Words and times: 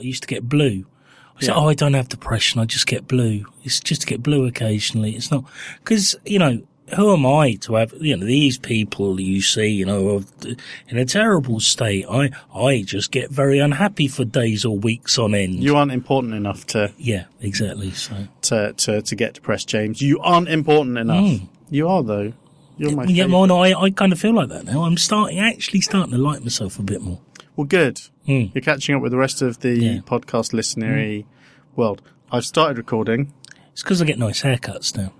I 0.00 0.02
used 0.02 0.22
to 0.22 0.28
get 0.28 0.48
blue. 0.48 0.84
I 1.36 1.40
said, 1.40 1.54
Yeah. 1.54 1.56
"Oh, 1.56 1.68
I 1.68 1.74
don't 1.74 1.94
have 1.94 2.08
depression. 2.08 2.60
I 2.60 2.64
just 2.64 2.86
get 2.86 3.06
blue. 3.06 3.44
It's 3.64 3.80
just 3.80 4.02
to 4.02 4.06
get 4.06 4.22
blue 4.22 4.46
occasionally. 4.46 5.12
It's 5.12 5.30
not 5.30 5.44
because 5.82 6.16
you 6.24 6.38
know." 6.38 6.62
Who 6.96 7.12
am 7.12 7.24
I 7.24 7.54
to 7.60 7.74
have, 7.76 7.94
you 8.00 8.16
know, 8.16 8.26
these 8.26 8.58
people 8.58 9.20
you 9.20 9.40
see, 9.42 9.68
you 9.68 9.86
know, 9.86 10.24
in 10.88 10.98
a 10.98 11.04
terrible 11.04 11.60
state? 11.60 12.04
I, 12.10 12.32
I 12.52 12.82
just 12.82 13.12
get 13.12 13.30
very 13.30 13.60
unhappy 13.60 14.08
for 14.08 14.24
days 14.24 14.64
or 14.64 14.76
weeks 14.76 15.16
on 15.16 15.32
end. 15.32 15.62
You 15.62 15.76
aren't 15.76 15.92
important 15.92 16.34
enough 16.34 16.66
to, 16.68 16.92
yeah, 16.98 17.26
exactly. 17.40 17.92
So, 17.92 18.26
to, 18.42 18.72
to, 18.72 19.02
to 19.02 19.14
get 19.14 19.34
depressed, 19.34 19.68
James. 19.68 20.02
You 20.02 20.18
aren't 20.18 20.48
important 20.48 20.98
enough. 20.98 21.38
Hmm. 21.38 21.44
You 21.70 21.86
are, 21.86 22.02
though. 22.02 22.32
You're 22.76 22.90
my 22.90 23.04
yeah, 23.04 23.22
favourite. 23.24 23.30
well, 23.30 23.46
no, 23.46 23.62
I, 23.62 23.82
I 23.84 23.90
kind 23.90 24.12
of 24.12 24.18
feel 24.18 24.34
like 24.34 24.48
that 24.48 24.64
now. 24.64 24.82
I'm 24.82 24.96
starting, 24.96 25.38
actually 25.38 25.82
starting 25.82 26.10
to 26.10 26.18
like 26.18 26.42
myself 26.42 26.80
a 26.80 26.82
bit 26.82 27.02
more. 27.02 27.20
Well, 27.54 27.68
good. 27.68 28.00
Mm. 28.30 28.54
You're 28.54 28.62
catching 28.62 28.94
up 28.94 29.02
with 29.02 29.10
the 29.10 29.18
rest 29.18 29.42
of 29.42 29.58
the 29.58 29.74
Yeah. 29.76 29.98
podcast 30.06 30.52
listenery 30.52 31.26
world. 31.74 32.00
I've 32.30 32.44
started 32.44 32.78
recording. 32.78 33.32
It's 33.72 33.82
because 33.82 34.00
I 34.00 34.04
get 34.04 34.18
nice 34.20 34.42
haircuts 34.42 34.96
now. 34.96 35.12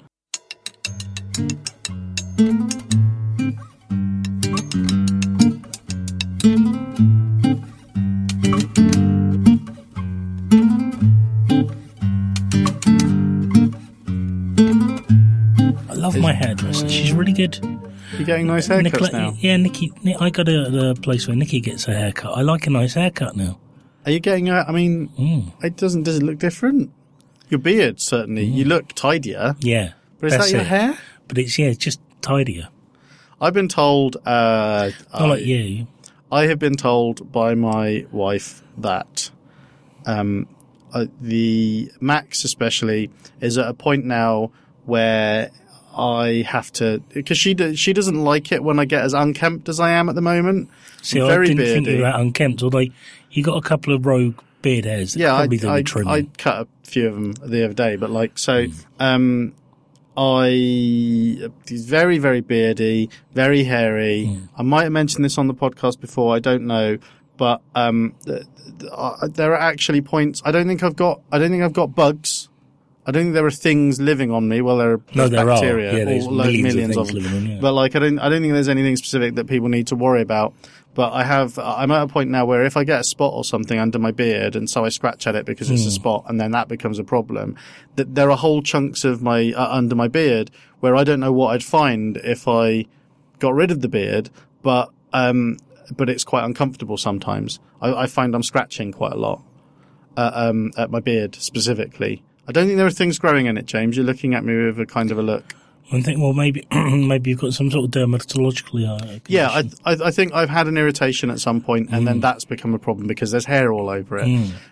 I 15.89 15.95
love 15.95 16.17
my 16.19 16.33
hairdresser. 16.33 16.89
She's 16.89 17.13
really 17.13 17.33
good. 17.33 17.59
You're 18.21 18.27
getting 18.27 18.47
nice 18.49 18.69
haircuts 18.69 18.83
Nicola- 18.83 19.13
now. 19.13 19.37
Yeah, 19.39 19.57
Nikki. 19.57 19.91
I 20.21 20.29
got 20.31 20.47
a, 20.49 20.69
the 20.71 20.95
place 21.03 21.27
where 21.27 21.35
Nikki 21.37 21.61
gets 21.61 21.89
a 21.89 21.95
haircut. 21.95 22.37
I 22.37 22.43
like 22.43 22.67
a 22.67 22.71
nice 22.71 22.95
haircut 22.95 23.35
now. 23.35 23.59
Are 24.05 24.13
you 24.13 24.21
getting? 24.21 24.49
A, 24.51 24.65
I 24.69 24.73
mean, 24.73 25.09
Mm. 25.19 25.53
it 25.65 25.77
doesn't. 25.77 26.03
Does 26.03 26.17
it 26.19 26.23
look 26.23 26.39
different? 26.39 26.91
Your 27.49 27.61
beard 27.61 27.99
certainly. 28.01 28.45
You 28.45 28.65
look 28.67 28.93
tidier. 28.95 29.57
Yeah, 29.61 29.93
But 30.19 30.27
is 30.29 30.35
Mm. 30.35 30.39
that 30.39 30.51
your 30.53 30.61
it. 30.61 30.67
hair? 30.67 30.99
But 31.29 31.39
it's 31.39 31.59
yeah, 31.59 31.67
it's 31.69 31.79
just 31.79 32.01
tidier. 32.21 32.69
I've 33.41 33.55
been 33.55 33.69
told. 33.69 34.17
Uh, 34.27 34.91
Not 35.13 35.23
I, 35.23 35.27
like 35.27 35.45
you. 35.47 35.87
I 36.31 36.47
have 36.47 36.59
been 36.59 36.77
told 36.77 37.33
by 37.33 37.55
my 37.55 38.05
wife 38.13 38.63
that 38.79 39.31
um, 40.07 40.47
uh, 40.93 41.07
the 41.21 41.91
Max, 42.01 42.45
especially, 42.45 43.11
is 43.41 43.57
at 43.59 43.67
a 43.67 43.75
point 43.75 44.05
now 44.05 44.51
where 44.85 45.51
I 46.01 46.43
have 46.43 46.73
to 46.75 47.03
because 47.13 47.37
she 47.39 47.55
do, 47.55 47.77
she 47.77 47.93
doesn't 47.93 48.25
like 48.25 48.51
it 48.53 48.63
when 48.65 48.79
I 48.79 48.85
get 48.87 49.03
as 49.05 49.13
unkempt 49.13 49.69
as 49.69 49.79
I 49.79 49.91
am 49.91 50.09
at 50.09 50.15
the 50.15 50.23
moment. 50.23 50.71
See, 51.03 51.19
Very 51.21 51.47
I 51.47 51.49
didn't 51.49 51.65
think 51.65 51.85
beardy. 51.87 51.99
you 51.99 52.05
were 52.05 52.11
that 52.11 52.19
unkempt, 52.21 52.63
although 52.63 52.85
you 53.31 53.43
got 53.45 53.57
a 53.57 53.63
couple 53.69 53.95
of 53.95 54.05
rogue 54.07 54.41
beard 54.63 54.85
hairs. 54.85 55.15
Yeah, 55.17 55.35
I, 55.35 55.47
I. 55.67 55.83
I 56.07 56.23
cut 56.39 56.67
a 56.67 56.69
few 56.89 57.07
of 57.09 57.15
them 57.15 57.33
the 57.51 57.65
other 57.65 57.75
day, 57.75 57.97
but 57.97 58.11
like 58.11 58.39
so, 58.39 58.67
Hmm. 58.67 58.73
um, 58.99 59.55
I 60.17 60.49
he's 61.69 61.87
very 61.87 62.19
very 62.19 62.41
beardy, 62.43 63.09
very 63.33 63.65
hairy. 63.65 64.27
Hmm. 64.27 64.45
I 64.59 64.63
might 64.63 64.83
have 64.85 64.93
mentioned 64.93 65.25
this 65.25 65.39
on 65.39 65.47
the 65.47 65.55
podcast 65.55 65.99
before. 66.01 66.35
I 66.35 66.41
don't 66.41 66.67
know, 66.67 66.99
but 67.39 67.63
um, 67.75 68.15
th- 68.27 68.43
th- 68.81 68.93
there 69.33 69.53
are 69.55 69.61
actually 69.61 70.03
points. 70.03 70.43
I 70.45 70.51
don't 70.53 70.67
think 70.67 70.83
I've 70.83 70.97
got. 70.97 71.23
I 71.33 71.39
don't 71.39 71.51
think 71.51 71.63
I've 71.63 71.73
got 71.73 71.95
bugs. 71.95 72.49
I 73.11 73.13
don't 73.13 73.25
think 73.25 73.35
there 73.35 73.45
are 73.45 73.51
things 73.51 74.01
living 74.01 74.31
on 74.31 74.49
me. 74.49 74.61
Well, 74.61 74.77
there 74.77 74.93
are 74.93 75.01
no, 75.17 75.27
there 75.27 75.45
bacteria, 75.45 75.93
are. 75.93 75.99
Yeah, 75.99 76.05
there's 76.05 76.29
millions, 76.29 76.63
millions 76.63 76.97
of 76.97 77.09
of 77.09 77.15
them. 77.15 77.35
in. 77.35 77.47
Yeah. 77.47 77.59
But 77.61 77.73
like, 77.73 77.97
I 77.97 77.99
don't, 77.99 78.21
I 78.21 78.29
don't 78.29 78.41
think 78.41 78.53
there's 78.53 78.69
anything 78.69 78.95
specific 78.95 79.35
that 79.35 79.49
people 79.49 79.69
need 79.69 79.89
to 79.89 79.97
worry 79.97 80.23
about. 80.23 80.55
But 80.95 81.13
I 81.13 81.25
have, 81.25 81.59
I'm 81.59 81.91
at 81.91 82.03
a 82.03 82.07
point 82.07 82.31
now 82.31 82.45
where 82.45 82.65
if 82.65 82.77
I 82.77 82.85
get 82.85 83.01
a 83.01 83.05
spot 83.05 83.33
or 83.35 83.45
something 83.45 83.81
under 83.81 83.99
my 83.99 84.13
beard, 84.13 84.55
and 84.55 84.71
so 84.71 84.85
I 84.85 84.91
scratch 84.91 85.27
at 85.27 85.35
it 85.35 85.45
because 85.45 85.73
it's 85.73 85.87
a 85.87 85.91
spot, 85.91 86.27
and 86.29 86.41
then 86.41 86.53
that 86.53 86.69
becomes 86.69 87.01
a 87.01 87.05
problem. 87.05 87.57
That 87.97 88.15
there 88.15 88.31
are 88.31 88.37
whole 88.37 88.63
chunks 88.63 89.05
of 89.05 89.23
my 89.23 89.53
uh, 89.57 89.77
under 89.77 89.97
my 89.97 90.07
beard 90.07 90.53
where 90.79 90.95
I 90.95 91.03
don't 91.03 91.19
know 91.19 91.33
what 91.33 91.49
I'd 91.49 91.65
find 91.65 92.17
if 92.19 92.47
I 92.47 92.87
got 93.41 93.55
rid 93.55 93.73
of 93.73 93.81
the 93.81 93.89
beard, 93.89 94.31
but 94.63 94.91
um, 95.13 95.57
but 95.97 96.09
it's 96.09 96.23
quite 96.23 96.45
uncomfortable 96.45 96.97
sometimes. 96.97 97.59
I, 97.81 97.93
I 97.93 98.07
find 98.07 98.37
I'm 98.37 98.45
scratching 98.45 98.93
quite 98.93 99.13
a 99.13 99.19
lot 99.19 99.43
uh, 100.17 100.31
um, 100.33 100.71
at 100.77 100.93
my 100.93 101.01
beard 101.01 101.35
specifically. 101.35 102.23
I 102.51 102.53
don't 102.53 102.67
think 102.67 102.77
there 102.77 102.87
are 102.87 102.91
things 102.91 103.19
growing 103.19 103.47
in 103.47 103.57
it, 103.57 103.67
James. 103.67 103.97
You're 103.97 104.05
looking 104.07 104.35
at 104.35 104.45
me 104.45 104.55
with 104.67 104.79
a 104.81 104.87
kind 104.87 105.11
of 105.11 105.19
a 105.19 105.23
look. 105.23 105.55
I 105.93 106.01
think, 106.03 106.21
well, 106.21 106.33
maybe 106.33 106.67
maybe 106.73 107.31
you've 107.31 107.41
got 107.41 107.53
some 107.53 107.71
sort 107.71 107.85
of 107.85 107.91
dermatological. 107.91 109.17
Uh, 109.17 109.19
Yeah, 109.27 109.49
I. 109.49 109.71
I, 109.85 109.97
I 110.07 110.11
think 110.13 110.33
I've 110.33 110.49
had 110.51 110.69
an 110.69 110.77
irritation 110.77 111.31
at 111.31 111.41
some 111.41 111.61
point, 111.61 111.89
and 111.91 112.03
Mm. 112.03 112.07
then 112.07 112.21
that's 112.21 112.45
become 112.45 112.75
a 112.75 112.79
problem 112.79 113.07
because 113.09 113.31
there's 113.33 113.47
hair 113.47 113.73
all 113.73 113.89
over 113.91 114.19
it. 114.19 114.29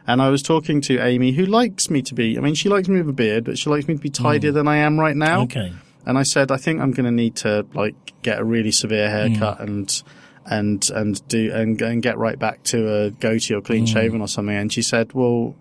And 0.07 0.23
I 0.23 0.29
was 0.29 0.43
talking 0.43 0.81
to 0.83 0.99
Amy, 1.01 1.33
who 1.33 1.45
likes 1.47 1.91
me 1.91 2.03
to 2.03 2.15
be. 2.15 2.39
I 2.39 2.41
mean, 2.41 2.55
she 2.55 2.69
likes 2.69 2.89
me 2.89 2.99
with 2.99 3.09
a 3.09 3.13
beard, 3.13 3.45
but 3.45 3.59
she 3.59 3.69
likes 3.71 3.89
me 3.89 3.95
to 3.95 4.01
be 4.01 4.11
tidier 4.11 4.53
than 4.53 4.69
I 4.69 4.77
am 4.77 4.99
right 4.99 5.17
now. 5.17 5.41
Mm. 5.41 5.45
Okay. 5.45 5.73
And 6.07 6.17
I 6.19 6.23
said, 6.23 6.51
I 6.53 6.57
think 6.57 6.81
I'm 6.81 6.93
going 6.93 7.07
to 7.07 7.11
need 7.13 7.35
to 7.37 7.67
like 7.75 7.95
get 8.23 8.39
a 8.39 8.45
really 8.45 8.71
severe 8.71 9.09
Mm. 9.09 9.11
haircut 9.37 9.61
and 9.61 10.03
and 10.47 10.89
and 10.95 11.29
do 11.29 11.51
and, 11.53 11.81
and 11.83 12.01
get 12.03 12.17
right 12.17 12.39
back 12.39 12.63
to 12.65 12.79
a 13.07 13.11
goatee 13.11 13.55
or 13.55 13.61
Mm. 13.61 13.65
clean 13.65 13.87
shaven 13.87 14.21
or 14.21 14.29
something. 14.29 14.55
And 14.57 14.73
she 14.73 14.83
said, 14.83 15.13
well, 15.15 15.57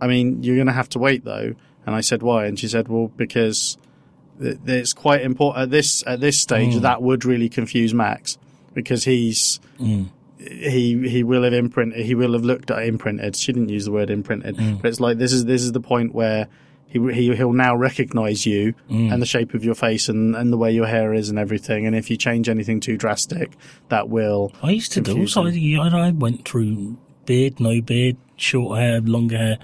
I 0.00 0.06
mean, 0.06 0.42
you're 0.42 0.56
going 0.56 0.66
to 0.66 0.72
have 0.72 0.88
to 0.90 0.98
wait 0.98 1.24
though. 1.24 1.54
And 1.86 1.94
I 1.94 2.00
said, 2.00 2.22
why? 2.22 2.46
And 2.46 2.58
she 2.58 2.68
said, 2.68 2.88
well, 2.88 3.08
because 3.16 3.78
th- 4.40 4.58
it's 4.66 4.92
quite 4.92 5.22
important 5.22 5.62
at 5.62 5.70
this 5.70 6.02
at 6.06 6.20
this 6.20 6.40
stage. 6.40 6.74
Mm. 6.74 6.80
That 6.82 7.00
would 7.02 7.24
really 7.24 7.48
confuse 7.48 7.94
Max 7.94 8.38
because 8.74 9.04
he's 9.04 9.60
Mm. 9.80 10.08
he 10.38 11.08
he 11.08 11.22
will 11.22 11.42
have 11.44 11.52
imprinted. 11.52 12.04
He 12.04 12.14
will 12.14 12.32
have 12.32 12.42
looked 12.44 12.70
at 12.70 12.82
imprinted. 12.84 13.36
She 13.36 13.52
didn't 13.52 13.68
use 13.70 13.84
the 13.84 13.92
word 13.92 14.10
imprinted, 14.10 14.56
Mm. 14.56 14.82
but 14.82 14.88
it's 14.88 15.00
like 15.00 15.18
this 15.18 15.32
is 15.32 15.44
this 15.44 15.62
is 15.62 15.72
the 15.72 15.80
point 15.80 16.14
where. 16.14 16.48
He, 16.88 17.00
he 17.12 17.34
he'll 17.34 17.52
now 17.52 17.74
recognise 17.74 18.46
you 18.46 18.72
Mm. 18.88 19.12
and 19.12 19.20
the 19.20 19.26
shape 19.26 19.54
of 19.54 19.64
your 19.64 19.74
face 19.74 20.08
and, 20.08 20.36
and 20.36 20.52
the 20.52 20.56
way 20.56 20.70
your 20.72 20.86
hair 20.86 21.12
is 21.12 21.28
and 21.28 21.36
everything. 21.38 21.84
And 21.84 21.96
if 21.96 22.10
you 22.10 22.16
change 22.16 22.48
anything 22.48 22.78
too 22.78 22.96
drastic, 22.96 23.50
that 23.88 24.08
will. 24.08 24.52
I 24.62 24.70
used 24.70 24.92
to 24.92 25.00
do. 25.00 25.26
So 25.26 25.44
I, 25.46 25.50
I 25.50 26.10
went 26.12 26.46
through 26.48 26.96
beard, 27.26 27.58
no 27.58 27.80
beard, 27.80 28.16
short 28.36 28.78
hair, 28.78 29.00
longer 29.00 29.36
hair 29.36 29.58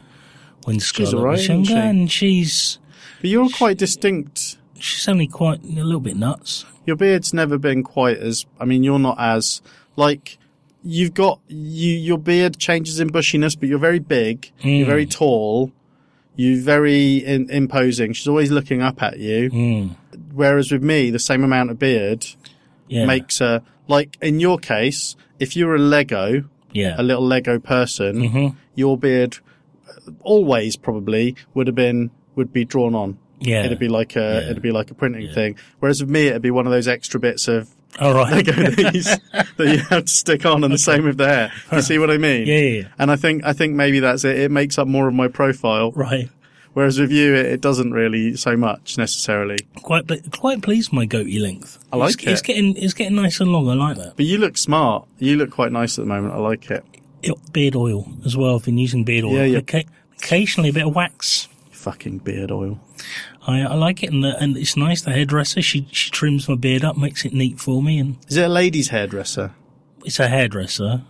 when 0.64 0.80
Scarlett 0.80 1.14
alright, 1.14 1.32
was 1.32 1.40
isn't 1.42 1.54
younger, 1.64 1.68
she? 1.82 1.88
and 1.88 2.12
she's 2.12 2.78
But 3.20 3.30
you're 3.30 3.48
quite 3.50 3.78
distinct. 3.78 4.56
she's 4.78 5.08
only 5.08 5.26
quite 5.26 5.62
a 5.62 5.66
little 5.66 6.00
bit 6.00 6.16
nuts. 6.16 6.64
Your 6.86 6.96
beard's 6.96 7.32
never 7.32 7.58
been 7.58 7.82
quite 7.82 8.18
as. 8.18 8.44
I 8.58 8.64
mean, 8.64 8.82
you're 8.84 8.98
not 8.98 9.16
as 9.18 9.62
like. 9.96 10.38
You've 10.84 11.14
got 11.14 11.38
you. 11.46 11.92
Your 11.94 12.18
beard 12.18 12.58
changes 12.58 12.98
in 12.98 13.10
bushiness, 13.10 13.58
but 13.58 13.68
you're 13.68 13.78
very 13.78 14.00
big. 14.00 14.50
You're 14.60 14.86
very 14.86 15.06
tall. 15.06 15.70
You're 16.34 16.60
very 16.60 17.18
in, 17.18 17.48
imposing. 17.50 18.14
She's 18.14 18.26
always 18.26 18.50
looking 18.50 18.82
up 18.82 19.00
at 19.00 19.18
you. 19.20 19.48
Mm. 19.50 19.96
Whereas 20.32 20.72
with 20.72 20.82
me, 20.82 21.10
the 21.10 21.18
same 21.20 21.44
amount 21.44 21.70
of 21.70 21.78
beard 21.78 22.26
Yeah, 22.88 23.04
makes 23.06 23.40
a 23.40 23.62
like. 23.86 24.18
In 24.20 24.40
your 24.40 24.58
case, 24.58 25.14
if 25.38 25.54
you're 25.56 25.76
a 25.76 25.78
Lego, 25.78 26.44
yeah, 26.72 26.96
a 26.98 27.02
little 27.04 27.24
Lego 27.24 27.60
person, 27.60 28.16
Mhm. 28.16 28.56
your 28.74 28.98
beard 28.98 29.36
always 30.22 30.76
probably 30.76 31.36
would 31.54 31.66
have 31.66 31.76
been 31.76 32.10
would 32.34 32.52
be 32.52 32.64
drawn 32.64 32.94
on. 32.94 33.18
yeah. 33.40 33.64
It'd 33.64 33.78
be 33.78 33.88
like 33.88 34.16
a 34.16 34.20
Yeah. 34.44 34.50
it'd 34.50 34.62
be 34.62 34.72
like 34.72 34.90
a 34.90 34.94
printing 34.94 35.32
thing. 35.34 35.56
Whereas 35.80 36.00
with 36.00 36.10
me, 36.10 36.28
it'd 36.28 36.42
be 36.42 36.50
one 36.50 36.66
of 36.66 36.72
those 36.72 36.88
extra 36.88 37.20
bits 37.20 37.48
of 37.48 37.68
All 38.00 38.14
right. 38.14 38.32
Lego 38.46 38.52
these 38.70 39.04
that 39.32 39.48
you 39.58 39.78
have 39.90 40.04
to 40.06 40.12
stick 40.12 40.46
on, 40.46 40.64
and 40.64 40.72
the 40.72 40.78
same 40.78 41.04
with 41.04 41.18
the 41.18 41.28
hair. 41.28 41.52
You 41.72 41.82
see 41.82 41.98
what 41.98 42.10
I 42.10 42.16
mean? 42.18 42.46
Yeah, 42.46 42.56
yeah, 42.56 42.80
yeah. 42.82 42.88
And 42.98 43.10
I 43.10 43.16
think 43.16 43.44
I 43.44 43.52
think 43.52 43.74
maybe 43.74 44.00
that's 44.00 44.24
it. 44.24 44.38
It 44.38 44.50
makes 44.50 44.78
up 44.78 44.88
more 44.88 45.08
of 45.08 45.14
my 45.14 45.28
profile. 45.28 45.92
Right. 45.92 46.30
Whereas 46.74 46.98
with 46.98 47.10
you, 47.12 47.34
it, 47.34 47.44
it 47.44 47.60
doesn't 47.60 47.90
really 47.92 48.34
so 48.34 48.56
much 48.56 48.96
necessarily. 48.96 49.58
Quite, 49.82 50.04
quite 50.32 50.62
pleased 50.62 50.88
with 50.88 50.94
my 50.94 51.04
goatee 51.04 51.38
length. 51.38 51.78
I 51.92 51.96
like 51.96 52.14
it's, 52.14 52.24
It's 52.24 52.40
getting, 52.40 52.74
it's 52.78 52.94
getting 52.94 53.14
nice 53.14 53.40
and 53.40 53.52
long. 53.52 53.68
I 53.68 53.74
like 53.74 53.98
that. 53.98 54.16
But 54.16 54.24
you 54.24 54.38
look 54.38 54.56
smart. 54.56 55.06
You 55.18 55.36
look 55.36 55.50
quite 55.50 55.70
nice 55.70 55.98
at 55.98 56.04
the 56.06 56.08
moment. 56.08 56.32
I 56.32 56.38
like 56.38 56.70
it. 56.70 56.82
Beard 57.52 57.76
oil 57.76 58.06
as 58.24 58.36
well. 58.36 58.56
I've 58.56 58.64
been 58.64 58.78
using 58.78 59.04
beard 59.04 59.24
oil. 59.24 59.32
Yeah, 59.34 59.44
yeah. 59.44 59.60
Occa- 59.60 59.86
Occasionally 60.18 60.70
a 60.70 60.72
bit 60.72 60.86
of 60.86 60.94
wax. 60.94 61.48
Fucking 61.72 62.18
beard 62.18 62.50
oil. 62.50 62.78
I, 63.46 63.62
I 63.62 63.74
like 63.74 64.02
it, 64.04 64.12
and 64.12 64.22
the, 64.22 64.36
and 64.40 64.56
it's 64.56 64.76
nice. 64.76 65.00
The 65.02 65.10
hairdresser 65.12 65.62
she 65.62 65.86
she 65.90 66.10
trims 66.10 66.48
my 66.48 66.54
beard 66.54 66.84
up, 66.84 66.96
makes 66.96 67.24
it 67.24 67.32
neat 67.32 67.58
for 67.58 67.82
me, 67.82 67.98
and 67.98 68.16
Is 68.28 68.36
it 68.36 68.44
a 68.44 68.48
lady's 68.48 68.88
hairdresser? 68.88 69.52
it's 70.04 70.20
a 70.20 70.28
hairdresser. 70.28 71.02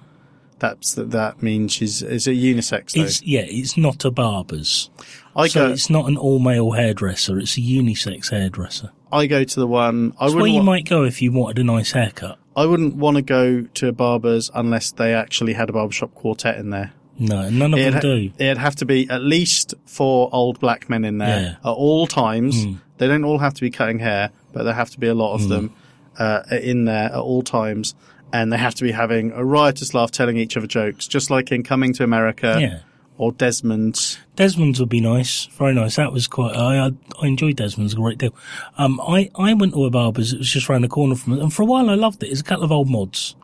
That's 0.59 0.95
that. 0.95 1.11
That 1.11 1.43
means 1.43 1.73
she's 1.73 2.03
is 2.03 2.27
it 2.27 2.37
unisex 2.37 2.93
though? 2.93 3.03
It's 3.03 3.23
yeah, 3.23 3.45
it's 3.45 3.77
not 3.77 4.05
a 4.07 4.11
barber's. 4.11 4.89
I 5.37 5.49
So 5.49 5.67
go. 5.67 5.73
it's 5.73 5.91
not 5.91 6.07
an 6.09 6.17
all 6.17 6.39
male 6.39 6.71
hairdresser. 6.73 7.39
It's 7.39 7.57
a 7.59 7.61
unisex 7.61 8.31
hairdresser. 8.31 8.91
I 9.11 9.27
go 9.27 9.45
to 9.45 9.61
the 9.61 9.67
one. 9.67 10.15
I 10.19 10.27
It's 10.27 10.35
where 10.35 10.43
wouldn't. 10.43 10.53
you 10.55 10.61
wa- 10.61 10.65
might 10.65 10.89
go 10.89 11.05
if 11.05 11.21
you 11.21 11.33
wanted 11.33 11.59
a 11.59 11.65
nice 11.65 11.93
haircut. 11.93 12.39
I 12.57 12.67
wouldn't 12.67 12.97
want 12.97 13.17
to 13.17 13.23
go 13.23 13.63
to 13.63 13.89
a 13.89 13.93
barber's 13.93 14.51
unless 14.55 14.91
they 14.93 15.15
actually 15.15 15.55
had 15.55 15.71
a 15.71 15.73
barbershop 15.73 16.15
quartet 16.15 16.57
in 16.59 16.71
there. 16.71 16.93
No, 17.19 17.49
none 17.51 17.73
of 17.75 17.79
It'd, 17.79 17.95
them 17.95 17.95
ha- 17.95 18.01
do. 18.01 18.31
it'd 18.39 18.59
have 18.59 18.77
to 18.77 18.85
be 18.85 19.09
at 19.09 19.23
least 19.23 19.75
four 19.87 20.29
old 20.33 20.59
black 20.61 20.89
men 20.91 21.05
in 21.05 21.19
there 21.19 21.41
Yeah. 21.63 21.71
at 21.71 21.75
all 21.75 22.07
times. 22.07 22.67
Mm. 22.67 22.81
They 22.99 23.07
don't 23.09 23.25
all 23.25 23.39
have 23.39 23.55
to 23.55 23.61
be 23.61 23.71
cutting 23.71 23.99
hair, 23.99 24.31
but 24.53 24.65
there 24.65 24.75
have 24.75 24.91
to 24.91 25.01
be 25.01 25.07
a 25.09 25.15
lot 25.15 25.35
of 25.35 25.49
them 25.49 25.73
uh, 26.19 26.43
in 26.51 26.85
there 26.85 27.07
at 27.07 27.15
all 27.19 27.43
times. 27.43 27.95
and 28.35 28.51
they 28.51 28.57
have 28.57 28.75
to 28.77 28.83
be 28.83 28.93
having 28.93 29.31
a 29.33 29.45
riotous 29.45 29.93
laugh, 29.93 30.11
telling 30.11 30.39
each 30.39 30.57
other 30.57 30.67
jokes, 30.67 31.07
just 31.07 31.29
like 31.31 31.53
in 31.53 31.63
Coming 31.63 31.93
to 31.95 32.03
America 32.05 32.57
Yeah. 32.59 32.79
Or 33.19 33.33
Desmond's. 33.33 34.19
Desmond's 34.37 34.81
would 34.81 34.89
be 34.89 35.01
nice, 35.01 35.47
very 35.47 35.75
nice. 35.75 35.97
That 35.97 36.13
was 36.13 36.27
quite. 36.27 36.57
I 36.57 36.87
I, 36.87 36.91
I 37.23 37.27
enjoyed 37.27 37.57
Desmond's 37.57 37.93
a 37.93 37.97
great 37.97 38.19
deal. 38.19 38.35
Um, 38.79 39.01
I 39.01 39.31
I 39.35 39.55
went 39.55 39.75
to 39.75 39.85
a 39.85 39.91
barber's. 39.91 40.33
It 40.33 40.39
was 40.39 40.51
just 40.51 40.69
round 40.69 40.85
the 40.85 40.89
corner 40.89 41.15
from 41.15 41.35
it, 41.35 41.41
and 41.41 41.53
for 41.53 41.63
a 41.63 41.67
while 41.67 41.91
I 41.91 41.95
loved 41.95 42.23
it. 42.23 42.27
There's 42.27 42.41
a 42.41 42.45
couple 42.45 42.65
of 42.65 42.73
old 42.73 42.89
mods 42.89 43.37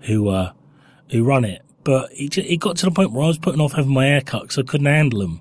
who 0.00 0.28
uh 0.28 0.52
who 1.10 1.24
run 1.24 1.44
it, 1.44 1.62
but 1.84 2.10
it 2.12 2.36
it 2.38 2.60
got 2.60 2.76
to 2.78 2.86
the 2.86 2.92
point 2.92 3.12
where 3.12 3.24
I 3.24 3.28
was 3.28 3.38
putting 3.38 3.60
off 3.60 3.72
having 3.72 3.92
my 3.92 4.06
hair 4.06 4.20
cut 4.20 4.42
because 4.42 4.58
I 4.58 4.62
couldn't 4.62 4.86
handle 4.86 5.20
them. 5.20 5.40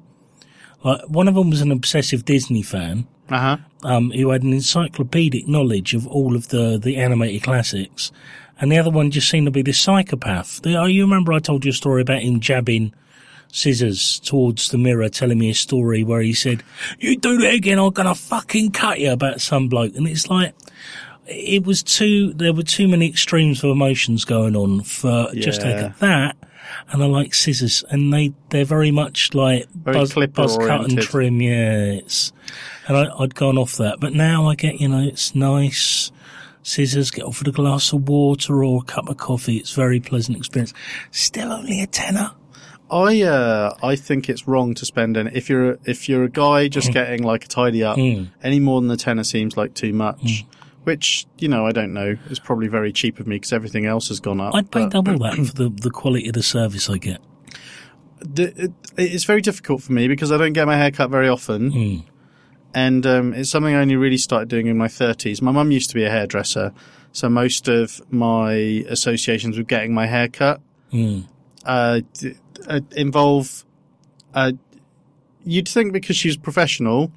Like 0.84 1.02
one 1.08 1.28
of 1.28 1.36
them 1.36 1.50
was 1.50 1.62
an 1.62 1.72
obsessive 1.72 2.26
Disney 2.26 2.62
fan. 2.62 3.08
Uh 3.32 3.38
huh. 3.38 3.58
um, 3.84 4.10
who 4.10 4.32
had 4.32 4.42
an 4.42 4.54
encyclopedic 4.54 5.48
knowledge 5.48 5.94
of 5.94 6.08
all 6.08 6.36
of 6.36 6.48
the, 6.48 6.80
the 6.82 6.98
animated 6.98 7.44
classics. 7.44 8.12
And 8.60 8.72
the 8.72 8.80
other 8.80 8.90
one 8.90 9.12
just 9.12 9.30
seemed 9.30 9.46
to 9.46 9.52
be 9.52 9.62
this 9.62 9.80
psychopath. 9.80 10.64
The, 10.64 10.76
oh, 10.76 10.86
you 10.86 11.04
remember 11.04 11.32
I 11.34 11.38
told 11.38 11.64
you 11.64 11.70
a 11.70 11.74
story 11.76 12.02
about 12.02 12.24
him 12.24 12.40
jabbing 12.40 12.92
scissors 13.52 14.20
towards 14.20 14.70
the 14.70 14.78
mirror, 14.78 15.10
telling 15.10 15.40
me 15.40 15.50
a 15.50 15.56
story 15.56 16.04
where 16.04 16.22
he 16.22 16.34
said, 16.34 16.64
you 17.00 17.18
do 17.18 17.38
that 17.38 17.54
again, 17.54 17.80
I'm 17.80 17.92
gonna 17.92 18.16
fucking 18.16 18.72
cut 18.72 19.00
you 19.00 19.12
about 19.12 19.42
some 19.42 19.68
bloke. 19.68 19.96
And 19.96 20.08
it's 20.08 20.30
like, 20.30 20.54
it 21.26 21.66
was 21.66 21.84
too, 21.84 22.34
there 22.34 22.54
were 22.54 22.64
too 22.64 22.88
many 22.88 23.08
extremes 23.08 23.64
of 23.64 23.72
emotions 23.72 24.26
going 24.26 24.56
on 24.56 24.82
for 24.82 25.30
just 25.34 25.62
take 25.62 25.78
at 25.78 26.00
that. 26.00 26.38
And 26.90 27.04
I 27.04 27.08
like 27.08 27.34
scissors 27.34 27.84
and 27.90 28.14
they, 28.14 28.34
they're 28.50 28.66
very 28.66 28.92
much 28.92 29.34
like 29.34 29.68
Very 29.70 29.98
buzz, 29.98 30.14
buzz 30.14 30.58
cut 30.58 30.90
and 30.90 31.02
trim. 31.02 31.42
Yeah. 31.42 31.94
It's, 31.94 32.32
and 32.88 32.98
I, 32.98 33.10
I'd 33.20 33.36
gone 33.36 33.58
off 33.58 33.78
that. 33.78 34.00
But 34.00 34.14
now 34.14 34.48
I 34.48 34.56
get, 34.56 34.80
you 34.80 34.88
know, 34.88 35.00
it's 35.00 35.34
nice. 35.36 36.12
Scissors, 36.62 37.10
get 37.10 37.26
offered 37.26 37.48
a 37.48 37.52
glass 37.52 37.94
of 37.94 38.08
water 38.08 38.64
or 38.64 38.82
a 38.82 38.86
cup 38.86 39.10
of 39.10 39.18
coffee. 39.18 39.58
It's 39.58 39.72
a 39.72 39.76
very 39.76 40.00
pleasant 40.00 40.38
experience. 40.38 40.74
Still 41.12 41.52
only 41.52 41.82
a 41.82 41.88
tenner. 41.88 42.32
I 42.92 43.22
uh, 43.22 43.76
I 43.84 43.96
think 43.96 44.30
it's 44.30 44.48
wrong 44.48 44.74
to 44.76 44.86
spend 44.86 45.16
any 45.18 45.32
if 45.34 45.50
you're 45.50 45.78
if 45.86 46.10
you're 46.10 46.24
a 46.24 46.30
guy 46.30 46.68
just 46.68 46.92
getting 46.92 47.24
like 47.24 47.46
a 47.46 47.48
tidy 47.48 47.84
up 47.84 47.98
Mm. 47.98 48.30
any 48.44 48.60
more 48.60 48.82
than 48.82 48.88
the 48.88 48.98
tenner 48.98 49.24
seems 49.24 49.56
like 49.58 49.74
too 49.74 49.94
much. 49.94 50.46
Which 50.86 51.28
you 51.38 51.48
know 51.50 51.68
I 51.68 51.72
don't 51.72 51.94
know 51.94 52.16
is 52.30 52.40
probably 52.40 52.68
very 52.68 52.92
cheap 52.92 53.20
of 53.20 53.28
me 53.28 53.36
because 53.36 53.54
everything 53.54 53.86
else 53.86 54.08
has 54.08 54.20
gone 54.20 54.42
up. 54.42 54.56
I'd 54.56 54.72
pay 54.72 54.84
but 54.86 54.92
double 54.92 55.20
that 55.20 55.36
for 55.36 55.54
the, 55.54 55.70
the 55.70 55.92
quality 55.92 56.28
of 56.30 56.34
the 56.34 56.42
service 56.44 56.90
I 56.90 56.98
get. 56.98 57.22
the, 58.22 58.44
it, 58.66 58.72
it's 58.98 59.24
very 59.26 59.42
difficult 59.42 59.84
for 59.84 59.92
me 59.94 60.08
because 60.08 60.32
I 60.32 60.38
don't 60.38 60.54
get 60.54 60.66
my 60.66 60.78
hair 60.78 60.90
cut 60.92 61.10
very 61.12 61.28
often, 61.30 61.72
Mm. 61.72 62.04
and 62.74 63.06
um, 63.06 63.34
it's 63.34 63.50
something 63.50 63.76
I 63.76 63.82
only 63.82 63.98
really 63.98 64.18
started 64.18 64.50
doing 64.50 64.68
in 64.68 64.78
my 64.78 64.88
thirties. 64.88 65.42
My 65.42 65.52
mum 65.52 65.70
used 65.72 65.90
to 65.90 65.96
be 65.96 66.06
a 66.06 66.10
hairdresser, 66.10 66.74
so 67.12 67.30
most 67.30 67.68
of 67.68 68.02
my 68.12 68.54
associations 68.90 69.58
with 69.58 69.68
getting 69.68 69.94
my 69.94 70.08
hair 70.08 70.28
cut 70.28 70.60
Mm. 70.92 71.26
uh, 71.66 72.02
uh, 72.68 72.80
involve. 72.96 73.66
Uh, 74.34 74.52
you'd 75.44 75.68
think 75.68 75.94
because 75.94 76.16
she's 76.16 76.38
professional, 76.38 77.12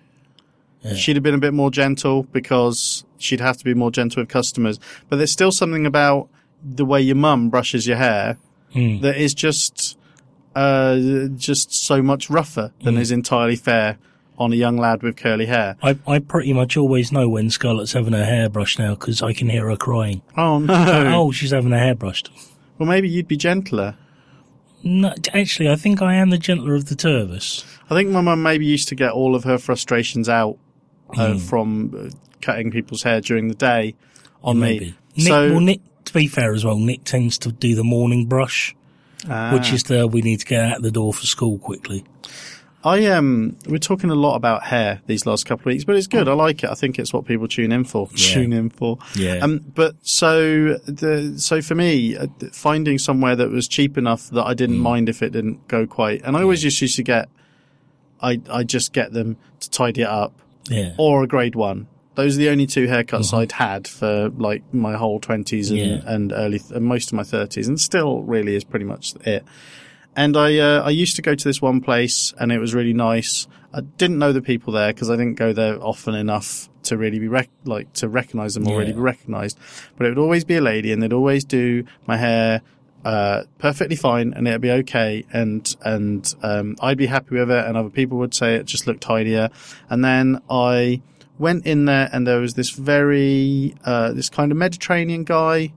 Yeah. 0.82 0.94
she'd 0.94 1.16
have 1.16 1.22
been 1.22 1.34
a 1.34 1.38
bit 1.38 1.54
more 1.54 1.70
gentle 1.70 2.24
because 2.32 3.04
she'd 3.18 3.40
have 3.40 3.56
to 3.58 3.64
be 3.64 3.74
more 3.74 3.90
gentle 3.90 4.22
with 4.22 4.28
customers. 4.28 4.78
But 5.08 5.16
there's 5.16 5.32
still 5.32 5.52
something 5.52 5.86
about 5.86 6.28
the 6.64 6.84
way 6.84 7.00
your 7.00 7.16
mum 7.16 7.50
brushes 7.50 7.86
your 7.86 7.96
hair 7.96 8.36
Mm. 8.74 9.02
that 9.02 9.16
is 9.18 9.34
just 9.34 9.98
uh, 10.54 10.98
just 11.36 11.72
so 11.74 12.02
much 12.02 12.28
rougher 12.30 12.72
than 12.82 12.96
is 12.98 13.10
entirely 13.10 13.56
fair 13.56 13.98
on 14.38 14.52
a 14.52 14.56
young 14.56 14.76
lad 14.76 15.02
with 15.02 15.16
curly 15.16 15.46
hair. 15.46 15.76
I, 15.82 15.98
I 16.06 16.18
pretty 16.18 16.52
much 16.52 16.76
always 16.76 17.12
know 17.12 17.28
when 17.28 17.48
Scarlett's 17.50 17.92
having 17.92 18.12
her 18.14 18.24
hair 18.24 18.48
brushed 18.48 18.78
now 18.78 18.94
because 18.94 19.22
I 19.22 19.32
can 19.34 19.48
hear 19.50 19.68
her 19.68 19.76
crying. 19.76 20.22
Oh 20.36 20.58
no! 20.58 20.74
Oh, 21.14 21.32
she's 21.32 21.50
having 21.52 21.70
her 21.72 21.78
hair 21.78 21.94
brushed. 21.94 22.30
Well, 22.78 22.88
maybe 22.88 23.08
you'd 23.08 23.28
be 23.28 23.36
gentler. 23.36 23.96
No, 24.84 25.14
actually, 25.32 25.68
I 25.70 25.76
think 25.76 26.02
I 26.02 26.14
am 26.14 26.30
the 26.30 26.38
gentler 26.38 26.74
of 26.74 26.86
the 26.86 26.94
two 26.96 27.10
of 27.16 27.30
us. 27.30 27.64
I 27.90 27.94
think 27.94 28.10
my 28.10 28.20
mum 28.20 28.42
maybe 28.42 28.66
used 28.66 28.88
to 28.88 28.94
get 28.94 29.12
all 29.12 29.34
of 29.34 29.44
her 29.44 29.58
frustrations 29.58 30.28
out 30.28 30.58
uh, 31.16 31.32
Hmm. 31.32 31.38
from 31.38 31.94
uh, 31.96 32.10
cutting 32.40 32.70
people's 32.70 33.02
hair 33.02 33.20
during 33.20 33.48
the 33.48 33.54
day 33.54 33.94
on 34.42 34.58
Maybe. 34.58 34.86
me. 34.86 34.94
Nick, 35.16 35.26
so, 35.28 35.50
well, 35.52 35.60
Nick, 35.60 35.80
to 36.06 36.12
be 36.12 36.26
fair 36.26 36.52
as 36.54 36.64
well, 36.64 36.78
Nick 36.78 37.04
tends 37.04 37.38
to 37.38 37.52
do 37.52 37.74
the 37.74 37.84
morning 37.84 38.26
brush, 38.26 38.74
Ah. 39.28 39.52
which 39.52 39.72
is 39.72 39.84
the 39.84 40.06
we 40.06 40.20
need 40.22 40.40
to 40.40 40.46
get 40.46 40.60
out 40.64 40.82
the 40.82 40.90
door 40.90 41.12
for 41.12 41.26
school 41.26 41.58
quickly. 41.58 42.04
I 42.84 43.06
um, 43.06 43.56
we're 43.68 43.78
talking 43.78 44.10
a 44.10 44.14
lot 44.14 44.34
about 44.34 44.64
hair 44.64 45.00
these 45.06 45.24
last 45.24 45.46
couple 45.46 45.62
of 45.62 45.66
weeks, 45.66 45.84
but 45.84 45.94
it's 45.96 46.06
good. 46.08 46.28
I 46.28 46.32
like 46.32 46.64
it. 46.64 46.70
I 46.70 46.74
think 46.74 46.98
it's 46.98 47.12
what 47.12 47.24
people 47.26 47.46
tune 47.48 47.70
in 47.72 47.84
for. 47.84 48.08
Yeah. 48.16 48.34
Tune 48.34 48.52
in 48.52 48.70
for. 48.70 48.98
Yeah. 49.14 49.36
Um, 49.36 49.58
but 49.74 49.94
so 50.02 50.78
the 50.86 51.34
so 51.38 51.62
for 51.62 51.74
me, 51.76 52.16
uh, 52.16 52.26
finding 52.52 52.98
somewhere 52.98 53.36
that 53.36 53.50
was 53.50 53.68
cheap 53.68 53.96
enough 53.96 54.28
that 54.30 54.44
I 54.44 54.54
Mm. 54.54 54.56
didn't 54.56 54.78
mind 54.78 55.08
if 55.08 55.22
it 55.22 55.30
didn't 55.30 55.68
go 55.68 55.86
quite, 55.86 56.22
and 56.24 56.36
I 56.36 56.42
always 56.42 56.62
just 56.62 56.80
used 56.82 56.96
to 56.96 57.02
get, 57.02 57.28
I 58.20 58.40
I 58.50 58.64
just 58.64 58.92
get 58.92 59.12
them 59.12 59.36
to 59.60 59.70
tidy 59.70 60.02
it 60.02 60.08
up 60.08 60.32
Yeah. 60.68 60.94
or 60.98 61.22
a 61.22 61.26
grade 61.28 61.54
one. 61.54 61.86
Those 62.14 62.34
are 62.36 62.38
the 62.40 62.50
only 62.50 62.66
two 62.66 62.88
haircuts 62.88 63.32
I'd 63.32 63.52
had 63.52 63.88
for 63.88 64.28
like 64.30 64.62
my 64.74 64.94
whole 64.96 65.18
twenties 65.20 65.70
and, 65.70 65.78
Mm-hmm. 65.80 66.06
Yeah. 66.08 66.14
and 66.14 66.32
early 66.32 66.60
and 66.74 66.84
most 66.84 67.08
of 67.08 67.14
my 67.14 67.22
thirties, 67.22 67.68
and 67.68 67.80
still 67.80 68.22
really 68.22 68.54
is 68.56 68.64
pretty 68.64 68.84
much 68.84 69.14
it. 69.24 69.44
And 70.14 70.36
I 70.36 70.58
uh, 70.58 70.82
I 70.82 70.90
used 70.90 71.16
to 71.16 71.22
go 71.22 71.34
to 71.34 71.44
this 71.44 71.62
one 71.62 71.80
place, 71.80 72.34
and 72.38 72.52
it 72.52 72.58
was 72.58 72.74
really 72.74 72.92
nice. 72.92 73.46
I 73.72 73.80
didn't 73.80 74.18
know 74.18 74.32
the 74.32 74.42
people 74.42 74.72
there 74.72 74.92
because 74.92 75.10
I 75.10 75.16
didn't 75.16 75.34
go 75.34 75.52
there 75.52 75.82
often 75.82 76.14
enough 76.14 76.68
to 76.84 76.96
really 76.96 77.18
be 77.18 77.28
rec- 77.28 77.48
like 77.64 77.92
to 77.94 78.08
recognize 78.08 78.54
them 78.54 78.68
or 78.68 78.78
really 78.78 78.92
be 78.92 79.00
recognized. 79.00 79.58
But 79.96 80.06
it 80.06 80.10
would 80.10 80.18
always 80.18 80.44
be 80.44 80.56
a 80.56 80.60
lady, 80.60 80.92
and 80.92 81.02
they'd 81.02 81.12
always 81.12 81.44
do 81.44 81.84
my 82.06 82.16
hair 82.18 82.60
uh, 83.04 83.44
perfectly 83.58 83.96
fine, 83.96 84.32
and 84.34 84.46
it'd 84.46 84.60
be 84.60 84.70
okay, 84.70 85.24
and 85.32 85.74
and 85.82 86.34
um, 86.42 86.76
I'd 86.80 86.98
be 86.98 87.06
happy 87.06 87.36
with 87.36 87.50
it, 87.50 87.64
and 87.66 87.76
other 87.76 87.90
people 87.90 88.18
would 88.18 88.34
say 88.34 88.54
it 88.56 88.66
just 88.66 88.86
looked 88.86 89.00
tidier. 89.00 89.50
And 89.88 90.04
then 90.04 90.42
I 90.50 91.02
went 91.38 91.66
in 91.66 91.86
there, 91.86 92.08
and 92.12 92.26
there 92.26 92.40
was 92.40 92.54
this 92.54 92.70
very 92.70 93.74
uh, 93.84 94.12
this 94.12 94.28
kind 94.28 94.52
of 94.52 94.58
Mediterranean 94.58 95.24
guy, 95.24 95.72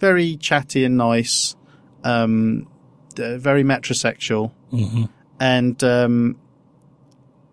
very 0.00 0.36
chatty 0.36 0.84
and 0.84 0.96
nice, 0.96 1.56
um, 2.02 2.66
uh, 3.20 3.38
very 3.38 3.62
metrosexual, 3.64 4.50
hmm 4.70 5.04
and 5.40 5.82
um, 5.82 6.36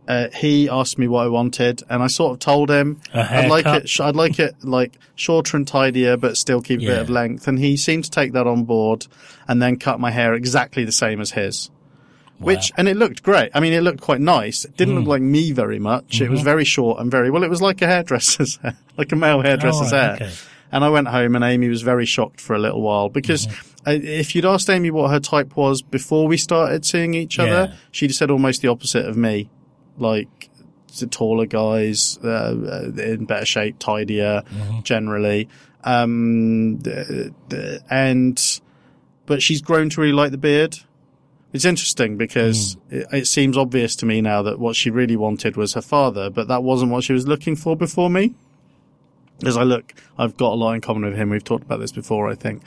uh, 0.07 0.27
he 0.35 0.67
asked 0.69 0.97
me 0.97 1.07
what 1.07 1.25
I 1.25 1.29
wanted, 1.29 1.83
and 1.89 2.01
I 2.03 2.07
sort 2.07 2.33
of 2.33 2.39
told 2.39 2.69
him 2.69 2.99
I'd 3.13 3.49
like 3.49 3.65
it. 3.65 3.87
sh- 3.89 3.99
I'd 4.01 4.15
like 4.15 4.39
it 4.39 4.55
like 4.63 4.97
shorter 5.15 5.57
and 5.57 5.67
tidier, 5.67 6.17
but 6.17 6.37
still 6.37 6.61
keep 6.61 6.79
a 6.81 6.85
bit 6.85 6.99
of 6.99 7.09
length. 7.09 7.47
And 7.47 7.57
he 7.59 7.77
seemed 7.77 8.03
to 8.05 8.11
take 8.11 8.33
that 8.33 8.45
on 8.47 8.63
board, 8.65 9.07
and 9.47 9.61
then 9.61 9.77
cut 9.77 9.99
my 9.99 10.11
hair 10.11 10.33
exactly 10.33 10.83
the 10.83 10.91
same 10.91 11.21
as 11.21 11.31
his. 11.31 11.69
Which 12.39 12.71
and 12.75 12.87
it 12.87 12.97
looked 12.97 13.21
great. 13.21 13.51
I 13.53 13.59
mean, 13.59 13.73
it 13.73 13.81
looked 13.81 14.01
quite 14.01 14.19
nice. 14.19 14.65
It 14.65 14.75
didn't 14.75 14.95
look 14.95 15.03
Hmm. 15.03 15.09
like 15.11 15.21
me 15.21 15.51
very 15.51 15.77
much. 15.80 16.19
It 16.19 16.23
Mm-hmm. 16.25 16.31
was 16.33 16.41
very 16.41 16.65
short 16.65 16.99
and 16.99 17.11
very 17.11 17.30
well. 17.30 17.44
It 17.44 17.49
was 17.51 17.61
like 17.61 17.81
a 17.83 17.87
hairdresser's, 17.87 18.57
hair, 18.57 18.75
like 18.97 19.11
a 19.11 19.15
male 19.15 19.41
hairdresser's 19.41 19.94
Oh, 19.94 19.95
hair. 19.95 20.13
okay. 20.15 20.31
And 20.71 20.83
I 20.83 20.90
went 20.90 21.09
home, 21.09 21.35
and 21.35 21.44
Amy 21.44 21.68
was 21.68 21.81
very 21.81 22.06
shocked 22.06 22.40
for 22.40 22.56
a 22.56 22.59
little 22.59 22.81
while 22.81 23.09
because 23.09 23.47
Mm-hmm. 23.47 23.90
uh, 23.90 23.92
if 23.94 24.33
you'd 24.35 24.45
asked 24.45 24.69
Amy 24.69 24.90
what 24.92 25.11
her 25.11 25.19
type 25.19 25.56
was 25.57 25.81
before 25.81 26.28
we 26.28 26.37
started 26.37 26.85
seeing 26.85 27.13
each 27.13 27.40
other, 27.40 27.69
Yeah. 27.71 27.75
she'd 27.92 28.09
have 28.11 28.16
said 28.16 28.31
almost 28.31 28.61
the 28.61 28.68
opposite 28.69 29.06
of 29.06 29.18
me. 29.18 29.49
Like 29.97 30.49
the 30.99 31.07
taller 31.07 31.45
guys, 31.45 32.18
uh, 32.23 32.28
uh, 32.28 32.92
in 33.01 33.25
better 33.25 33.45
shape, 33.45 33.80
tidier, 33.80 34.44
generally. 34.83 35.47
Um, 35.83 36.80
and, 37.90 38.61
but 39.25 39.42
she's 39.42 39.61
grown 39.61 39.90
to 39.90 40.01
really 40.01 40.13
like 40.13 40.31
the 40.31 40.37
beard. 40.37 40.78
It's 41.54 41.66
interesting 41.66 42.18
because 42.18 42.78
it, 42.90 43.07
it 43.11 43.28
seems 43.28 43.57
obvious 43.57 43.95
to 43.97 44.06
me 44.06 44.21
now 44.21 44.42
that 44.44 44.57
what 44.59 44.75
she 44.75 44.90
really 44.90 45.18
wanted 45.18 45.57
was 45.57 45.73
her 45.73 45.81
father, 45.81 46.30
but 46.30 46.47
that 46.47 46.63
wasn't 46.63 46.92
what 46.92 47.04
she 47.04 47.13
was 47.13 47.28
looking 47.28 47.56
for 47.56 47.75
before 47.75 48.09
me. 48.09 48.33
As 49.45 49.57
I 49.57 49.64
look, 49.64 49.94
I've 50.18 50.38
got 50.38 50.54
a 50.54 50.56
lot 50.56 50.74
in 50.74 50.81
common 50.81 51.04
with 51.10 51.16
him. 51.18 51.30
We've 51.30 51.44
talked 51.44 51.64
about 51.64 51.80
this 51.80 51.92
before, 51.92 52.30
I 52.30 52.36
think. 52.36 52.62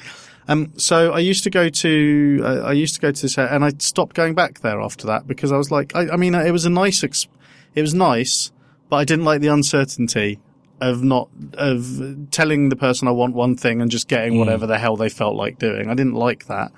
Um, 0.49 0.73
so 0.77 1.13
I 1.13 1.21
used 1.21 1.45
to 1.45 1.51
go 1.51 1.69
to, 1.69 2.43
uh, 2.45 2.61
I 2.65 2.73
used 2.73 2.95
to 2.97 3.01
go 3.01 3.11
to 3.13 3.23
this, 3.23 3.39
and 3.39 3.65
I 3.65 3.71
stopped 3.79 4.15
going 4.15 4.35
back 4.35 4.61
there 4.61 4.81
after 4.81 5.07
that 5.07 5.27
because 5.27 5.53
I 5.53 5.57
was 5.57 5.71
like, 5.71 5.95
I, 5.97 6.11
I 6.11 6.17
mean, 6.17 6.35
it 6.35 6.51
was 6.51 6.65
a 6.67 6.71
nice, 6.71 7.03
ex- 7.03 7.29
it 7.75 7.81
was 7.81 7.95
nice, 7.95 8.53
but 8.91 8.97
I 8.97 9.05
didn't 9.05 9.25
like 9.25 9.41
the 9.41 9.49
uncertainty 9.49 10.41
of 10.81 11.03
not, 11.03 11.31
of 11.55 12.29
telling 12.31 12.69
the 12.69 12.77
person 12.77 13.09
I 13.09 13.13
want 13.13 13.35
one 13.35 13.57
thing 13.57 13.81
and 13.81 13.91
just 13.91 14.07
getting 14.09 14.39
whatever 14.39 14.67
the 14.67 14.77
hell 14.79 14.97
they 14.97 15.09
felt 15.09 15.35
like 15.35 15.59
doing. 15.59 15.89
I 15.89 15.95
didn't 15.95 16.15
like 16.15 16.47
that. 16.47 16.73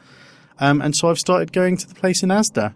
Um, 0.60 0.80
and 0.80 0.94
so 0.94 1.08
I've 1.10 1.18
started 1.18 1.52
going 1.52 1.76
to 1.78 1.88
the 1.88 1.94
place 1.94 2.22
in 2.22 2.28
Asda. 2.28 2.74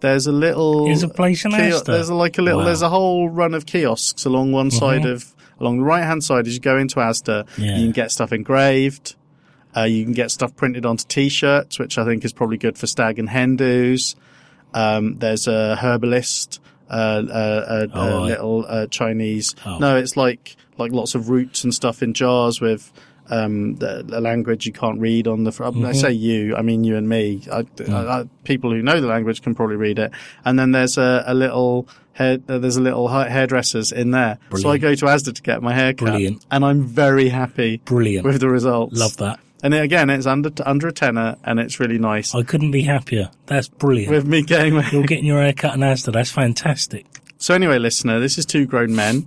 There's 0.00 0.26
a 0.26 0.32
little, 0.32 0.84
There's 0.86 1.02
a 1.02 1.08
place 1.08 1.44
in 1.44 1.52
Asda? 1.52 1.84
There's 1.84 2.08
a, 2.08 2.14
like 2.14 2.38
a 2.38 2.42
little, 2.42 2.60
Wow. 2.60 2.66
there's 2.66 2.82
a 2.82 2.88
whole 2.88 3.28
run 3.30 3.54
of 3.54 3.64
kiosks 3.66 4.24
along 4.26 4.52
one 4.52 4.70
side 4.70 5.06
of, 5.06 5.34
along 5.60 5.78
the 5.78 5.84
right 5.84 6.04
hand 6.04 6.22
side 6.24 6.46
as 6.46 6.54
you 6.54 6.60
go 6.60 6.76
into 6.78 6.96
Asda. 6.96 7.46
Yeah. 7.58 7.76
You 7.76 7.84
can 7.84 7.92
get 7.92 8.10
stuff 8.10 8.32
engraved. 8.32 9.16
Uh, 9.76 9.82
you 9.82 10.02
can 10.04 10.14
get 10.14 10.30
stuff 10.30 10.56
printed 10.56 10.86
onto 10.86 11.04
t-shirts, 11.06 11.78
which 11.78 11.98
I 11.98 12.04
think 12.04 12.24
is 12.24 12.32
probably 12.32 12.56
good 12.56 12.78
for 12.78 12.86
stag 12.86 13.18
and 13.18 13.28
hen 13.28 13.56
do's. 13.56 14.16
Um, 14.74 15.16
there's 15.16 15.46
a 15.46 15.76
herbalist, 15.76 16.60
uh, 16.90 16.92
uh, 16.92 17.86
Oh, 17.94 18.22
little 18.22 18.64
uh, 18.66 18.86
Chinese. 18.86 19.54
Oh. 19.66 19.78
No, 19.78 19.96
it's 19.96 20.16
like 20.16 20.56
like 20.78 20.92
lots 20.92 21.14
of 21.14 21.28
roots 21.28 21.64
and 21.64 21.74
stuff 21.74 22.02
in 22.02 22.14
jars 22.14 22.60
with 22.60 22.92
um, 23.30 23.76
the, 23.76 24.02
the 24.06 24.20
language 24.20 24.66
you 24.66 24.72
can't 24.72 24.98
read 25.00 25.26
on 25.26 25.44
the. 25.44 25.52
front. 25.52 25.76
Mm-hmm. 25.76 25.86
I 25.86 25.92
say 25.92 26.12
you, 26.12 26.56
I 26.56 26.62
mean 26.62 26.84
you 26.84 26.96
and 26.96 27.08
me. 27.08 27.42
I, 27.52 27.62
Mm. 27.62 27.92
I, 27.94 28.20
I, 28.20 28.24
people 28.44 28.70
who 28.70 28.82
know 28.82 29.00
the 29.00 29.06
language 29.06 29.42
can 29.42 29.54
probably 29.54 29.76
read 29.76 29.98
it. 29.98 30.10
And 30.44 30.58
then 30.58 30.72
there's 30.72 30.98
a, 30.98 31.22
a 31.26 31.34
little 31.34 31.86
hair. 32.12 32.38
Uh, 32.48 32.58
there's 32.58 32.76
a 32.76 32.82
little 32.82 33.08
ha- 33.08 33.24
hairdressers 33.28 33.92
in 33.92 34.10
there. 34.10 34.38
So 34.56 34.70
I 34.70 34.78
go 34.78 34.94
to 34.94 35.04
Asda 35.06 35.34
to 35.34 35.42
get 35.42 35.62
my 35.62 35.72
hair 35.74 35.92
cut, 35.94 36.06
Brilliant. 36.06 36.44
and 36.50 36.64
I'm 36.64 36.82
very 36.82 37.28
happy 37.28 37.78
Brilliant. 37.84 38.24
with 38.24 38.40
the 38.40 38.48
results. 38.48 38.98
Love 38.98 39.16
that. 39.18 39.38
And 39.62 39.74
it, 39.74 39.82
again, 39.82 40.08
it's 40.10 40.26
under 40.26 40.50
under 40.64 40.86
a 40.88 40.92
tenner, 40.92 41.36
and 41.44 41.58
it's 41.58 41.80
really 41.80 41.98
nice. 41.98 42.34
I 42.34 42.42
couldn't 42.44 42.70
be 42.70 42.82
happier. 42.82 43.30
That's 43.46 43.68
brilliant. 43.68 44.10
with 44.12 44.26
me 44.26 44.42
getting 44.42 44.74
my 44.74 44.88
You're 44.90 45.02
getting 45.04 45.24
your 45.26 45.40
hair 45.42 45.52
cut 45.52 45.74
in 45.74 45.80
Asda. 45.80 46.12
That's 46.12 46.30
fantastic. 46.30 47.06
So 47.38 47.54
anyway, 47.54 47.78
listener, 47.78 48.20
this 48.20 48.38
is 48.38 48.46
two 48.46 48.66
grown 48.66 48.94
men. 48.94 49.26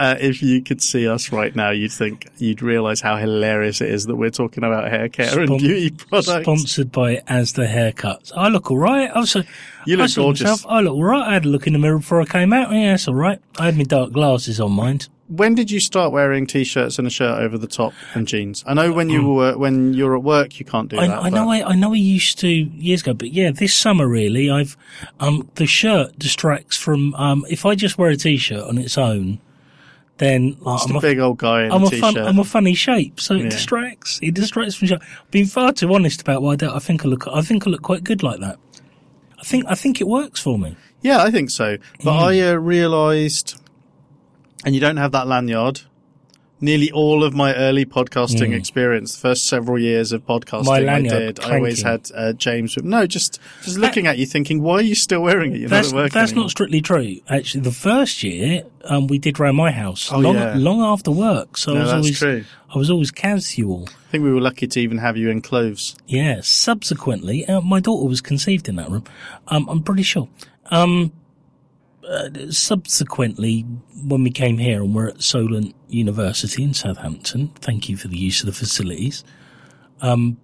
Uh, 0.00 0.16
if 0.18 0.42
you 0.42 0.62
could 0.62 0.82
see 0.82 1.06
us 1.06 1.30
right 1.30 1.54
now, 1.54 1.68
you'd 1.70 1.92
think 1.92 2.26
you'd 2.38 2.62
realise 2.62 3.02
how 3.02 3.16
hilarious 3.18 3.80
it 3.82 3.90
is 3.90 4.06
that 4.06 4.16
we're 4.16 4.30
talking 4.30 4.64
about 4.64 4.90
hair 4.90 5.08
care 5.10 5.38
and 5.38 5.48
Spon- 5.48 5.58
beauty 5.58 5.90
products. 5.90 6.42
Sponsored 6.44 6.90
by 6.90 7.16
Asda 7.28 7.68
Haircuts. 7.68 8.32
I 8.34 8.48
look 8.48 8.70
all 8.70 8.78
right. 8.78 9.10
I 9.14 9.18
was, 9.20 9.34
You 9.84 9.96
look 9.98 10.10
I 10.10 10.14
gorgeous. 10.14 10.42
myself, 10.42 10.66
I 10.66 10.80
look 10.80 10.94
all 10.94 11.04
right. 11.04 11.28
I 11.28 11.34
had 11.34 11.44
a 11.44 11.48
look 11.48 11.66
in 11.66 11.74
the 11.74 11.78
mirror 11.78 11.98
before 11.98 12.20
I 12.22 12.24
came 12.24 12.52
out. 12.54 12.72
Yeah, 12.72 12.94
it's 12.94 13.06
all 13.06 13.14
right. 13.14 13.40
I 13.58 13.66
had 13.66 13.76
my 13.76 13.82
dark 13.84 14.12
glasses 14.12 14.58
on, 14.58 14.72
mind. 14.72 15.08
when 15.28 15.54
did 15.54 15.70
you 15.70 15.80
start 15.80 16.12
wearing 16.12 16.46
t-shirts 16.46 16.98
and 16.98 17.06
a 17.06 17.10
shirt 17.10 17.38
over 17.38 17.58
the 17.58 17.68
top 17.68 17.92
and 18.14 18.26
jeans? 18.26 18.64
I 18.66 18.72
know 18.74 18.92
when 18.92 19.10
you 19.10 19.34
were 19.34 19.56
when 19.58 19.92
you're 19.94 20.16
at 20.16 20.22
work, 20.22 20.58
you 20.58 20.64
can't 20.64 20.88
do 20.88 20.98
I, 20.98 21.06
that. 21.08 21.18
I 21.18 21.28
know, 21.28 21.50
I, 21.50 21.62
I 21.72 21.74
know. 21.76 21.92
I 21.92 21.96
used 21.96 22.38
to 22.40 22.48
years 22.48 23.02
ago, 23.02 23.12
but 23.14 23.32
yeah, 23.32 23.50
this 23.52 23.74
summer 23.74 24.08
really, 24.08 24.50
I've 24.50 24.76
um 25.20 25.48
the 25.56 25.66
shirt 25.66 26.18
distracts 26.18 26.76
from 26.78 27.14
um 27.14 27.44
if 27.50 27.66
I 27.66 27.74
just 27.74 27.98
wear 27.98 28.10
a 28.10 28.16
t-shirt 28.16 28.64
on 28.64 28.78
its 28.78 28.96
own, 28.98 29.40
then 30.20 30.56
like, 30.60 30.76
Just 30.78 30.90
I'm 30.90 30.96
a 30.96 31.00
big 31.00 31.18
old 31.18 31.38
guy 31.38 31.64
in 31.64 31.72
I'm 31.72 31.82
a 31.82 31.86
a 31.86 31.90
t-shirt. 31.90 32.14
fun, 32.14 32.18
I'm 32.18 32.38
a 32.38 32.44
funny 32.44 32.74
shape, 32.74 33.18
so 33.20 33.34
it 33.34 33.42
Yeah. 33.42 33.48
distracts. 33.48 34.20
It 34.22 34.34
distracts 34.34 34.76
from. 34.76 34.88
Being 35.32 35.46
far 35.46 35.72
too 35.72 35.92
honest 35.92 36.20
about 36.22 36.42
why 36.42 36.52
I 36.52 36.56
do. 36.56 36.70
I 36.70 36.78
think 36.78 37.04
I 37.04 37.08
look. 37.08 37.26
I 37.26 37.40
think 37.42 37.66
I 37.66 37.70
look 37.70 37.82
quite 37.82 38.04
good 38.04 38.22
like 38.22 38.38
that. 38.40 38.58
I 39.38 39.42
think. 39.42 39.64
I 39.68 39.74
think 39.74 40.00
it 40.00 40.06
works 40.06 40.38
for 40.40 40.56
me. 40.58 40.76
yeah, 41.02 41.22
I 41.22 41.30
think 41.32 41.50
so. 41.50 41.76
But 42.04 42.12
Hmm. 42.18 42.24
I 42.28 42.40
uh, 42.40 42.54
realised, 42.54 43.60
and 44.64 44.74
you 44.74 44.80
don't 44.80 44.98
have 44.98 45.12
that 45.12 45.26
lanyard. 45.26 45.80
Nearly 46.62 46.92
all 46.92 47.24
of 47.24 47.32
my 47.34 47.54
early 47.54 47.86
podcasting 47.86 48.54
experience, 48.54 49.14
the 49.14 49.20
first 49.20 49.46
several 49.46 49.78
years 49.78 50.12
of 50.12 50.26
podcasting. 50.26 50.88
I 50.88 51.00
did, 51.00 51.40
I 51.40 51.56
always 51.56 51.80
had 51.82 52.10
uh, 52.14 52.34
James 52.34 52.76
with, 52.76 52.84
no, 52.84 53.06
just, 53.06 53.40
just 53.62 53.78
looking 53.78 54.06
at 54.06 54.18
you 54.18 54.26
thinking, 54.26 54.60
why 54.60 54.74
are 54.74 54.82
you 54.82 54.94
still 54.94 55.22
wearing 55.22 55.54
it? 55.54 55.60
You're 55.60 55.68
That's 55.70 55.90
not 55.92 56.12
that's 56.12 56.32
anymore. 56.32 56.44
not 56.44 56.50
strictly 56.50 56.82
true. 56.82 57.16
Actually, 57.28 57.62
the 57.62 57.72
first 57.72 58.22
year 58.22 58.64
um, 58.84 59.06
we 59.06 59.18
did 59.18 59.40
round 59.40 59.56
my 59.56 59.70
house 59.70 60.12
Oh, 60.12 60.18
long 60.18 60.34
yeah. 60.34 60.54
long 60.56 60.80
after 60.82 61.10
work, 61.10 61.56
so 61.56 61.72
No, 61.72 61.80
I 61.80 61.82
was 61.82 61.90
that's 61.92 61.96
always 61.96 62.18
true. 62.18 62.44
I 62.74 62.78
was 62.78 62.90
always 62.90 63.10
casual. 63.10 63.88
I 63.88 64.10
think 64.10 64.24
we 64.24 64.32
were 64.32 64.40
lucky 64.40 64.66
to 64.66 64.80
even 64.80 64.98
have 64.98 65.16
you 65.16 65.30
in 65.30 65.40
clothes. 65.40 65.96
Yeah. 66.06 66.40
Subsequently, 66.42 67.46
uh, 67.46 67.60
my 67.62 67.80
daughter 67.80 68.06
was 68.06 68.20
conceived 68.20 68.68
in 68.68 68.76
that 68.76 68.90
room. 68.90 69.04
Um, 69.48 69.66
I'm 69.68 69.82
pretty 69.82 70.02
sure. 70.02 70.28
Um, 70.70 71.12
uh, 72.10 72.50
subsequently, 72.50 73.62
when 74.04 74.24
we 74.24 74.30
came 74.30 74.58
here 74.58 74.82
and 74.82 74.94
we're 74.94 75.08
at 75.08 75.22
Solent 75.22 75.74
University 75.88 76.62
in 76.64 76.74
Southampton, 76.74 77.48
thank 77.60 77.88
you 77.88 77.96
for 77.96 78.08
the 78.08 78.18
use 78.18 78.40
of 78.40 78.46
the 78.46 78.52
facilities. 78.52 79.22
Um, 80.00 80.38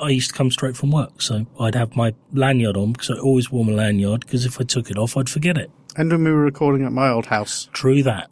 I 0.00 0.08
used 0.10 0.30
to 0.30 0.34
come 0.34 0.50
straight 0.50 0.76
from 0.76 0.90
work, 0.90 1.22
so 1.22 1.46
I'd 1.58 1.74
have 1.74 1.96
my 1.96 2.14
lanyard 2.32 2.76
on 2.76 2.92
because 2.92 3.10
I 3.10 3.14
always 3.14 3.50
wore 3.50 3.64
my 3.64 3.72
lanyard 3.72 4.20
because 4.20 4.44
if 4.44 4.60
I 4.60 4.64
took 4.64 4.90
it 4.90 4.98
off, 4.98 5.16
I'd 5.16 5.28
forget 5.28 5.56
it. 5.56 5.70
And 5.96 6.10
when 6.10 6.24
we 6.24 6.32
were 6.32 6.42
recording 6.42 6.84
at 6.84 6.92
my 6.92 7.08
old 7.08 7.26
house, 7.26 7.68
True 7.72 8.02
that. 8.02 8.30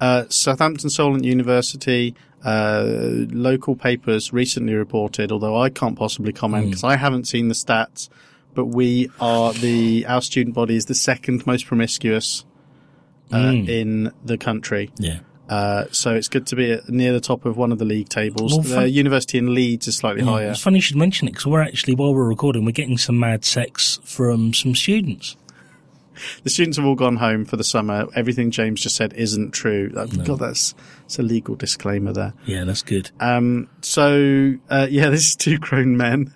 uh, 0.00 0.24
Southampton 0.28 0.90
Solent 0.90 1.24
University, 1.24 2.14
uh, 2.44 2.84
local 3.30 3.76
papers 3.76 4.32
recently 4.32 4.74
reported, 4.74 5.30
although 5.32 5.56
I 5.56 5.70
can't 5.70 5.96
possibly 5.96 6.32
comment 6.32 6.66
because 6.66 6.84
I 6.84 6.96
haven't 6.96 7.28
seen 7.28 7.48
the 7.48 7.54
stats, 7.54 8.08
but 8.58 8.64
we 8.64 9.08
are 9.20 9.52
the, 9.52 10.04
our 10.08 10.20
student 10.20 10.52
body 10.52 10.74
is 10.74 10.86
the 10.86 10.94
second 10.96 11.46
most 11.46 11.64
promiscuous 11.66 12.44
uh, 13.32 13.52
in 13.52 14.12
the 14.24 14.36
country. 14.36 14.90
Yeah. 14.98 15.20
Uh, 15.48 15.84
so 15.92 16.16
it's 16.16 16.26
good 16.26 16.44
to 16.48 16.56
be 16.56 16.72
at, 16.72 16.88
near 16.88 17.12
the 17.12 17.20
top 17.20 17.44
of 17.44 17.56
one 17.56 17.70
of 17.70 17.78
the 17.78 17.84
league 17.84 18.08
tables. 18.08 18.54
Well, 18.54 18.62
the 18.62 18.74
fun- 18.74 18.92
university 18.92 19.38
in 19.38 19.54
Leeds 19.54 19.86
is 19.86 19.94
slightly 19.94 20.24
higher. 20.24 20.50
It's 20.50 20.60
funny 20.60 20.78
you 20.78 20.82
should 20.82 20.96
mention 20.96 21.28
it 21.28 21.34
because 21.34 21.46
we're 21.46 21.62
actually, 21.62 21.94
while 21.94 22.12
we're 22.12 22.26
recording, 22.26 22.64
we're 22.64 22.72
getting 22.72 22.98
some 22.98 23.16
mad 23.20 23.44
sex 23.44 24.00
from 24.02 24.52
some 24.52 24.74
students. 24.74 25.36
The 26.42 26.50
students 26.50 26.78
have 26.78 26.84
all 26.84 26.96
gone 26.96 27.18
home 27.18 27.44
for 27.44 27.56
the 27.56 27.62
summer. 27.62 28.08
Everything 28.16 28.50
James 28.50 28.80
just 28.80 28.96
said 28.96 29.12
isn't 29.12 29.52
true. 29.52 29.92
Uh, 29.96 30.06
God, 30.06 30.40
that's, 30.40 30.74
that's 31.02 31.20
a 31.20 31.22
legal 31.22 31.54
disclaimer 31.54 32.12
there. 32.12 32.34
Yeah, 32.44 32.64
that's 32.64 32.82
good. 32.82 33.12
Um, 33.20 33.68
so, 33.82 34.54
uh, 34.68 34.88
yeah, 34.90 35.10
this 35.10 35.28
is 35.28 35.36
two 35.36 35.58
grown 35.58 35.96
men. 35.96 36.34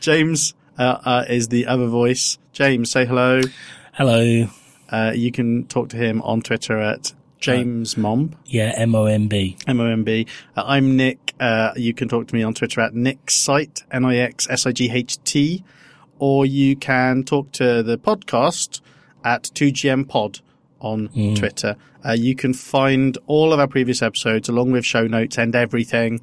James, 0.00 0.54
is 0.78 1.48
the 1.48 1.66
other 1.66 1.86
voice. 1.86 2.38
James, 2.52 2.90
say 2.90 3.04
hello. 3.06 3.40
Hello. 3.92 4.48
Uh, 4.88 5.12
you 5.14 5.32
can 5.32 5.66
talk 5.66 5.88
to 5.90 5.96
him 5.96 6.22
on 6.22 6.42
Twitter 6.42 6.78
at 6.78 7.12
James 7.38 7.94
Momb, 7.96 8.32
Yeah, 8.46 8.72
M 8.76 8.94
O 8.94 9.04
M 9.04 9.28
B. 9.28 9.56
M-O-M-B. 9.66 10.26
Uh, 10.56 10.62
I'm 10.66 10.96
Nick. 10.96 11.34
Uh, 11.38 11.72
you 11.76 11.92
can 11.92 12.08
talk 12.08 12.26
to 12.28 12.34
me 12.34 12.42
on 12.42 12.54
Twitter 12.54 12.80
at 12.80 12.94
Nixsight, 12.94 13.82
N-I-X-S-I-G-H-T, 13.92 15.62
or 16.18 16.46
you 16.46 16.76
can 16.76 17.24
talk 17.24 17.52
to 17.52 17.82
the 17.82 17.98
podcast 17.98 18.80
at 19.22 19.44
2GM 19.54 20.08
Pod 20.08 20.40
on 20.80 21.08
Twitter. 21.36 21.76
Uh, 22.04 22.12
you 22.12 22.34
can 22.34 22.54
find 22.54 23.18
all 23.26 23.52
of 23.52 23.60
our 23.60 23.66
previous 23.68 24.00
episodes 24.00 24.48
along 24.48 24.72
with 24.72 24.84
show 24.86 25.06
notes 25.06 25.36
and 25.36 25.54
everything 25.54 26.22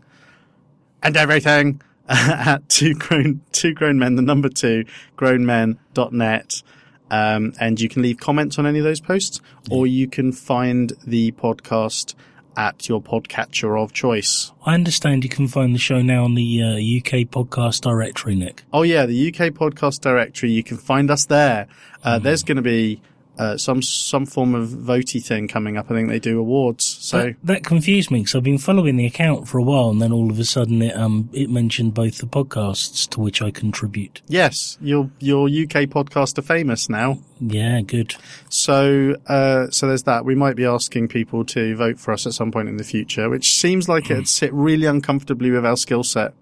and 1.03 1.15
everything 1.15 1.81
at 2.09 2.67
two 2.69 2.93
grown, 2.95 3.41
two 3.51 3.73
grown 3.73 3.97
men, 3.97 4.15
the 4.15 4.21
number 4.21 4.49
two, 4.49 4.85
grownmen.net. 5.17 6.63
Um, 7.11 7.53
and 7.59 7.79
you 7.79 7.89
can 7.89 8.01
leave 8.01 8.17
comments 8.17 8.57
on 8.57 8.65
any 8.65 8.79
of 8.79 8.85
those 8.85 8.99
posts, 8.99 9.39
or 9.69 9.85
you 9.85 10.07
can 10.07 10.31
find 10.31 10.93
the 11.05 11.31
podcast 11.33 12.15
at 12.55 12.87
your 12.87 13.01
podcatcher 13.01 13.81
of 13.81 13.93
choice. 13.93 14.51
I 14.65 14.73
understand 14.73 15.23
you 15.23 15.29
can 15.29 15.47
find 15.47 15.73
the 15.73 15.79
show 15.79 16.01
now 16.01 16.23
on 16.23 16.35
the 16.35 16.61
uh, 16.61 16.67
UK 16.75 17.27
podcast 17.27 17.81
directory, 17.81 18.35
Nick. 18.35 18.63
Oh 18.71 18.83
yeah, 18.83 19.05
the 19.05 19.27
UK 19.29 19.53
podcast 19.53 20.01
directory. 20.01 20.51
You 20.51 20.63
can 20.63 20.77
find 20.77 21.09
us 21.11 21.25
there. 21.25 21.67
Uh, 22.03 22.19
There's 22.19 22.43
going 22.43 22.57
to 22.57 22.63
be 22.63 23.01
uh, 23.37 23.57
some 23.57 23.81
some 23.81 24.25
form 24.25 24.53
of 24.53 24.69
votey 24.69 25.23
thing 25.23 25.47
coming 25.47 25.77
up. 25.77 25.89
I 25.89 25.95
think 25.95 26.09
they 26.09 26.19
do 26.19 26.39
awards. 26.39 26.85
So 27.01 27.17
That, 27.17 27.35
that 27.43 27.63
confused 27.63 28.11
me 28.11 28.19
because 28.19 28.35
I've 28.35 28.43
been 28.43 28.57
following 28.57 28.95
the 28.97 29.05
account 29.05 29.47
for 29.47 29.57
a 29.57 29.63
while, 29.63 29.89
and 29.89 30.01
then 30.01 30.11
all 30.11 30.29
of 30.29 30.37
a 30.39 30.45
sudden 30.45 30.81
it 30.81 30.95
um 30.95 31.29
it 31.33 31.49
mentioned 31.49 31.93
both 31.93 32.19
the 32.19 32.27
podcasts 32.27 33.09
to 33.09 33.19
which 33.19 33.41
I 33.41 33.51
contribute. 33.51 34.21
yes, 34.27 34.77
your 34.81 35.09
your 35.19 35.47
UK 35.47 35.89
podcaster 35.89 36.43
famous 36.43 36.89
now. 36.89 37.19
Yeah, 37.45 37.81
good. 37.81 38.15
So, 38.49 39.15
uh, 39.27 39.69
so 39.69 39.87
there's 39.87 40.03
that. 40.03 40.23
We 40.23 40.35
might 40.35 40.55
be 40.55 40.63
asking 40.65 41.09
people 41.09 41.43
to 41.45 41.75
vote 41.75 41.99
for 41.99 42.13
us 42.13 42.25
at 42.25 42.33
some 42.33 42.51
point 42.51 42.69
in 42.69 42.77
the 42.77 42.85
future, 42.85 43.29
which 43.29 43.55
seems 43.55 43.89
like 43.89 44.09
it'd 44.09 44.27
sit 44.29 44.53
really 44.53 44.85
uncomfortably 44.85 45.51
with 45.51 45.65
our 45.65 45.75
skill 45.75 46.03
set. 46.03 46.33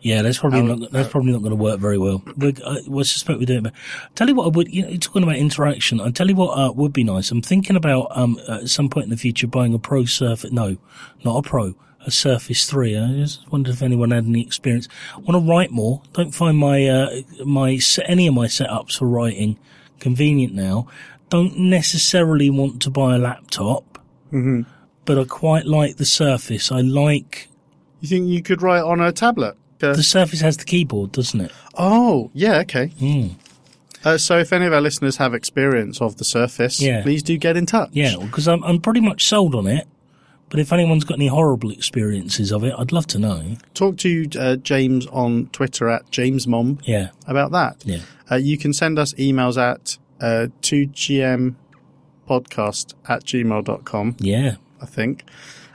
Yeah, 0.00 0.22
that's 0.22 0.38
probably 0.38 0.60
How- 0.60 0.74
not 0.76 0.92
that's 0.92 1.08
probably 1.08 1.32
not 1.32 1.38
going 1.42 1.50
to 1.50 1.56
work 1.56 1.80
very 1.80 1.98
well. 1.98 2.22
We 2.36 2.54
I, 2.64 2.78
I 2.98 3.02
suspect 3.02 3.38
we 3.40 3.46
do 3.46 3.56
it. 3.58 3.62
But 3.64 3.72
tell 4.14 4.28
you 4.28 4.34
what, 4.36 4.44
I 4.44 4.48
would 4.56 4.72
you 4.72 4.82
know, 4.82 4.88
you're 4.88 4.98
talking 4.98 5.22
about 5.24 5.36
interaction. 5.36 6.00
I 6.00 6.10
tell 6.10 6.28
you 6.28 6.36
what 6.36 6.56
uh, 6.56 6.72
would 6.72 6.92
be 6.92 7.02
nice. 7.04 7.30
I'm 7.32 7.42
thinking 7.42 7.74
about 7.76 8.08
um 8.16 8.38
at 8.48 8.68
some 8.68 8.88
point 8.88 9.04
in 9.04 9.10
the 9.10 9.16
future 9.16 9.46
buying 9.48 9.74
a 9.74 9.78
Pro 9.78 10.04
Surface. 10.04 10.52
No, 10.52 10.76
not 11.24 11.36
a 11.38 11.42
Pro. 11.48 11.74
A 12.06 12.12
Surface 12.12 12.64
Three. 12.70 12.96
I 12.96 13.08
just 13.14 13.50
wondered 13.50 13.74
if 13.74 13.82
anyone 13.82 14.12
had 14.12 14.24
any 14.24 14.40
experience. 14.40 14.88
I 15.14 15.18
want 15.18 15.32
to 15.32 15.50
write 15.50 15.72
more. 15.72 16.00
Don't 16.12 16.30
find 16.30 16.56
my 16.56 16.86
uh, 16.86 17.10
my 17.44 17.80
any 18.06 18.28
of 18.28 18.34
my 18.34 18.46
setups 18.46 18.98
for 18.98 19.06
writing 19.08 19.58
convenient 19.98 20.54
now. 20.54 20.86
Don't 21.28 21.58
necessarily 21.58 22.50
want 22.50 22.80
to 22.82 22.90
buy 22.90 23.16
a 23.16 23.18
laptop, 23.18 23.98
Mm-hmm. 24.32 24.62
but 25.06 25.18
I 25.18 25.24
quite 25.24 25.66
like 25.66 25.96
the 25.96 26.04
Surface. 26.06 26.70
I 26.70 26.82
like 26.82 27.48
You 28.00 28.08
think 28.08 28.28
you 28.28 28.42
could 28.42 28.62
write 28.62 28.82
on 28.84 29.00
a 29.00 29.10
tablet? 29.10 29.56
Uh, 29.82 29.94
the 29.94 30.02
Surface 30.02 30.40
has 30.40 30.56
the 30.56 30.64
keyboard, 30.64 31.12
doesn't 31.12 31.40
it? 31.40 31.52
oh, 31.76 32.30
yeah, 32.34 32.58
okay. 32.58 32.88
Mm. 33.00 33.34
Uh, 34.04 34.16
so 34.18 34.38
if 34.38 34.52
any 34.52 34.64
of 34.66 34.72
our 34.72 34.80
listeners 34.80 35.16
have 35.18 35.34
experience 35.34 36.00
of 36.00 36.16
the 36.18 36.24
Surface, 36.24 36.80
Yeah. 36.80 37.02
please 37.02 37.22
do 37.22 37.36
get 37.36 37.56
in 37.56 37.66
touch. 37.66 37.90
Yeah, 37.92 38.16
because 38.20 38.46
I'm 38.48 38.62
I'm 38.64 38.80
pretty 38.80 39.00
much 39.00 39.24
sold 39.26 39.54
on 39.54 39.66
it. 39.66 39.86
But 40.50 40.60
if 40.60 40.72
anyone's 40.72 41.04
got 41.04 41.18
any 41.18 41.26
horrible 41.26 41.70
experiences 41.70 42.50
of 42.52 42.64
it, 42.64 42.72
I'd 42.78 42.90
love 42.90 43.06
to 43.08 43.18
know. 43.18 43.56
Talk 43.74 43.98
to 43.98 44.26
uh, 44.38 44.56
James 44.56 45.06
on 45.08 45.48
Twitter 45.48 45.90
at 45.90 46.10
JamesMomb 46.10 46.80
Yeah, 46.86 47.10
about 47.26 47.50
that. 47.52 47.82
yeah, 47.84 47.98
Uh, 48.30 48.36
you 48.36 48.56
can 48.56 48.72
send 48.72 48.98
us 48.98 49.12
emails 49.14 49.58
at 49.60 49.98
uh, 50.22 50.46
2gmpodcast 50.62 51.54
at 53.08 53.24
gmail.com. 53.24 54.16
yeah. 54.20 54.54
I 54.80 54.86
think. 54.86 55.24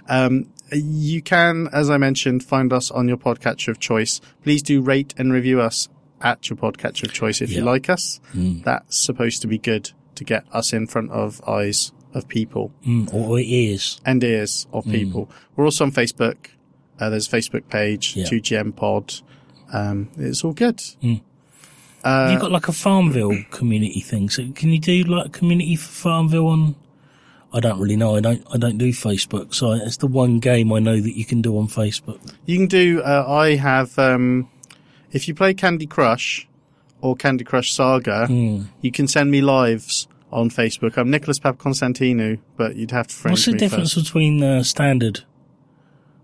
Um, 0.10 0.48
you 0.73 1.21
can, 1.21 1.67
as 1.71 1.89
I 1.89 1.97
mentioned, 1.97 2.43
find 2.43 2.71
us 2.73 2.91
on 2.91 3.07
your 3.07 3.17
podcatcher 3.17 3.69
of 3.69 3.79
choice. 3.79 4.21
Please 4.43 4.61
do 4.61 4.81
rate 4.81 5.13
and 5.17 5.31
review 5.33 5.61
us 5.61 5.89
at 6.21 6.49
your 6.49 6.57
podcatcher 6.57 7.03
of 7.03 7.13
choice 7.13 7.41
if 7.41 7.51
you 7.51 7.61
like 7.61 7.89
us. 7.89 8.19
Mm. 8.33 8.63
That's 8.63 8.97
supposed 8.97 9.41
to 9.41 9.47
be 9.47 9.57
good 9.57 9.91
to 10.15 10.23
get 10.23 10.45
us 10.51 10.71
in 10.73 10.87
front 10.87 11.11
of 11.11 11.41
eyes 11.47 11.91
of 12.13 12.27
people 12.27 12.71
Mm, 12.85 13.11
or 13.13 13.39
is. 13.39 13.99
and 14.05 14.23
ears 14.23 14.67
of 14.71 14.85
people. 14.85 15.29
We're 15.55 15.65
also 15.65 15.83
on 15.85 15.91
Facebook. 15.91 16.35
Uh, 16.99 17.09
there's 17.09 17.27
a 17.27 17.31
Facebook 17.35 17.67
page, 17.69 18.15
Yeah. 18.15 18.25
2GM 18.25 18.71
Pod. 18.75 19.15
Um, 19.73 20.09
it's 20.17 20.43
all 20.43 20.53
good. 20.53 20.79
Have 22.03 22.31
you 22.31 22.39
got 22.39 22.51
like 22.51 22.67
a 22.67 22.73
Farmville 22.73 23.43
community 23.49 23.99
thing? 24.01 24.29
So 24.29 24.47
can 24.53 24.69
you 24.69 24.79
do 24.79 25.03
like 25.03 25.25
a 25.27 25.29
community 25.29 25.75
for 25.75 25.87
Farmville 25.91 26.47
on? 26.47 26.75
I 27.53 27.60
don't 27.60 27.79
really 27.79 27.95
know. 27.95 28.15
I 28.15 28.19
don't. 28.22 28.43
I 28.51 28.57
don't 28.57 28.77
do 28.79 28.89
Facebook, 28.91 29.53
so 29.53 29.72
it's 29.74 29.98
the 29.98 30.07
one 30.07 30.39
game 30.39 30.74
I 30.74 30.79
know 30.79 31.00
that 31.00 31.15
you 31.17 31.24
can 31.25 31.41
do 31.41 31.57
on 31.57 31.67
Facebook. 31.67 32.19
You 32.45 32.57
can 32.57 32.67
do. 32.67 33.01
Uh, 33.03 33.25
I 33.27 33.55
have. 33.55 33.98
Um, 34.00 34.50
if 35.12 35.27
you 35.27 35.36
play 35.36 35.53
Candy 35.53 35.86
Crush 35.86 36.48
or 37.01 37.15
Candy 37.15 37.43
Crush 37.43 37.72
Saga, 37.74 38.25
Hmm. 38.27 38.63
you 38.81 38.91
can 38.91 39.07
send 39.07 39.29
me 39.29 39.41
lives 39.41 40.07
on 40.31 40.50
Facebook. 40.50 40.98
I'm 40.98 41.12
Nicholas 41.12 41.38
Papakonstantinou, 41.38 42.39
but 42.57 42.75
you'd 42.75 42.89
have 42.91 43.07
to 43.07 43.15
friend 43.15 43.33
What's 43.33 43.45
the 43.45 43.53
difference 43.53 43.93
first. 43.93 44.05
between 44.07 44.41
uh, 44.43 44.63
standard 44.63 45.22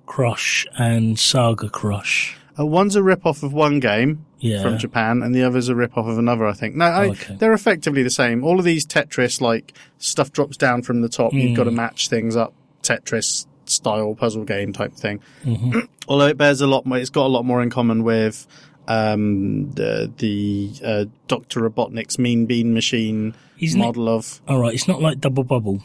Crush 0.07 0.65
and 0.77 1.19
Saga 1.19 1.69
Crush? 1.69 2.37
Uh, 2.57 2.65
one's 2.65 2.95
a 2.95 3.03
rip 3.03 3.25
off 3.25 3.43
of 3.43 3.53
one 3.53 3.79
game 3.79 4.25
Yeah. 4.39 4.61
from 4.63 4.77
Japan, 4.77 5.21
and 5.21 5.33
the 5.35 5.43
other's 5.43 5.67
a 5.69 5.75
rip 5.75 5.97
off 5.97 6.07
of 6.07 6.17
another. 6.17 6.45
I 6.45 6.53
think. 6.53 6.75
No, 6.75 6.85
I, 6.85 7.07
Okay. 7.09 7.35
they're 7.39 7.53
effectively 7.53 8.03
the 8.03 8.09
same. 8.09 8.43
All 8.43 8.57
of 8.59 8.65
these 8.65 8.85
Tetris, 8.85 9.41
like 9.41 9.73
stuff 9.97 10.31
drops 10.31 10.55
down 10.57 10.81
from 10.81 11.01
the 11.01 11.09
top. 11.09 11.33
You've 11.33 11.55
got 11.57 11.63
Hmm. 11.63 11.69
to 11.71 11.75
match 11.75 12.07
things 12.09 12.35
up. 12.35 12.53
Tetris 12.83 13.45
style 13.65 14.15
puzzle 14.15 14.45
game 14.45 14.73
type 14.73 14.93
thing. 14.93 15.19
Mm-hmm. 15.45 15.79
Although 16.07 16.27
it 16.27 16.37
bears 16.37 16.61
a 16.61 16.67
lot 16.67 16.85
more, 16.85 16.97
it's 16.97 17.09
got 17.11 17.25
a 17.25 17.27
lot 17.27 17.45
more 17.45 17.61
in 17.61 17.69
common 17.69 18.03
with 18.03 18.47
um, 18.87 19.69
the, 19.73 20.11
the 20.17 20.71
uh, 20.83 21.05
Doctor 21.27 21.61
Robotnik's 21.69 22.17
Mean 22.17 22.45
Bean 22.47 22.73
Machine 22.73 23.35
Isn't 23.59 23.79
it- 23.79 23.83
model 23.83 24.09
of 24.09 24.41
All 24.47 24.57
right. 24.59 24.73
It's 24.73 24.87
not 24.87 25.01
like 25.01 25.19
Double 25.19 25.43
Bubble, 25.43 25.83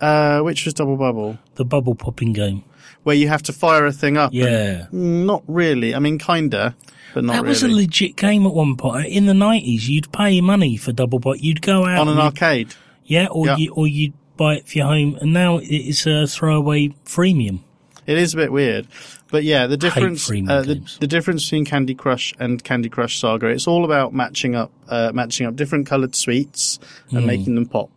uh, 0.00 0.40
which 0.40 0.64
was 0.64 0.72
Double 0.74 0.96
Bubble, 0.96 1.38
the 1.56 1.64
bubble 1.64 1.94
popping 1.94 2.32
game. 2.32 2.64
Where 3.04 3.16
you 3.16 3.28
have 3.28 3.42
to 3.44 3.52
fire 3.52 3.84
a 3.86 3.92
thing 3.92 4.16
up. 4.16 4.32
Yeah. 4.32 4.86
not 4.92 5.42
really. 5.46 5.94
I 5.94 5.98
mean, 5.98 6.18
kinda, 6.18 6.74
but 7.14 7.24
not 7.24 7.32
That 7.32 7.38
really. 7.42 7.48
was 7.50 7.62
a 7.62 7.68
legit 7.68 8.16
game 8.16 8.46
at 8.46 8.52
one 8.54 8.76
point. 8.76 9.06
In 9.06 9.26
the 9.26 9.34
nineties, 9.34 9.88
you'd 9.88 10.12
pay 10.12 10.40
money 10.40 10.76
for 10.76 10.92
Double 10.92 11.18
Bubble. 11.18 11.36
You'd 11.36 11.62
go 11.62 11.84
out 11.86 11.98
on 12.00 12.08
an 12.08 12.18
arcade. 12.18 12.74
yeah, 13.04 13.26
or 13.30 13.46
Yeah. 13.46 13.56
you 13.56 13.72
or 13.72 13.86
you'd 13.86 14.12
buy 14.36 14.54
it 14.56 14.68
for 14.68 14.78
your 14.78 14.86
home. 14.86 15.18
And 15.20 15.32
now 15.32 15.58
it's 15.62 16.06
a 16.06 16.26
throwaway 16.26 16.88
freemium. 17.04 17.60
It 18.06 18.18
is 18.18 18.34
a 18.34 18.36
bit 18.36 18.50
weird, 18.50 18.88
but 19.30 19.44
yeah, 19.44 19.68
the 19.68 19.76
difference 19.76 20.28
uh, 20.28 20.62
the, 20.62 20.82
the 20.98 21.06
difference 21.06 21.44
between 21.44 21.64
Candy 21.64 21.94
Crush 21.94 22.34
and 22.40 22.62
Candy 22.64 22.88
Crush 22.88 23.20
Saga. 23.20 23.46
It's 23.46 23.68
all 23.68 23.84
about 23.84 24.12
matching 24.12 24.56
up 24.56 24.72
uh, 24.88 25.12
matching 25.14 25.46
up 25.46 25.54
different 25.54 25.86
coloured 25.86 26.16
sweets 26.16 26.80
and 27.12 27.26
making 27.26 27.54
them 27.54 27.66
pop. 27.66 27.90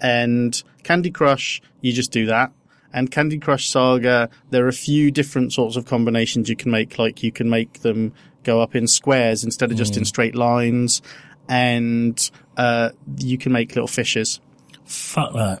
And 0.00 0.62
Candy 0.82 1.10
Crush, 1.10 1.60
you 1.80 1.92
just 1.92 2.10
do 2.10 2.26
that. 2.26 2.52
And 2.94 3.10
Candy 3.10 3.38
Crush 3.38 3.68
Saga, 3.68 4.30
there 4.50 4.64
are 4.64 4.68
a 4.68 4.72
few 4.72 5.10
different 5.10 5.52
sorts 5.52 5.76
of 5.76 5.84
combinations 5.84 6.48
you 6.48 6.56
can 6.56 6.70
make. 6.70 6.98
Like 6.98 7.22
you 7.22 7.32
can 7.32 7.50
make 7.50 7.80
them 7.80 8.12
go 8.44 8.60
up 8.62 8.74
in 8.76 8.86
squares 8.86 9.42
instead 9.44 9.70
of 9.70 9.76
Hmm. 9.76 9.78
just 9.82 9.96
in 9.96 10.04
straight 10.04 10.34
lines, 10.36 11.02
and 11.48 12.30
uh, 12.56 12.90
you 13.18 13.36
can 13.36 13.52
make 13.52 13.70
little 13.74 13.88
fishes. 13.88 14.40
Fuck 14.84 15.32
that. 15.34 15.60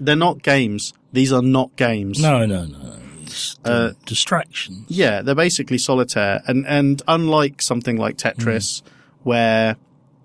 They're 0.00 0.16
not 0.16 0.42
games. 0.42 0.92
These 1.12 1.32
are 1.32 1.42
not 1.42 1.74
games. 1.76 2.20
No, 2.20 2.44
no, 2.44 2.64
no. 2.66 2.92
It's 3.22 3.56
Uh, 3.64 3.92
distraction. 4.04 4.84
Yeah, 4.88 5.22
they're 5.22 5.34
basically 5.34 5.78
solitaire, 5.78 6.42
and 6.46 6.66
and 6.66 7.02
unlike 7.08 7.62
something 7.62 7.96
like 7.96 8.16
Tetris, 8.18 8.82
where 9.22 9.76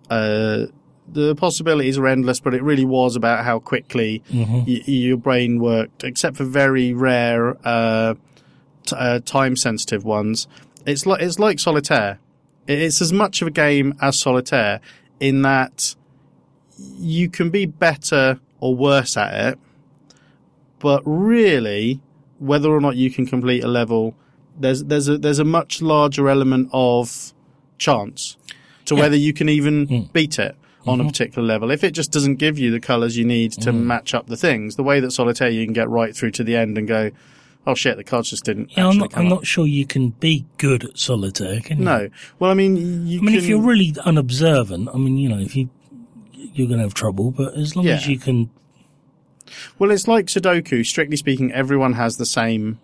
uh, 0.10 0.66
the 1.14 1.36
possibilities 1.36 1.98
are 1.98 2.08
endless, 2.08 2.40
but 2.40 2.54
it 2.54 2.64
really 2.64 2.86
was 2.86 3.16
about 3.16 3.44
how 3.46 3.60
quickly 3.60 4.24
y- 4.32 4.84
your 4.86 5.18
brain 5.18 5.60
worked, 5.60 6.04
except 6.04 6.38
for 6.38 6.44
very 6.46 6.94
rare 6.94 7.58
uh, 7.68 8.14
t- 8.86 8.96
uh, 8.98 9.20
time 9.26 9.56
sensitive 9.56 10.04
ones. 10.06 10.48
It's 10.86 11.06
like 11.06 11.22
it's 11.22 11.40
like 11.40 11.60
solitaire. 11.60 12.20
It's 12.68 13.02
as 13.02 13.12
much 13.12 13.42
of 13.42 13.48
a 13.48 13.52
game 13.52 13.94
as 14.02 14.20
solitaire 14.20 14.80
in 15.20 15.42
that 15.42 15.96
you 16.98 17.30
can 17.30 17.50
be 17.50 17.66
better 17.66 18.40
or 18.60 18.76
worse 18.76 19.18
at 19.18 19.54
it, 19.54 19.60
but 20.80 21.02
really, 21.06 22.00
whether 22.40 22.70
or 22.70 22.82
not 22.82 22.96
you 22.96 23.12
can 23.12 23.26
complete 23.26 23.64
a 23.64 23.68
level, 23.68 24.16
there's 24.60 24.84
there's 24.86 25.08
a 25.08 25.18
there's 25.18 25.40
a 25.40 25.44
much 25.46 25.82
larger 25.82 26.30
element 26.30 26.70
of 26.74 27.34
chance 27.78 28.38
to 28.86 28.96
whether 28.96 29.16
you 29.16 29.34
can 29.34 29.50
even 29.50 29.86
beat 30.14 30.38
it 30.40 30.56
on 30.88 31.00
a 31.02 31.06
particular 31.06 31.48
level. 31.48 31.70
If 31.72 31.84
it 31.84 31.92
just 31.92 32.12
doesn't 32.12 32.36
give 32.36 32.58
you 32.58 32.72
the 32.72 32.80
colours 32.80 33.18
you 33.18 33.26
need 33.26 33.52
to 33.54 33.72
match 33.72 34.14
up 34.14 34.28
the 34.28 34.38
things, 34.38 34.76
the 34.76 34.84
way 34.84 35.00
that 35.00 35.12
solitaire 35.12 35.50
you 35.50 35.66
can 35.66 35.74
get 35.74 35.90
right 35.90 36.16
through 36.16 36.32
to 36.32 36.44
the 36.44 36.56
end 36.56 36.78
and 36.78 36.88
go, 36.88 37.12
oh 37.68 37.76
shit, 37.76 37.98
the 37.98 38.04
cards 38.04 38.30
just 38.32 38.44
didn't. 38.44 38.76
Yeah, 38.76 38.88
I'm 38.88 38.98
not. 38.98 39.16
I'm 39.16 39.28
up." 39.28 39.30
not 39.32 39.46
sure 39.46 39.68
you 39.68 39.86
can 39.86 40.10
be 40.10 40.46
good 40.58 40.84
at 40.84 40.98
solitaire. 40.98 41.60
Can 41.62 41.80
you? 41.80 41.86
No, 41.86 42.10
well, 42.40 42.50
I 42.50 42.54
mean, 42.56 43.06
you 43.08 43.20
I 43.20 43.22
mean, 43.22 43.34
can, 43.36 43.44
if 43.44 43.46
you're 43.48 43.62
really 43.62 43.94
unobservant, 44.06 44.90
I 44.94 44.98
mean, 44.98 45.18
you 45.18 45.30
know, 45.30 45.40
if 45.40 45.56
you 45.56 45.70
you're 46.34 46.68
going 46.68 46.80
to 46.80 46.84
have 46.86 46.94
trouble. 46.96 47.32
But 47.32 47.54
as 47.54 47.76
long 47.76 47.88
as 47.88 48.08
you 48.08 48.18
can, 48.20 48.50
Well, 49.80 49.92
it's 49.92 50.08
like 50.08 50.26
Sudoku. 50.26 50.86
Strictly 50.86 51.16
speaking, 51.18 51.52
everyone 51.52 51.94
has 51.94 52.18
the 52.18 52.26
same, 52.26 52.80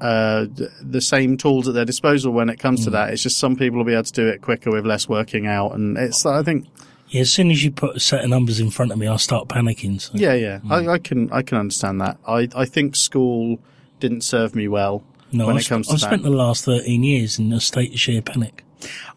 uh, 0.00 0.46
the 0.80 1.00
same 1.00 1.36
tools 1.36 1.66
at 1.68 1.74
their 1.74 1.84
disposal 1.84 2.32
when 2.32 2.48
it 2.48 2.56
Mm. 2.58 2.60
comes 2.60 2.84
to 2.84 2.90
that. 2.90 3.12
It's 3.12 3.22
just 3.22 3.38
some 3.38 3.56
people 3.56 3.78
will 3.78 3.84
be 3.84 3.92
able 3.94 4.04
to 4.04 4.12
do 4.12 4.28
it 4.28 4.40
quicker 4.40 4.70
with 4.70 4.86
less 4.86 5.08
working 5.08 5.46
out, 5.46 5.74
and 5.74 5.96
it's. 5.98 6.24
I 6.24 6.42
think, 6.42 6.66
yeah, 7.08 7.20
as 7.22 7.32
soon 7.32 7.50
as 7.50 7.62
you 7.64 7.70
put 7.70 7.96
a 7.96 8.00
set 8.00 8.24
of 8.24 8.30
numbers 8.30 8.60
in 8.60 8.70
front 8.70 8.92
of 8.92 8.98
me, 8.98 9.06
I'll 9.06 9.18
start 9.18 9.48
panicking. 9.48 10.00
So. 10.00 10.12
yeah, 10.14 10.34
yeah, 10.34 10.58
Mm. 10.64 10.88
I, 10.88 10.92
I 10.94 10.98
can, 10.98 11.32
I 11.32 11.42
can 11.42 11.58
understand 11.58 12.00
that. 12.00 12.18
I, 12.26 12.48
I 12.54 12.64
think 12.64 12.96
school 12.96 13.58
didn't 14.00 14.22
serve 14.22 14.54
me 14.54 14.68
well 14.68 15.02
No, 15.32 15.46
when 15.46 15.56
I've, 15.56 15.62
it 15.62 15.68
comes 15.68 15.88
I've 15.88 16.00
that. 16.00 16.06
spent 16.06 16.22
the 16.22 16.30
last 16.30 16.64
13 16.64 17.02
years 17.02 17.38
in 17.38 17.52
a 17.52 17.60
state 17.60 17.92
of 17.94 18.00
sheer 18.00 18.22
panic. 18.22 18.64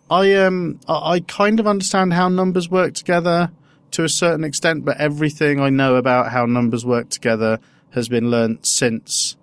I 0.09 0.33
um, 0.35 0.79
I, 0.87 1.13
I 1.15 1.19
kind 1.21 1.59
of 1.59 1.67
understand 1.67 2.13
how 2.13 2.29
numbers 2.29 2.69
work 2.69 2.93
together 2.93 3.51
to 3.91 4.03
a 4.03 4.09
certain 4.09 4.43
extent, 4.43 4.85
but 4.85 4.97
everything 4.97 5.59
I 5.59 5.69
know 5.69 5.95
about 5.95 6.31
how 6.31 6.45
numbers 6.45 6.85
work 6.85 7.09
together 7.09 7.59
has 7.91 8.07
been 8.07 8.29
learnt 8.31 8.65
since. 8.65 9.35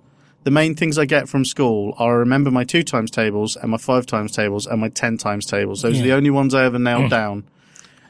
The 0.45 0.51
main 0.53 0.77
things 0.77 0.97
I 0.99 1.05
get 1.05 1.29
from 1.29 1.45
school 1.45 1.95
are 1.99 2.15
I 2.15 2.19
remember 2.19 2.51
my 2.53 2.63
two 2.65 2.85
times 2.85 3.11
tables 3.11 3.57
and 3.57 3.71
my 3.73 3.77
five 3.79 4.07
times 4.07 4.31
tables 4.33 4.67
and 4.67 4.81
my 4.81 4.89
ten 4.89 5.19
times 5.19 5.45
tables. 5.47 5.83
Those 5.83 5.99
are 5.99 6.03
the 6.05 6.13
only 6.13 6.31
ones 6.31 6.55
I 6.55 6.65
ever 6.65 6.79
nailed 6.79 7.11
down. 7.11 7.45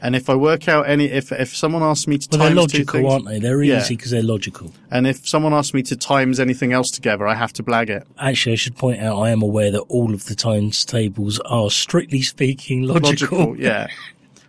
And 0.03 0.15
if 0.15 0.29
I 0.29 0.35
work 0.35 0.69
out 0.69 0.89
any, 0.89 1.07
if 1.07 1.33
if 1.33 1.57
someone 1.57 1.83
asks 1.83 2.07
me 2.07 2.19
to 2.19 2.29
they're 2.29 2.39
times 2.41 2.53
two 2.55 2.61
logical, 2.61 2.93
things, 3.01 3.13
aren't 3.13 3.27
they? 3.27 3.39
They're 3.39 3.63
Yeah. 3.63 3.79
easy 3.81 3.97
because 3.97 4.11
they're 4.11 4.23
logical. 4.23 4.73
and 4.91 5.07
if 5.07 5.27
someone 5.27 5.53
asks 5.55 5.73
me 5.75 5.83
to 5.85 5.97
times 5.97 6.39
anything 6.39 6.73
else 6.73 6.91
together, 6.91 7.27
I 7.27 7.35
have 7.35 7.53
to 7.55 7.63
blag 7.63 7.89
it. 7.91 8.07
Actually, 8.19 8.53
I 8.53 8.57
should 8.57 8.77
point 8.77 9.01
out 9.01 9.19
I 9.21 9.31
am 9.31 9.43
aware 9.43 9.71
that 9.71 9.81
all 9.89 10.13
of 10.15 10.27
the 10.27 10.35
times 10.35 10.85
tables 10.85 11.41
are, 11.47 11.71
strictly 11.71 12.23
speaking, 12.23 12.83
logical. 12.83 13.39
logical, 13.39 13.57
yeah. 13.59 13.87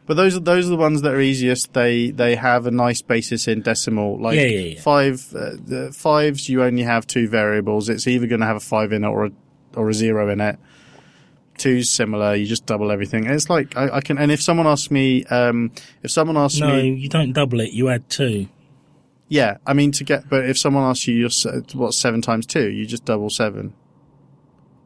But 0.05 0.15
those 0.15 0.37
are 0.37 0.39
those 0.39 0.65
are 0.67 0.69
the 0.69 0.77
ones 0.77 1.01
that 1.01 1.13
are 1.13 1.19
easiest. 1.19 1.73
They 1.73 2.11
they 2.11 2.35
have 2.35 2.65
a 2.65 2.71
nice 2.71 3.01
basis 3.01 3.45
in 3.45 3.61
decimal. 3.61 4.17
Like 4.21 4.37
yeah, 4.37 4.45
yeah. 4.45 4.79
five 4.79 5.27
uh, 5.35 5.51
the 5.65 5.91
fives, 5.93 6.47
you 6.47 6.63
only 6.63 6.83
have 6.83 7.05
two 7.07 7.27
variables. 7.27 7.89
It's 7.89 8.07
either 8.07 8.25
going 8.25 8.39
to 8.39 8.45
have 8.47 8.55
a 8.55 8.61
five 8.61 8.93
in 8.93 9.03
it 9.03 9.07
or 9.07 9.25
a 9.25 9.31
or 9.75 9.89
a 9.89 9.93
zero 9.93 10.29
in 10.29 10.39
it. 10.39 10.57
Two's 11.57 11.89
similar. 11.89 12.35
You 12.35 12.45
just 12.45 12.65
double 12.65 12.91
everything. 12.91 13.25
And 13.25 13.35
It's 13.35 13.49
like 13.49 13.75
I, 13.77 13.97
I 13.97 14.01
can. 14.01 14.17
And 14.17 14.31
if 14.31 14.41
someone 14.41 14.67
asks 14.67 14.91
me, 14.91 15.23
um, 15.25 15.71
if 16.03 16.11
someone 16.11 16.37
asks 16.37 16.59
me. 16.61 16.67
No, 16.67 16.73
me, 16.75 16.89
you 16.93 17.09
don't 17.09 17.33
double 17.33 17.59
it. 17.59 17.71
You 17.71 17.89
add 17.89 18.09
two. 18.09 18.47
yeah, 19.29 19.57
I 19.65 19.73
mean 19.73 19.91
to 19.93 20.03
get. 20.03 20.29
But 20.29 20.45
if 20.49 20.57
someone 20.57 20.83
asks 20.83 21.07
you, 21.07 21.15
you're, 21.15 21.61
what's 21.73 21.97
seven 21.97 22.21
times 22.21 22.45
two? 22.45 22.69
You 22.69 22.85
just 22.85 23.05
double 23.05 23.29
seven. 23.29 23.73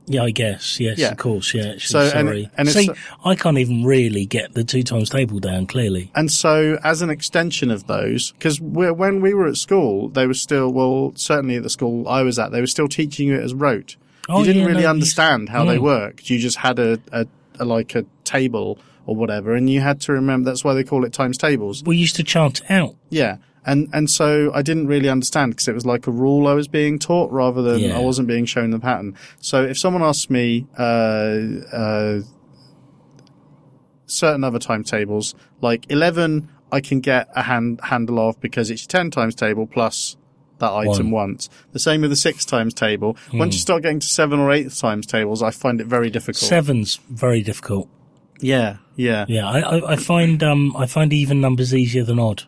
Yeah, 0.08 0.24
I 0.24 0.32
guess. 0.32 0.80
Yes, 0.80 0.98
Yeah. 0.98 1.12
of 1.12 1.18
course. 1.18 1.54
Yeah. 1.54 1.74
Actually, 1.74 1.80
So, 1.80 2.00
and- 2.00 2.28
sorry. 2.28 2.50
and 2.58 2.68
it's- 2.68 2.86
See, 2.86 2.92
I 3.24 3.36
can't 3.36 3.60
even 3.60 3.86
really 3.86 4.26
get 4.26 4.54
the 4.56 4.64
two 4.64 4.82
times 4.84 5.10
table 5.10 5.40
down 5.40 5.68
clearly. 5.68 6.12
And 6.16 6.30
so, 6.32 6.80
as 6.84 7.02
an 7.04 7.10
extension 7.12 7.70
of 7.72 7.86
those, 7.88 8.32
because 8.32 8.60
when 8.60 9.22
we 9.22 9.34
were 9.34 9.48
at 9.48 9.58
school, 9.58 10.10
they 10.10 10.26
were 10.26 10.34
still, 10.34 10.74
well, 10.74 11.14
certainly 11.16 11.56
at 11.56 11.64
the 11.64 11.70
school 11.70 12.08
I 12.10 12.24
was 12.24 12.40
at, 12.40 12.52
they 12.52 12.60
were 12.60 12.68
still 12.68 12.88
teaching 12.90 13.28
you 13.28 13.36
it 13.36 13.44
as 13.44 13.54
rote. 13.54 13.96
Oh, 14.30 14.40
you 14.40 14.46
didn't 14.46 14.62
yeah, 14.64 14.68
really 14.68 14.84
no, 14.84 14.90
understand 14.92 15.50
how 15.50 15.66
they 15.66 15.78
Mm. 15.78 15.82
worked. 15.84 16.30
You 16.30 16.40
just 16.40 16.58
had 16.58 16.80
a, 16.80 17.00
a, 17.12 17.26
a, 17.60 17.66
like 17.66 17.96
a 17.96 18.06
table 18.24 18.78
or 19.06 19.16
whatever, 19.16 19.56
and 19.56 19.70
you 19.70 19.82
had 19.82 20.00
to 20.02 20.12
remember, 20.14 20.50
that's 20.50 20.64
why 20.64 20.74
they 20.74 20.84
call 20.84 21.04
it 21.06 21.12
times 21.14 21.38
tables. 21.38 21.84
We 21.86 21.98
used 21.98 22.16
to 22.18 22.24
chant 22.24 22.62
out. 22.70 22.96
Yeah. 23.10 23.38
And, 23.66 23.90
and 23.94 24.10
so 24.10 24.52
I 24.56 24.62
didn't 24.64 24.88
really 24.88 25.08
understand 25.10 25.52
because 25.52 25.68
it 25.68 25.76
was 25.76 25.86
like 25.86 26.08
a 26.08 26.12
rule 26.12 26.48
I 26.48 26.54
was 26.54 26.68
being 26.68 26.98
taught 26.98 27.32
rather 27.32 27.62
than 27.62 27.80
Yeah. 27.82 27.98
I 27.98 28.02
wasn't 28.02 28.28
being 28.28 28.46
shown 28.46 28.72
the 28.72 28.80
pattern. 28.80 29.16
So 29.40 29.64
if 29.64 29.78
someone 29.78 30.02
asks 30.02 30.30
me, 30.32 30.66
uh, 30.80 31.38
uh, 31.72 32.20
certain 34.06 34.44
other 34.44 34.60
timetables, 34.60 35.36
like 35.62 35.86
11, 35.90 36.50
I 36.72 36.82
can 36.82 37.00
get 37.02 37.30
a 37.36 37.44
hand, 37.44 37.80
handle 37.84 38.20
of 38.30 38.40
because 38.42 38.70
it's 38.72 38.86
10 38.88 39.12
times 39.12 39.36
table 39.36 39.68
plus 39.68 40.18
that 40.62 40.71
item 40.71 41.12
once. 41.12 41.50
The 41.74 41.80
same 41.80 42.02
with 42.02 42.10
the 42.10 42.15
six 42.15 42.45
times 42.45 42.74
table. 42.74 43.17
Once 43.34 43.54
you 43.54 43.60
start 43.60 43.84
getting 43.84 44.00
to 44.00 44.08
seven 44.08 44.39
or 44.39 44.52
eight 44.52 44.71
times 44.74 45.06
tables, 45.06 45.43
I 45.43 45.52
find 45.52 45.80
it 45.82 45.86
very 45.88 46.10
difficult. 46.10 46.38
Seven's 46.50 47.00
very 47.10 47.41
difficult. 47.43 47.89
Yeah. 48.39 48.78
Yeah. 48.95 49.26
Yeah, 49.28 49.47
I, 49.47 49.60
I, 49.60 49.91
I 49.91 49.95
find 49.97 50.41
um 50.41 50.76
I 50.76 50.86
find 50.88 51.13
even 51.13 51.41
numbers 51.41 51.76
easier 51.76 52.04
than 52.04 52.17
odd. 52.19 52.43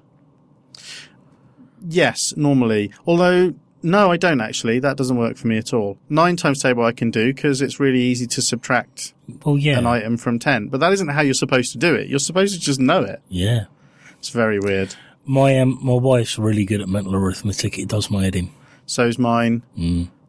Yes, 1.87 2.33
normally. 2.37 2.91
Although, 3.05 3.53
no, 3.81 4.11
I 4.11 4.17
don't 4.17 4.39
actually. 4.41 4.79
That 4.79 4.95
doesn't 4.95 5.17
work 5.17 5.35
for 5.37 5.47
me 5.47 5.57
at 5.57 5.73
all. 5.73 5.97
Nine 6.09 6.37
times 6.37 6.61
table 6.61 6.83
I 6.85 6.93
can 6.93 7.11
do 7.11 7.33
because 7.33 7.61
it's 7.61 7.79
really 7.79 7.99
easy 8.01 8.25
to 8.27 8.41
subtract 8.41 9.13
Well, 9.43 9.57
yeah, 9.57 9.77
an 9.79 9.85
item 9.85 10.17
from 10.17 10.39
ten. 10.39 10.67
But 10.69 10.79
that 10.79 10.93
isn't 10.93 11.09
how 11.09 11.21
you're 11.21 11.33
supposed 11.33 11.73
to 11.73 11.77
do 11.77 11.93
it. 11.93 12.07
You're 12.07 12.19
supposed 12.19 12.53
to 12.53 12.59
just 12.59 12.79
know 12.79 13.03
it. 13.03 13.21
yeah. 13.29 13.65
It's 14.19 14.29
very 14.29 14.57
weird. 14.57 14.95
My 15.25 15.57
um, 15.59 15.79
my 15.81 15.93
wife's 15.93 16.37
really 16.37 16.65
good 16.65 16.81
at 16.81 16.89
mental 16.89 17.15
arithmetic. 17.15 17.77
It 17.79 17.87
does 17.87 18.09
my 18.11 18.23
head 18.25 18.35
in. 18.35 18.49
So's 18.85 19.17
mine. 19.17 19.63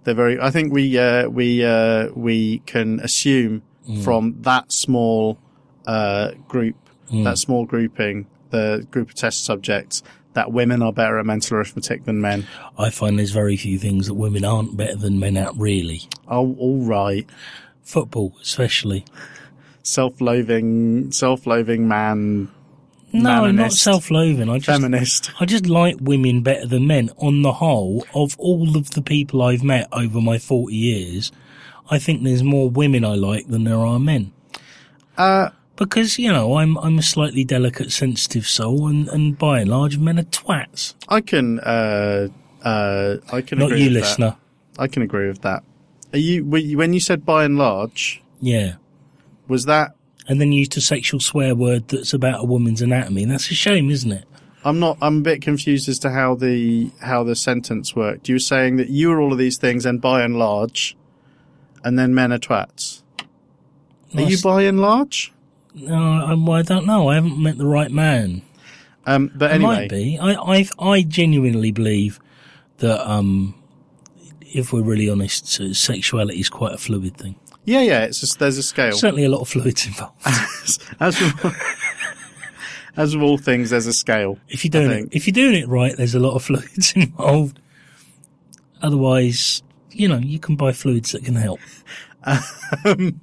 They're 0.04 0.14
very. 0.14 0.38
I 0.40 0.50
think 0.50 0.72
we 0.72 0.96
uh, 0.98 1.28
we 1.28 1.64
uh, 1.64 2.10
we 2.14 2.58
can 2.60 3.00
assume 3.00 3.62
from 4.02 4.36
that 4.42 4.70
small 4.72 5.38
uh, 5.86 6.32
group, 6.48 6.76
that 7.10 7.38
small 7.38 7.64
grouping, 7.66 8.26
the 8.50 8.86
group 8.90 9.08
of 9.10 9.14
test 9.14 9.44
subjects, 9.44 10.02
that 10.34 10.52
women 10.52 10.80
are 10.82 10.92
better 10.92 11.18
at 11.18 11.26
mental 11.26 11.56
arithmetic 11.58 12.04
than 12.04 12.20
men. 12.20 12.46
I 12.78 12.90
find 12.90 13.18
there's 13.18 13.30
very 13.32 13.56
few 13.56 13.78
things 13.78 14.06
that 14.06 14.14
women 14.14 14.44
aren't 14.44 14.76
better 14.76 14.96
than 14.96 15.18
men 15.18 15.36
at. 15.36 15.54
Really, 15.56 16.02
Oh, 16.28 16.54
all 16.58 16.82
right. 16.84 17.28
football 17.82 18.34
especially. 18.40 19.04
Self-loathing, 19.82 21.12
self-loathing 21.12 21.86
man, 21.86 22.50
No, 23.14 23.50
not 23.50 23.72
self-loathing. 23.72 24.48
I 24.48 24.58
just 24.58 24.66
feminist. 24.66 25.30
I 25.40 25.44
just 25.46 25.66
like 25.66 25.96
women 26.00 26.42
better 26.42 26.66
than 26.66 26.86
men. 26.86 27.10
On 27.18 27.42
the 27.42 27.52
whole, 27.52 28.04
of 28.14 28.34
all 28.38 28.76
of 28.76 28.90
the 28.90 29.02
people 29.02 29.40
I've 29.42 29.62
met 29.62 29.88
over 29.92 30.20
my 30.20 30.38
40 30.38 30.74
years, 30.74 31.32
I 31.90 31.98
think 31.98 32.22
there's 32.22 32.42
more 32.42 32.68
women 32.68 33.04
I 33.04 33.14
like 33.14 33.46
than 33.48 33.64
there 33.64 33.78
are 33.78 33.98
men. 34.00 34.32
Uh, 35.16 35.50
Because, 35.76 36.18
you 36.18 36.32
know, 36.32 36.56
I'm, 36.58 36.76
I'm 36.78 36.98
a 36.98 37.02
slightly 37.02 37.44
delicate, 37.44 37.90
sensitive 37.92 38.46
soul 38.46 38.86
and, 38.88 39.08
and 39.08 39.38
by 39.38 39.60
and 39.60 39.70
large, 39.70 39.96
men 39.98 40.18
are 40.18 40.24
twats. 40.24 40.94
I 41.08 41.20
can, 41.20 41.58
uh, 41.60 42.28
uh, 42.62 43.16
I 43.32 43.40
can 43.42 43.58
Not 43.58 43.66
agree 43.72 43.80
you, 43.84 43.86
with 43.90 44.02
listener. 44.02 44.36
that. 44.76 44.82
I 44.82 44.86
can 44.88 45.02
agree 45.02 45.28
with 45.28 45.42
that. 45.42 45.62
Are 46.12 46.18
you, 46.18 46.44
you- 46.56 46.78
when 46.78 46.92
you 46.92 47.00
said 47.00 47.24
by 47.24 47.44
and 47.44 47.56
large, 47.58 48.22
Yeah. 48.40 48.74
was 49.48 49.64
that 49.66 49.94
And 50.26 50.40
then 50.40 50.52
used 50.52 50.76
a 50.76 50.80
sexual 50.80 51.20
swear 51.20 51.54
word 51.54 51.88
that's 51.88 52.14
about 52.14 52.40
a 52.40 52.46
woman's 52.46 52.80
anatomy. 52.80 53.26
That's 53.26 53.50
a 53.50 53.54
shame, 53.54 53.90
isn't 53.90 54.10
it? 54.10 54.24
I'm 54.64 54.80
not. 54.80 54.96
I'm 55.02 55.18
a 55.18 55.20
bit 55.20 55.42
confused 55.42 55.88
as 55.88 55.98
to 56.00 56.10
how 56.10 56.34
the 56.34 56.90
how 57.00 57.24
the 57.24 57.36
sentence 57.36 57.94
worked. 57.94 58.28
You 58.28 58.36
were 58.36 58.40
saying 58.40 58.76
that 58.76 58.88
you 58.88 59.10
were 59.10 59.20
all 59.20 59.32
of 59.32 59.38
these 59.38 59.58
things, 59.58 59.84
and 59.84 60.00
by 60.00 60.22
and 60.22 60.38
large, 60.38 60.96
and 61.84 61.98
then 61.98 62.14
men 62.14 62.32
are 62.32 62.38
twats. 62.38 63.02
Are 64.16 64.22
you 64.22 64.40
by 64.40 64.62
and 64.62 64.80
large? 64.80 65.32
No, 65.74 65.94
I, 65.94 66.34
well, 66.34 66.52
I 66.52 66.62
don't 66.62 66.86
know. 66.86 67.08
I 67.08 67.16
haven't 67.16 67.42
met 67.42 67.58
the 67.58 67.66
right 67.66 67.90
man. 67.90 68.42
Um, 69.06 69.30
but 69.34 69.50
anyway, 69.50 69.74
might 69.74 69.90
be. 69.90 70.18
I, 70.18 70.34
I, 70.34 70.68
I 70.78 71.02
genuinely 71.02 71.72
believe 71.72 72.20
that, 72.78 73.06
um, 73.10 73.54
if 74.40 74.72
we're 74.72 74.82
really 74.82 75.10
honest, 75.10 75.48
sexuality 75.74 76.40
is 76.40 76.48
quite 76.48 76.72
a 76.72 76.78
fluid 76.78 77.16
thing. 77.16 77.34
Yeah, 77.64 77.80
yeah. 77.80 78.04
It's 78.04 78.20
just 78.20 78.38
there's 78.38 78.58
a 78.58 78.62
scale. 78.62 78.92
Certainly 78.92 79.24
a 79.24 79.28
lot 79.28 79.40
of 79.40 79.48
fluids 79.48 79.86
involved. 79.86 80.20
as 81.00 81.20
with, 81.20 81.56
as 82.96 83.16
with 83.16 83.22
all 83.22 83.38
things, 83.38 83.70
there's 83.70 83.86
a 83.86 83.92
scale. 83.92 84.38
If 84.48 84.64
you're 84.64 84.70
doing 84.70 84.90
it, 84.90 85.08
if 85.12 85.26
you're 85.26 85.32
doing 85.32 85.54
it 85.54 85.68
right, 85.68 85.96
there's 85.96 86.14
a 86.14 86.20
lot 86.20 86.34
of 86.34 86.42
fluids 86.44 86.92
involved. 86.96 87.58
Otherwise, 88.82 89.62
you 89.90 90.08
know, 90.08 90.18
you 90.18 90.38
can 90.38 90.56
buy 90.56 90.72
fluids 90.72 91.12
that 91.12 91.24
can 91.24 91.36
help. 91.36 91.60
Um, 92.84 93.20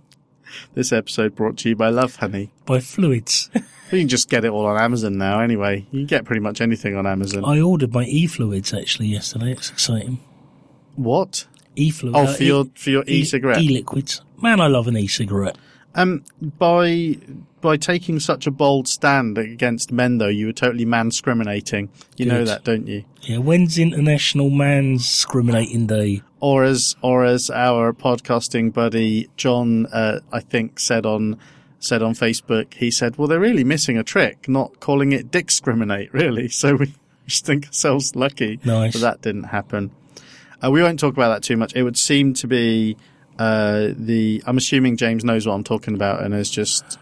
this 0.73 0.91
episode 0.91 1.35
brought 1.35 1.57
to 1.59 1.69
you 1.69 1.75
by 1.75 1.91
Lovehoney. 1.91 2.49
By 2.65 2.79
fluids. 2.79 3.49
You 3.91 3.99
can 3.99 4.07
just 4.07 4.29
get 4.29 4.45
it 4.45 4.51
all 4.51 4.65
on 4.67 4.81
Amazon 4.81 5.17
now. 5.17 5.41
Anyway, 5.41 5.85
you 5.91 5.99
can 5.99 6.05
get 6.05 6.23
pretty 6.23 6.39
much 6.39 6.61
anything 6.61 6.95
on 6.95 7.05
Amazon. 7.05 7.43
I 7.43 7.59
ordered 7.59 7.93
my 7.93 8.05
e-fluids 8.05 8.73
actually 8.73 9.07
yesterday. 9.07 9.51
It's 9.51 9.69
exciting. 9.69 10.19
what? 10.95 11.45
E-fluid. 11.75 12.15
Oh, 12.15 12.21
uh, 12.23 12.33
for 12.33 12.43
your 12.45 12.65
for 12.73 12.89
your 12.89 13.03
e-cigarette. 13.05 13.59
E-liquids. 13.59 14.21
Man, 14.41 14.59
I 14.59 14.67
love 14.67 14.87
an 14.87 14.97
e-cigarette. 14.97 15.57
Um, 15.93 16.23
by 16.41 17.17
by 17.59 17.77
taking 17.77 18.19
such 18.19 18.47
a 18.47 18.51
bold 18.51 18.87
stand 18.87 19.37
against 19.37 19.91
men, 19.91 20.17
though, 20.17 20.27
you 20.29 20.47
were 20.47 20.53
totally 20.53 20.85
man 20.85 21.09
discriminating. 21.09 21.89
You 22.17 22.25
know 22.25 22.45
that, 22.45 22.63
don't 22.63 22.87
you? 22.87 23.03
Yeah, 23.21 23.37
when's 23.37 23.77
International 23.77 24.49
Man 24.49 24.93
Discriminating 24.93 25.87
Day? 25.87 26.23
Or 26.39 26.63
as 26.63 26.95
or 27.01 27.25
as 27.25 27.49
our 27.49 27.93
podcasting 27.93 28.73
buddy 28.73 29.29
John, 29.37 29.85
uh, 29.87 30.21
I 30.31 30.39
think, 30.39 30.79
said 30.79 31.05
on 31.05 31.37
said 31.79 32.01
on 32.01 32.13
Facebook, 32.13 32.73
he 32.75 32.89
said, 32.89 33.17
"Well, 33.17 33.27
they're 33.27 33.39
really 33.39 33.63
missing 33.65 33.97
a 33.97 34.03
trick, 34.03 34.47
not 34.47 34.79
calling 34.79 35.11
it 35.11 35.29
discriminate, 35.29 36.13
really." 36.13 36.47
So 36.61 36.75
we 36.75 36.93
just 37.27 37.45
think 37.45 37.67
ourselves 37.67 38.15
lucky 38.15 38.59
Nice. 38.63 38.93
that 38.93 38.99
that 38.99 39.21
didn't 39.21 39.45
happen. 39.45 39.91
Uh, 40.63 40.71
we 40.71 40.81
won't 40.81 40.99
talk 40.99 41.13
about 41.13 41.29
that 41.29 41.43
too 41.43 41.57
much. 41.57 41.75
It 41.75 41.83
would 41.83 41.97
seem 41.97 42.33
to 42.35 42.47
be 42.47 42.97
uh, 43.39 43.89
the. 43.95 44.43
I'm 44.45 44.57
assuming 44.57 44.97
James 44.97 45.23
knows 45.23 45.47
what 45.47 45.53
I'm 45.53 45.63
talking 45.63 45.95
about, 45.95 46.23
and 46.23 46.33
it's 46.33 46.49
just 46.49 46.97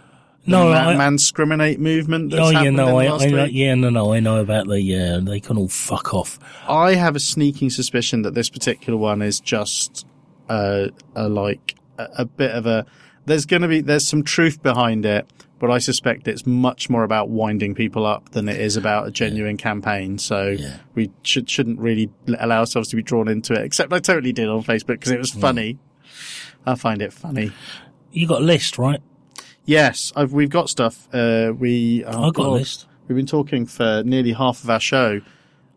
No, 0.45 0.71
I- 0.71 0.85
man, 0.87 0.97
man 0.97 1.15
discriminate 1.17 1.79
movement. 1.79 2.31
That's 2.31 2.41
oh 2.47 2.49
yeah, 2.49 2.69
no, 2.69 2.97
I, 2.99 3.05
I 3.07 3.45
yeah, 3.45 3.75
no, 3.75 3.89
no, 3.89 4.13
I 4.13 4.19
know 4.19 4.37
about 4.39 4.67
the 4.67 4.81
yeah. 4.81 5.19
They 5.21 5.39
can 5.39 5.57
all 5.57 5.67
fuck 5.67 6.13
off. 6.13 6.39
I 6.67 6.95
have 6.95 7.15
a 7.15 7.19
sneaking 7.19 7.69
suspicion 7.71 8.21
that 8.23 8.33
this 8.35 8.49
particular 8.49 8.97
one 8.97 9.21
is 9.21 9.39
just 9.39 10.05
uh, 10.49 10.87
a 11.15 11.27
like 11.29 11.75
a, 11.97 12.07
a 12.19 12.25
bit 12.25 12.51
of 12.51 12.65
a. 12.65 12.85
There's 13.25 13.45
going 13.45 13.61
to 13.61 13.67
be 13.67 13.81
there's 13.81 14.07
some 14.07 14.23
truth 14.23 14.63
behind 14.63 15.05
it, 15.05 15.29
but 15.59 15.69
I 15.69 15.77
suspect 15.77 16.27
it's 16.27 16.47
much 16.47 16.89
more 16.89 17.03
about 17.03 17.29
winding 17.29 17.75
people 17.75 18.05
up 18.05 18.29
than 18.29 18.49
it 18.49 18.59
is 18.59 18.75
about 18.75 19.07
a 19.07 19.11
genuine 19.11 19.57
campaign. 19.57 20.17
So 20.17 20.47
Yeah. 20.57 20.77
we 20.95 21.11
should 21.21 21.47
shouldn't 21.49 21.79
really 21.79 22.09
allow 22.39 22.61
ourselves 22.61 22.87
to 22.89 22.95
be 22.95 23.03
drawn 23.03 23.27
into 23.27 23.53
it. 23.53 23.63
Except 23.63 23.91
I 23.93 23.99
totally 23.99 24.31
did 24.33 24.47
on 24.49 24.63
Facebook 24.63 24.87
because 24.87 25.11
it 25.11 25.19
was 25.19 25.31
funny. 25.31 25.77
I 26.65 26.75
find 26.75 27.01
it 27.01 27.13
funny. 27.13 27.51
You 28.11 28.27
got 28.27 28.41
a 28.41 28.45
list, 28.45 28.77
right? 28.77 29.01
Yes, 29.65 30.11
I've, 30.15 30.33
we've 30.33 30.49
got 30.49 30.69
stuff. 30.69 31.07
Uh, 31.13 31.53
we 31.57 32.03
I've 32.05 32.33
got 32.33 32.47
a 32.47 32.49
list. 32.51 32.87
We've 33.07 33.15
been 33.15 33.25
talking 33.25 33.65
for 33.65 34.03
nearly 34.05 34.33
half 34.33 34.63
of 34.63 34.69
our 34.69 34.79
show. 34.79 35.21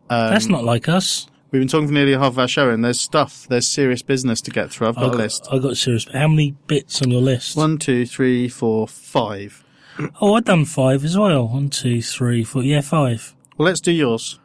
Um, 0.09 0.29
That's 0.31 0.47
not 0.47 0.63
like 0.63 0.87
us. 0.89 1.27
We've 1.51 1.61
been 1.61 1.67
talking 1.67 1.87
for 1.87 1.93
nearly 1.93 2.13
half 2.13 2.33
of 2.33 2.39
our 2.39 2.47
show, 2.47 2.69
and 2.71 2.83
there's 2.83 2.99
stuff, 2.99 3.47
there's 3.47 3.67
serious 3.67 4.01
business 4.01 4.41
to 4.41 4.51
get 4.51 4.71
through. 4.71 4.87
I've 4.87 4.95
got 4.95 5.03
I 5.03 5.07
a 5.07 5.11
got, 5.11 5.17
list. 5.17 5.47
I 5.51 5.59
got 5.59 5.77
serious. 5.77 6.07
How 6.11 6.27
many 6.27 6.55
bits 6.65 7.01
on 7.03 7.11
your 7.11 7.21
list? 7.21 7.55
One, 7.55 7.77
two, 7.77 8.05
three, 8.07 8.49
four, 8.49 8.87
five. 8.87 9.63
Oh, 10.19 10.33
I've 10.33 10.45
done 10.45 10.65
five 10.65 11.05
as 11.05 11.15
well. 11.15 11.47
One, 11.49 11.69
two, 11.69 12.01
three, 12.01 12.43
four. 12.43 12.63
Yeah, 12.63 12.81
five. 12.81 13.35
Well, 13.57 13.67
let's 13.67 13.79
do 13.79 13.91
yours. 13.91 14.39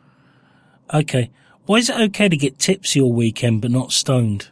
Okay. 0.93 1.31
Why 1.65 1.77
is 1.77 1.89
it 1.89 1.99
okay 1.99 2.29
to 2.29 2.37
get 2.37 2.59
tipsy 2.59 3.01
all 3.01 3.15
weekend 3.15 3.63
but 3.63 3.71
not 3.71 3.91
stoned? 3.93 4.49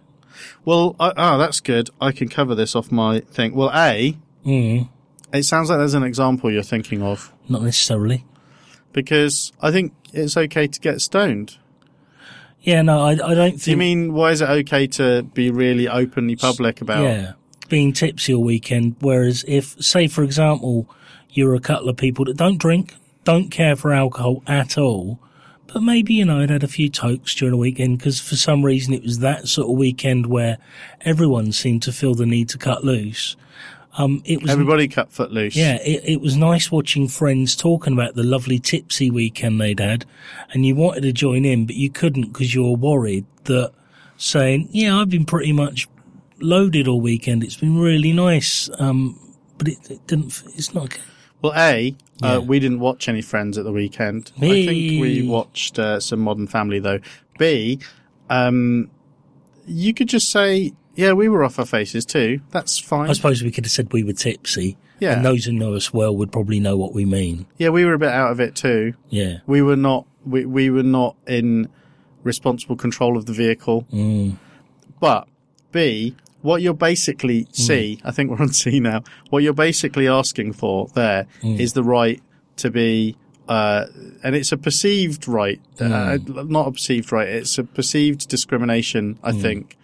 Well, 0.66 0.94
I, 1.00 1.12
ah, 1.16 1.36
that's 1.38 1.60
good. 1.60 1.88
I 2.00 2.12
can 2.12 2.28
cover 2.28 2.54
this 2.54 2.76
off 2.76 2.92
my 2.92 3.20
thing. 3.20 3.54
Well, 3.54 3.70
A, 3.74 4.16
Mm, 4.44 4.88
it 5.32 5.42
sounds 5.44 5.70
like 5.70 5.78
there's 5.78 5.94
an 5.94 6.02
example 6.04 6.52
you're 6.52 6.62
thinking 6.62 7.02
of, 7.02 7.32
not 7.48 7.62
necessarily. 7.62 8.24
because 8.92 9.52
I 9.62 9.70
think 9.72 9.92
it's 10.12 10.36
okay 10.36 10.66
to 10.66 10.80
get 10.80 11.00
stoned. 11.00 11.56
Yeah, 12.60 12.82
no, 12.82 13.00
I, 13.00 13.12
I 13.12 13.16
don't 13.34 13.50
think. 13.52 13.62
Do 13.62 13.70
you 13.70 13.76
mean, 13.76 14.12
why 14.12 14.30
is 14.32 14.40
it 14.40 14.48
okay 14.48 14.86
to 14.88 15.22
be 15.22 15.50
really 15.50 15.88
openly 15.88 16.36
public 16.36 16.80
about 16.80 17.04
Yeah, 17.04 17.32
being 17.68 17.92
tipsy 17.92 18.34
all 18.34 18.42
weekend. 18.44 18.96
Whereas 19.00 19.44
if, 19.48 19.80
say, 19.82 20.06
for 20.08 20.22
example, 20.24 20.88
you're 21.30 21.54
a 21.54 21.60
couple 21.60 21.88
of 21.88 21.96
people 21.96 22.24
that 22.26 22.36
don't 22.36 22.58
drink, 22.58 22.94
don't 23.24 23.50
care 23.50 23.76
for 23.76 23.92
alcohol 23.92 24.42
at 24.46 24.78
all, 24.78 25.20
but 25.72 25.82
maybe, 25.82 26.14
you 26.14 26.24
know, 26.24 26.40
I'd 26.40 26.50
had 26.50 26.64
a 26.64 26.68
few 26.68 26.88
tokes 26.88 27.34
during 27.34 27.52
the 27.52 27.58
weekend 27.58 27.98
because 27.98 28.20
for 28.20 28.36
some 28.36 28.64
reason 28.64 28.94
it 28.94 29.02
was 29.02 29.18
that 29.20 29.48
sort 29.48 29.70
of 29.70 29.76
weekend 29.76 30.26
where 30.26 30.58
everyone 31.02 31.52
seemed 31.52 31.82
to 31.84 31.92
feel 31.92 32.14
the 32.14 32.26
need 32.26 32.48
to 32.50 32.58
cut 32.58 32.84
loose. 32.84 33.36
Um, 33.98 34.22
it 34.26 34.42
was 34.42 34.50
everybody 34.50 34.88
cut 34.88 35.10
foot 35.10 35.32
loose? 35.32 35.56
yeah, 35.56 35.76
it, 35.76 36.02
it 36.04 36.20
was 36.20 36.36
nice 36.36 36.70
watching 36.70 37.08
friends 37.08 37.56
talking 37.56 37.94
about 37.94 38.14
the 38.14 38.22
lovely 38.22 38.58
tipsy 38.58 39.10
weekend 39.10 39.58
they'd 39.58 39.80
had, 39.80 40.04
and 40.52 40.66
you 40.66 40.74
wanted 40.74 41.02
to 41.02 41.12
join 41.12 41.46
in, 41.46 41.64
but 41.64 41.76
you 41.76 41.88
couldn't 41.88 42.32
because 42.32 42.54
you 42.54 42.64
were 42.64 42.76
worried 42.76 43.24
that 43.44 43.72
saying, 44.18 44.68
"Yeah, 44.70 44.98
I've 44.98 45.08
been 45.08 45.24
pretty 45.24 45.52
much 45.52 45.88
loaded 46.40 46.88
all 46.88 47.00
weekend. 47.00 47.42
It's 47.42 47.56
been 47.56 47.78
really 47.78 48.12
nice." 48.12 48.68
Um, 48.78 49.18
but 49.56 49.68
it, 49.68 49.90
it 49.90 50.06
didn't. 50.06 50.42
It's 50.54 50.74
not. 50.74 50.98
Well, 51.42 51.52
A, 51.56 51.94
Yeah. 52.22 52.36
uh, 52.36 52.40
we 52.40 52.58
didn't 52.58 52.80
watch 52.80 53.08
any 53.08 53.22
Friends 53.22 53.58
at 53.58 53.64
the 53.64 53.72
weekend. 53.72 54.32
I 54.36 54.40
think 54.40 55.00
we 55.02 55.22
watched 55.26 55.78
uh, 55.78 56.00
some 56.00 56.20
Modern 56.20 56.46
Family, 56.46 56.78
though. 56.80 57.00
B, 57.38 57.78
um, 58.30 58.90
you 59.66 59.92
could 59.94 60.08
just 60.08 60.30
say, 60.30 60.72
yeah, 60.94 61.12
we 61.12 61.28
were 61.28 61.44
off 61.44 61.58
our 61.58 61.66
faces 61.66 62.04
too. 62.06 62.40
That's 62.50 62.78
fine. 62.78 63.10
I 63.10 63.12
suppose 63.12 63.42
we 63.42 63.50
could 63.50 63.64
have 63.66 63.72
said 63.72 63.92
we 63.92 64.02
were 64.02 64.14
tipsy, 64.14 64.78
Yeah. 64.98 65.12
and 65.14 65.24
those 65.24 65.44
who 65.44 65.52
know 65.52 65.74
us 65.74 65.92
well 65.92 66.16
would 66.16 66.32
probably 66.32 66.58
know 66.58 66.76
what 66.76 66.94
we 66.94 67.04
mean. 67.04 67.46
Yeah, 67.58 67.68
we 67.68 67.84
were 67.84 67.92
a 67.94 67.98
bit 67.98 68.08
out 68.08 68.32
of 68.32 68.40
it 68.40 68.54
too. 68.54 68.94
Yeah. 69.10 69.38
We 69.46 69.60
were 69.60 69.76
not, 69.76 70.06
we, 70.24 70.46
we 70.46 70.70
were 70.70 70.82
not 70.82 71.16
in 71.26 71.68
responsible 72.24 72.76
control 72.76 73.16
of 73.16 73.26
the 73.26 73.32
vehicle. 73.34 73.86
Mm. 73.92 74.36
But 74.98 75.28
B, 75.72 76.16
what 76.46 76.62
you're 76.62 76.74
basically 76.90 77.46
C, 77.52 78.00
I 78.04 78.10
think 78.12 78.30
we're 78.30 78.40
on 78.40 78.52
C 78.62 78.80
now. 78.80 79.02
What 79.30 79.42
you're 79.42 79.52
basically 79.68 80.08
asking 80.08 80.52
for 80.54 80.88
there 80.94 81.26
is 81.42 81.72
Mm. 81.72 81.74
the 81.74 81.82
right 81.82 82.22
to 82.56 82.70
be 82.70 83.16
uh, 83.48 83.86
and 84.24 84.34
it's 84.34 84.50
a 84.50 84.56
perceived 84.56 85.28
right, 85.28 85.60
uh, 85.80 86.18
not 86.58 86.66
a 86.66 86.72
perceived 86.72 87.12
right. 87.12 87.28
It's 87.28 87.58
a 87.58 87.62
perceived 87.64 88.28
discrimination, 88.28 89.18
I 89.22 89.30
think, 89.32 89.76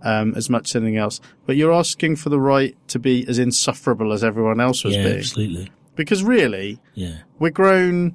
um, 0.00 0.32
as 0.36 0.48
much 0.48 0.70
as 0.70 0.76
anything 0.76 0.96
else. 0.96 1.20
But 1.44 1.56
you're 1.56 1.72
asking 1.84 2.16
for 2.16 2.30
the 2.30 2.40
right 2.40 2.74
to 2.88 2.98
be 2.98 3.26
as 3.28 3.38
insufferable 3.38 4.14
as 4.14 4.24
everyone 4.24 4.58
else 4.58 4.84
was 4.84 4.94
Yeah, 4.96 5.02
being, 5.04 5.18
absolutely. 5.18 5.70
because 5.96 6.22
really, 6.24 6.78
Yeah. 6.94 7.16
we're 7.38 7.50
grown. 7.50 8.14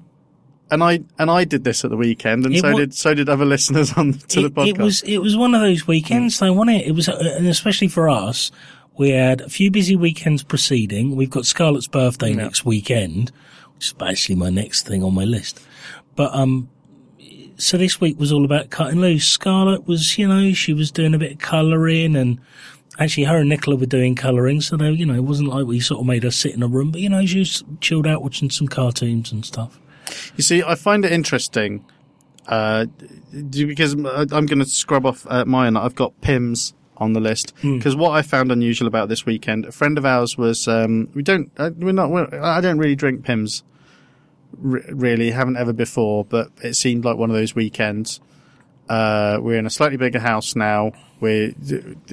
And 0.71 0.83
I 0.83 1.01
and 1.19 1.29
I 1.29 1.43
did 1.43 1.63
this 1.63 1.83
at 1.83 1.91
the 1.91 1.97
weekend, 1.97 2.45
and 2.45 2.55
It 2.55 2.61
so 2.61 2.71
wa- 2.71 2.77
did 2.79 2.93
so 2.93 3.13
did 3.13 3.29
other 3.29 3.45
listeners 3.45 3.93
on 3.97 4.13
to 4.13 4.41
the 4.41 4.49
podcast. 4.49 4.67
it 4.67 4.77
was 4.79 5.01
it 5.03 5.17
was 5.19 5.37
one 5.37 5.53
of 5.53 5.61
those 5.61 5.85
weekends 5.87 6.39
though, 6.39 6.53
wasn't 6.53 6.77
it? 6.77 6.87
It 6.87 6.91
was, 6.93 7.07
uh, 7.07 7.35
and 7.37 7.47
especially 7.47 7.87
for 7.87 8.09
us, 8.09 8.51
we 8.97 9.09
had 9.11 9.41
a 9.41 9.49
few 9.49 9.69
busy 9.69 9.95
weekends 9.95 10.41
preceding. 10.43 11.15
We've 11.15 11.29
got 11.29 11.45
Scarlett's 11.45 11.87
birthday 11.87 12.33
next 12.33 12.65
weekend, 12.65 13.31
which 13.75 13.87
is 13.87 13.93
basically 13.93 14.35
my 14.35 14.49
next 14.49 14.87
thing 14.87 15.03
on 15.03 15.13
my 15.13 15.23
list. 15.25 15.59
But 16.15 16.33
um, 16.33 16.69
so 17.57 17.77
this 17.77 18.01
week 18.01 18.19
was 18.19 18.31
all 18.31 18.43
about 18.43 18.71
cutting 18.71 18.99
loose. 18.99 19.27
Scarlett 19.27 19.87
was, 19.87 20.17
you 20.17 20.27
know, 20.27 20.51
she 20.53 20.73
was 20.73 20.91
doing 20.91 21.13
a 21.13 21.19
bit 21.19 21.33
of 21.33 21.39
colouring 21.39 22.15
and. 22.15 22.39
Actually, 22.97 23.25
her 23.25 23.39
and 23.39 23.49
Nicola 23.49 23.75
were 23.75 23.85
doing 23.85 24.15
colouring, 24.15 24.61
so 24.61 24.77
they, 24.77 24.89
you 24.89 25.05
know, 25.05 25.15
it 25.15 25.25
wasn't 25.25 25.49
like 25.49 25.65
we 25.65 25.81
sort 25.81 25.99
of 25.99 26.05
made 26.05 26.23
her 26.23 26.31
sit 26.31 26.53
in 26.53 26.63
a 26.63 26.67
room, 26.67 26.91
but 26.91 27.01
you 27.01 27.09
know, 27.09 27.25
she 27.25 27.39
was 27.39 27.61
chilled 27.81 28.07
out 28.07 28.23
watching 28.23 28.49
some 28.49 28.69
cartoons 28.69 29.33
and 29.33 29.45
stuff. 29.45 29.77
You 30.35 30.43
see, 30.43 30.63
I 30.63 30.75
find 30.75 31.05
it 31.05 31.11
interesting 31.11 31.85
uh, 32.47 32.85
because 33.49 33.93
I'm 33.93 34.45
going 34.45 34.59
to 34.59 34.65
scrub 34.65 35.05
off 35.05 35.25
uh, 35.29 35.45
mine. 35.45 35.75
I've 35.77 35.95
got 35.95 36.19
Pimm's 36.21 36.73
on 36.97 37.13
the 37.13 37.19
list 37.19 37.53
because 37.61 37.95
what 37.95 38.11
I 38.11 38.21
found 38.21 38.51
unusual 38.51 38.87
about 38.87 39.09
this 39.09 39.25
weekend, 39.25 39.65
a 39.65 39.71
friend 39.71 39.97
of 39.97 40.05
ours 40.05 40.37
was 40.37 40.67
um, 40.67 41.09
we 41.13 41.21
don't 41.23 41.51
uh, 41.57 41.71
we're 41.77 41.91
not 41.91 42.09
we're, 42.09 42.27
I 42.41 42.61
don't 42.61 42.77
really 42.77 42.95
drink 42.95 43.25
Pimm's 43.25 43.63
r- 44.63 44.81
really 44.89 45.31
haven't 45.31 45.57
ever 45.57 45.73
before, 45.73 46.23
but 46.23 46.51
it 46.63 46.75
seemed 46.75 47.03
like 47.03 47.17
one 47.17 47.29
of 47.29 47.35
those 47.35 47.53
weekends. 47.55 48.21
Uh, 48.87 49.39
we're 49.41 49.57
in 49.57 49.65
a 49.65 49.69
slightly 49.69 49.97
bigger 49.97 50.19
house 50.19 50.55
now. 50.55 50.91
We 51.19 51.55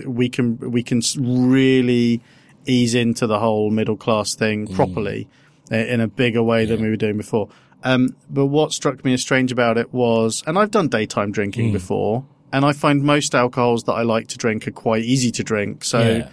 we 0.07 0.28
can 0.28 0.59
we 0.59 0.83
can 0.83 1.02
really 1.20 2.22
ease 2.64 2.94
into 2.94 3.26
the 3.26 3.38
whole 3.38 3.70
middle 3.70 3.96
class 3.96 4.35
thing 4.35 4.66
properly 4.68 5.28
in 5.70 6.00
a 6.00 6.07
bigger 6.09 6.42
way 6.42 6.64
than 6.64 6.81
we 6.83 6.88
were 6.88 6.96
doing 6.96 7.16
before. 7.16 7.48
Um, 7.84 8.16
but 8.30 8.46
what 8.46 8.72
struck 8.72 9.04
me 9.04 9.12
as 9.14 9.20
strange 9.22 9.50
about 9.52 9.76
it 9.78 9.92
was, 9.92 10.42
and 10.46 10.58
I've 10.58 10.70
done 10.70 10.88
daytime 10.88 11.32
drinking 11.32 11.72
before, 11.72 12.24
and 12.52 12.64
I 12.64 12.72
find 12.72 13.02
most 13.02 13.34
alcohols 13.34 13.84
that 13.84 13.92
I 13.94 14.02
like 14.02 14.28
to 14.28 14.38
drink 14.38 14.68
are 14.68 14.72
quite 14.72 15.02
easy 15.04 15.30
to 15.32 15.42
drink. 15.42 15.84
So 15.84 16.00
Yeah. 16.00 16.28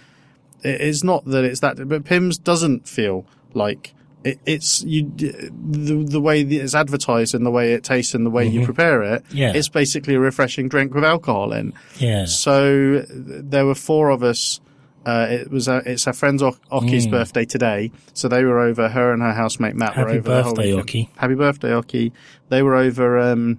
it's 0.62 1.02
not 1.02 1.24
that 1.26 1.44
it's 1.44 1.60
that, 1.60 1.88
but 1.88 2.04
Pimm's 2.04 2.38
doesn't 2.38 2.86
feel 2.86 3.24
like 3.54 3.94
it, 4.22 4.38
it's 4.44 4.82
you 4.84 5.10
the 5.16 6.04
the 6.06 6.20
way 6.20 6.42
it's 6.42 6.74
advertised 6.74 7.34
and 7.34 7.44
the 7.46 7.50
way 7.50 7.72
it 7.72 7.82
tastes 7.82 8.14
and 8.14 8.26
the 8.26 8.30
way 8.30 8.46
you 8.46 8.64
prepare 8.66 9.02
it. 9.02 9.24
Yeah. 9.32 9.52
it's 9.54 9.70
basically 9.70 10.14
a 10.14 10.20
refreshing 10.20 10.68
drink 10.68 10.92
with 10.94 11.04
alcohol 11.04 11.52
in. 11.54 11.72
Yeah. 11.98 12.26
So 12.26 13.04
there 13.08 13.64
were 13.64 13.74
four 13.74 14.10
of 14.10 14.22
us. 14.22 14.60
Uh, 15.06 15.26
it 15.30 15.50
was 15.50 15.66
uh, 15.68 15.80
it's 15.86 16.06
our 16.06 16.12
friend's 16.12 16.42
o- 16.42 16.56
Oki's 16.70 17.06
Mm. 17.06 17.10
birthday 17.12 17.44
today, 17.46 17.90
so 18.12 18.28
they 18.28 18.44
were 18.44 18.58
over. 18.60 18.88
Her 18.90 19.12
and 19.12 19.22
her 19.22 19.32
housemate 19.32 19.74
Matt 19.74 19.96
were 19.96 20.02
Happy 20.06 20.18
over. 20.18 20.28
the 20.34 20.42
whole 20.42 20.54
birthday. 20.54 20.72
Oki. 20.74 21.10
Happy 21.16 21.34
birthday, 21.34 21.72
Oki. 21.72 22.12
They 22.50 22.62
were 22.62 22.74
over. 22.76 23.18
Um, 23.18 23.58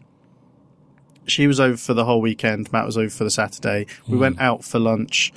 she 1.26 1.48
was 1.48 1.60
over 1.60 1.78
for 1.78 1.94
the 1.94 2.06
whole 2.06 2.22
weekend. 2.22 2.72
Matt 2.72 2.86
was 2.86 2.98
over 2.98 3.10
for 3.10 3.24
the 3.24 3.32
Saturday. 3.32 3.88
We 4.08 4.18
went 4.18 4.40
out 4.40 4.64
for 4.64 4.80
lunch 4.80 5.32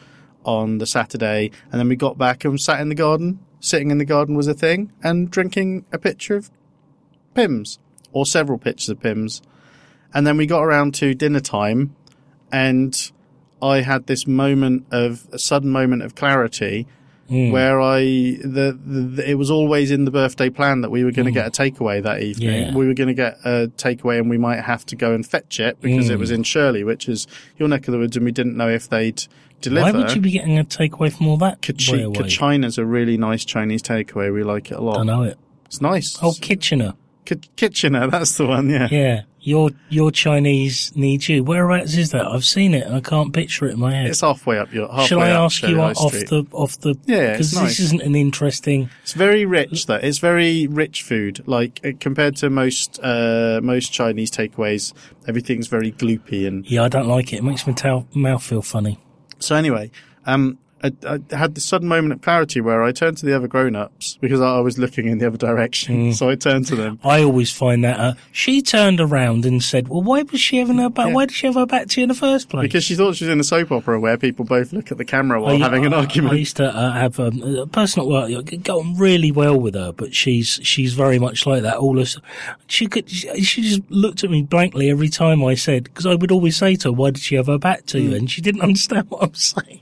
on 0.44 0.78
the 0.78 0.86
Saturday, 0.86 1.50
and 1.70 1.80
then 1.80 1.88
we 1.88 1.96
got 1.96 2.18
back 2.18 2.44
and 2.44 2.60
sat 2.60 2.80
in 2.80 2.88
the 2.90 2.94
garden. 2.94 3.38
Sitting 3.60 3.90
in 3.90 3.96
the 3.96 4.04
garden 4.04 4.34
was 4.34 4.46
a 4.46 4.52
thing, 4.54 4.92
and 5.02 5.30
drinking 5.30 5.86
a 5.90 5.96
pitcher 5.98 6.36
of 6.36 6.50
Pimm's, 7.34 7.78
or 8.12 8.26
several 8.26 8.58
pitchers 8.58 8.90
of 8.90 9.00
Pimm's. 9.00 9.40
And 10.12 10.26
then 10.26 10.36
we 10.36 10.44
got 10.46 10.60
around 10.62 10.92
to 10.96 11.14
dinner 11.14 11.40
time, 11.40 11.96
and 12.52 13.10
I 13.64 13.80
had 13.80 14.06
this 14.06 14.26
moment 14.26 14.86
of 14.90 15.26
a 15.32 15.38
sudden 15.38 15.70
moment 15.70 16.02
of 16.02 16.14
clarity 16.14 16.86
hmm. 17.28 17.50
where 17.50 17.80
I 17.80 18.00
the, 18.00 18.78
the 18.84 19.30
it 19.30 19.34
was 19.34 19.50
always 19.50 19.90
in 19.90 20.04
the 20.04 20.10
birthday 20.10 20.50
plan 20.50 20.82
that 20.82 20.90
we 20.90 21.02
were 21.02 21.12
going 21.12 21.26
to 21.26 21.30
hmm. 21.30 21.34
get 21.34 21.46
a 21.46 21.50
takeaway 21.50 22.02
that 22.02 22.22
evening. 22.22 22.62
Yeah. 22.62 22.74
We 22.74 22.86
were 22.86 22.94
going 22.94 23.08
to 23.08 23.14
get 23.14 23.38
a 23.44 23.70
takeaway, 23.76 24.18
and 24.18 24.28
we 24.28 24.38
might 24.38 24.60
have 24.60 24.84
to 24.86 24.96
go 24.96 25.14
and 25.14 25.26
fetch 25.26 25.60
it 25.60 25.80
because 25.80 26.10
it 26.10 26.14
hmm. 26.14 26.20
was 26.20 26.30
in 26.30 26.42
Shirley, 26.42 26.84
which 26.84 27.08
is 27.08 27.26
your 27.56 27.68
neck 27.68 27.88
of 27.88 27.92
the 27.92 27.98
woods, 27.98 28.16
and 28.16 28.24
we 28.24 28.32
didn't 28.32 28.56
know 28.56 28.68
if 28.68 28.88
they'd 28.88 29.26
deliver. 29.60 29.92
Why 29.92 30.04
would 30.04 30.14
you 30.14 30.20
be 30.20 30.30
getting 30.30 30.58
a 30.58 30.64
takeaway 30.64 31.12
from 31.16 31.28
all 31.28 31.38
that? 31.38 31.62
Kachi-? 31.62 32.14
Kachina's 32.14 32.78
a 32.78 32.84
really 32.84 33.16
nice 33.16 33.44
Chinese 33.44 33.82
takeaway. 33.82 34.32
We 34.32 34.44
like 34.44 34.70
it 34.70 34.76
a 34.76 34.82
lot. 34.82 34.98
I 34.98 35.04
know 35.04 35.22
it. 35.22 35.38
It's 35.66 35.80
nice. 35.80 36.18
Oh, 36.22 36.34
Kitchener. 36.40 36.94
K- 37.24 37.40
Kitchener, 37.56 38.08
that's 38.10 38.36
the 38.36 38.46
one. 38.46 38.68
Yeah. 38.68 38.88
Yeah. 38.90 39.22
Your 39.46 39.70
your 39.90 40.10
Chinese 40.10 40.90
needs 40.96 41.28
you. 41.28 41.44
Whereabouts 41.44 41.94
is 41.96 42.12
that? 42.12 42.26
I've 42.26 42.46
seen 42.46 42.72
it 42.72 42.86
and 42.86 42.96
I 42.96 43.00
can't 43.00 43.30
picture 43.30 43.66
it 43.66 43.74
in 43.74 43.80
my 43.80 43.92
head. 43.94 44.06
It's 44.06 44.22
halfway 44.22 44.58
up 44.58 44.72
your. 44.72 44.88
Halfway 44.88 45.06
Shall 45.06 45.20
I 45.20 45.28
ask 45.28 45.62
you 45.62 45.80
off 45.82 46.14
Street. 46.14 46.28
the 46.30 46.46
off 46.52 46.80
the? 46.80 46.98
Yeah, 47.04 47.32
because 47.32 47.50
this 47.50 47.60
nice. 47.60 47.78
isn't 47.80 48.00
an 48.00 48.14
interesting. 48.14 48.88
It's 49.02 49.12
very 49.12 49.44
rich. 49.44 49.84
Though 49.84 49.96
it's 49.96 50.16
very 50.18 50.66
rich 50.66 51.02
food. 51.02 51.46
Like 51.46 51.78
uh, 51.84 51.90
compared 52.00 52.36
to 52.36 52.48
most 52.48 52.98
uh, 53.02 53.60
most 53.62 53.92
Chinese 53.92 54.30
takeaways, 54.30 54.94
everything's 55.28 55.66
very 55.66 55.92
gloopy 55.92 56.46
and 56.46 56.64
Yeah, 56.70 56.84
I 56.84 56.88
don't 56.88 57.06
like 57.06 57.34
it. 57.34 57.36
It 57.36 57.44
makes 57.44 57.66
my 57.66 57.74
towel, 57.74 58.08
mouth 58.14 58.42
feel 58.42 58.62
funny. 58.62 58.98
So 59.40 59.56
anyway, 59.56 59.90
um, 60.24 60.58
I, 60.84 60.92
I 61.30 61.36
had 61.36 61.54
this 61.54 61.64
sudden 61.64 61.88
moment 61.88 62.12
of 62.12 62.20
clarity 62.22 62.60
where 62.60 62.82
I 62.82 62.92
turned 62.92 63.16
to 63.18 63.26
the 63.26 63.34
other 63.34 63.48
grown-ups 63.48 64.18
because 64.20 64.40
I 64.40 64.60
was 64.60 64.78
looking 64.78 65.08
in 65.08 65.18
the 65.18 65.26
other 65.26 65.38
direction. 65.38 66.10
Mm. 66.10 66.14
So 66.14 66.28
I 66.28 66.34
turned 66.34 66.66
to 66.66 66.76
them. 66.76 66.98
I 67.02 67.22
always 67.22 67.50
find 67.52 67.82
that 67.84 67.98
uh, 67.98 68.14
she 68.32 68.60
turned 68.62 69.00
around 69.00 69.46
and 69.46 69.62
said, 69.62 69.88
"Well, 69.88 70.02
why 70.02 70.22
was 70.22 70.40
she 70.40 70.58
having 70.58 70.78
her 70.78 70.90
back? 70.90 71.14
Why 71.14 71.26
did 71.26 71.34
she 71.34 71.46
have 71.46 71.54
her 71.56 71.66
back 71.66 71.88
to 71.88 72.00
you 72.00 72.04
in 72.04 72.08
the 72.08 72.14
first 72.14 72.48
place?" 72.48 72.62
Because 72.62 72.84
she 72.84 72.94
thought 72.94 73.16
she 73.16 73.24
was 73.24 73.32
in 73.32 73.40
a 73.40 73.44
soap 73.44 73.72
opera 73.72 73.98
where 73.98 74.16
people 74.18 74.44
both 74.44 74.72
look 74.72 74.92
at 74.92 74.98
the 74.98 75.04
camera 75.04 75.40
while 75.40 75.54
I- 75.56 75.58
having 75.58 75.86
an 75.86 75.94
I- 75.94 75.98
argument. 75.98 76.34
I 76.34 76.36
used 76.36 76.56
to 76.58 76.66
uh, 76.74 76.92
have 76.92 77.18
um, 77.18 77.42
a 77.42 77.66
person 77.66 78.02
at 78.02 78.06
work 78.08 78.28
that 78.46 78.62
got 78.62 78.78
on 78.80 78.96
really 78.96 79.32
well 79.32 79.58
with 79.58 79.74
her, 79.74 79.92
but 79.92 80.14
she's 80.14 80.60
she's 80.62 80.94
very 80.94 81.18
much 81.18 81.46
like 81.46 81.62
that. 81.62 81.76
All 81.78 81.94
this, 81.94 82.18
she 82.66 82.86
could 82.86 83.08
she 83.10 83.62
just 83.62 83.82
looked 83.90 84.22
at 84.22 84.30
me 84.30 84.42
blankly 84.42 84.90
every 84.90 85.08
time 85.08 85.42
I 85.44 85.54
said 85.54 85.84
because 85.84 86.06
I 86.06 86.14
would 86.14 86.30
always 86.30 86.56
say 86.56 86.76
to 86.76 86.88
her, 86.88 86.92
"Why 86.92 87.10
did 87.10 87.22
she 87.22 87.36
have 87.36 87.46
her 87.46 87.58
back 87.58 87.86
to 87.86 87.98
Hmm. 88.00 88.10
you?" 88.10 88.16
And 88.16 88.30
she 88.30 88.40
didn't 88.42 88.60
understand 88.68 89.08
what 89.10 89.22
I'm 89.22 89.34
saying. 89.34 89.80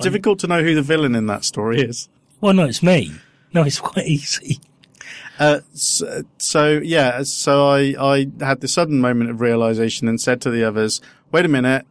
It's 0.00 0.06
difficult 0.06 0.38
to 0.40 0.46
know 0.46 0.62
who 0.62 0.74
the 0.74 0.82
villain 0.82 1.14
in 1.14 1.26
that 1.26 1.44
story 1.44 1.80
is. 1.82 2.08
Well, 2.40 2.54
no, 2.54 2.64
it's 2.64 2.82
me. 2.82 3.12
No, 3.52 3.62
it's 3.62 3.80
quite 3.80 4.06
easy. 4.06 4.60
Uh, 5.38 5.60
so, 5.72 6.22
so 6.38 6.80
yeah, 6.82 7.22
so 7.22 7.66
I, 7.68 7.94
I 7.98 8.26
had 8.40 8.60
this 8.60 8.74
sudden 8.74 9.00
moment 9.00 9.30
of 9.30 9.40
realization 9.40 10.06
and 10.06 10.20
said 10.20 10.40
to 10.42 10.50
the 10.50 10.64
others, 10.64 11.00
wait 11.32 11.44
a 11.44 11.48
minute, 11.48 11.86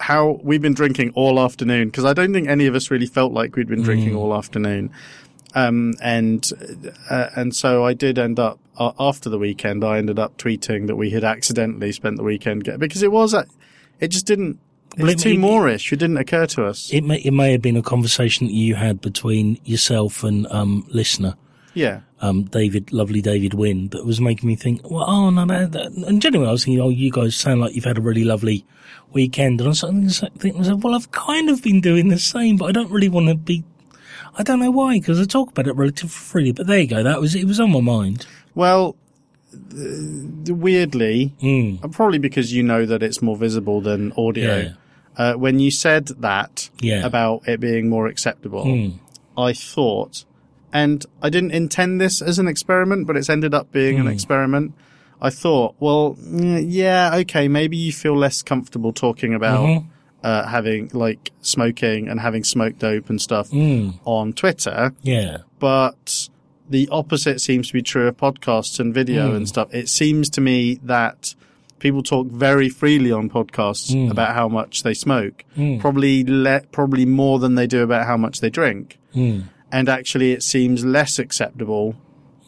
how 0.00 0.40
we've 0.42 0.62
been 0.62 0.74
drinking 0.74 1.12
all 1.14 1.38
afternoon 1.38 1.88
because 1.88 2.04
I 2.04 2.12
don't 2.12 2.32
think 2.32 2.48
any 2.48 2.66
of 2.66 2.74
us 2.74 2.90
really 2.90 3.06
felt 3.06 3.32
like 3.32 3.54
we'd 3.54 3.68
been 3.68 3.82
drinking 3.82 4.16
all 4.16 4.34
afternoon. 4.34 4.90
Um, 5.54 5.94
and, 6.00 6.50
uh, 7.08 7.30
and 7.36 7.54
so 7.54 7.84
I 7.84 7.92
did 7.92 8.18
end 8.18 8.38
up, 8.38 8.58
uh, 8.78 8.92
after 8.98 9.28
the 9.28 9.38
weekend, 9.38 9.84
I 9.84 9.98
ended 9.98 10.18
up 10.18 10.36
tweeting 10.38 10.86
that 10.86 10.96
we 10.96 11.10
had 11.10 11.24
accidentally 11.24 11.92
spent 11.92 12.16
the 12.16 12.22
weekend 12.22 12.64
get, 12.64 12.78
because 12.78 13.02
it 13.02 13.12
was, 13.12 13.34
uh, 13.34 13.44
it 13.98 14.08
just 14.08 14.26
didn't, 14.26 14.58
Well, 14.98 15.06
was 15.06 15.14
it- 15.14 15.18
too 15.18 15.36
moreish. 15.38 15.92
It 15.92 15.96
didn't 15.98 16.16
occur 16.18 16.46
to 16.46 16.64
us. 16.66 16.90
It 16.92 17.02
may 17.04 17.16
it 17.18 17.32
may 17.32 17.52
have 17.52 17.62
been 17.62 17.76
a 17.76 17.82
conversation 17.82 18.46
that 18.48 18.52
you 18.54 18.74
had 18.74 19.00
between 19.00 19.58
yourself 19.64 20.24
and 20.24 20.46
um 20.50 20.84
listener. 20.88 21.34
yeah. 21.74 22.00
um, 22.20 22.42
David, 22.44 22.92
lovely 22.92 23.22
David 23.22 23.54
Wynn, 23.54 23.88
that 23.90 24.04
was 24.04 24.20
making 24.20 24.48
me 24.48 24.56
think, 24.56 24.90
well, 24.90 25.04
oh, 25.08 25.30
no, 25.30 25.44
no, 25.44 25.66
that, 25.66 25.92
and 25.92 26.20
genuinely 26.20 26.48
I 26.48 26.52
was 26.52 26.64
thinking, 26.64 26.80
oh, 26.82 26.88
you 26.90 27.10
guys 27.12 27.34
sound 27.36 27.60
like 27.60 27.74
you've 27.74 27.84
had 27.84 27.96
a 27.96 28.00
really 28.02 28.24
lovely 28.24 28.64
weekend. 29.12 29.60
And 29.60 29.68
I 29.68 29.70
was 29.70 30.20
thinking, 30.38 30.58
myself, 30.58 30.82
well, 30.82 30.94
I've 30.96 31.10
kind 31.12 31.48
of 31.48 31.62
been 31.62 31.80
doing 31.80 32.08
the 32.08 32.18
same, 32.18 32.56
but 32.56 32.66
I 32.66 32.72
don't 32.72 32.90
really 32.90 33.08
want 33.08 33.28
to 33.28 33.36
be, 33.36 33.62
I 34.36 34.42
don't 34.42 34.58
know 34.58 34.70
why, 34.72 34.98
because 34.98 35.18
I 35.20 35.24
talk 35.24 35.50
about 35.52 35.68
it 35.68 35.76
relatively 35.76 36.10
freely, 36.10 36.52
but 36.52 36.66
there 36.66 36.80
you 36.80 36.88
go. 36.88 37.02
That 37.04 37.20
was, 37.20 37.34
it 37.36 37.44
was 37.46 37.60
on 37.60 37.70
my 37.70 37.80
mind. 37.80 38.26
Well, 38.56 38.96
weirdly, 40.48 41.34
Mm, 41.40 41.84
Uh, 41.84 41.88
Probably 41.88 42.18
because 42.18 42.52
you 42.52 42.62
know 42.62 42.84
that 42.86 43.02
it's 43.02 43.22
more 43.22 43.36
visible 43.36 43.80
than 43.80 44.12
audio. 44.16 44.56
Yeah. 44.58 44.72
Uh, 45.16 45.34
when 45.34 45.58
you 45.58 45.70
said 45.70 46.06
that 46.20 46.70
Yeah. 46.80 47.04
about 47.04 47.46
it 47.46 47.60
being 47.60 47.88
more 47.88 48.06
acceptable, 48.06 48.64
mm, 48.64 48.94
I 49.36 49.52
thought, 49.52 50.24
and 50.72 51.04
I 51.22 51.28
didn't 51.30 51.50
intend 51.52 52.00
this 52.00 52.22
as 52.22 52.38
an 52.38 52.46
experiment, 52.48 53.06
but 53.06 53.16
it's 53.16 53.28
ended 53.28 53.52
up 53.52 53.72
being 53.72 53.96
Hmm. 53.96 54.06
an 54.06 54.12
experiment. 54.12 54.72
I 55.20 55.28
thought, 55.30 55.74
well, 55.80 56.16
mm, 56.22 56.64
yeah, 56.66 57.10
okay, 57.16 57.48
maybe 57.48 57.76
you 57.76 57.92
feel 57.92 58.16
less 58.16 58.40
comfortable 58.40 58.92
talking 58.92 59.34
about 59.34 59.66
Mhm. 59.66 59.84
uh, 60.22 60.46
having 60.46 60.90
like 60.92 61.32
smoking 61.40 62.06
and 62.08 62.20
having 62.20 62.44
smoked 62.44 62.78
dope 62.78 63.08
and 63.10 63.20
stuff 63.20 63.50
mm, 63.50 63.94
on 64.04 64.32
Twitter, 64.34 64.92
yeah. 65.02 65.38
but 65.58 66.28
the 66.68 66.88
opposite 66.92 67.40
seems 67.40 67.66
to 67.68 67.72
be 67.72 67.82
true 67.82 68.06
of 68.06 68.16
podcasts 68.16 68.78
and 68.78 68.94
video 68.94 69.30
Hmm. 69.30 69.36
and 69.36 69.48
stuff. 69.48 69.68
It 69.74 69.88
seems 69.88 70.30
to 70.30 70.40
me 70.40 70.78
that 70.84 71.34
people 71.80 72.02
talk 72.02 72.28
very 72.28 72.68
freely 72.68 73.10
on 73.10 73.28
podcasts 73.30 73.92
Hmm. 73.92 74.10
about 74.10 74.34
how 74.34 74.48
much 74.48 74.82
they 74.82 74.94
smoke, 74.94 75.44
probably 75.80 76.22
le- 76.24 76.62
probably 76.72 77.04
more 77.06 77.38
than 77.38 77.54
they 77.56 77.66
do 77.66 77.82
about 77.82 78.06
how 78.06 78.16
much 78.16 78.40
they 78.40 78.50
drink. 78.50 78.98
Mm, 79.14 79.44
And 79.72 79.88
actually, 79.88 80.32
it 80.32 80.42
seems 80.42 80.84
less 80.84 81.18
acceptable 81.18 81.94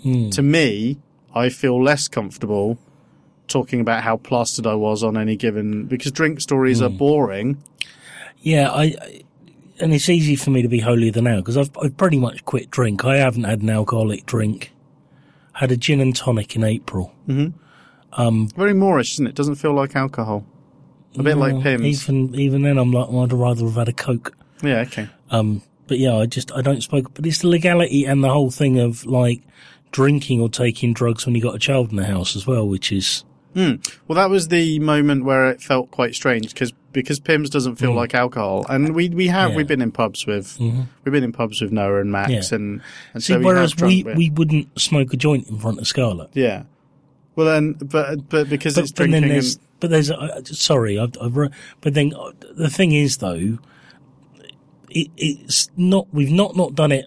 mm, 0.05 0.31
to 0.33 0.43
me 0.43 0.99
I 1.35 1.49
feel 1.49 1.83
less 1.83 2.09
comfortable 2.09 2.79
talking 3.49 3.81
about 3.81 4.03
how 4.03 4.17
plastered 4.19 4.67
I 4.67 4.75
was 4.75 5.03
on 5.03 5.17
any 5.17 5.37
given 5.37 5.87
because 5.87 6.13
drink 6.13 6.41
stories 6.41 6.81
are 6.83 6.91
boring. 6.91 7.57
Yeah, 8.41 8.71
I, 8.71 8.83
I- 8.85 9.23
and 9.81 9.93
it's 9.95 10.09
easy 10.09 10.37
for 10.37 10.51
me 10.51 10.63
to 10.63 10.69
be 10.69 10.79
holier 10.81 11.11
than 11.11 11.25
thou 11.25 11.37
because 11.37 11.57
I've, 11.57 11.71
I've 11.83 11.97
pretty 11.97 12.19
much 12.19 12.45
quit 12.45 12.71
drink. 12.71 13.05
I 13.05 13.17
haven't 13.17 13.45
had 13.45 13.63
an 13.63 13.71
alcoholic 13.71 14.27
drink. 14.27 14.71
Had 15.55 15.73
a 15.73 15.77
gin 15.77 16.01
and 16.01 16.15
tonic 16.15 16.55
in 16.57 16.63
April. 16.65 17.13
Um, 18.15 18.49
Very 18.57 18.73
moreish, 18.73 19.13
isn't 19.15 19.27
it? 19.27 19.35
Doesn't 19.35 19.57
feel 19.57 19.73
like 19.73 19.97
alcohol. 19.97 20.45
A 21.19 21.23
bit 21.23 21.37
like 21.37 21.61
Pimm's. 21.63 21.85
Even 21.85 22.35
even 22.35 22.63
then, 22.63 22.79
I'm 22.79 22.91
like, 22.91 23.09
well, 23.09 23.25
I'd 23.25 23.33
rather 23.33 23.65
have 23.67 23.75
had 23.75 23.89
a 23.89 23.93
coke. 23.93 24.35
Yeah, 24.63 24.81
okay. 24.81 25.09
Um, 25.31 25.63
but 25.87 25.99
yeah, 25.99 26.17
I 26.17 26.27
just 26.27 26.53
I 26.53 26.63
don't 26.63 26.83
smoke. 26.83 27.13
But 27.15 27.27
it's 27.27 27.39
the 27.39 27.49
legality 27.49 28.05
and 28.07 28.25
the 28.25 28.31
whole 28.31 28.51
thing 28.51 28.79
of 28.79 29.05
like 29.05 29.43
drinking 29.91 30.41
or 30.41 30.49
taking 30.49 30.95
drugs 30.95 31.27
when 31.27 31.35
you 31.35 31.43
got 31.43 31.55
a 31.55 31.59
child 31.59 31.91
in 31.91 31.97
the 31.97 32.07
house 32.07 32.35
as 32.35 32.47
well, 32.47 32.67
which 32.67 32.91
is 32.93 33.25
hmm. 33.55 33.75
Well, 34.09 34.17
that 34.17 34.31
was 34.31 34.49
the 34.49 34.79
moment 34.79 35.25
where 35.25 35.51
it 35.51 35.61
felt 35.61 35.91
quite 35.91 36.15
strange 36.15 36.49
because 36.55 36.73
because 36.93 37.21
Pimm's 37.21 37.51
doesn't 37.51 37.77
feel 37.77 37.91
hmm. 37.91 37.99
like 37.99 38.15
alcohol, 38.15 38.65
and 38.71 38.95
we 38.95 39.11
we 39.11 39.27
have 39.29 39.51
Yeah. 39.51 39.57
we've 39.57 39.67
been 39.67 39.83
in 39.83 39.93
pubs 39.93 40.27
with 40.27 40.59
mm-hmm. 40.59 40.83
we've 41.05 41.13
been 41.13 41.25
in 41.25 41.33
pubs 41.33 41.61
with 41.61 41.73
Noah 41.73 42.01
and 42.01 42.11
Max, 42.11 42.31
Yeah. 42.31 42.57
and 42.57 42.81
and 43.13 43.23
see. 43.23 43.35
so 43.35 43.39
we 43.39 43.45
whereas 43.45 43.77
we 43.77 44.03
with- 44.03 44.17
we 44.17 44.31
wouldn't 44.31 44.81
smoke 44.81 45.13
a 45.13 45.17
joint 45.19 45.49
in 45.49 45.59
front 45.59 45.79
of 45.79 45.87
Scarlett. 45.87 46.31
yeah. 46.33 46.63
Well 47.37 47.47
then, 47.47 47.73
but 47.75 48.29
but 48.29 48.49
because 48.49 48.75
But, 48.75 48.85
it's 48.85 48.93
but 48.93 49.05
drinking, 49.05 49.23
then 49.23 49.31
there's 49.31 49.57
and, 49.57 49.65
but 49.81 49.91
there's 49.91 50.11
uh, 50.11 50.43
sorry, 50.45 50.99
I've, 50.99 51.17
I've 51.21 51.35
but 51.81 51.95
then 51.95 52.13
uh, 52.15 52.33
the 52.53 52.71
thing 52.71 52.93
is 52.93 53.19
though, 53.19 53.59
it, 54.91 55.09
it's 55.17 55.71
not 55.77 56.07
we've 56.13 56.31
not 56.31 56.57
not 56.57 56.75
done 56.75 56.93
it 56.93 57.07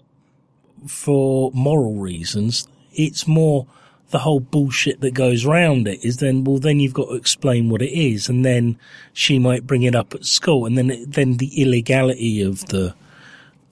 for 0.86 1.50
moral 1.52 1.94
reasons. 1.94 2.66
It's 2.92 3.26
more 3.26 3.66
the 4.10 4.20
whole 4.20 4.40
bullshit 4.40 5.00
that 5.00 5.14
goes 5.14 5.44
round 5.44 5.88
it 5.88 6.04
is 6.04 6.18
then 6.18 6.44
well 6.44 6.58
then 6.58 6.78
you've 6.78 6.94
got 6.94 7.08
to 7.08 7.14
explain 7.14 7.68
what 7.68 7.82
it 7.82 7.90
is 7.90 8.28
and 8.28 8.44
then 8.44 8.78
she 9.12 9.38
might 9.38 9.66
bring 9.66 9.82
it 9.82 9.94
up 9.94 10.14
at 10.14 10.24
school 10.24 10.64
and 10.64 10.78
then 10.78 11.04
then 11.08 11.38
the 11.38 11.60
illegality 11.60 12.40
of 12.40 12.64
the 12.66 12.94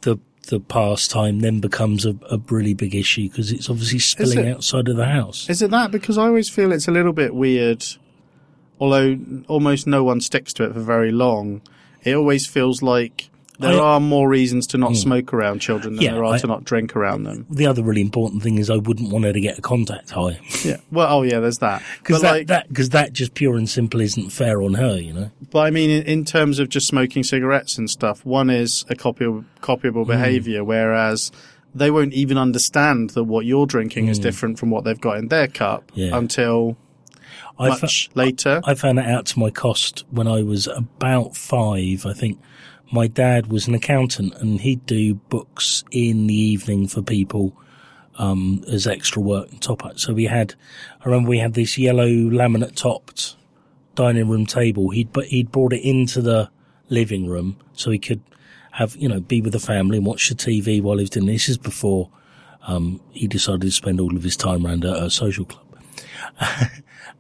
the 0.00 0.18
the 0.44 0.60
pastime 0.60 1.40
then 1.40 1.60
becomes 1.60 2.04
a, 2.06 2.16
a 2.30 2.38
really 2.48 2.74
big 2.74 2.94
issue 2.94 3.28
because 3.28 3.52
it's 3.52 3.68
obviously 3.70 3.98
spilling 3.98 4.46
it? 4.46 4.54
outside 4.54 4.88
of 4.88 4.96
the 4.96 5.06
house. 5.06 5.48
is 5.48 5.62
it 5.62 5.70
that? 5.70 5.90
Because 5.90 6.18
I 6.18 6.26
always 6.26 6.48
feel 6.48 6.72
it's 6.72 6.88
a 6.88 6.92
little 6.92 7.12
bit 7.12 7.34
weird, 7.34 7.84
although 8.78 9.18
almost 9.48 9.86
no 9.86 10.04
one 10.04 10.20
sticks 10.20 10.52
to 10.54 10.64
it 10.64 10.72
for 10.72 10.80
very 10.80 11.12
long. 11.12 11.62
It 12.02 12.14
always 12.14 12.46
feels 12.46 12.82
like 12.82 13.30
there 13.60 13.70
I- 13.70 13.74
Hmm. 13.74 13.80
are 13.80 14.00
more 14.00 14.28
reasons 14.28 14.66
to 14.68 14.78
not 14.78 14.96
smoke 14.96 15.32
around 15.32 15.60
children 15.60 15.94
than 15.94 16.02
Yeah, 16.02 16.12
there 16.14 16.24
are 16.24 16.34
I- 16.34 16.38
to 16.38 16.46
not 16.46 16.64
drink 16.64 16.96
around 16.96 17.22
them. 17.24 17.46
the 17.50 17.66
other 17.66 17.82
really 17.82 18.00
important 18.00 18.42
thing 18.42 18.58
is 18.58 18.68
I 18.70 18.76
wouldn't 18.76 19.10
want 19.12 19.24
her 19.24 19.32
to 19.32 19.40
get 19.40 19.58
a 19.58 19.62
contact 19.62 20.10
high 20.10 20.38
Yeah. 20.64 20.78
Well, 20.90 21.06
oh 21.10 21.22
yeah, 21.22 21.38
there's 21.40 21.58
that. 21.58 21.82
because 22.02 22.22
that, 22.22 22.30
like, 22.32 22.46
that 22.48 22.68
because 22.68 22.90
that 22.90 23.12
just 23.12 23.34
pure 23.34 23.56
and 23.56 23.68
simple 23.68 24.00
isn't 24.00 24.30
fair 24.30 24.60
on 24.62 24.74
her, 24.74 24.98
you 24.98 25.12
know. 25.12 25.30
But 25.50 25.60
I 25.60 25.70
mean, 25.70 25.90
in, 25.90 26.02
in 26.04 26.24
terms 26.24 26.58
of 26.58 26.68
just 26.68 26.86
smoking 26.88 27.22
cigarettes 27.22 27.78
and 27.78 27.88
stuff, 27.88 28.24
one 28.26 28.50
is 28.50 28.84
a 28.88 28.94
copy, 28.96 29.26
copyable 29.62 30.06
behavior, 30.06 30.64
whereas 30.64 31.30
they 31.76 31.90
won't 31.90 32.12
even 32.12 32.38
understand 32.38 33.10
that 33.10 33.24
what 33.24 33.44
you're 33.46 33.66
drinking 33.66 34.08
is 34.08 34.18
different 34.18 34.58
from 34.58 34.70
what 34.70 34.84
they've 34.84 35.00
got 35.00 35.18
in 35.18 35.28
their 35.28 35.48
cup 35.48 35.90
Yeah. 35.94 36.16
until 36.16 36.76
I 37.58 37.70
fa- 37.74 37.78
much 37.82 38.10
later. 38.14 38.60
I 38.64 38.74
found 38.74 38.98
that 38.98 39.08
out 39.08 39.26
to 39.26 39.38
my 39.38 39.50
cost 39.50 40.04
when 40.10 40.26
I 40.28 40.42
was 40.42 40.66
about 40.68 41.36
five. 41.36 42.04
I 42.06 42.12
think 42.12 42.38
my 42.92 43.06
dad 43.06 43.48
was 43.48 43.66
an 43.66 43.74
accountant 43.74 44.34
and 44.36 44.60
he'd 44.60 44.84
do 44.86 45.14
books 45.14 45.84
in 45.90 46.26
the 46.26 46.34
evening 46.34 46.86
for 46.86 47.02
people 47.02 47.56
um, 48.16 48.64
as 48.68 48.86
extra 48.86 49.20
work 49.20 49.50
and 49.50 49.60
top 49.60 49.84
up. 49.84 49.98
So 49.98 50.12
we 50.12 50.24
had, 50.24 50.54
I 51.00 51.08
remember 51.08 51.30
we 51.30 51.38
had 51.38 51.54
this 51.54 51.76
yellow 51.76 52.08
laminate 52.08 52.76
topped 52.76 53.36
dining 53.94 54.28
room 54.28 54.46
table. 54.46 54.90
He'd 54.90 55.12
but 55.12 55.26
he'd 55.26 55.52
brought 55.52 55.72
it 55.72 55.82
into 55.82 56.20
the 56.20 56.50
living 56.88 57.26
room 57.26 57.56
so 57.72 57.90
he 57.90 57.98
could 57.98 58.20
have 58.72 58.94
you 58.96 59.08
know 59.08 59.20
be 59.20 59.40
with 59.40 59.52
the 59.52 59.60
family 59.60 59.96
and 59.96 60.06
watch 60.06 60.28
the 60.28 60.34
TV 60.34 60.82
while 60.82 60.98
he 60.98 61.02
was 61.02 61.10
doing 61.10 61.26
this. 61.26 61.48
Is 61.48 61.58
before 61.58 62.10
um, 62.66 63.00
he 63.10 63.26
decided 63.26 63.62
to 63.62 63.70
spend 63.70 64.00
all 64.00 64.16
of 64.16 64.22
his 64.22 64.36
time 64.36 64.66
around 64.66 64.84
a, 64.84 65.04
a 65.04 65.10
social 65.10 65.44
club 65.44 65.64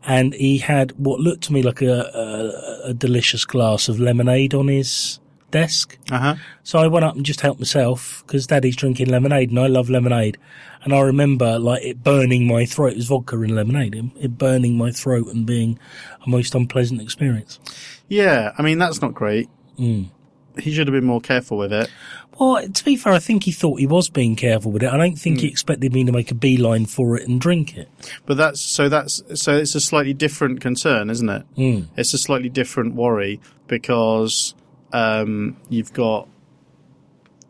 and 0.04 0.34
he 0.34 0.58
had 0.58 0.92
what 0.92 1.20
looked 1.20 1.44
to 1.44 1.52
me 1.52 1.62
like 1.62 1.82
a, 1.82 2.82
a, 2.84 2.90
a 2.90 2.94
delicious 2.94 3.44
glass 3.44 3.88
of 3.88 4.00
lemonade 4.00 4.54
on 4.54 4.68
his 4.68 5.20
desk. 5.54 5.96
Uh 6.10 6.18
huh. 6.18 6.34
So 6.64 6.80
I 6.80 6.88
went 6.88 7.04
up 7.04 7.14
and 7.14 7.24
just 7.24 7.40
helped 7.40 7.60
myself 7.60 8.24
because 8.26 8.46
Daddy's 8.48 8.76
drinking 8.76 9.08
lemonade 9.08 9.50
and 9.50 9.58
I 9.58 9.68
love 9.68 9.88
lemonade. 9.88 10.36
And 10.82 10.92
I 10.92 11.00
remember 11.00 11.58
like 11.58 11.82
it 11.82 12.02
burning 12.02 12.46
my 12.46 12.66
throat. 12.66 12.92
It 12.92 12.96
was 12.96 13.06
vodka 13.06 13.40
and 13.40 13.54
lemonade. 13.54 13.94
It, 13.94 14.04
it 14.20 14.36
burning 14.36 14.76
my 14.76 14.90
throat 14.90 15.28
and 15.28 15.46
being 15.46 15.78
a 16.26 16.28
most 16.28 16.54
unpleasant 16.54 17.00
experience. 17.00 17.60
Yeah, 18.08 18.52
I 18.58 18.62
mean 18.62 18.78
that's 18.78 19.00
not 19.00 19.14
great. 19.14 19.48
Mm. 19.78 20.10
He 20.58 20.72
should 20.72 20.86
have 20.86 20.94
been 20.94 21.04
more 21.04 21.20
careful 21.20 21.56
with 21.56 21.72
it. 21.72 21.90
Well, 22.38 22.68
to 22.68 22.84
be 22.84 22.96
fair, 22.96 23.12
I 23.12 23.18
think 23.20 23.44
he 23.44 23.52
thought 23.52 23.78
he 23.78 23.86
was 23.86 24.08
being 24.08 24.34
careful 24.34 24.72
with 24.72 24.82
it. 24.82 24.92
I 24.92 24.96
don't 24.96 25.16
think 25.16 25.40
he 25.40 25.48
expected 25.48 25.92
me 25.92 26.04
to 26.04 26.12
make 26.12 26.30
a 26.30 26.34
beeline 26.34 26.86
for 26.86 27.16
it 27.16 27.28
and 27.28 27.40
drink 27.40 27.76
it. 27.76 27.88
But 28.26 28.36
that's 28.36 28.60
so 28.60 28.88
that's 28.88 29.22
so 29.34 29.56
it's 29.56 29.74
a 29.74 29.80
slightly 29.80 30.14
different 30.14 30.60
concern, 30.60 31.10
isn't 31.10 31.28
it? 31.28 31.44
Mm. 31.56 31.88
It's 31.96 32.12
a 32.12 32.18
slightly 32.18 32.48
different 32.48 32.94
worry 32.94 33.40
because 33.68 34.54
um, 34.94 35.56
you've 35.68 35.92
got 35.92 36.28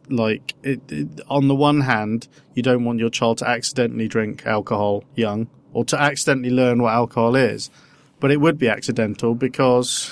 like 0.09 0.55
it, 0.63 0.81
it, 0.91 1.21
on 1.29 1.49
the 1.49 1.55
one 1.55 1.83
hand, 1.83 2.27
you 2.55 2.63
don't 2.63 2.85
want 2.85 2.99
your 2.99 3.11
child 3.11 3.39
to 3.39 3.49
accidentally 3.49 4.09
drink 4.09 4.47
alcohol 4.47 5.05
young 5.15 5.49
or 5.73 5.85
to 5.85 6.01
accidentally 6.01 6.51
learn 6.51 6.83
what 6.83 6.95
alcohol 6.95 7.37
is, 7.37 7.71
but 8.19 8.31
it 8.31 8.41
would 8.41 8.59
be 8.59 8.69
accidental 8.69 9.35
because 9.35 10.11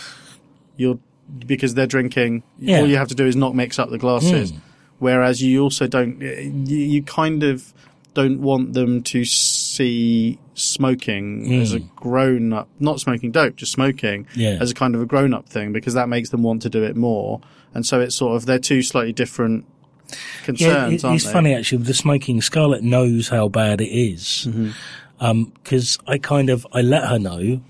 you're 0.77 0.99
because 1.47 1.75
they're 1.75 1.87
drinking. 1.87 2.42
Yeah. 2.59 2.81
All 2.81 2.87
you 2.87 2.99
have 2.99 3.09
to 3.09 3.14
do 3.14 3.27
is 3.27 3.35
not 3.35 3.55
mix 3.55 3.79
up 3.79 3.88
the 3.88 3.99
glasses. 3.99 4.53
Whereas 4.99 5.42
you 5.42 5.62
also 5.62 5.88
don't, 5.88 6.21
you, 6.21 6.77
you 6.77 7.03
kind 7.03 7.42
of 7.42 7.73
don't 8.14 8.40
want 8.40 8.75
them 8.75 9.03
to 9.03 9.25
see 9.25 10.38
smoking 10.55 11.61
as 11.61 11.73
a 11.73 11.81
grown 11.81 12.53
up, 12.53 12.69
not 12.81 13.01
smoking 13.01 13.31
dope, 13.33 13.57
just 13.57 13.73
smoking 13.73 14.27
Yeah. 14.35 14.59
as 14.61 14.71
a 14.71 14.75
kind 14.75 14.95
of 14.95 15.01
a 15.03 15.07
grown 15.07 15.33
up 15.35 15.49
thing 15.49 15.73
because 15.73 15.95
that 15.95 16.09
makes 16.09 16.31
them 16.31 16.43
want 16.43 16.62
to 16.62 16.69
do 16.71 16.83
it 16.83 16.97
more. 16.97 17.41
And 17.75 17.87
so 17.87 18.01
it's 18.01 18.15
sort 18.17 18.37
of, 18.37 18.47
they're 18.47 18.59
two 18.59 18.83
slightly 18.83 19.12
different 19.12 19.65
Yeah, 20.11 20.17
concerns, 20.45 20.93
it, 21.03 21.07
aren't 21.07 21.17
it's 21.17 21.25
they? 21.27 21.33
funny 21.33 21.55
actually 21.55 21.79
with 21.79 21.87
the 21.87 21.95
smoking. 21.95 22.41
Scarlett 22.43 22.83
knows 22.83 23.29
how 23.29 23.49
bad 23.49 23.81
it 23.81 23.88
is. 23.91 24.47
Mm-hmm. 24.51 25.43
because 25.55 25.99
I 26.07 26.19
kind 26.19 26.51
of 26.51 26.67
I 26.73 26.83
let 26.83 27.09
her 27.09 27.19
know 27.19 27.61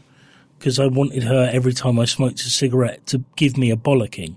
because 0.59 0.79
I 0.79 0.87
wanted 0.87 1.23
her 1.25 1.51
every 1.53 1.73
time 1.73 1.99
I 1.99 2.05
smoked 2.05 2.41
a 2.41 2.51
cigarette 2.51 3.07
to 3.09 3.23
give 3.37 3.57
me 3.57 3.71
a 3.71 3.77
bollocking. 3.77 4.35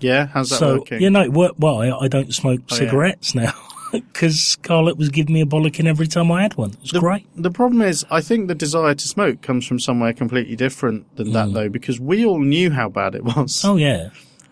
Yeah, 0.00 0.26
how's 0.26 0.50
that 0.50 0.58
so 0.58 0.78
working? 0.78 1.00
Yeah, 1.00 1.08
no, 1.10 1.22
it 1.22 1.32
worked 1.32 1.58
well. 1.60 1.80
I, 1.80 1.90
I 1.90 2.08
don't 2.08 2.34
smoke 2.34 2.60
Oh, 2.70 2.74
yeah. 2.74 2.78
cigarettes 2.78 3.34
now 3.34 3.52
because 3.92 4.40
Scarlett 4.40 4.96
was 4.96 5.08
giving 5.10 5.34
me 5.34 5.40
a 5.42 5.46
bollocking 5.46 5.86
every 5.86 6.06
time 6.06 6.32
I 6.32 6.42
had 6.42 6.54
one. 6.56 6.70
It 6.70 6.80
was 6.80 6.90
the, 6.90 7.00
great. 7.00 7.26
The 7.36 7.50
problem 7.50 7.82
is, 7.82 8.04
I 8.10 8.20
think 8.20 8.48
the 8.48 8.54
desire 8.54 8.94
to 8.94 9.08
smoke 9.08 9.42
comes 9.42 9.66
from 9.66 9.78
somewhere 9.78 10.12
completely 10.12 10.56
different 10.56 11.14
than 11.16 11.32
that, 11.32 11.52
though, 11.52 11.68
because 11.68 12.00
we 12.00 12.24
all 12.24 12.40
knew 12.40 12.70
how 12.70 12.88
bad 12.88 13.14
it 13.14 13.24
was. 13.24 13.62
Mm. 13.62 13.68
Oh 13.68 13.76
yeah, 13.76 14.10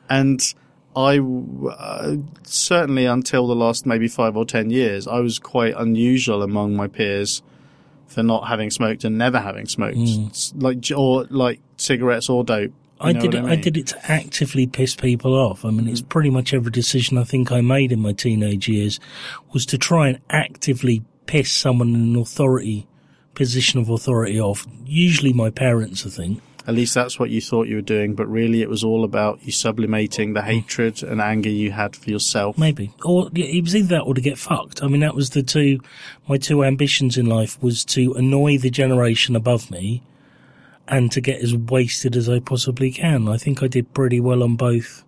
And 0.08 0.40
I, 0.96 1.18
uh, 1.20 2.16
certainly 2.42 3.06
until 3.06 3.46
the 3.46 3.54
last 3.56 3.86
maybe 3.86 4.08
five 4.08 4.36
or 4.36 4.44
ten 4.44 4.70
years, 4.70 5.06
I 5.06 5.20
was 5.20 5.38
quite 5.38 5.74
unusual 5.76 6.42
among 6.42 6.76
my 6.76 6.88
peers 6.88 7.42
for 8.06 8.22
not 8.24 8.48
having 8.48 8.70
smoked 8.70 9.04
and 9.04 9.16
never 9.16 9.38
having 9.38 9.66
smoked, 9.66 9.96
S- 9.96 10.52
like 10.56 10.84
or 10.94 11.26
like 11.30 11.60
cigarettes 11.76 12.28
or 12.28 12.42
dope. 12.44 12.72
Mm. 13.00 13.06
I 13.06 13.12
did 13.12 13.34
what 13.34 13.34
it. 13.34 13.44
I, 13.44 13.52
I 13.52 13.56
did 13.56 13.76
it 13.76 13.86
to 13.88 14.10
actively 14.12 14.66
piss 14.66 14.94
people 14.94 15.34
off. 15.34 15.64
I 15.64 15.70
mean, 15.70 15.88
it's 15.88 16.02
pretty 16.02 16.30
much 16.30 16.52
every 16.54 16.70
decision 16.70 17.18
I 17.18 17.24
think 17.24 17.50
I 17.50 17.60
made 17.60 17.92
in 17.92 18.00
my 18.00 18.12
teenage 18.12 18.68
years 18.68 19.00
was 19.52 19.64
to 19.66 19.78
try 19.78 20.08
and 20.08 20.18
actively 20.30 21.02
piss 21.26 21.50
someone 21.50 21.94
in 21.94 22.02
an 22.02 22.16
authority 22.16 22.86
position 23.34 23.80
of 23.80 23.88
authority 23.88 24.40
off. 24.40 24.66
Usually 24.84 25.32
my 25.32 25.50
parents, 25.50 26.04
I 26.06 26.10
think. 26.10 26.42
At 26.66 26.74
least 26.74 26.94
that's 26.94 27.18
what 27.18 27.30
you 27.30 27.40
thought 27.40 27.68
you 27.68 27.76
were 27.76 27.80
doing, 27.82 28.14
but 28.14 28.26
really 28.26 28.60
it 28.60 28.68
was 28.68 28.84
all 28.84 29.02
about 29.02 29.42
you 29.42 29.50
sublimating 29.50 30.30
Mm. 30.30 30.34
the 30.34 30.42
hatred 30.42 31.02
and 31.02 31.20
anger 31.20 31.48
you 31.48 31.70
had 31.70 31.96
for 31.96 32.10
yourself. 32.10 32.58
Maybe. 32.58 32.92
Or 33.02 33.30
yeah, 33.32 33.46
it 33.46 33.62
was 33.62 33.74
either 33.74 33.88
that 33.96 34.02
or 34.02 34.12
to 34.14 34.20
get 34.20 34.36
fucked. 34.36 34.82
I 34.82 34.88
mean, 34.88 35.00
that 35.00 35.14
was 35.14 35.30
the 35.30 35.42
two, 35.42 35.80
my 36.28 36.36
two 36.36 36.62
ambitions 36.62 37.16
in 37.16 37.26
life 37.26 37.60
was 37.62 37.82
to 37.86 38.12
annoy 38.12 38.58
the 38.58 38.70
generation 38.70 39.34
above 39.36 39.70
me 39.70 40.02
and 40.88 41.10
to 41.12 41.20
get 41.20 41.42
as 41.42 41.54
wasted 41.54 42.16
as 42.16 42.28
I 42.28 42.40
possibly 42.40 42.90
can. 42.90 43.28
I 43.28 43.36
think 43.36 43.62
I 43.62 43.68
did 43.68 43.94
pretty 43.94 44.20
well 44.20 44.42
on 44.42 44.56
both, 44.56 45.04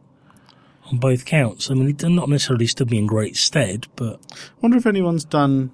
on 0.87 0.99
both 0.99 1.25
counts. 1.25 1.71
I 1.71 1.75
mean, 1.75 1.89
it 1.89 1.97
did 1.97 2.11
not 2.11 2.29
necessarily 2.29 2.67
stood 2.67 2.91
me 2.91 2.99
in 2.99 3.07
great 3.07 3.37
stead, 3.37 3.87
but 3.97 4.21
I 4.31 4.37
wonder 4.61 4.77
if 4.77 4.87
anyone's 4.87 5.25
done 5.25 5.73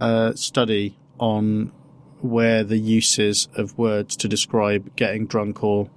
a 0.00 0.32
study 0.36 0.96
on 1.18 1.72
where 2.20 2.64
the 2.64 2.78
uses 2.78 3.48
of 3.56 3.76
words 3.78 4.16
to 4.16 4.28
describe 4.28 4.94
getting 4.96 5.26
drunk 5.26 5.62
or 5.62 5.88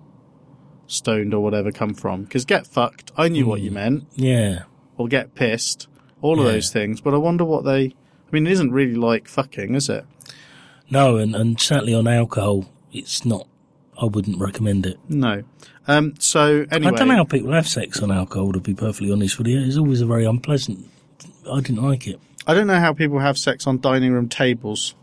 stoned 0.88 1.34
or 1.34 1.42
whatever 1.44 1.72
come 1.72 1.94
from. 1.94 2.24
Because 2.24 2.46
get 2.46 2.68
fucked, 2.68 3.12
I 3.18 3.28
knew 3.28 3.46
what 3.46 3.62
you 3.62 3.70
hmm. 3.70 3.76
meant, 3.76 4.08
yeah. 4.16 4.64
or 4.98 5.08
get 5.08 5.36
pissed, 5.36 5.88
all 6.22 6.40
of 6.40 6.46
Yeah. 6.46 6.54
those 6.54 6.72
things. 6.72 7.02
But 7.02 7.14
I 7.14 7.18
wonder 7.18 7.46
what 7.46 7.64
they. 7.66 7.86
I 7.86 8.32
mean, 8.32 8.48
it 8.48 8.54
isn't 8.54 8.72
really 8.72 8.96
like 8.96 9.28
fucking, 9.28 9.76
is 9.76 9.90
it? 9.90 10.06
No, 10.90 11.18
and, 11.18 11.36
and 11.36 11.60
certainly 11.60 11.94
on 11.94 12.08
alcohol, 12.08 12.66
it's 12.92 13.26
not. 13.26 13.48
I 14.02 14.06
wouldn't 14.06 14.40
recommend 14.40 14.86
it. 14.86 14.98
No. 15.10 15.44
Um, 15.88 16.16
so 16.20 16.66
anyway, 16.72 16.94
I 16.94 16.98
don't 16.98 17.08
know 17.08 17.16
how 17.16 17.24
people 17.24 17.52
have 17.52 17.68
sex 17.68 18.02
on 18.02 18.12
alcohol. 18.12 18.52
To 18.54 18.60
be 18.60 18.74
perfectly 18.74 19.12
honest 19.12 19.38
with 19.38 19.48
you, 19.48 19.60
it's 19.62 19.78
always 19.78 20.02
a 20.02 20.06
very 20.06 20.26
unpleasant. 20.26 20.88
I 21.52 21.60
didn't 21.62 21.84
like 21.84 22.08
it. 22.08 22.20
I 22.48 22.54
don't 22.54 22.68
know 22.68 22.80
how 22.80 22.94
people 22.94 23.20
have 23.20 23.38
sex 23.38 23.68
on 23.68 23.80
dining 23.80 24.14
room 24.14 24.28
tables. 24.30 24.96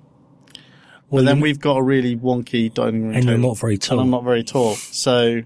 Well, 1.10 1.22
But 1.22 1.26
then 1.26 1.40
we've 1.40 1.60
got 1.60 1.76
a 1.76 1.82
really 1.82 2.16
wonky 2.16 2.72
dining 2.72 3.02
room 3.04 3.14
and 3.14 3.22
table. 3.22 3.30
you're 3.38 3.48
not 3.48 3.58
very 3.58 3.74
and 3.74 3.82
tall. 3.82 4.00
I'm 4.00 4.10
not 4.10 4.24
very 4.24 4.42
tall. 4.42 4.74
So, 4.74 5.42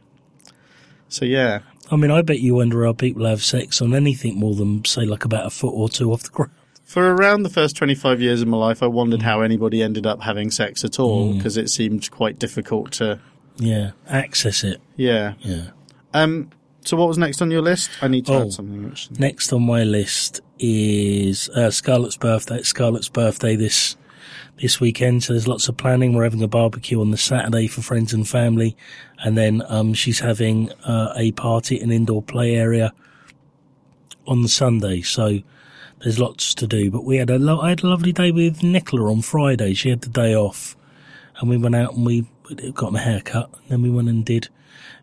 so 1.08 1.24
yeah. 1.24 1.60
I 1.90 1.96
mean, 1.96 2.10
I 2.10 2.22
bet 2.22 2.40
you 2.40 2.54
wonder 2.54 2.84
how 2.84 2.94
people 2.94 3.26
have 3.26 3.42
sex 3.44 3.82
on 3.82 3.94
anything 3.94 4.38
more 4.38 4.54
than 4.54 4.84
say 4.84 5.02
like 5.02 5.24
about 5.24 5.46
a 5.46 5.50
foot 5.50 5.72
or 5.74 5.88
two 5.88 6.12
off 6.12 6.22
the 6.22 6.30
ground. 6.30 6.52
For 6.92 7.14
around 7.14 7.42
the 7.42 7.48
first 7.48 7.74
25 7.76 8.20
years 8.20 8.42
of 8.42 8.48
my 8.48 8.58
life, 8.58 8.82
I 8.82 8.86
wondered 8.86 9.22
how 9.22 9.40
anybody 9.40 9.82
ended 9.82 10.04
up 10.06 10.20
having 10.20 10.50
sex 10.50 10.84
at 10.84 11.00
all 11.00 11.32
because 11.32 11.56
it 11.56 11.70
seemed 11.70 12.10
quite 12.10 12.38
difficult 12.38 12.92
to, 12.92 13.18
Yeah, 13.56 13.92
access 14.06 14.62
it. 14.62 14.78
yeah. 14.94 15.32
Yeah. 15.40 15.68
Um, 16.12 16.50
so 16.84 16.98
what 16.98 17.08
was 17.08 17.16
next 17.16 17.40
on 17.40 17.50
your 17.50 17.62
list? 17.62 17.88
I 18.02 18.08
need 18.08 18.26
to 18.26 18.34
Oh. 18.34 18.42
add 18.42 18.52
something. 18.52 18.84
Actually. 18.84 19.16
Next 19.20 19.54
on 19.54 19.62
my 19.62 19.84
list 19.84 20.42
is 20.58 21.48
uh, 21.56 21.70
Scarlett's 21.70 22.18
birthday. 22.18 22.56
It's 22.56 22.68
Scarlett's 22.68 23.08
birthday 23.08 23.56
this 23.56 23.96
this 24.60 24.78
weekend, 24.78 25.24
so 25.24 25.32
there's 25.32 25.48
lots 25.48 25.68
of 25.68 25.78
planning. 25.78 26.12
We're 26.12 26.24
having 26.24 26.42
a 26.42 26.46
barbecue 26.46 27.00
on 27.00 27.10
the 27.10 27.16
Saturday 27.16 27.68
for 27.68 27.80
friends 27.80 28.12
and 28.12 28.28
family, 28.28 28.76
and 29.24 29.36
then 29.38 29.62
um, 29.66 29.94
she's 29.94 30.20
having 30.20 30.70
uh, 30.84 31.14
a 31.16 31.32
party 31.32 31.80
an 31.80 31.90
indoor 31.90 32.22
play 32.22 32.54
area 32.54 32.92
on 34.26 34.42
the 34.42 34.50
Sunday. 34.50 35.00
So 35.00 35.40
there's 36.02 36.18
lots 36.18 36.54
to 36.54 36.66
do. 36.66 36.90
But 36.90 37.04
we 37.04 37.16
had 37.16 37.30
a 37.30 37.38
lo- 37.38 37.60
I 37.60 37.70
had 37.70 37.82
a 37.82 37.88
lovely 37.88 38.12
day 38.12 38.30
with 38.30 38.62
Nicola 38.62 39.10
on 39.10 39.22
Friday. 39.22 39.74
She 39.74 39.90
had 39.90 40.02
the 40.02 40.10
day 40.10 40.34
off, 40.34 40.76
and 41.38 41.48
we 41.48 41.56
went 41.56 41.74
out 41.74 41.94
and 41.94 42.04
we 42.04 42.26
got 42.74 42.92
my 42.92 43.00
hair 43.00 43.20
cut. 43.20 43.50
And 43.52 43.68
then 43.68 43.82
we 43.82 43.90
went 43.90 44.08
and 44.08 44.24
did 44.24 44.48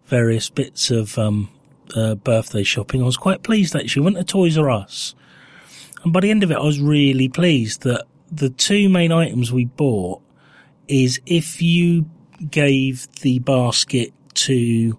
various 0.06 0.50
bits 0.50 0.92
of 0.92 1.18
um, 1.18 1.50
uh, 1.96 2.16
birthday 2.16 2.64
shopping. 2.64 3.02
I 3.02 3.06
was 3.06 3.18
quite 3.18 3.44
pleased 3.44 3.76
actually. 3.76 4.04
Went 4.04 4.18
to 4.18 4.24
Toys 4.24 4.58
R 4.58 4.70
Us, 4.70 5.16
and 6.04 6.14
by 6.14 6.20
the 6.20 6.32
end 6.32 6.44
of 6.44 6.52
it, 6.52 6.58
I 6.58 6.64
was 6.64 6.80
really 6.80 7.30
pleased 7.30 7.84
that 7.84 8.06
the 8.32 8.50
two 8.50 8.90
main 8.90 9.12
items 9.12 9.52
we 9.52 9.66
bought 9.66 10.22
is 10.88 11.20
if 11.26 11.62
you 11.62 12.10
gave 12.50 13.08
the 13.22 13.40
basket 13.40 14.14
to 14.34 14.98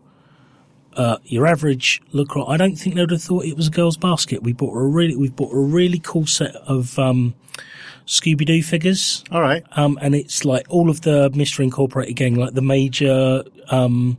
uh, 1.00 1.16
your 1.24 1.46
average 1.46 2.02
looker, 2.12 2.40
I 2.46 2.56
don't 2.58 2.76
think 2.76 2.94
they 2.94 3.00
would 3.00 3.10
have 3.10 3.22
thought 3.22 3.44
it 3.46 3.56
was 3.56 3.68
a 3.68 3.70
girl's 3.70 3.96
basket. 3.96 4.42
We 4.42 4.52
bought 4.52 4.74
a 4.76 4.82
really, 4.82 5.16
we 5.16 5.28
bought 5.30 5.52
a 5.52 5.58
really 5.58 5.98
cool 5.98 6.26
set 6.26 6.54
of 6.56 6.98
um, 6.98 7.34
Scooby 8.06 8.44
Doo 8.44 8.62
figures. 8.62 9.24
All 9.30 9.40
right. 9.40 9.64
Um, 9.72 9.98
and 10.02 10.14
it's 10.14 10.44
like 10.44 10.66
all 10.68 10.90
of 10.90 11.00
the 11.00 11.30
Mystery 11.34 11.64
Incorporated 11.64 12.16
gang, 12.16 12.34
like 12.34 12.52
the 12.54 12.60
major 12.62 13.44
um, 13.70 14.18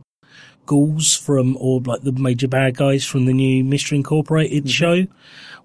ghouls 0.66 1.14
from, 1.16 1.56
or 1.60 1.80
like 1.82 2.02
the 2.02 2.12
major 2.12 2.48
bad 2.48 2.76
guys 2.76 3.04
from 3.04 3.26
the 3.26 3.32
new 3.32 3.62
Mystery 3.62 3.98
Incorporated 3.98 4.68
show, 4.68 5.06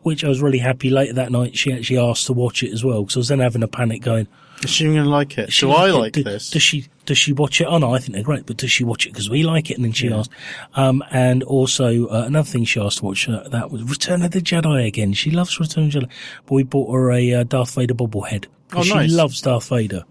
which 0.04 0.24
I 0.24 0.28
was 0.30 0.42
really 0.42 0.60
happy 0.60 0.90
later 0.90 1.14
that 1.14 1.32
night. 1.32 1.58
She 1.58 1.74
actually 1.74 1.98
asked 2.00 2.28
to 2.28 2.34
watch 2.34 2.62
it 2.64 2.72
as 2.74 2.84
well 2.84 3.02
because 3.04 3.16
I 3.18 3.20
was 3.20 3.28
then 3.30 3.40
having 3.40 3.64
a 3.64 3.68
panic 3.68 4.02
going, 4.04 4.28
Is 4.64 4.70
she 4.70 4.84
going 4.86 4.98
to 4.98 5.10
like 5.10 5.38
it? 5.38 5.50
Do 5.52 5.72
I 5.72 5.90
it? 5.90 5.94
like 5.94 6.14
Do- 6.14 6.24
this? 6.24 6.52
Does 6.52 6.62
she? 6.62 6.86
Does 7.08 7.18
she 7.18 7.34
watch 7.34 7.60
it? 7.62 7.64
Oh 7.66 7.80
no, 7.80 7.96
I 7.96 8.00
think 8.00 8.14
they're 8.14 8.24
great, 8.24 8.46
but 8.46 8.58
does 8.58 8.72
she 8.72 8.84
watch 8.84 9.08
it 9.08 9.14
because 9.14 9.30
we 9.30 9.42
like 9.42 9.72
it? 9.72 9.78
And 9.78 9.86
then 9.86 9.94
she 9.94 10.12
asked, 10.12 10.30
um, 10.76 11.02
and 11.10 11.42
also 11.42 12.08
uh, 12.10 12.26
another 12.28 12.48
thing 12.48 12.66
she 12.66 12.80
asked 12.80 13.00
to 13.00 13.06
watch 13.06 13.28
uh, 13.28 13.48
that 13.50 13.72
was 13.72 13.82
Return 13.84 14.22
of 14.22 14.32
the 14.32 14.42
Jedi 14.42 14.86
again. 14.86 15.14
She 15.14 15.32
loves 15.32 15.60
Return 15.60 15.86
of 15.86 15.94
the 15.94 16.00
Jedi, 16.02 16.10
but 16.46 16.54
we 16.54 16.64
bought 16.64 16.94
her 16.94 17.12
a 17.12 17.34
uh, 17.34 17.44
Darth 17.44 17.74
Vader 17.74 17.94
bobblehead. 17.96 18.46
Oh, 18.74 18.84
nice. 18.84 19.10
She 19.10 19.16
loves 19.16 19.42
Darth 19.42 19.70
Vader. 19.70 20.04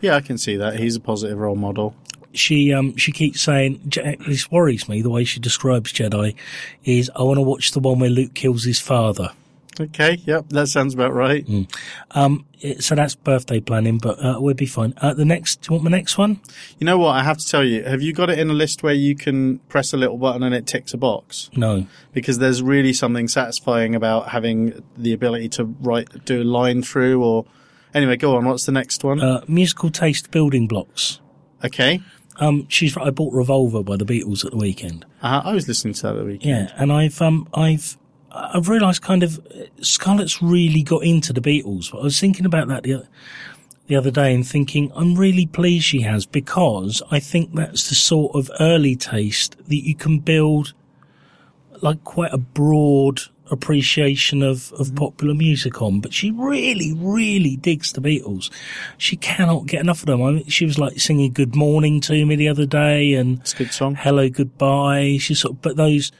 yeah, 0.00 0.14
I 0.14 0.20
can 0.20 0.38
see 0.38 0.56
that. 0.56 0.78
He's 0.78 0.94
a 0.96 1.00
positive 1.00 1.36
role 1.36 1.56
model. 1.56 1.94
She 2.34 2.72
um 2.72 2.94
she 2.96 3.10
keeps 3.10 3.40
saying 3.40 3.80
this 4.26 4.50
worries 4.50 4.88
me 4.88 5.02
the 5.02 5.10
way 5.10 5.24
she 5.24 5.40
describes 5.40 5.92
Jedi 5.92 6.36
is 6.84 7.10
I 7.16 7.22
want 7.22 7.38
to 7.38 7.42
watch 7.42 7.72
the 7.72 7.80
one 7.80 7.98
where 7.98 8.10
Luke 8.10 8.34
kills 8.34 8.64
his 8.64 8.78
father. 8.78 9.32
Okay. 9.80 10.18
Yep. 10.24 10.48
That 10.50 10.66
sounds 10.68 10.94
about 10.94 11.12
right. 11.14 11.46
Mm. 11.46 11.72
Um, 12.12 12.46
it, 12.60 12.82
so 12.82 12.94
that's 12.94 13.14
birthday 13.14 13.60
planning, 13.60 13.98
but 13.98 14.18
uh, 14.24 14.38
we'll 14.40 14.54
be 14.54 14.66
fine. 14.66 14.94
Uh, 14.98 15.14
the 15.14 15.24
next, 15.24 15.62
do 15.62 15.66
you 15.68 15.72
want 15.74 15.84
the 15.84 15.90
next 15.90 16.18
one? 16.18 16.40
You 16.78 16.84
know 16.84 16.98
what? 16.98 17.10
I 17.12 17.22
have 17.22 17.38
to 17.38 17.46
tell 17.46 17.64
you. 17.64 17.84
Have 17.84 18.02
you 18.02 18.12
got 18.12 18.30
it 18.30 18.38
in 18.38 18.50
a 18.50 18.54
list 18.54 18.82
where 18.82 18.94
you 18.94 19.14
can 19.14 19.58
press 19.68 19.92
a 19.92 19.96
little 19.96 20.16
button 20.16 20.42
and 20.42 20.54
it 20.54 20.66
ticks 20.66 20.92
a 20.92 20.96
box? 20.96 21.50
No. 21.56 21.86
Because 22.12 22.38
there's 22.38 22.62
really 22.62 22.92
something 22.92 23.28
satisfying 23.28 23.94
about 23.94 24.28
having 24.30 24.82
the 24.96 25.12
ability 25.12 25.48
to 25.50 25.64
write, 25.64 26.24
do 26.24 26.42
a 26.42 26.44
line 26.44 26.82
through 26.82 27.22
or, 27.22 27.44
anyway, 27.94 28.16
go 28.16 28.36
on. 28.36 28.44
What's 28.44 28.66
the 28.66 28.72
next 28.72 29.04
one? 29.04 29.20
Uh, 29.20 29.44
musical 29.46 29.90
taste 29.90 30.30
building 30.30 30.66
blocks. 30.66 31.20
okay. 31.64 32.00
Um, 32.40 32.66
she's. 32.68 32.96
I 32.96 33.10
bought 33.10 33.34
Revolver 33.34 33.82
by 33.82 33.96
the 33.96 34.04
Beatles 34.04 34.44
at 34.44 34.52
the 34.52 34.56
weekend. 34.56 35.04
Uh, 35.20 35.42
I 35.44 35.52
was 35.54 35.66
listening 35.66 35.94
to 35.94 36.02
that 36.02 36.12
the 36.12 36.24
week. 36.24 36.44
Yeah, 36.44 36.70
and 36.76 36.92
I've 36.92 37.20
um 37.20 37.48
I've 37.52 37.96
I've 38.38 38.68
realised 38.68 39.02
kind 39.02 39.22
of 39.22 39.40
Scarlett's 39.80 40.42
really 40.42 40.82
got 40.82 41.04
into 41.04 41.32
the 41.32 41.40
Beatles. 41.40 41.90
But 41.90 41.98
I 41.98 42.04
was 42.04 42.20
thinking 42.20 42.46
about 42.46 42.68
that 42.68 42.84
the 42.84 42.94
other, 42.94 43.08
the 43.86 43.96
other 43.96 44.10
day 44.10 44.34
and 44.34 44.46
thinking 44.46 44.92
I'm 44.94 45.14
really 45.14 45.46
pleased 45.46 45.84
she 45.84 46.02
has 46.02 46.26
because 46.26 47.02
I 47.10 47.20
think 47.20 47.54
that's 47.54 47.88
the 47.88 47.94
sort 47.94 48.36
of 48.36 48.50
early 48.60 48.96
taste 48.96 49.56
that 49.66 49.84
you 49.84 49.94
can 49.94 50.20
build 50.20 50.74
like 51.80 52.02
quite 52.04 52.32
a 52.32 52.38
broad 52.38 53.22
appreciation 53.50 54.42
of, 54.42 54.72
of 54.72 54.88
mm-hmm. 54.88 54.96
popular 54.96 55.34
music 55.34 55.80
on, 55.80 56.00
but 56.00 56.12
she 56.12 56.30
really, 56.30 56.92
really 56.96 57.56
digs 57.56 57.92
the 57.92 58.00
Beatles. 58.00 58.50
She 58.96 59.16
cannot 59.16 59.66
get 59.66 59.80
enough 59.80 60.00
of 60.00 60.06
them. 60.06 60.22
I 60.22 60.32
mean, 60.32 60.46
she 60.46 60.64
was 60.64 60.78
like 60.78 61.00
singing 61.00 61.32
Good 61.32 61.56
Morning 61.56 62.00
to 62.02 62.26
me 62.26 62.36
the 62.36 62.48
other 62.48 62.66
day 62.66 63.14
and 63.14 63.38
It's 63.40 63.54
a 63.54 63.58
good 63.58 63.72
song. 63.72 63.94
Hello 63.94 64.28
Goodbye. 64.28 65.18
She 65.20 65.34
sort 65.34 65.54
of, 65.54 65.62
but 65.62 65.76
those, 65.76 66.12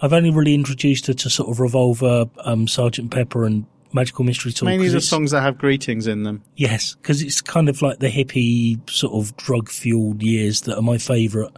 I've 0.00 0.12
only 0.12 0.30
really 0.30 0.54
introduced 0.54 1.06
her 1.06 1.14
to 1.14 1.30
sort 1.30 1.50
of 1.50 1.60
Revolver, 1.60 2.26
um, 2.44 2.68
Sergeant 2.68 3.10
Pepper 3.10 3.44
and 3.44 3.66
Magical 3.92 4.24
Mystery 4.24 4.52
Tour. 4.52 4.68
Mainly 4.68 4.88
the 4.88 5.00
songs 5.00 5.30
that 5.30 5.40
have 5.40 5.58
greetings 5.58 6.06
in 6.06 6.22
them. 6.22 6.42
Yes, 6.56 6.94
because 6.94 7.22
it's 7.22 7.40
kind 7.40 7.68
of 7.68 7.82
like 7.82 7.98
the 7.98 8.08
hippie 8.08 8.88
sort 8.88 9.14
of 9.14 9.36
drug 9.36 9.68
fueled 9.68 10.22
years 10.22 10.62
that 10.62 10.76
are 10.76 10.82
my 10.82 10.98
favourite. 10.98 11.52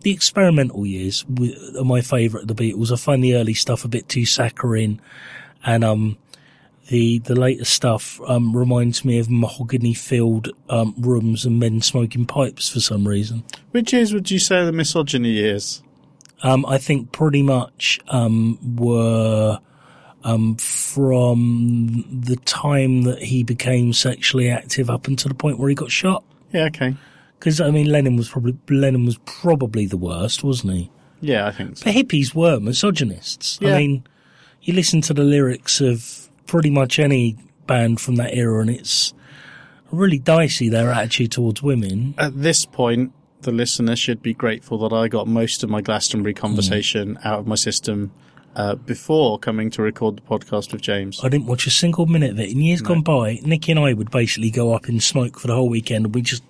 The 0.00 0.10
experimental 0.12 0.86
years 0.86 1.24
are 1.78 1.84
my 1.84 2.00
favourite 2.00 2.48
of 2.48 2.56
the 2.56 2.72
Beatles. 2.72 2.92
I 2.92 2.96
find 2.96 3.24
the 3.24 3.34
early 3.36 3.54
stuff 3.54 3.84
a 3.84 3.88
bit 3.88 4.08
too 4.08 4.26
saccharine, 4.26 5.00
and 5.64 5.82
um, 5.82 6.18
the 6.88 7.18
the 7.20 7.34
later 7.34 7.64
stuff 7.64 8.20
um 8.26 8.56
reminds 8.56 9.04
me 9.04 9.18
of 9.18 9.28
mahogany 9.28 9.94
filled 9.94 10.50
um 10.68 10.94
rooms 10.98 11.44
and 11.44 11.58
men 11.58 11.80
smoking 11.80 12.26
pipes 12.26 12.68
for 12.68 12.80
some 12.80 13.06
reason. 13.06 13.42
Which 13.72 13.92
years 13.92 14.14
would 14.14 14.30
you 14.30 14.38
say 14.38 14.58
are 14.58 14.66
the 14.66 14.72
misogyny 14.72 15.30
years? 15.30 15.82
Um, 16.42 16.66
I 16.66 16.78
think 16.78 17.12
pretty 17.12 17.42
much 17.42 17.98
um 18.08 18.76
were 18.76 19.58
um 20.24 20.56
from 20.56 22.04
the 22.08 22.36
time 22.36 23.02
that 23.02 23.22
he 23.22 23.42
became 23.42 23.92
sexually 23.92 24.50
active 24.50 24.90
up 24.90 25.06
until 25.06 25.30
the 25.30 25.34
point 25.34 25.58
where 25.58 25.68
he 25.68 25.74
got 25.74 25.90
shot. 25.90 26.24
Yeah, 26.52 26.64
okay. 26.64 26.94
Because 27.38 27.60
I 27.60 27.70
mean, 27.70 27.86
Lennon 27.86 28.16
was 28.16 28.28
probably 28.28 28.56
Lennon 28.68 29.06
was 29.06 29.18
probably 29.24 29.86
the 29.86 29.96
worst, 29.96 30.44
wasn't 30.44 30.74
he? 30.74 30.90
Yeah, 31.20 31.46
I 31.46 31.52
think 31.52 31.78
so. 31.78 31.84
The 31.84 31.90
hippies 32.02 32.34
were 32.34 32.60
misogynists. 32.60 33.58
Yeah. 33.60 33.74
I 33.74 33.78
mean, 33.78 34.06
you 34.62 34.74
listen 34.74 35.00
to 35.02 35.14
the 35.14 35.22
lyrics 35.22 35.80
of 35.80 36.28
pretty 36.46 36.70
much 36.70 36.98
any 36.98 37.36
band 37.66 38.00
from 38.00 38.16
that 38.16 38.34
era, 38.34 38.60
and 38.60 38.70
it's 38.70 39.14
really 39.90 40.18
dicey 40.18 40.68
their 40.68 40.90
attitude 40.90 41.32
towards 41.32 41.62
women. 41.62 42.14
At 42.18 42.40
this 42.40 42.66
point, 42.66 43.12
the 43.42 43.52
listener 43.52 43.96
should 43.96 44.22
be 44.22 44.34
grateful 44.34 44.78
that 44.78 44.94
I 44.94 45.08
got 45.08 45.26
most 45.26 45.62
of 45.62 45.70
my 45.70 45.80
Glastonbury 45.80 46.34
conversation 46.34 47.18
out 47.24 47.40
of 47.40 47.46
my 47.46 47.54
system 47.54 48.12
uh, 48.54 48.74
before 48.74 49.38
coming 49.38 49.70
to 49.70 49.82
record 49.82 50.16
the 50.16 50.22
podcast 50.22 50.72
with 50.72 50.80
James. 50.80 51.20
I 51.22 51.28
didn't 51.28 51.46
watch 51.46 51.66
a 51.66 51.70
single 51.70 52.06
minute 52.06 52.30
of 52.30 52.40
it. 52.40 52.50
In 52.50 52.60
years 52.60 52.80
gone 52.80 53.02
by, 53.02 53.38
Nicky 53.42 53.72
and 53.72 53.80
I 53.80 53.92
would 53.92 54.10
basically 54.10 54.50
go 54.50 54.74
up 54.74 54.88
in 54.88 55.00
smoke 55.00 55.38
for 55.38 55.46
the 55.46 55.54
whole 55.54 55.68
weekend, 55.68 56.06
and 56.06 56.14
we 56.14 56.22
just 56.22 56.42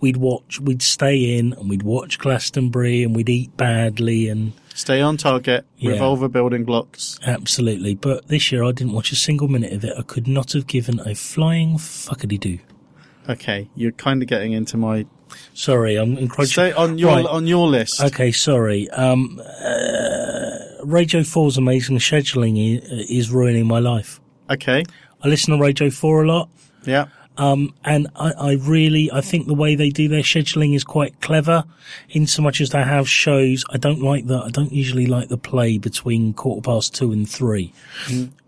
we'd 0.00 0.18
watch, 0.18 0.60
we'd 0.60 0.82
stay 0.82 1.38
in, 1.38 1.54
and 1.54 1.70
we'd 1.70 1.82
watch 1.82 2.18
Glastonbury, 2.18 3.02
and 3.02 3.16
we'd 3.16 3.28
eat 3.28 3.56
badly, 3.56 4.28
and 4.28 4.52
Stay 4.76 5.00
on 5.00 5.16
target. 5.16 5.64
Yeah. 5.78 5.92
Revolver 5.92 6.28
building 6.28 6.64
blocks. 6.64 7.18
Absolutely. 7.24 7.94
But 7.94 8.28
this 8.28 8.52
year 8.52 8.62
I 8.62 8.72
didn't 8.72 8.92
watch 8.92 9.10
a 9.10 9.16
single 9.16 9.48
minute 9.48 9.72
of 9.72 9.82
it. 9.84 9.94
I 9.98 10.02
could 10.02 10.28
not 10.28 10.52
have 10.52 10.66
given 10.66 11.00
a 11.00 11.14
flying 11.14 11.78
fuckity 11.78 12.38
do. 12.38 12.58
Okay, 13.26 13.70
you're 13.74 13.92
kind 13.92 14.20
of 14.20 14.28
getting 14.28 14.52
into 14.52 14.76
my. 14.76 15.06
Sorry, 15.54 15.96
I'm 15.96 16.16
encroaching. 16.18 16.52
Stay 16.52 16.72
on 16.72 16.98
your 16.98 17.10
Right. 17.16 17.26
on 17.26 17.46
your 17.46 17.66
list. 17.68 18.00
Okay, 18.02 18.32
sorry. 18.32 18.88
Um, 18.90 19.40
uh, 19.40 20.58
Radio 20.84 21.20
4's 21.22 21.56
amazing 21.56 21.98
scheduling 21.98 22.56
is 23.10 23.30
ruining 23.30 23.66
my 23.66 23.78
life. 23.78 24.20
Okay. 24.50 24.84
I 25.22 25.28
listen 25.28 25.56
to 25.56 25.60
Radio 25.62 25.90
4 25.90 26.22
a 26.24 26.26
lot. 26.28 26.48
Yeah. 26.84 27.06
Um, 27.38 27.74
and 27.84 28.06
I, 28.16 28.32
I 28.32 28.52
really, 28.52 29.10
I 29.12 29.20
think 29.20 29.46
the 29.46 29.52
way 29.54 29.74
they 29.74 29.90
do 29.90 30.08
their 30.08 30.22
scheduling 30.22 30.74
is 30.74 30.84
quite 30.84 31.20
clever 31.20 31.64
in 32.08 32.26
so 32.26 32.40
much 32.40 32.62
as 32.62 32.70
they 32.70 32.82
have 32.82 33.06
shows. 33.08 33.62
I 33.70 33.76
don't 33.76 34.00
like 34.00 34.26
the, 34.26 34.38
I 34.38 34.48
don't 34.48 34.72
usually 34.72 35.04
like 35.06 35.28
the 35.28 35.36
play 35.36 35.76
between 35.76 36.32
quarter 36.32 36.62
past 36.62 36.94
two 36.94 37.12
and 37.12 37.28
three, 37.28 37.74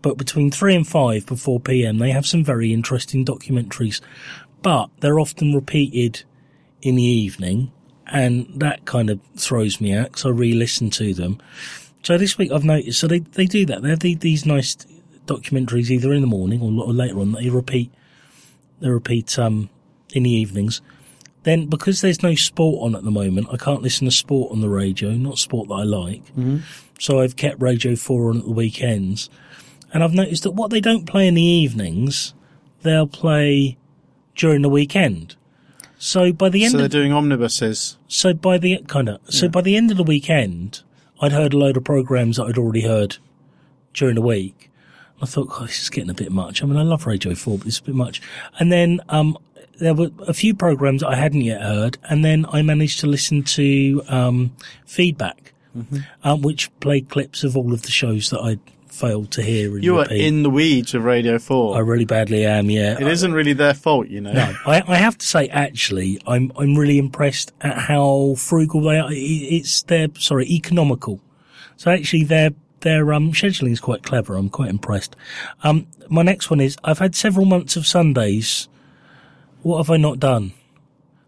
but 0.00 0.16
between 0.16 0.50
three 0.50 0.74
and 0.74 0.86
five 0.88 1.26
before 1.26 1.60
PM, 1.60 1.98
they 1.98 2.12
have 2.12 2.24
some 2.26 2.42
very 2.42 2.72
interesting 2.72 3.26
documentaries, 3.26 4.00
but 4.62 4.88
they're 5.00 5.20
often 5.20 5.52
repeated 5.52 6.22
in 6.82 6.96
the 6.96 7.02
evening 7.02 7.72
and 8.08 8.48
that 8.56 8.84
kind 8.84 9.10
of 9.10 9.20
throws 9.36 9.80
me 9.80 9.92
out 9.94 10.06
because 10.06 10.26
I 10.26 10.30
re-listen 10.30 10.90
to 10.90 11.14
them. 11.14 11.38
So 12.02 12.16
this 12.16 12.38
week 12.38 12.50
I've 12.50 12.64
noticed, 12.64 13.00
so 13.00 13.06
they, 13.06 13.20
they 13.20 13.46
do 13.46 13.66
that. 13.66 13.82
They 13.82 13.90
have 13.90 14.00
the, 14.00 14.14
these 14.14 14.46
nice 14.46 14.76
documentaries 15.26 15.90
either 15.90 16.12
in 16.12 16.22
the 16.22 16.26
morning 16.26 16.62
or, 16.62 16.84
or 16.84 16.92
later 16.92 17.20
on. 17.20 17.32
They 17.32 17.50
repeat, 17.50 17.92
they 18.80 18.88
repeat, 18.88 19.38
um, 19.38 19.68
in 20.14 20.22
the 20.22 20.30
evenings. 20.30 20.80
Then 21.42 21.66
because 21.66 22.00
there's 22.00 22.22
no 22.22 22.34
sport 22.34 22.82
on 22.82 22.96
at 22.96 23.04
the 23.04 23.10
moment, 23.10 23.48
I 23.52 23.56
can't 23.56 23.82
listen 23.82 24.06
to 24.06 24.10
sport 24.10 24.52
on 24.52 24.60
the 24.60 24.68
radio, 24.68 25.10
not 25.12 25.38
sport 25.38 25.68
that 25.68 25.74
I 25.74 25.82
like. 25.84 26.24
Mm-hmm. 26.28 26.58
So 26.98 27.20
I've 27.20 27.36
kept 27.36 27.60
Radio 27.60 27.94
4 27.94 28.30
on 28.30 28.38
at 28.38 28.44
the 28.44 28.50
weekends. 28.50 29.30
And 29.92 30.02
I've 30.02 30.14
noticed 30.14 30.42
that 30.42 30.50
what 30.50 30.70
they 30.70 30.80
don't 30.80 31.06
play 31.06 31.28
in 31.28 31.34
the 31.34 31.42
evenings, 31.42 32.34
they'll 32.82 33.06
play 33.06 33.78
during 34.34 34.62
the 34.62 34.68
weekend. 34.68 35.36
So 35.98 36.32
by 36.32 36.48
the 36.48 36.64
end 36.64 36.72
So 36.72 36.76
they're 36.78 36.86
of 36.86 36.92
doing 36.92 37.12
omnibuses. 37.12 37.98
so 38.06 38.32
by 38.32 38.56
the 38.58 38.78
kind 38.86 39.08
of 39.08 39.20
so 39.28 39.48
by 39.48 39.60
the 39.60 39.76
end 39.76 39.90
of 39.90 39.96
the 39.96 40.04
weekend, 40.04 40.82
I'd 41.20 41.32
heard 41.32 41.52
a 41.52 41.58
load 41.58 41.76
of 41.76 41.84
programs 41.84 42.36
that 42.36 42.44
I'd 42.44 42.58
already 42.58 42.82
heard 42.82 43.16
during 43.94 44.14
the 44.14 44.22
week. 44.22 44.70
I 45.20 45.26
thought, 45.26 45.48
oh, 45.50 45.66
this 45.66 45.82
is 45.82 45.90
getting 45.90 46.10
a 46.10 46.14
bit 46.14 46.30
much. 46.30 46.62
I 46.62 46.66
mean, 46.66 46.76
I 46.76 46.82
love 46.82 47.04
Radio 47.04 47.34
Four, 47.34 47.58
but 47.58 47.66
it's 47.66 47.80
a 47.80 47.82
bit 47.82 47.96
much. 47.96 48.22
And 48.60 48.70
then 48.70 49.00
um, 49.08 49.36
there 49.80 49.92
were 49.94 50.10
a 50.28 50.32
few 50.34 50.54
programs 50.54 51.02
I 51.02 51.16
hadn't 51.16 51.40
yet 51.40 51.60
heard, 51.60 51.98
and 52.04 52.24
then 52.24 52.46
I 52.52 52.62
managed 52.62 53.00
to 53.00 53.08
listen 53.08 53.42
to 53.44 54.02
um, 54.08 54.52
feedback, 54.86 55.52
um, 56.22 56.42
which 56.42 56.70
played 56.78 57.08
clips 57.08 57.42
of 57.42 57.56
all 57.56 57.72
of 57.72 57.82
the 57.82 57.90
shows 57.90 58.30
that 58.30 58.40
I'd 58.40 58.60
failed 58.98 59.30
to 59.32 59.42
hear. 59.42 59.74
And 59.74 59.84
You 59.84 59.98
are 60.00 60.06
in 60.12 60.42
the 60.42 60.50
weeds 60.50 60.94
of 60.94 61.04
Radio 61.04 61.38
4. 61.38 61.76
I 61.76 61.80
really 61.80 62.04
badly 62.04 62.44
am. 62.44 62.68
Yeah, 62.70 62.96
it 63.00 63.06
isn't 63.06 63.32
really 63.32 63.52
their 63.52 63.74
fault, 63.74 64.08
you 64.08 64.20
know. 64.20 64.32
no, 64.32 64.54
I, 64.66 64.82
I 64.86 64.96
have 64.96 65.16
to 65.18 65.26
say, 65.26 65.48
actually, 65.48 66.20
I'm 66.26 66.50
I'm 66.56 66.74
really 66.76 66.98
impressed 66.98 67.52
at 67.60 67.76
how 67.78 68.34
frugal 68.36 68.80
they 68.82 68.98
are. 68.98 69.08
It's 69.12 69.82
their 69.82 70.08
sorry, 70.18 70.46
economical. 70.46 71.20
So 71.76 71.90
actually, 71.90 72.24
their 72.24 72.50
their 72.80 73.12
um 73.12 73.32
scheduling 73.32 73.72
is 73.72 73.80
quite 73.80 74.02
clever. 74.02 74.36
I'm 74.36 74.50
quite 74.50 74.70
impressed. 74.70 75.16
Um, 75.62 75.86
my 76.08 76.22
next 76.22 76.50
one 76.50 76.60
is 76.60 76.76
I've 76.84 76.98
had 77.00 77.14
several 77.14 77.46
months 77.46 77.76
of 77.76 77.86
Sundays. 77.86 78.68
What 79.62 79.78
have 79.78 79.90
I 79.90 79.96
not 79.96 80.18
done? 80.20 80.52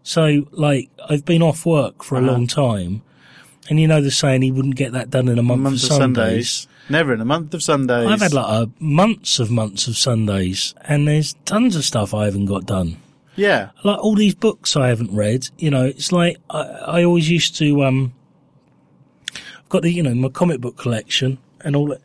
So 0.03 0.47
like 0.51 0.89
I've 1.09 1.25
been 1.25 1.41
off 1.41 1.65
work 1.65 2.03
for 2.03 2.15
a 2.15 2.19
Uh-huh. 2.19 2.31
long 2.31 2.47
time, 2.47 3.01
and 3.71 3.79
you 3.79 3.87
know 3.87 4.01
the 4.01 4.11
saying, 4.11 4.43
he 4.43 4.51
wouldn't 4.51 4.75
get 4.75 4.91
that 4.91 5.09
done 5.09 5.27
in 5.27 5.39
a 5.39 5.43
month, 5.43 5.59
A 5.59 5.63
month 5.63 5.75
of 5.75 5.81
Sundays. 5.81 6.49
Sundays. 6.49 6.67
Never 6.89 7.13
in 7.13 7.21
a 7.21 7.25
month 7.25 7.53
of 7.53 7.63
Sundays. 7.63 8.05
I've 8.07 8.21
had 8.21 8.33
like 8.33 8.45
uh, 8.47 8.65
months 8.79 9.39
of 9.39 9.49
months 9.49 9.87
of 9.87 9.97
Sundays, 9.97 10.75
and 10.81 11.07
there's 11.07 11.33
tons 11.45 11.75
of 11.75 11.83
stuff 11.85 12.13
I 12.13 12.25
haven't 12.25 12.45
got 12.45 12.65
done 12.65 12.97
yeah. 13.35 13.69
like 13.83 13.99
all 13.99 14.15
these 14.15 14.35
books 14.35 14.75
I 14.75 14.87
haven't 14.89 15.13
read, 15.15 15.47
you 15.57 15.69
know, 15.69 15.85
it's 15.85 16.11
like 16.11 16.37
I, 16.49 16.61
I 16.61 17.03
always 17.03 17.29
used 17.29 17.55
to, 17.57 17.83
um, 17.83 18.13
I've 19.33 19.69
got 19.69 19.83
the, 19.83 19.91
you 19.91 20.03
know, 20.03 20.13
my 20.13 20.29
comic 20.29 20.61
book 20.61 20.77
collection 20.77 21.37
and 21.61 21.75
all 21.75 21.87
that. 21.87 22.01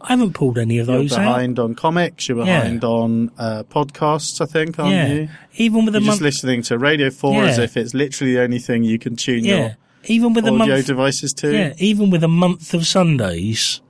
I 0.00 0.08
haven't 0.12 0.34
pulled 0.34 0.58
any 0.58 0.78
of 0.78 0.86
You're 0.86 0.98
those 0.98 1.12
out. 1.14 1.18
behind 1.18 1.58
on 1.58 1.74
comics. 1.74 2.28
You're 2.28 2.38
Yeah. 2.38 2.60
behind 2.60 2.84
on 2.84 3.32
uh, 3.36 3.64
podcasts, 3.64 4.40
I 4.40 4.46
think, 4.46 4.78
aren't 4.78 4.92
Yeah. 4.92 5.12
you? 5.12 5.28
Even 5.56 5.84
with 5.84 5.96
a 5.96 5.98
You're 5.98 6.06
just 6.06 6.20
month, 6.20 6.20
listening 6.20 6.62
to 6.62 6.78
Radio 6.78 7.10
4 7.10 7.44
as 7.44 7.58
if 7.58 7.76
it's 7.76 7.94
literally 7.94 8.34
the 8.34 8.40
only 8.42 8.60
thing 8.60 8.84
you 8.84 8.98
can 8.98 9.16
tune 9.16 9.44
yeah. 9.44 9.74
Even 10.08 10.32
with 10.32 10.46
a 10.46 10.52
audio 10.52 10.74
month, 10.74 10.86
devices 10.86 11.32
to. 11.34 11.52
yeah, 11.52 11.74
even 11.78 12.10
with 12.10 12.24
a 12.24 12.28
month 12.28 12.74
of 12.74 12.86
Sundays, 12.86 13.80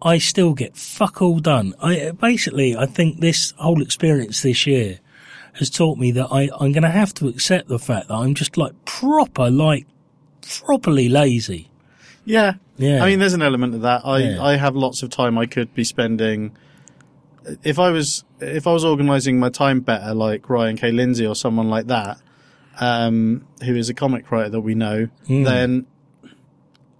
I 0.00 0.18
still 0.18 0.54
get 0.54 0.76
fuck 0.76 1.22
all 1.22 1.38
done. 1.38 1.74
I, 1.80 2.10
basically, 2.10 2.76
I 2.76 2.86
think 2.86 3.20
this 3.20 3.52
whole 3.56 3.80
experience 3.82 4.42
this 4.42 4.66
year 4.66 4.98
has 5.54 5.70
taught 5.70 5.98
me 5.98 6.10
that 6.12 6.28
I, 6.30 6.48
I'm 6.58 6.72
going 6.72 6.82
to 6.82 6.90
have 6.90 7.12
to 7.14 7.28
accept 7.28 7.68
the 7.68 7.78
fact 7.78 8.08
that 8.08 8.14
I'm 8.14 8.34
just 8.34 8.56
like 8.56 8.72
proper, 8.84 9.50
like 9.50 9.86
properly 10.64 11.08
lazy. 11.08 11.70
Yeah. 12.24 12.54
Yeah. 12.78 13.02
I 13.04 13.10
mean, 13.10 13.18
there's 13.18 13.34
an 13.34 13.42
element 13.42 13.74
of 13.74 13.82
that. 13.82 14.02
I, 14.04 14.18
Yeah. 14.18 14.42
I 14.42 14.56
have 14.56 14.74
lots 14.74 15.02
of 15.02 15.10
time 15.10 15.38
I 15.38 15.46
could 15.46 15.74
be 15.74 15.84
spending. 15.84 16.56
If 17.62 17.78
I 17.78 17.90
was, 17.90 18.24
if 18.40 18.66
I 18.66 18.72
was 18.72 18.84
organizing 18.84 19.38
my 19.38 19.50
time 19.50 19.80
better, 19.80 20.14
like 20.14 20.48
Ryan 20.48 20.76
K. 20.76 20.90
Lindsay 20.90 21.26
or 21.26 21.34
someone 21.34 21.68
like 21.68 21.86
that, 21.88 22.18
um, 22.80 23.46
who 23.64 23.76
is 23.76 23.88
a 23.88 23.94
comic 23.94 24.30
writer 24.30 24.50
that 24.50 24.60
we 24.60 24.74
know, 24.74 25.08
Hmm. 25.26 25.42
then 25.44 25.86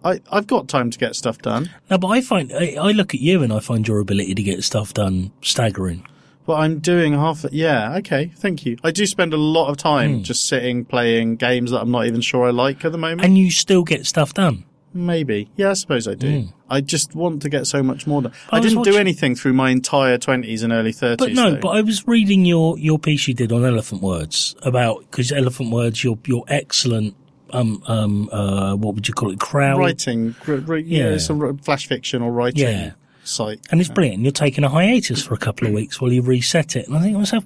I, 0.05 0.21
I've 0.33 0.47
got 0.49 0.69
time 0.69 0.91
to 0.91 0.99
get 0.99 1.15
stuff 1.15 1.39
done. 1.39 1.71
No, 1.89 1.97
but 1.99 2.09
I 2.09 2.21
find 2.21 2.53
I, 2.53 2.75
I 2.81 2.91
look 2.93 3.15
at 3.15 3.21
you 3.21 3.43
and 3.43 3.53
I 3.53 3.61
find 3.61 3.87
your 3.87 4.01
ability 4.01 4.35
to 4.35 4.43
get 4.43 4.65
stuff 4.65 4.93
done 4.95 5.31
staggering. 5.43 6.07
But 6.45 6.55
I'm 6.55 6.81
doing 6.81 7.13
half. 7.13 7.45
Yeah, 7.53 7.95
okay, 7.99 8.33
thank 8.37 8.67
you. 8.67 8.77
I 8.83 8.91
do 8.91 9.07
spend 9.07 9.33
a 9.33 9.37
lot 9.37 9.69
of 9.69 9.77
time 9.77 10.17
Hmm. 10.17 10.23
just 10.23 10.47
sitting 10.47 10.85
playing 10.85 11.37
games 11.37 11.71
that 11.71 11.81
I'm 11.81 11.91
not 11.93 12.07
even 12.07 12.21
sure 12.21 12.47
I 12.47 12.51
like 12.51 12.85
at 12.85 12.91
the 12.91 12.99
moment. 12.99 13.25
And 13.25 13.39
you 13.39 13.51
still 13.53 13.85
get 13.85 14.07
stuff 14.07 14.35
done. 14.35 14.65
Maybe, 14.95 15.49
yeah, 15.57 15.71
I 15.71 15.73
suppose 15.73 16.07
I 16.07 16.15
do. 16.15 16.49
I 16.69 16.81
just 16.83 17.15
want 17.15 17.43
to 17.43 17.49
get 17.49 17.67
so 17.67 17.83
much 17.83 18.07
more 18.07 18.23
done. 18.23 18.33
I, 18.51 18.59
I 18.59 18.61
didn't 18.61 18.83
do 18.83 18.97
anything 18.97 19.35
through 19.35 19.53
my 19.55 19.71
entire 19.71 20.19
twenties 20.19 20.63
and 20.63 20.73
early 20.73 20.93
thirties. 20.93 21.27
But 21.27 21.33
no, 21.33 21.57
but 21.57 21.69
I 21.71 21.81
was 21.81 22.07
reading 22.07 22.45
your, 22.45 22.79
your 22.79 22.99
piece 22.99 23.27
you 23.29 23.35
did 23.35 23.53
on 23.53 23.65
elephant 23.65 24.03
words 24.03 24.55
about, 24.63 25.01
because 25.11 25.33
elephant 25.33 25.71
words, 25.71 26.03
your, 26.05 26.19
your 26.27 26.45
excellent, 26.49 27.15
um, 27.51 27.83
um, 27.87 28.29
uh, 28.31 28.75
what 28.77 28.95
would 28.95 29.09
you 29.09 29.15
call 29.15 29.31
it? 29.33 29.41
Crowd. 29.41 29.79
writing, 29.79 30.35
r- 30.47 30.63
r- 30.69 30.77
yeah, 30.77 31.11
Yeah. 31.13 31.19
some 31.19 31.41
r- 31.41 31.55
flash 31.55 31.87
fiction 31.87 32.21
or 32.23 32.31
writing 32.33 32.61
Yeah. 32.67 32.93
site. 33.25 33.61
And 33.71 33.81
it's 33.81 33.91
brilliant. 33.91 34.23
You're 34.23 34.33
taking 34.33 34.65
a 34.65 34.69
hiatus 34.69 35.23
for 35.23 35.35
a 35.35 35.39
couple 35.39 35.67
of 35.69 35.75
weeks 35.75 36.01
while 36.01 36.13
you 36.13 36.23
reset 36.23 36.77
it. 36.77 36.87
And 36.89 36.97
I 36.97 37.01
think 37.01 37.15
to 37.15 37.19
myself, 37.19 37.45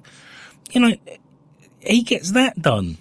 you 0.71 0.81
know, 0.81 0.93
he 1.79 2.01
gets 2.03 2.31
that 2.31 2.61
done. 2.61 2.97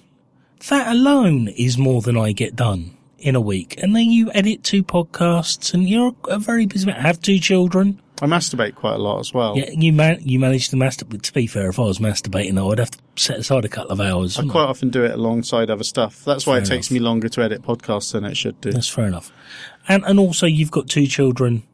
That 0.69 0.89
alone 0.91 1.49
is 1.49 1.77
more 1.79 2.01
than 2.01 2.17
I 2.17 2.33
get 2.33 2.57
done 2.57 2.96
in 3.27 3.35
a 3.35 3.41
week. 3.41 3.83
And 3.83 3.95
then 3.97 4.05
you 4.05 4.31
edit 4.35 4.63
two 4.63 4.85
podcasts 4.85 5.75
and 5.75 5.89
you're 5.89 6.15
a 6.29 6.39
very 6.39 6.65
busy 6.65 6.87
man. 6.87 7.01
Have 7.01 7.21
two 7.21 7.41
children. 7.41 8.01
I 8.23 8.27
masturbate 8.27 8.77
quite 8.77 8.95
a 8.95 8.99
lot 8.99 9.19
as 9.19 9.35
well. 9.35 9.59
Yeah, 9.59 9.69
you 9.73 9.93
man, 9.93 10.21
you 10.23 10.39
managed 10.39 10.71
to 10.71 10.77
masturbate. 10.77 11.23
To 11.23 11.33
be 11.33 11.49
fair, 11.49 11.69
if 11.69 11.79
I 11.81 11.83
was 11.83 11.99
masturbating, 11.99 12.57
I'd 12.57 12.79
have 12.79 12.93
to 12.93 12.99
set 13.17 13.41
aside 13.41 13.65
a 13.65 13.69
couple 13.69 13.91
of 13.91 14.01
hours. 14.01 14.39
I 14.39 14.47
quite 14.47 14.67
often 14.67 14.91
do 14.91 15.05
it 15.05 15.11
alongside 15.11 15.71
other 15.71 15.83
stuff. 15.83 16.25
That's 16.25 16.47
why 16.47 16.59
it 16.59 16.69
Fair 16.69 16.77
takes 16.77 16.91
me 16.91 17.01
longer 17.01 17.29
to 17.29 17.43
edit 17.43 17.63
podcasts 17.63 18.13
than 18.13 18.25
it 18.25 18.37
should 18.37 18.61
do. 18.61 18.71
That's 18.71 18.89
fair 18.89 19.07
enough. 19.07 19.33
And 19.89 20.05
and 20.05 20.21
also, 20.21 20.47
you've 20.47 20.71
got 20.71 20.89
two 20.89 21.09
children 21.09 21.65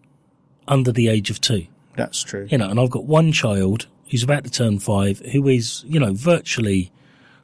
under 0.67 0.91
the 0.91 1.09
age 1.09 1.29
of 1.29 1.39
two. 1.41 1.67
That's 1.97 2.23
true. 2.25 2.49
You 2.51 2.57
know, 2.57 2.71
and 2.71 2.81
I've 2.81 2.91
got 2.91 3.05
one 3.05 3.31
child 3.31 3.89
who's 4.11 4.23
about 4.23 4.45
to 4.45 4.51
turn 4.51 4.79
five, 4.79 5.19
who 5.33 5.47
is 5.49 5.85
you 5.87 6.01
know 6.01 6.15
virtually 6.15 6.91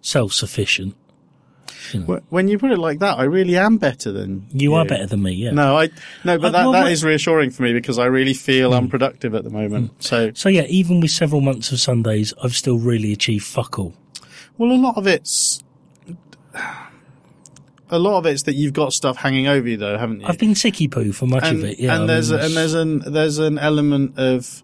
self 0.01 0.33
sufficient. 0.33 0.97
Wh- 2.07 2.33
When 2.33 2.49
you 2.49 2.59
put 2.59 2.71
it 2.71 2.79
like 2.79 2.99
that, 3.01 3.19
I 3.19 3.25
really 3.25 3.57
am 3.57 3.77
better 3.79 4.13
than 4.13 4.47
You 4.53 4.75
are 4.75 4.85
better 4.85 5.07
than 5.07 5.23
me, 5.23 5.33
yeah. 5.33 5.51
No, 5.53 5.77
I 5.79 5.89
no, 6.25 6.39
but 6.39 6.49
Uh, 6.49 6.51
that 6.51 6.63
well, 6.65 6.73
that 6.73 6.93
is 6.93 7.05
reassuring 7.05 7.51
for 7.51 7.63
me 7.63 7.73
because 7.73 7.99
I 7.99 8.07
really 8.07 8.35
feel 8.35 8.75
unproductive 8.75 9.35
at 9.35 9.45
the 9.45 9.51
moment. 9.51 10.03
So, 10.03 10.31
So 10.35 10.49
yeah, 10.49 10.65
even 10.69 11.01
with 11.01 11.11
several 11.11 11.41
months 11.41 11.73
of 11.73 11.81
Sundays, 11.81 12.35
I've 12.43 12.55
still 12.55 12.79
really 12.79 13.13
achieved 13.13 13.45
fuck 13.47 13.79
all. 13.79 13.95
well, 14.59 14.73
a 14.73 14.77
lot 14.81 14.97
of 14.97 15.07
it's 15.07 15.63
a 17.91 17.99
lot 17.99 18.19
of 18.19 18.27
it's 18.27 18.43
that 18.43 18.55
you've 18.55 18.75
got 18.75 18.93
stuff 18.93 19.17
hanging 19.17 19.47
over 19.47 19.67
you, 19.67 19.77
though, 19.77 19.97
haven't 19.97 20.21
you? 20.21 20.27
I've 20.27 20.39
been 20.39 20.55
sicky 20.55 20.91
poo 20.91 21.13
for 21.13 21.27
much 21.27 21.45
and, 21.45 21.59
of 21.59 21.65
it. 21.65 21.79
Yeah, 21.79 21.95
and 21.95 22.05
I 22.05 22.07
there's 22.07 22.31
mean, 22.31 22.41
a, 22.41 22.45
and 22.45 22.57
there's 22.57 22.75
an 22.75 22.99
there's 23.13 23.39
an 23.39 23.59
element 23.59 24.19
of 24.19 24.63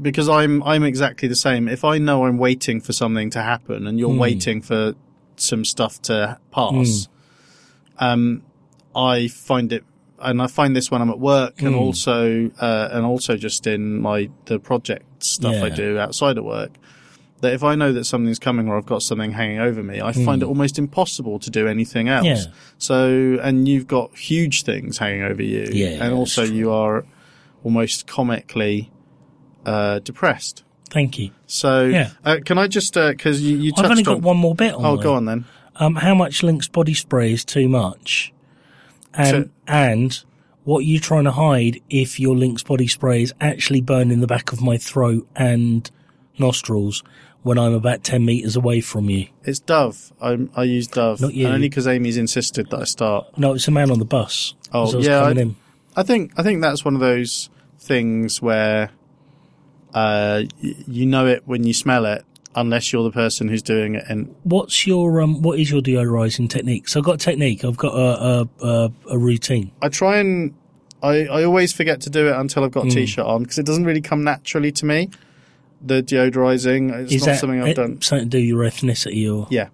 because 0.00 0.28
I'm 0.28 0.62
I'm 0.64 0.84
exactly 0.84 1.28
the 1.28 1.36
same. 1.36 1.66
If 1.68 1.84
I 1.84 1.98
know 1.98 2.26
I'm 2.26 2.38
waiting 2.38 2.80
for 2.80 2.92
something 2.92 3.30
to 3.30 3.42
happen 3.42 3.86
and 3.86 3.94
Hmm. 3.96 3.98
you're 3.98 4.14
waiting 4.16 4.60
for 4.60 4.94
some 5.40 5.64
stuff 5.64 6.00
to 6.02 6.38
pass, 6.50 7.08
um, 7.98 8.42
I 8.94 9.28
find 9.28 9.72
it, 9.72 9.84
and 10.20 10.42
I 10.42 10.46
find 10.46 10.74
this 10.74 10.90
when 10.90 11.00
I'm 11.02 11.10
at 11.10 11.18
work 11.18 11.60
and 11.62 11.74
Hmm. 11.74 11.80
also 11.80 12.50
uh, 12.60 12.88
and 12.92 13.04
also 13.06 13.36
just 13.36 13.66
in 13.66 14.00
my 14.00 14.30
the 14.46 14.58
project 14.58 15.22
stuff 15.22 15.54
I 15.62 15.68
do 15.70 15.98
outside 15.98 16.38
of 16.38 16.44
work. 16.44 16.72
That 17.40 17.52
if 17.52 17.62
I 17.62 17.76
know 17.76 17.92
that 17.92 18.04
something's 18.04 18.40
coming 18.40 18.66
or 18.68 18.76
I've 18.76 18.86
got 18.86 19.00
something 19.02 19.30
hanging 19.30 19.60
over 19.60 19.80
me, 19.80 20.00
I 20.00 20.10
find 20.12 20.42
it 20.42 20.46
almost 20.46 20.76
impossible 20.76 21.38
to 21.38 21.50
do 21.50 21.68
anything 21.68 22.08
else. 22.08 22.24
Hmm. 22.26 22.50
Yeah. 22.50 22.54
So, 22.78 23.38
and 23.40 23.68
you've 23.68 23.86
got 23.86 24.16
huge 24.16 24.64
things 24.64 24.98
hanging 24.98 25.22
over 25.22 25.40
you. 25.42 25.68
Yeah, 25.72 26.02
And 26.04 26.12
also 26.14 26.42
you 26.42 26.72
are 26.72 27.06
almost 27.62 28.08
comically, 28.08 28.90
uh, 29.64 30.00
depressed. 30.00 30.64
Thank 30.90 31.18
you. 31.18 31.30
So, 31.46 31.84
Yeah. 31.86 32.10
uh, 32.24 32.38
can 32.44 32.58
I 32.58 32.66
just, 32.66 32.96
uh 32.96 33.14
cause 33.14 33.40
you, 33.40 33.56
you 33.58 33.72
touched 33.72 33.84
I've 33.84 33.90
only 33.90 34.04
on, 34.06 34.14
got 34.14 34.22
one 34.22 34.36
more 34.36 34.54
bit 34.54 34.74
on. 34.74 34.84
oh, 34.84 34.96
there. 34.96 35.02
go 35.04 35.14
on 35.14 35.24
then. 35.26 35.44
Um, 35.76 35.94
how 35.96 36.14
much 36.14 36.42
Lynx 36.42 36.66
body 36.68 36.94
spray 36.94 37.32
is 37.32 37.44
too 37.44 37.68
much, 37.68 38.32
and 39.14 39.28
So- 39.46 39.48
and 39.66 40.24
what 40.64 40.80
are 40.80 40.82
you 40.86 40.98
trying 40.98 41.24
to 41.24 41.32
hide 41.32 41.80
if 41.88 42.18
your 42.20 42.36
Lynx 42.36 42.62
body 42.62 42.88
spray 42.88 43.22
is 43.22 43.32
actually 43.40 43.80
burning 43.80 44.20
the 44.20 44.26
back 44.26 44.52
of 44.52 44.60
my 44.60 44.76
throat 44.76 45.26
and 45.36 45.90
nostrils 46.38 47.02
when 47.42 47.58
I'm 47.58 47.72
about 47.72 48.02
10 48.04 48.24
metres 48.24 48.56
away 48.56 48.80
from 48.80 49.08
you. 49.08 49.26
It's 49.44 49.60
Dove. 49.60 50.12
I'm, 50.20 50.50
I 50.56 50.64
use 50.64 50.86
Dove. 50.88 51.20
Not 51.20 51.32
you. 51.34 51.46
And 51.46 51.54
only 51.54 51.68
because 51.68 51.86
Amy's 51.86 52.16
insisted 52.16 52.68
that 52.70 52.80
I 52.80 52.84
start. 52.84 53.38
No, 53.38 53.54
it's 53.54 53.68
a 53.68 53.70
man 53.70 53.90
on 53.90 53.98
the 53.98 54.04
bus. 54.04 54.54
Oh, 54.72 54.94
I 54.98 55.00
yeah, 55.00 55.20
coming 55.20 55.38
I- 55.38 55.42
in. 55.42 55.56
I 55.96 56.02
think 56.02 56.32
I 56.36 56.42
think 56.42 56.60
that's 56.62 56.84
one 56.84 56.94
of 56.94 57.00
those 57.00 57.48
things 57.78 58.42
where 58.42 58.90
uh, 59.94 60.42
you 60.60 61.06
know 61.06 61.26
it 61.26 61.42
when 61.46 61.64
you 61.64 61.72
smell 61.72 62.04
it, 62.06 62.24
unless 62.54 62.92
you're 62.92 63.02
the 63.04 63.10
person 63.10 63.48
who's 63.48 63.62
doing 63.62 63.94
it. 63.94 64.04
And 64.08 64.34
What's 64.42 64.86
your, 64.86 65.20
um, 65.20 65.42
what 65.42 65.58
is 65.58 65.70
your 65.70 65.80
deodorizing 65.80 66.48
technique? 66.50 66.88
So 66.88 67.00
I've 67.00 67.04
got 67.06 67.14
a 67.16 67.18
technique. 67.18 67.64
I've 67.64 67.76
got 67.76 67.94
a, 67.94 68.48
a, 68.60 68.66
a, 68.66 68.92
a 69.10 69.18
routine. 69.18 69.70
I 69.82 69.88
try 69.88 70.18
and 70.18 70.54
I, 71.02 71.26
I 71.26 71.44
always 71.44 71.72
forget 71.72 72.00
to 72.02 72.10
do 72.10 72.28
it 72.28 72.34
until 72.36 72.64
I've 72.64 72.72
got 72.72 72.86
a 72.86 72.90
t-shirt 72.90 73.24
on 73.24 73.42
because 73.44 73.58
it 73.58 73.66
doesn't 73.66 73.84
really 73.84 74.00
come 74.00 74.24
naturally 74.24 74.72
to 74.72 74.84
me. 74.86 75.10
The 75.80 76.02
deodorizing 76.02 76.92
it's 77.04 77.12
is 77.12 77.20
not 77.20 77.26
that 77.32 77.38
something 77.38 77.62
I've 77.62 77.68
it- 77.68 77.74
done. 77.76 78.02
something 78.02 78.28
to 78.28 78.30
do 78.30 78.38
with 78.38 78.46
your 78.46 78.64
ethnicity 78.64 79.32
or? 79.32 79.46
Yeah. 79.50 79.68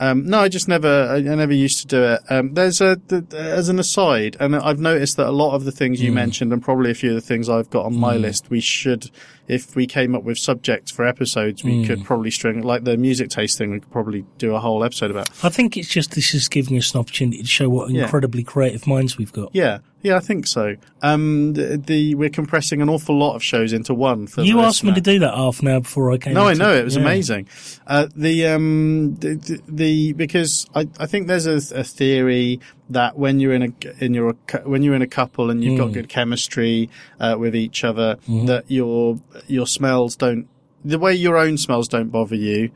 Um, 0.00 0.26
no, 0.26 0.40
I 0.40 0.48
just 0.48 0.66
never, 0.66 1.06
I, 1.08 1.16
I 1.16 1.20
never 1.20 1.52
used 1.52 1.78
to 1.82 1.86
do 1.86 2.02
it. 2.02 2.20
Um, 2.28 2.54
there's 2.54 2.80
a, 2.80 2.96
th- 2.96 3.32
as 3.34 3.68
an 3.68 3.78
aside, 3.78 4.36
and 4.40 4.56
I've 4.56 4.80
noticed 4.80 5.16
that 5.18 5.28
a 5.28 5.30
lot 5.30 5.54
of 5.54 5.64
the 5.64 5.70
things 5.70 6.00
Hmm. 6.00 6.06
you 6.06 6.12
mentioned 6.12 6.52
and 6.52 6.60
probably 6.60 6.90
a 6.90 6.94
few 6.94 7.10
of 7.10 7.14
the 7.14 7.20
things 7.20 7.48
I've 7.48 7.70
got 7.70 7.84
on 7.86 7.96
my 7.96 8.16
list, 8.16 8.50
we 8.50 8.58
should, 8.58 9.10
if 9.46 9.76
we 9.76 9.86
came 9.86 10.16
up 10.16 10.24
with 10.24 10.38
subjects 10.38 10.90
for 10.90 11.04
episodes, 11.06 11.62
we 11.62 11.82
Hmm. 11.82 11.86
could 11.86 12.04
probably 12.04 12.32
string, 12.32 12.62
like 12.62 12.82
the 12.82 12.96
music 12.96 13.30
taste 13.30 13.58
thing, 13.58 13.70
we 13.70 13.78
could 13.78 13.92
probably 13.92 14.24
do 14.38 14.56
a 14.56 14.60
whole 14.60 14.82
episode 14.82 15.12
about. 15.12 15.30
I 15.44 15.50
think 15.50 15.76
it's 15.76 15.88
just 15.88 16.12
this 16.16 16.34
is 16.34 16.48
giving 16.48 16.76
us 16.78 16.94
an 16.94 17.00
opportunity 17.00 17.38
to 17.42 17.46
show 17.48 17.68
what 17.68 17.90
Yeah. 17.90 18.02
incredibly 18.02 18.42
creative 18.42 18.86
minds 18.88 19.18
we've 19.18 19.32
got. 19.32 19.50
Yeah. 19.54 19.78
Yeah, 20.02 20.16
I 20.16 20.20
think 20.20 20.46
so. 20.48 20.76
Um, 21.00 21.52
the, 21.54 21.76
the 21.76 22.14
we're 22.16 22.28
compressing 22.28 22.82
an 22.82 22.88
awful 22.88 23.16
lot 23.16 23.34
of 23.36 23.42
shows 23.42 23.72
into 23.72 23.94
one 23.94 24.26
for 24.26 24.42
You 24.42 24.60
asked 24.60 24.82
me 24.82 24.92
to 24.94 25.00
do 25.00 25.18
that 25.20 25.34
half 25.34 25.60
an 25.60 25.68
hour 25.68 25.80
before 25.80 26.10
I 26.12 26.18
came. 26.18 26.34
No, 26.34 26.46
I 26.48 26.54
know 26.54 26.74
it 26.74 26.84
was 26.84 26.96
yeah. 26.96 27.02
amazing. 27.02 27.48
Uh, 27.86 28.08
the 28.16 28.46
um 28.48 29.14
the, 29.20 29.34
the, 29.36 29.60
the 29.68 30.12
because 30.14 30.66
I, 30.74 30.88
I 30.98 31.06
think 31.06 31.28
there's 31.28 31.46
a, 31.46 31.78
a 31.78 31.84
theory 31.84 32.58
that 32.90 33.16
when 33.16 33.38
you're 33.40 33.54
in 33.54 33.62
a 33.62 34.04
in 34.04 34.12
your 34.12 34.32
when 34.64 34.82
you're 34.82 34.94
in 34.96 35.02
a 35.02 35.06
couple 35.06 35.50
and 35.50 35.62
you've 35.62 35.78
Hmm. 35.78 35.84
got 35.86 35.92
good 35.92 36.08
chemistry 36.08 36.90
uh, 37.20 37.36
with 37.38 37.54
each 37.54 37.84
other 37.84 38.16
Mm-hmm. 38.28 38.46
that 38.46 38.64
your 38.68 39.20
your 39.46 39.66
smells 39.66 40.16
don't 40.16 40.48
the 40.84 40.98
way 40.98 41.14
your 41.14 41.36
own 41.38 41.56
smells 41.58 41.86
don't 41.86 42.08
bother 42.10 42.34
you 42.34 42.70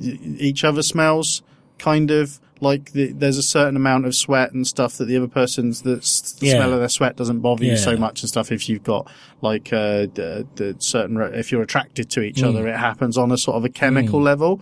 each 0.00 0.64
other 0.64 0.82
smells 0.82 1.42
kind 1.78 2.10
of 2.10 2.40
like 2.64 2.90
the, 2.92 3.12
there's 3.12 3.38
a 3.38 3.42
certain 3.42 3.76
amount 3.76 4.06
of 4.06 4.14
sweat 4.14 4.50
and 4.52 4.66
stuff 4.66 4.96
that 4.96 5.04
the 5.04 5.16
other 5.16 5.28
person's 5.28 5.82
the, 5.82 5.98
s- 5.98 6.32
the 6.32 6.46
Yeah. 6.46 6.54
smell 6.56 6.72
of 6.72 6.80
their 6.80 6.88
sweat 6.88 7.14
doesn't 7.16 7.40
bother 7.40 7.64
you 7.64 7.76
so 7.76 7.96
much 7.96 8.22
and 8.22 8.28
stuff 8.28 8.50
if 8.50 8.68
you've 8.68 8.82
got 8.82 9.08
like 9.40 9.72
uh, 9.72 10.06
the, 10.14 10.46
the 10.56 10.74
certain 10.78 11.16
if 11.34 11.52
you're 11.52 11.62
attracted 11.62 12.10
to 12.10 12.22
each 12.22 12.38
Mm. 12.38 12.48
other 12.48 12.66
it 12.66 12.76
happens 12.76 13.16
on 13.16 13.30
a 13.30 13.38
sort 13.38 13.56
of 13.56 13.64
a 13.64 13.68
chemical 13.68 14.20
level 14.20 14.60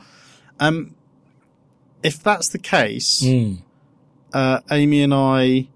um 0.60 0.94
if 2.02 2.22
that's 2.22 2.48
the 2.48 2.58
case 2.58 3.22
Mm. 3.22 3.58
uh, 4.34 4.60
Amy 4.70 5.02
and 5.02 5.14
I 5.14 5.68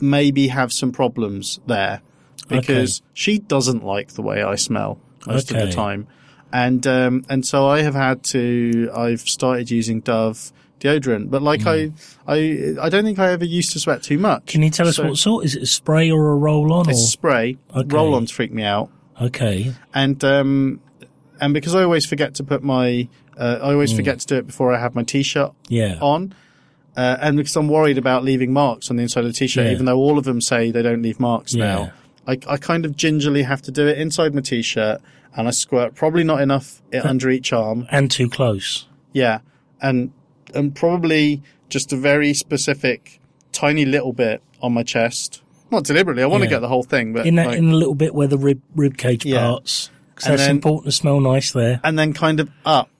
maybe 0.00 0.48
have 0.48 0.72
some 0.72 0.92
problems 0.92 1.60
there 1.66 2.02
because 2.48 3.02
she 3.14 3.38
doesn't 3.38 3.82
like 3.84 4.08
the 4.12 4.22
way 4.22 4.42
I 4.42 4.56
smell 4.56 4.98
most 5.26 5.50
of 5.50 5.56
the 5.58 5.72
time. 5.72 6.06
And, 6.52 6.86
um, 6.86 7.24
and 7.28 7.46
so 7.46 7.66
I 7.66 7.80
have 7.82 7.94
had 7.94 8.22
to, 8.24 8.90
I've 8.94 9.20
started 9.22 9.70
using 9.70 10.00
Dove 10.00 10.52
deodorant, 10.80 11.30
but 11.30 11.42
like 11.42 11.66
I, 11.66 11.92
I, 12.26 12.74
I 12.80 12.88
don't 12.88 13.04
think 13.04 13.18
I 13.18 13.30
ever 13.30 13.44
used 13.44 13.72
to 13.72 13.78
sweat 13.80 14.02
too 14.02 14.18
much. 14.18 14.46
Can 14.46 14.62
you 14.62 14.70
tell 14.70 14.88
us 14.88 14.96
So 14.96 15.06
what 15.08 15.16
sort? 15.16 15.44
Is 15.44 15.54
it 15.56 15.62
a 15.62 15.66
spray 15.66 16.10
or 16.10 16.32
a 16.32 16.36
roll 16.36 16.72
on? 16.72 16.90
It's 16.90 17.00
spray. 17.08 17.56
Okay. 17.74 17.94
Roll-ons 17.94 18.30
freak 18.30 18.52
me 18.52 18.64
out. 18.64 18.90
Okay. 19.20 19.72
And, 19.94 20.22
um, 20.24 20.80
and 21.40 21.54
because 21.54 21.74
I 21.74 21.82
always 21.84 22.04
forget 22.04 22.34
to 22.36 22.44
put 22.44 22.62
my, 22.62 23.08
uh, 23.36 23.58
I 23.62 23.72
always 23.72 23.92
forget 23.92 24.18
to 24.20 24.26
do 24.26 24.36
it 24.36 24.46
before 24.46 24.74
I 24.74 24.78
have 24.78 24.94
my 24.94 25.04
t-shirt 25.04 25.52
Yeah. 25.68 25.98
on. 26.00 26.34
Uh, 26.96 27.16
and 27.22 27.36
because 27.38 27.56
I'm 27.56 27.68
worried 27.68 27.96
about 27.96 28.22
leaving 28.24 28.52
marks 28.52 28.90
on 28.90 28.96
the 28.96 29.02
inside 29.04 29.20
of 29.24 29.26
the 29.32 29.32
t-shirt, 29.38 29.66
Yeah. 29.66 29.72
even 29.72 29.86
though 29.86 29.96
all 29.98 30.18
of 30.18 30.24
them 30.24 30.40
say 30.40 30.70
they 30.70 30.82
don't 30.82 31.00
leave 31.02 31.18
marks 31.20 31.54
Yeah. 31.54 31.64
now, 31.64 31.92
I, 32.26 32.32
I 32.46 32.56
kind 32.58 32.84
of 32.84 32.96
gingerly 32.96 33.44
have 33.44 33.62
to 33.62 33.70
do 33.70 33.86
it 33.86 33.98
inside 33.98 34.34
my 34.34 34.40
t-shirt 34.42 35.00
and 35.36 35.48
I 35.48 35.50
squirt 35.50 35.94
probably 35.94 36.24
not 36.24 36.40
enough 36.40 36.82
under 37.04 37.30
each 37.30 37.52
arm. 37.52 37.86
And 37.90 38.10
too 38.10 38.28
close. 38.28 38.86
Yeah. 39.12 39.40
And, 39.80 40.12
and 40.54 40.74
probably 40.74 41.42
just 41.68 41.92
a 41.92 41.96
very 41.96 42.34
specific 42.34 43.20
tiny 43.52 43.84
little 43.84 44.12
bit 44.12 44.42
on 44.60 44.72
my 44.74 44.82
chest. 44.82 45.42
Not 45.70 45.84
deliberately. 45.84 46.22
I 46.22 46.26
want 46.26 46.42
to 46.42 46.48
get 46.48 46.60
the 46.60 46.68
whole 46.68 46.82
thing, 46.82 47.12
but 47.14 47.26
In 47.26 47.36
that, 47.36 47.46
like- 47.48 47.58
in 47.58 47.70
a 47.70 47.74
little 47.74 47.94
bit 47.94 48.14
where 48.14 48.28
the 48.28 48.38
rib 48.38 48.60
rib 48.76 48.96
cage 48.98 49.24
Yeah. 49.24 49.40
parts. 49.40 49.90
Because 50.14 50.26
And 50.26 50.32
that's 50.38 50.46
then- 50.46 50.56
important 50.56 50.84
to 50.86 50.92
smell 50.92 51.20
nice 51.20 51.52
there. 51.52 51.80
and 51.82 51.98
then 51.98 52.12
kind 52.12 52.38
of 52.40 52.50
up, 52.66 52.90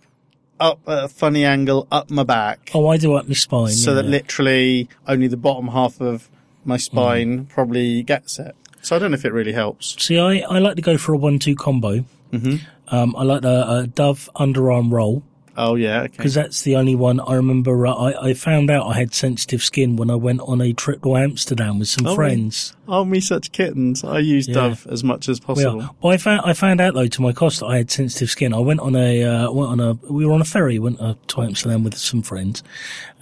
up 0.58 0.80
at 0.88 1.04
a 1.04 1.08
funny 1.08 1.44
angle, 1.44 1.86
up 1.92 2.10
my 2.10 2.22
back. 2.22 2.70
Oh, 2.72 2.86
I 2.88 2.96
do 2.96 3.12
up 3.14 3.28
my 3.28 3.34
spine. 3.34 3.72
so 3.72 3.94
that 3.94 4.06
literally 4.06 4.88
only 5.06 5.26
the 5.26 5.36
bottom 5.36 5.68
half 5.68 6.00
of 6.00 6.30
my 6.64 6.76
Mm. 6.76 6.80
spine 6.80 7.44
probably 7.46 8.02
gets 8.02 8.38
it. 8.38 8.54
So 8.80 8.96
I 8.96 8.98
don't 8.98 9.10
know 9.10 9.16
if 9.16 9.24
it 9.24 9.32
really 9.32 9.52
helps. 9.52 9.94
See, 10.02 10.18
I, 10.18 10.38
I 10.48 10.58
like 10.58 10.76
to 10.76 10.82
go 10.82 10.96
for 10.96 11.12
a 11.12 11.16
one-two 11.16 11.54
combo. 11.56 12.04
Mm-hmm. 12.32 12.94
Um, 12.94 13.14
I 13.16 13.22
like 13.22 13.42
the 13.42 13.70
a 13.70 13.86
Dove 13.86 14.28
underarm 14.36 14.90
roll 14.92 15.22
Oh 15.54 15.74
yeah, 15.74 16.04
okay. 16.04 16.16
because 16.16 16.32
that's 16.32 16.62
the 16.62 16.76
only 16.76 16.94
one 16.94 17.20
I 17.20 17.34
remember. 17.34 17.86
Uh, 17.86 17.92
I, 17.92 18.28
I 18.30 18.34
found 18.34 18.70
out 18.70 18.86
I 18.86 18.94
had 18.94 19.12
sensitive 19.12 19.62
skin 19.62 19.96
when 19.96 20.10
I 20.10 20.14
went 20.14 20.40
on 20.40 20.62
a 20.62 20.72
trip 20.72 21.02
to 21.02 21.14
Amsterdam 21.16 21.78
with 21.78 21.88
some 21.88 22.06
Oh, 22.06 22.14
friends. 22.14 22.74
Oh, 22.88 23.04
me 23.04 23.20
such 23.20 23.52
kittens. 23.52 24.02
I 24.02 24.20
use 24.20 24.48
Yeah. 24.48 24.54
Dove 24.54 24.86
as 24.90 25.04
much 25.04 25.28
as 25.28 25.40
possible. 25.40 25.76
Well, 25.78 25.96
well, 26.00 26.12
I 26.14 26.16
found 26.16 26.40
I 26.46 26.54
found 26.54 26.80
out 26.80 26.94
though 26.94 27.06
to 27.06 27.20
my 27.22 27.32
cost 27.32 27.60
that 27.60 27.66
I 27.66 27.76
had 27.76 27.90
sensitive 27.90 28.30
skin. 28.30 28.54
I 28.54 28.60
went 28.60 28.80
on 28.80 28.96
a 28.96 29.22
uh, 29.24 29.52
went 29.52 29.70
on 29.72 29.80
a 29.80 29.92
we 30.10 30.24
were 30.24 30.32
on 30.32 30.40
a 30.40 30.46
ferry, 30.46 30.78
went 30.78 31.00
uh, 31.02 31.14
to 31.28 31.42
Amsterdam 31.42 31.84
with 31.84 31.98
some 31.98 32.22
friends, 32.22 32.62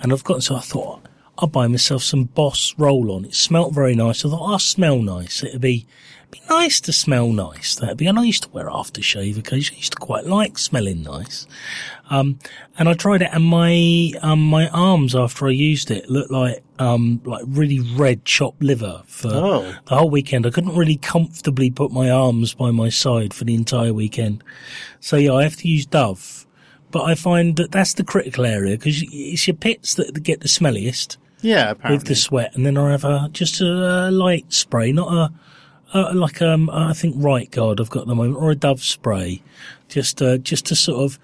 and 0.01 0.13
I've 0.13 0.23
got 0.25 0.45
so 0.45 0.55
I 0.55 0.61
thought 0.61 1.03
I'll 1.39 1.49
buy 1.49 1.67
myself 1.67 2.05
some 2.05 2.25
Boss 2.25 2.75
roll 2.79 3.11
on. 3.11 3.25
It 3.25 3.35
smelt 3.35 3.75
very 3.75 3.97
nice. 3.97 4.25
I 4.25 4.29
thought 4.29 4.47
I'll 4.53 4.59
smell 4.61 5.03
nice. 5.03 5.43
It'd 5.43 5.61
be 5.61 5.85
be 6.31 6.41
nice 6.49 6.81
to 6.83 6.93
smell 6.93 7.33
nice. 7.33 7.75
That'd 7.77 7.97
be. 7.97 8.07
And 8.07 8.19
I 8.19 8.25
used 8.25 8.43
to 8.45 8.49
wear 8.51 8.67
aftershave 8.67 9.39
occasionally. 9.39 9.77
I 9.77 9.81
used 9.81 9.93
to 9.93 9.99
quite 9.99 10.27
like 10.27 10.59
smelling 10.59 11.03
nice. 11.03 11.47
Um, 12.11 12.39
and 12.79 12.89
I 12.89 12.95
tried 12.95 13.23
it, 13.23 13.31
and 13.33 13.45
my 13.45 14.13
um, 14.23 14.41
my 14.47 14.69
arms 14.69 15.15
after 15.15 15.47
I 15.47 15.51
used 15.51 15.91
it 15.91 16.09
looked 16.11 16.31
like 16.31 16.63
um, 16.79 17.21
like 17.25 17.45
really 17.47 17.81
red 17.81 18.25
chopped 18.25 18.63
liver 18.63 19.03
for 19.07 19.29
Oh. 19.33 19.75
the 19.87 19.97
whole 19.97 20.11
weekend. 20.11 20.47
I 20.47 20.51
couldn't 20.51 20.75
really 20.77 20.97
comfortably 20.97 21.71
put 21.71 21.93
my 21.93 22.11
arms 22.11 22.55
by 22.55 22.71
my 22.71 22.89
side 22.89 23.33
for 23.35 23.45
the 23.45 23.55
entire 23.55 23.93
weekend. 23.93 24.43
So 25.01 25.17
yeah, 25.17 25.35
I 25.35 25.43
have 25.45 25.57
to 25.57 25.69
use 25.69 25.87
Dove. 25.87 26.47
But 26.93 27.05
I 27.05 27.15
find 27.15 27.55
that 27.57 27.71
that's 27.71 27.95
the 27.95 28.03
critical 28.03 28.45
area 28.45 28.77
because 28.77 29.01
it's 29.13 29.47
your 29.47 29.55
pits 29.55 29.95
that 29.95 30.21
get 30.25 30.41
the 30.41 30.49
smelliest 30.49 31.19
yeah, 31.41 31.71
apparently. 31.71 31.99
with 31.99 32.09
the 32.09 32.17
sweat, 32.17 32.57
and 32.57 32.67
then 32.67 32.77
I 32.77 32.91
have 32.91 33.05
a 33.05 33.29
just 33.33 33.61
a 33.61 34.11
light 34.11 34.53
spray, 34.53 34.91
not 34.91 35.13
a, 35.13 35.33
a 35.95 36.15
like 36.15 36.41
um 36.43 36.71
I 36.71 36.93
think 36.93 37.15
Right 37.19 37.51
Guard 37.51 37.81
I've 37.81 37.91
got 37.91 38.03
at 38.03 38.07
the 38.09 38.15
moment 38.15 38.39
or 38.39 38.51
a 38.51 38.55
Dove 38.55 38.83
spray, 38.83 39.43
just 39.89 40.21
uh, 40.23 40.39
just 40.39 40.67
to 40.67 40.77
sort 40.77 41.03
of 41.05 41.19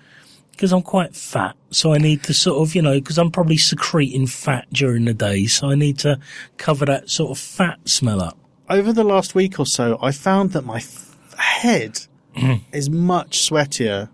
because 0.53 0.73
I'm 0.73 0.83
quite 0.83 1.15
fat, 1.15 1.55
so 1.71 1.93
I 1.93 1.99
need 1.99 2.23
to 2.25 2.35
sort 2.35 2.63
of 2.67 2.75
you 2.75 2.83
know 2.83 2.95
because 2.95 3.19
I'm 3.19 3.31
probably 3.31 3.57
secreting 3.59 4.27
fat 4.27 4.67
during 4.73 5.05
the 5.05 5.15
day, 5.15 5.47
so 5.47 5.71
I 5.71 5.75
need 5.75 5.99
to 6.01 6.19
cover 6.57 6.85
that 6.87 7.11
sort 7.11 7.31
of 7.31 7.39
fat 7.39 7.79
smell 7.89 8.23
up. 8.23 8.39
Over 8.69 8.93
the 8.93 9.05
last 9.05 9.35
week 9.35 9.61
or 9.61 9.67
so, 9.67 9.99
I 10.03 10.11
found 10.13 10.51
that 10.53 10.65
my 10.65 10.79
f- 10.79 11.17
head 11.39 12.01
Mm. 12.37 12.61
is 12.73 12.91
much 12.91 13.49
sweatier 13.49 14.11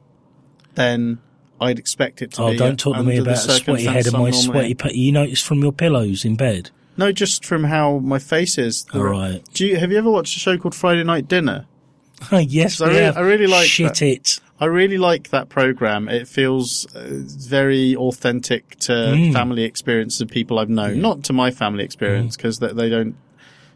than 0.74 1.18
I'd 1.60 1.78
expect 1.78 2.22
it 2.22 2.32
to 2.34 2.42
Oh, 2.42 2.50
be. 2.52 2.56
don't 2.56 2.78
talk 2.78 2.96
to 2.96 3.02
me 3.02 3.16
about 3.18 3.34
a 3.34 3.36
sweaty 3.58 3.84
head 3.84 4.04
and 4.06 4.12
my 4.12 4.18
normally 4.30 4.32
sweaty. 4.42 4.74
Pa- 4.74 4.88
you 4.92 5.10
notice 5.12 5.40
from 5.42 5.60
your 5.62 5.72
pillows 5.72 6.24
in 6.24 6.36
bed. 6.36 6.70
No, 6.96 7.10
just 7.12 7.44
from 7.44 7.64
how 7.64 7.98
my 7.98 8.18
face 8.18 8.58
is. 8.58 8.84
All 8.94 9.02
right. 9.02 9.42
Do 9.54 9.66
you 9.66 9.76
have 9.76 9.90
you 9.92 9.98
ever 9.98 10.10
watched 10.10 10.36
a 10.36 10.40
show 10.40 10.58
called 10.58 10.74
Friday 10.74 11.04
Night 11.04 11.26
Dinner? 11.28 11.66
yes, 12.32 12.80
I 12.80 12.86
really- 12.88 13.00
have. 13.00 13.16
I 13.16 13.20
really 13.20 13.46
like 13.46 13.66
shit 13.66 13.94
that. 13.94 14.02
it. 14.02 14.40
I 14.60 14.66
really 14.66 14.98
like 14.98 15.30
that 15.30 15.48
program. 15.48 16.08
It 16.08 16.28
feels 16.28 16.86
uh, 16.94 17.08
very 17.10 17.96
authentic 17.96 18.76
to 18.80 18.92
Mm. 18.92 19.32
family 19.32 19.64
experiences 19.64 20.20
of 20.20 20.28
people 20.28 20.60
I've 20.60 20.68
known. 20.70 21.00
Not 21.00 21.24
to 21.24 21.32
my 21.32 21.50
family 21.50 21.82
experience 21.82 22.36
because 22.36 22.60
they, 22.60 22.72
they 22.72 22.88
don't 22.88 23.16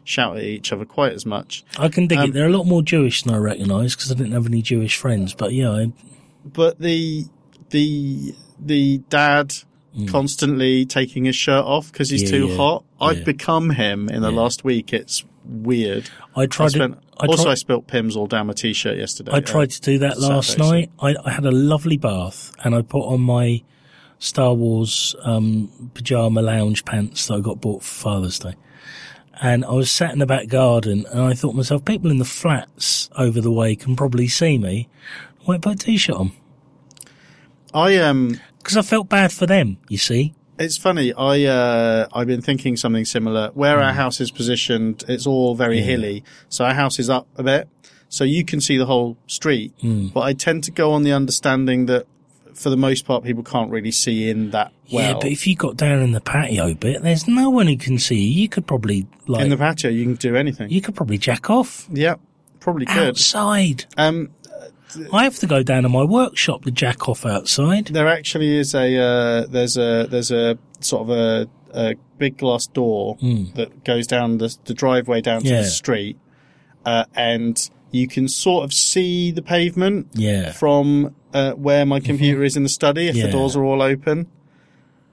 shout 0.05 0.37
at 0.37 0.43
each 0.43 0.71
other 0.71 0.85
quite 0.85 1.11
as 1.11 1.25
much. 1.25 1.65
I 1.77 1.89
can 1.89 2.07
dig 2.07 2.19
Um, 2.19 2.29
it. 2.29 2.33
They're 2.33 2.47
a 2.47 2.57
lot 2.57 2.63
more 2.67 2.81
Jewish 2.81 3.23
than 3.23 3.33
I 3.33 3.37
recognise 3.37 3.95
because 3.97 4.11
I 4.11 4.15
didn't 4.15 4.31
have 4.31 4.45
any 4.45 4.61
Jewish 4.61 4.95
friends. 4.95 5.33
But 5.33 5.51
yeah, 5.51 5.71
I, 5.71 5.91
But 6.45 6.79
the 6.79 7.25
the 7.71 8.33
the 8.57 8.99
dad 9.09 9.53
constantly 10.05 10.85
taking 10.85 11.25
his 11.25 11.35
shirt 11.35 11.65
off 11.65 11.91
because 11.91 12.09
he's 12.09 12.23
Mm. 12.23 12.25
Yeah, 12.25 12.31
too 12.39 12.47
yeah, 12.47 12.55
hot. 12.57 12.83
I've 13.01 13.25
become 13.25 13.69
him 13.71 14.09
in 14.09 14.21
the 14.21 14.31
last 14.31 14.63
week. 14.63 14.93
It's 14.93 15.23
weird. 15.45 16.09
I 16.35 16.41
I 16.41 16.45
tried 16.45 16.71
spent, 16.71 16.93
to. 17.01 17.07
I 17.19 17.25
also, 17.25 17.43
tried, 17.43 17.51
I 17.51 17.55
spilt 17.55 17.87
Pimm's 17.87 18.15
all 18.15 18.27
down 18.27 18.47
my 18.47 18.53
t-shirt 18.53 18.97
yesterday. 18.97 19.31
I 19.33 19.39
tried 19.39 19.71
to 19.71 19.81
do 19.81 19.97
that 19.99 20.19
last 20.19 20.51
Saturday, 20.51 20.63
so- 20.63 20.71
night. 20.71 20.91
I, 21.25 21.29
I 21.29 21.31
had 21.31 21.45
a 21.45 21.51
lovely 21.51 21.97
bath 21.97 22.53
and 22.63 22.75
I 22.75 22.81
put 22.81 23.05
on 23.07 23.21
my 23.21 23.63
Star 24.19 24.53
Wars 24.53 25.15
um, 25.23 25.91
pajama 25.93 26.41
lounge 26.41 26.85
pants 26.85 27.27
that 27.27 27.35
I 27.35 27.39
got 27.39 27.61
bought 27.61 27.83
for 27.83 28.03
Father's 28.03 28.39
Day. 28.39 28.53
And 29.39 29.63
I 29.65 29.71
was 29.71 29.91
sat 29.91 30.11
in 30.13 30.19
the 30.19 30.25
back 30.25 30.47
garden 30.47 31.05
and 31.11 31.21
I 31.21 31.33
thought 31.33 31.51
to 31.51 31.57
myself, 31.57 31.85
people 31.85 32.09
in 32.09 32.17
the 32.17 32.25
flats 32.25 33.09
over 33.17 33.39
the 33.41 33.51
way 33.51 33.75
can 33.75 33.95
probably 33.95 34.27
see 34.27 34.57
me. 34.57 34.89
Why 35.45 35.57
put 35.59 35.73
a 35.75 35.77
t-shirt 35.77 36.15
on? 36.15 36.31
I 37.73 37.97
um, 37.97 38.39
Because 38.67 38.75
I 38.75 38.81
felt 38.81 39.07
bad 39.07 39.31
for 39.31 39.45
them. 39.45 39.77
You 39.87 39.97
see. 39.97 40.33
it's 40.59 40.75
funny. 40.77 41.13
I 41.13 41.45
uh, 41.45 42.07
I've 42.11 42.27
been 42.27 42.41
thinking 42.41 42.75
something 42.75 43.05
similar. 43.05 43.49
Where 43.53 43.79
our 43.79 43.93
house 43.93 44.19
is 44.19 44.29
positioned, 44.29 45.05
it's 45.07 45.25
all 45.25 45.55
very 45.55 45.79
hilly, 45.79 46.25
so 46.49 46.65
our 46.65 46.73
house 46.73 46.99
is 46.99 47.09
up 47.09 47.27
a 47.37 47.43
bit, 47.43 47.69
so 48.09 48.25
you 48.25 48.43
can 48.43 48.59
see 48.59 48.77
the 48.77 48.85
whole 48.85 49.15
street. 49.25 49.73
But 50.13 50.19
I 50.19 50.33
tend 50.33 50.65
to 50.65 50.71
go 50.71 50.91
on 50.91 51.03
the 51.03 51.13
understanding 51.13 51.85
that, 51.85 52.07
for 52.53 52.69
the 52.69 52.75
most 52.75 53.05
part, 53.05 53.23
people 53.23 53.41
can't 53.43 53.71
really 53.71 53.91
see 53.91 54.29
in 54.29 54.51
that 54.51 54.73
well. 54.91 55.01
yeah, 55.01 55.13
but 55.13 55.27
if 55.31 55.47
you 55.47 55.55
got 55.55 55.77
down 55.77 55.99
in 56.01 56.11
the 56.11 56.19
patio 56.19 56.73
bit, 56.73 57.03
there's 57.03 57.25
no 57.25 57.49
one 57.49 57.67
who 57.67 57.77
can 57.77 57.97
see 57.97 58.19
you. 58.19 58.41
You 58.41 58.49
could 58.49 58.67
probably 58.67 59.07
like 59.27 59.43
in 59.45 59.49
the 59.49 59.55
patio, 59.57 59.89
you 59.91 60.03
can 60.03 60.15
do 60.15 60.35
anything. 60.35 60.69
you 60.69 60.81
could 60.81 60.93
probably 60.95 61.17
jack 61.17 61.49
off 61.49 61.87
yeah, 61.89 62.15
probably 62.59 62.85
could. 62.85 63.09
outside. 63.09 63.85
Um, 63.97 64.31
I 65.11 65.23
have 65.23 65.37
to 65.39 65.47
go 65.47 65.63
down 65.63 65.83
to 65.83 65.89
my 65.89 66.03
workshop 66.03 66.63
to 66.63 66.71
jack 66.71 67.07
off 67.09 67.25
outside. 67.25 67.87
there 67.87 68.07
actually 68.07 68.57
is 68.57 68.73
a 68.73 68.97
uh, 68.97 69.45
there's 69.47 69.77
a 69.77 70.07
there's 70.09 70.31
a 70.31 70.57
sort 70.79 71.03
of 71.03 71.09
a, 71.09 71.47
a 71.73 71.95
big 72.17 72.37
glass 72.37 72.67
door 72.67 73.17
that 73.55 73.83
goes 73.83 74.07
down 74.07 74.37
the, 74.37 74.55
the 74.65 74.73
driveway 74.73 75.21
down 75.21 75.41
to. 75.41 75.47
Yeah. 75.49 75.61
the 75.61 75.65
street, 75.65 76.17
uh, 76.85 77.05
and 77.15 77.69
you 77.91 78.07
can 78.07 78.27
sort 78.27 78.63
of 78.63 78.73
see 78.73 79.31
the 79.31 79.41
pavement 79.41 80.07
Yeah. 80.13 80.51
from 80.51 81.15
uh, 81.33 81.51
where 81.53 81.85
my 81.85 81.99
computer 81.99 82.43
is 82.43 82.55
in 82.57 82.63
the 82.63 82.69
study 82.69 83.07
if 83.07 83.15
Yeah. 83.15 83.27
the 83.27 83.31
doors 83.31 83.55
are 83.55 83.63
all 83.63 83.81
open. 83.81 84.27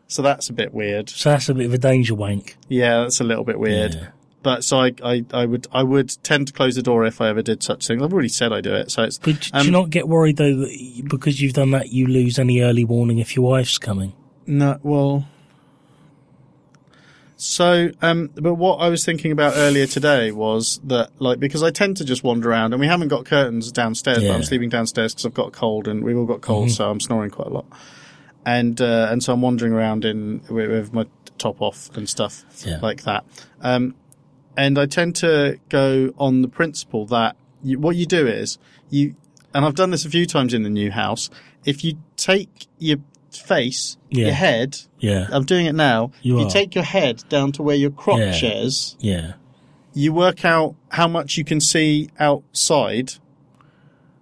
So 0.07 0.23
that's 0.23 0.49
a 0.51 0.53
bit 0.53 0.75
weird. 0.75 1.09
So 1.09 1.31
that's 1.31 1.49
a 1.49 1.55
bit 1.55 1.67
of 1.67 1.73
a 1.75 1.79
danger 1.79 2.15
wank. 2.15 2.57
Yeah, 2.69 3.01
that's 3.03 3.21
a 3.21 3.25
little 3.25 3.45
bit 3.45 3.59
weird. 3.59 4.13
Yeah. 4.45 4.55
But 4.55 4.65
so 4.65 4.79
I, 4.79 4.93
I, 5.03 5.25
I 5.33 5.47
would 5.47 5.67
I 5.73 5.83
would 5.83 6.11
tend 6.23 6.47
to 6.49 6.53
close 6.53 6.75
the 6.75 6.83
door 6.83 7.05
if 7.07 7.21
I 7.21 7.29
ever 7.29 7.43
did 7.43 7.63
such 7.63 7.87
things. 7.87 8.03
I've 8.03 8.13
already 8.13 8.29
said 8.29 8.53
I 8.53 8.61
do 8.61 8.75
it, 8.75 8.91
so 8.91 9.03
it's 9.03 9.19
But 9.19 9.41
do 9.41 9.51
Um, 9.55 9.67
you 9.67 9.73
not 9.73 9.91
get 9.91 10.07
worried 10.09 10.37
though 10.37 10.55
that 10.55 11.03
because 11.11 11.41
you've 11.41 11.55
done 11.55 11.71
that, 11.73 11.91
you 11.93 12.07
lose 12.07 12.39
any 12.39 12.61
early 12.61 12.85
warning 12.85 13.19
if 13.19 13.35
your 13.37 13.51
wife's 13.51 13.79
coming? 13.79 14.13
No, 14.47 14.79
well. 14.83 15.27
So, 17.37 17.91
um, 18.01 18.31
but 18.37 18.55
what 18.55 18.77
I 18.77 18.89
was 18.89 19.05
thinking 19.05 19.33
about 19.33 19.55
earlier 19.57 19.87
today 19.87 20.31
was 20.31 20.81
that, 20.85 21.11
like, 21.19 21.41
because 21.41 21.63
I 21.65 21.71
tend 21.71 21.97
to 21.97 22.05
just 22.05 22.23
wander 22.23 22.49
around, 22.51 22.73
and 22.73 22.81
we 22.81 22.87
haven't 22.87 23.09
got 23.09 23.25
curtains 23.27 23.73
downstairs, 23.73 24.23
but 24.23 24.31
I'm 24.31 24.43
sleeping 24.45 24.69
downstairs 24.69 25.13
because 25.15 25.27
I've 25.27 25.35
got 25.35 25.49
a 25.49 25.51
cold, 25.51 25.89
and 25.89 26.05
we've 26.05 26.17
all 26.17 26.27
got 26.27 26.43
colds, 26.43 26.77
so 26.77 26.89
I'm 26.89 27.01
snoring 27.01 27.31
quite 27.31 27.49
a 27.49 27.51
lot, 27.51 27.67
and 28.47 28.81
uh, 28.81 29.09
and 29.11 29.23
so 29.23 29.33
I'm 29.33 29.43
wandering 29.43 29.73
around 29.73 30.05
in 30.05 30.43
with, 30.49 30.71
with 30.71 30.93
my 30.95 31.07
top 31.37 31.61
off 31.61 31.95
and 31.97 32.09
stuff 32.09 32.45
Yeah. 32.65 32.79
like 32.81 33.03
that. 33.03 33.25
Um, 33.61 33.95
and 34.57 34.79
I 34.79 34.87
tend 34.87 35.17
to 35.17 35.59
go 35.69 36.13
on 36.19 36.43
the 36.43 36.49
principle 36.49 37.07
that 37.07 37.37
you, 37.63 37.79
what 37.79 37.97
you 37.97 38.07
do 38.07 38.27
is 38.27 38.59
you, 38.91 39.15
and 39.53 39.65
I've 39.65 39.75
done 39.75 39.91
this 39.91 40.05
a 40.05 40.11
few 40.11 40.27
times 40.27 40.55
in 40.55 40.63
the 40.63 40.71
new 40.71 40.91
house. 40.91 41.31
If 41.65 41.85
you 41.85 41.95
take 42.17 42.67
your 42.79 42.99
face, 43.31 43.97
Yeah. 44.11 44.27
your 44.27 44.35
head, 44.35 44.79
Yeah. 45.01 45.27
I'm 45.33 45.45
doing 45.45 45.67
it 45.67 45.75
now. 45.75 46.13
You 46.23 46.39
you 46.41 46.49
take 46.51 46.75
your 46.75 46.85
head 46.85 47.25
down 47.29 47.53
to 47.53 47.63
where 47.63 47.77
your 47.77 47.91
crotch 47.91 48.43
Yeah. 48.43 48.51
is. 48.63 48.97
Yeah. 49.01 49.33
You 49.93 50.13
work 50.13 50.45
out 50.45 50.75
how 50.91 51.09
much 51.09 51.37
you 51.39 51.45
can 51.45 51.61
see 51.61 52.11
outside 52.19 53.15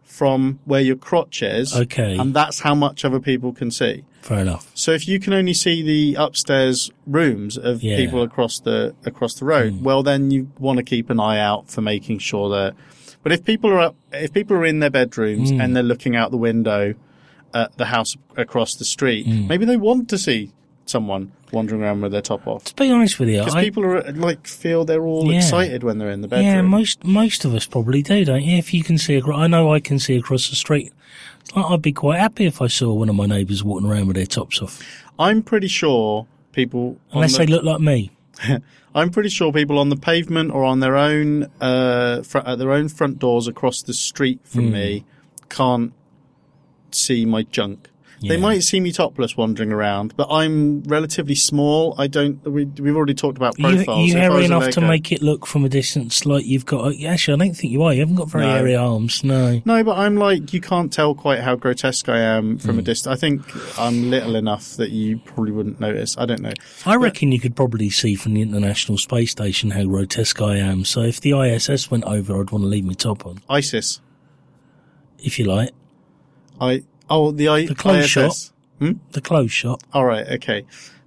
from 0.04 0.58
where 0.64 0.80
your 0.80 0.96
crotch 0.96 1.42
is. 1.42 1.74
Okay. 1.74 2.16
And 2.18 2.34
that's 2.34 2.60
how 2.60 2.74
much 2.74 3.04
other 3.04 3.20
people 3.20 3.52
can 3.52 3.70
see. 3.70 4.04
Fair 4.22 4.38
enough. 4.40 4.70
So 4.74 4.92
if 4.92 5.06
you 5.08 5.18
can 5.20 5.32
only 5.32 5.52
see 5.52 5.82
the 5.82 6.14
upstairs 6.22 6.90
rooms 7.06 7.58
of 7.58 7.82
Yeah. 7.82 7.96
people 7.96 8.22
across 8.22 8.60
the 8.60 8.94
across 9.04 9.34
the 9.34 9.44
road, 9.44 9.74
hmm. 9.74 9.82
well 9.84 10.02
then 10.02 10.30
you 10.30 10.50
want 10.58 10.78
to 10.78 10.82
keep 10.84 11.10
an 11.10 11.20
eye 11.20 11.38
out 11.38 11.70
for 11.70 11.80
making 11.80 12.18
sure 12.18 12.48
that. 12.50 12.74
But 13.22 13.32
if 13.32 13.44
people 13.44 13.70
are 13.70 13.80
up, 13.80 13.96
if 14.12 14.32
people 14.32 14.56
are 14.56 14.64
in 14.64 14.78
their 14.78 14.90
bedrooms 14.90 15.50
hmm. 15.50 15.60
and 15.60 15.76
they're 15.76 15.82
looking 15.82 16.16
out 16.16 16.30
the 16.30 16.36
window 16.36 16.94
at 17.52 17.76
the 17.76 17.86
house 17.86 18.16
across 18.36 18.74
the 18.74 18.84
street, 18.84 19.26
hmm. 19.26 19.46
maybe 19.48 19.64
they 19.64 19.76
want 19.76 20.08
to 20.10 20.18
see 20.18 20.52
someone 20.86 21.32
wandering 21.52 21.82
around 21.82 22.00
with 22.00 22.12
their 22.12 22.20
top 22.22 22.46
off. 22.46 22.64
To 22.64 22.74
be 22.74 22.90
honest 22.90 23.18
with 23.18 23.28
you, 23.28 23.38
Because 23.38 23.54
people 23.54 23.84
are 23.84 24.02
like 24.12 24.46
feel 24.46 24.84
they're 24.84 25.04
all 25.04 25.30
Yeah. 25.30 25.38
excited 25.38 25.82
when 25.82 25.98
they're 25.98 26.10
in 26.10 26.22
the 26.22 26.28
bedroom. 26.28 26.46
yeah, 26.46 26.62
most 26.62 27.04
most 27.04 27.44
of 27.44 27.54
us 27.54 27.66
probably 27.66 28.02
do, 28.02 28.24
don't 28.24 28.42
you? 28.42 28.56
If 28.56 28.72
you 28.72 28.82
can 28.82 28.98
see, 28.98 29.16
across, 29.16 29.38
I 29.38 29.46
know 29.46 29.72
I 29.72 29.80
can 29.80 29.98
see 29.98 30.16
across 30.16 30.48
the 30.48 30.56
street. 30.56 30.92
It's 31.42 31.54
like 31.56 31.66
I'd 31.66 31.82
be 31.82 31.92
quite 31.92 32.18
happy 32.18 32.46
if 32.46 32.60
I 32.62 32.66
saw 32.66 32.92
one 32.92 33.08
of 33.08 33.14
my 33.14 33.26
neighbours 33.26 33.62
walking 33.64 33.88
around 33.88 34.06
with 34.06 34.16
their 34.16 34.26
tops 34.26 34.60
off, 34.62 34.80
I'm 35.18 35.42
pretty 35.42 35.68
sure 35.68 36.26
people 36.52 36.98
unless 37.12 37.32
the- 37.32 37.38
they 37.38 37.46
look 37.46 37.64
like 37.64 37.80
me. 37.80 38.10
I'm 38.94 39.10
pretty 39.10 39.28
sure 39.30 39.52
people 39.52 39.78
on 39.78 39.88
the 39.88 39.96
pavement 39.96 40.50
or 40.52 40.64
on 40.64 40.80
their 40.80 40.96
own 40.96 41.44
uh, 41.60 42.22
fr- 42.22 42.38
at 42.38 42.58
their 42.58 42.72
own 42.72 42.88
front 42.88 43.18
doors 43.18 43.46
across 43.48 43.80
the 43.82 43.94
street 43.94 44.40
from 44.44 44.66
Hmm. 44.68 44.72
me 44.72 45.04
can't 45.48 45.92
see 46.90 47.24
my 47.24 47.42
junk. 47.42 47.88
They 48.28 48.36
might 48.36 48.60
see 48.60 48.80
me 48.80 48.92
topless 48.92 49.36
wandering 49.36 49.72
around, 49.72 50.16
but 50.16 50.28
I'm 50.30 50.82
relatively 50.84 51.34
small. 51.34 51.94
I 51.98 52.06
don't. 52.06 52.42
We, 52.44 52.64
we've 52.66 52.96
already 52.96 53.14
talked 53.14 53.36
about 53.36 53.58
You, 53.58 53.64
profiles. 53.64 54.08
you 54.08 54.16
I 54.16 54.20
hairy 54.20 54.44
enough 54.44 54.70
to 54.70 54.80
make 54.80 55.10
it 55.12 55.22
look 55.22 55.46
from 55.46 55.64
a 55.64 55.68
distance 55.68 56.24
like 56.24 56.44
you've 56.46 56.66
got. 56.66 56.94
Actually, 57.04 57.34
I 57.34 57.46
don't 57.46 57.56
think 57.56 57.72
you 57.72 57.82
are. 57.82 57.92
You 57.92 58.00
haven't 58.00 58.14
got 58.16 58.30
very 58.30 58.44
No. 58.46 58.52
hairy 58.52 58.76
arms. 58.76 59.24
No. 59.24 59.60
No, 59.64 59.82
but 59.84 59.98
I'm 59.98 60.16
like 60.16 60.52
you 60.52 60.60
can't 60.60 60.92
tell 60.92 61.14
quite 61.14 61.40
how 61.40 61.56
grotesque 61.56 62.08
I 62.08 62.20
am 62.20 62.58
from 62.58 62.74
Hmm. 62.74 62.78
a 62.80 62.82
distance. 62.82 63.12
I 63.12 63.18
think 63.18 63.42
I'm 63.78 64.10
little 64.10 64.36
enough 64.36 64.76
that 64.76 64.90
you 64.90 65.18
probably 65.18 65.52
wouldn't 65.52 65.80
notice. 65.80 66.16
I 66.16 66.26
don't 66.26 66.40
know. 66.42 66.52
I 66.86 66.96
reckon 66.96 67.32
you 67.32 67.40
could 67.40 67.56
probably 67.56 67.90
see 67.90 68.14
from 68.14 68.34
the 68.34 68.42
International 68.42 68.98
Space 68.98 69.30
Station 69.32 69.70
how 69.70 69.84
grotesque 69.84 70.40
I 70.40 70.56
am. 70.58 70.84
So 70.84 71.00
if 71.02 71.20
the 71.20 71.32
ISS 71.32 71.90
went 71.90 72.04
over, 72.04 72.34
I'd 72.40 72.50
want 72.50 72.62
to 72.64 72.68
leave 72.68 72.84
my 72.84 72.92
top 72.94 73.26
on, 73.26 73.40
ISIS. 73.48 74.00
if 75.18 75.38
you 75.38 75.44
like. 75.46 75.70
I 76.60 76.82
oh 77.12 77.30
the 77.30 77.48
I 77.48 77.66
The 77.66 77.74
close 77.74 78.06
shot. 78.06 78.52
The 79.12 79.20
close 79.20 79.52
shot. 79.52 79.82
All 79.92 80.04
right, 80.04 80.26
okay. 80.36 80.64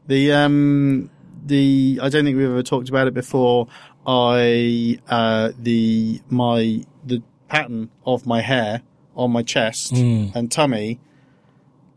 The 0.08 0.32
um 0.34 1.10
the 1.46 2.00
I 2.02 2.10
don't 2.10 2.24
think 2.26 2.38
we've 2.38 2.50
ever 2.50 2.64
talked 2.64 2.90
about 2.90 3.08
it 3.08 3.14
before. 3.14 3.68
I 4.08 5.00
uh 5.10 5.52
the 5.58 6.22
my 6.30 6.86
the 7.06 7.22
pattern 7.48 7.90
of 8.06 8.26
my 8.26 8.42
hair 8.42 8.82
on 9.16 9.32
my 9.32 9.44
chest 9.44 9.92
and 10.36 10.52
tummy 10.52 11.00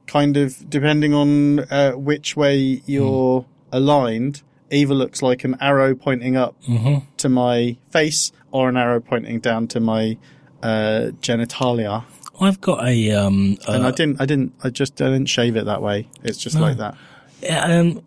kind 0.07 0.37
of 0.37 0.69
depending 0.71 1.13
on 1.15 1.61
uh, 1.71 1.93
which 1.93 2.37
way 2.37 2.83
you're 2.87 3.45
aligned 3.73 4.43
either 4.71 4.95
looks 4.95 5.21
like 5.23 5.45
an 5.45 5.55
arrow 5.61 5.95
pointing 5.95 6.37
up 6.37 6.55
to 7.19 7.29
my 7.29 7.77
face 7.91 8.33
or 8.51 8.69
an 8.69 8.77
arrow 8.77 9.01
pointing 9.01 9.39
down 9.41 9.67
to 9.69 9.81
my 9.81 10.17
uh 10.63 11.11
genitalia 11.21 12.05
I've 12.41 12.61
got 12.61 12.87
a 12.87 13.13
um. 13.13 13.59
and 13.67 13.85
uh, 13.85 13.89
I 13.89 13.91
didn't 13.91 14.21
I 14.21 14.27
didn't 14.27 14.55
I 14.63 14.71
just 14.71 14.97
didn't 14.97 15.27
shave 15.27 15.57
it 15.57 15.65
that 15.67 15.83
way 15.83 16.09
it's 16.23 16.39
just 16.39 16.59
like 16.59 16.77
that 16.79 16.97
um, 17.49 18.03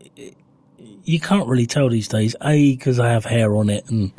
you 1.04 1.20
can't 1.20 1.48
really 1.48 1.66
tell 1.66 1.90
these 1.90 2.08
days. 2.08 2.36
A 2.44 2.76
because 2.76 3.00
I 3.00 3.10
have 3.10 3.26
hair 3.26 3.56
on 3.56 3.70
it, 3.70 3.90
and 3.90 4.12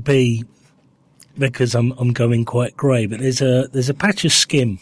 B 0.00 0.44
because 1.38 1.74
I'm 1.74 1.92
I'm 1.92 2.12
going 2.12 2.44
quite 2.44 2.76
grey. 2.76 3.06
But 3.06 3.20
there's 3.20 3.40
a 3.40 3.68
there's 3.72 3.88
a 3.88 3.94
patch 3.94 4.24
of 4.24 4.32
skin 4.32 4.78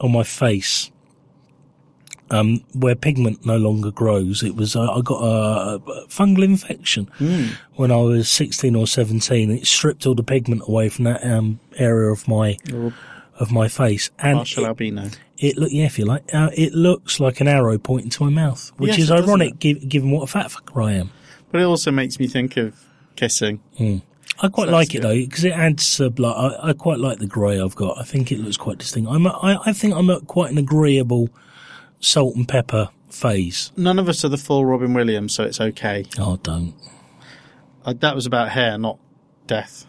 on 0.00 0.12
my 0.12 0.22
face. 0.22 0.90
Um, 2.28 2.64
where 2.74 2.96
pigment 2.96 3.46
no 3.46 3.56
longer 3.56 3.92
grows. 3.92 4.42
It 4.42 4.56
was 4.56 4.74
uh, 4.74 4.90
I 4.90 5.00
got 5.00 5.22
a, 5.22 5.76
a 5.76 6.06
fungal 6.08 6.42
infection 6.42 7.08
when 7.76 7.92
I 7.92 7.98
was 7.98 8.28
sixteen 8.28 8.74
or 8.74 8.88
seventeen. 8.88 9.50
It 9.52 9.66
stripped 9.66 10.06
all 10.06 10.16
the 10.16 10.24
pigment 10.24 10.62
away 10.66 10.88
from 10.88 11.04
that 11.04 11.24
um, 11.24 11.60
area 11.76 12.10
of 12.10 12.26
my 12.26 12.58
of 13.38 13.52
my 13.52 13.68
face, 13.68 14.10
and 14.18 14.38
partial 14.38 14.64
it, 14.64 14.66
albino 14.66 15.08
it 15.38 15.56
look 15.56 15.70
yeah, 15.70 15.84
if 15.84 15.98
you 15.98 16.04
like, 16.04 16.24
uh, 16.34 16.50
it 16.54 16.72
looks 16.72 17.20
like 17.20 17.40
an 17.40 17.46
arrow 17.48 17.78
pointing 17.78 18.10
to 18.10 18.24
my 18.24 18.30
mouth, 18.30 18.72
which 18.76 18.98
Yes, 18.98 19.00
is 19.00 19.10
ironic 19.12 19.58
gi- 19.60 19.74
given 19.86 20.10
what 20.10 20.22
a 20.22 20.26
fat 20.26 20.46
fucker 20.46 20.84
I 20.84 20.94
am. 20.94 21.10
But 21.52 21.60
it 21.60 21.64
also 21.64 21.90
makes 21.90 22.18
me 22.18 22.26
think 22.26 22.56
of 22.56 22.74
kissing. 23.14 23.60
I 23.78 24.48
quite 24.48 24.66
So 24.66 24.72
like 24.72 24.94
it 24.94 25.02
though 25.02 25.14
because 25.14 25.44
it 25.44 25.52
adds 25.52 26.00
uh, 26.00 26.10
like 26.18 26.36
I, 26.36 26.70
I 26.70 26.72
quite 26.72 26.98
like 26.98 27.18
the 27.18 27.26
grey 27.26 27.60
I've 27.60 27.76
got. 27.76 27.98
I 27.98 28.02
think 28.02 28.32
it 28.32 28.40
looks 28.40 28.56
quite 28.56 28.78
distinct. 28.78 29.10
I'm 29.10 29.26
a, 29.26 29.30
I, 29.30 29.70
I 29.70 29.72
think 29.72 29.94
I'm 29.94 30.10
at 30.10 30.26
quite 30.26 30.50
an 30.50 30.58
agreeable 30.58 31.28
salt 32.06 32.36
and 32.36 32.46
pepper 32.48 32.88
phase. 33.10 33.72
None 33.76 33.98
of 33.98 34.08
us 34.08 34.24
are 34.24 34.28
the 34.28 34.36
full 34.38 34.64
Robin 34.64 34.92
Williams, 34.94 35.34
so 35.34 35.44
it's 35.44 35.60
okay. 35.60 36.04
Oh, 36.18 36.36
don't. 36.36 36.74
Uh, 37.84 37.94
that 38.00 38.14
was 38.14 38.26
about 38.26 38.50
hair, 38.50 38.78
not 38.78 38.98
death. 39.46 39.86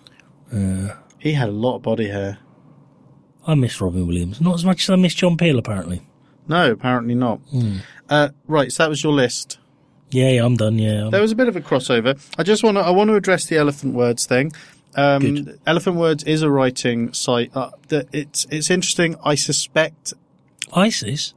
he 1.20 1.34
had 1.34 1.50
a 1.50 1.52
lot 1.52 1.76
of 1.78 1.82
body 1.82 2.08
hair. 2.10 2.38
I 3.46 3.56
miss 3.56 3.80
Robin 3.80 4.06
Williams 4.06 4.42
not 4.42 4.56
as 4.56 4.66
much 4.66 4.84
as 4.84 4.90
I 4.90 4.96
miss 4.98 5.14
John 5.14 5.38
Peel. 5.38 5.58
Apparently, 5.58 6.02
No, 6.48 6.72
apparently 6.72 7.16
not. 7.16 7.40
Uh, 8.10 8.30
right, 8.46 8.72
so 8.72 8.84
that 8.84 8.90
was 8.90 9.04
your 9.04 9.14
list. 9.14 9.58
yeah, 10.12 10.30
yeah 10.30 10.46
I'm 10.46 10.56
done. 10.58 10.78
Yeah, 10.80 11.04
I'm- 11.04 11.12
There 11.12 11.22
was 11.22 11.32
a 11.32 11.36
bit 11.36 11.48
of 11.48 11.56
a 11.56 11.62
crossover. 11.62 12.20
I 12.38 12.44
just 12.44 12.64
want 12.64 12.78
to 12.78 12.82
I 12.82 12.90
want 12.92 13.10
to 13.10 13.16
address 13.16 13.46
the 13.46 13.58
Elephant 13.58 13.94
Words 13.94 14.26
thing. 14.26 14.52
Um. 14.96 15.48
Elephant 15.66 15.96
Words 15.98 16.24
is 16.24 16.42
a 16.42 16.50
writing 16.50 17.14
site. 17.14 17.52
Uh, 17.56 17.72
that 17.90 18.08
it's 18.14 18.46
it's 18.52 18.70
interesting. 18.70 19.16
I 19.24 19.36
suspect 19.36 20.14
ISIS. 20.74 21.34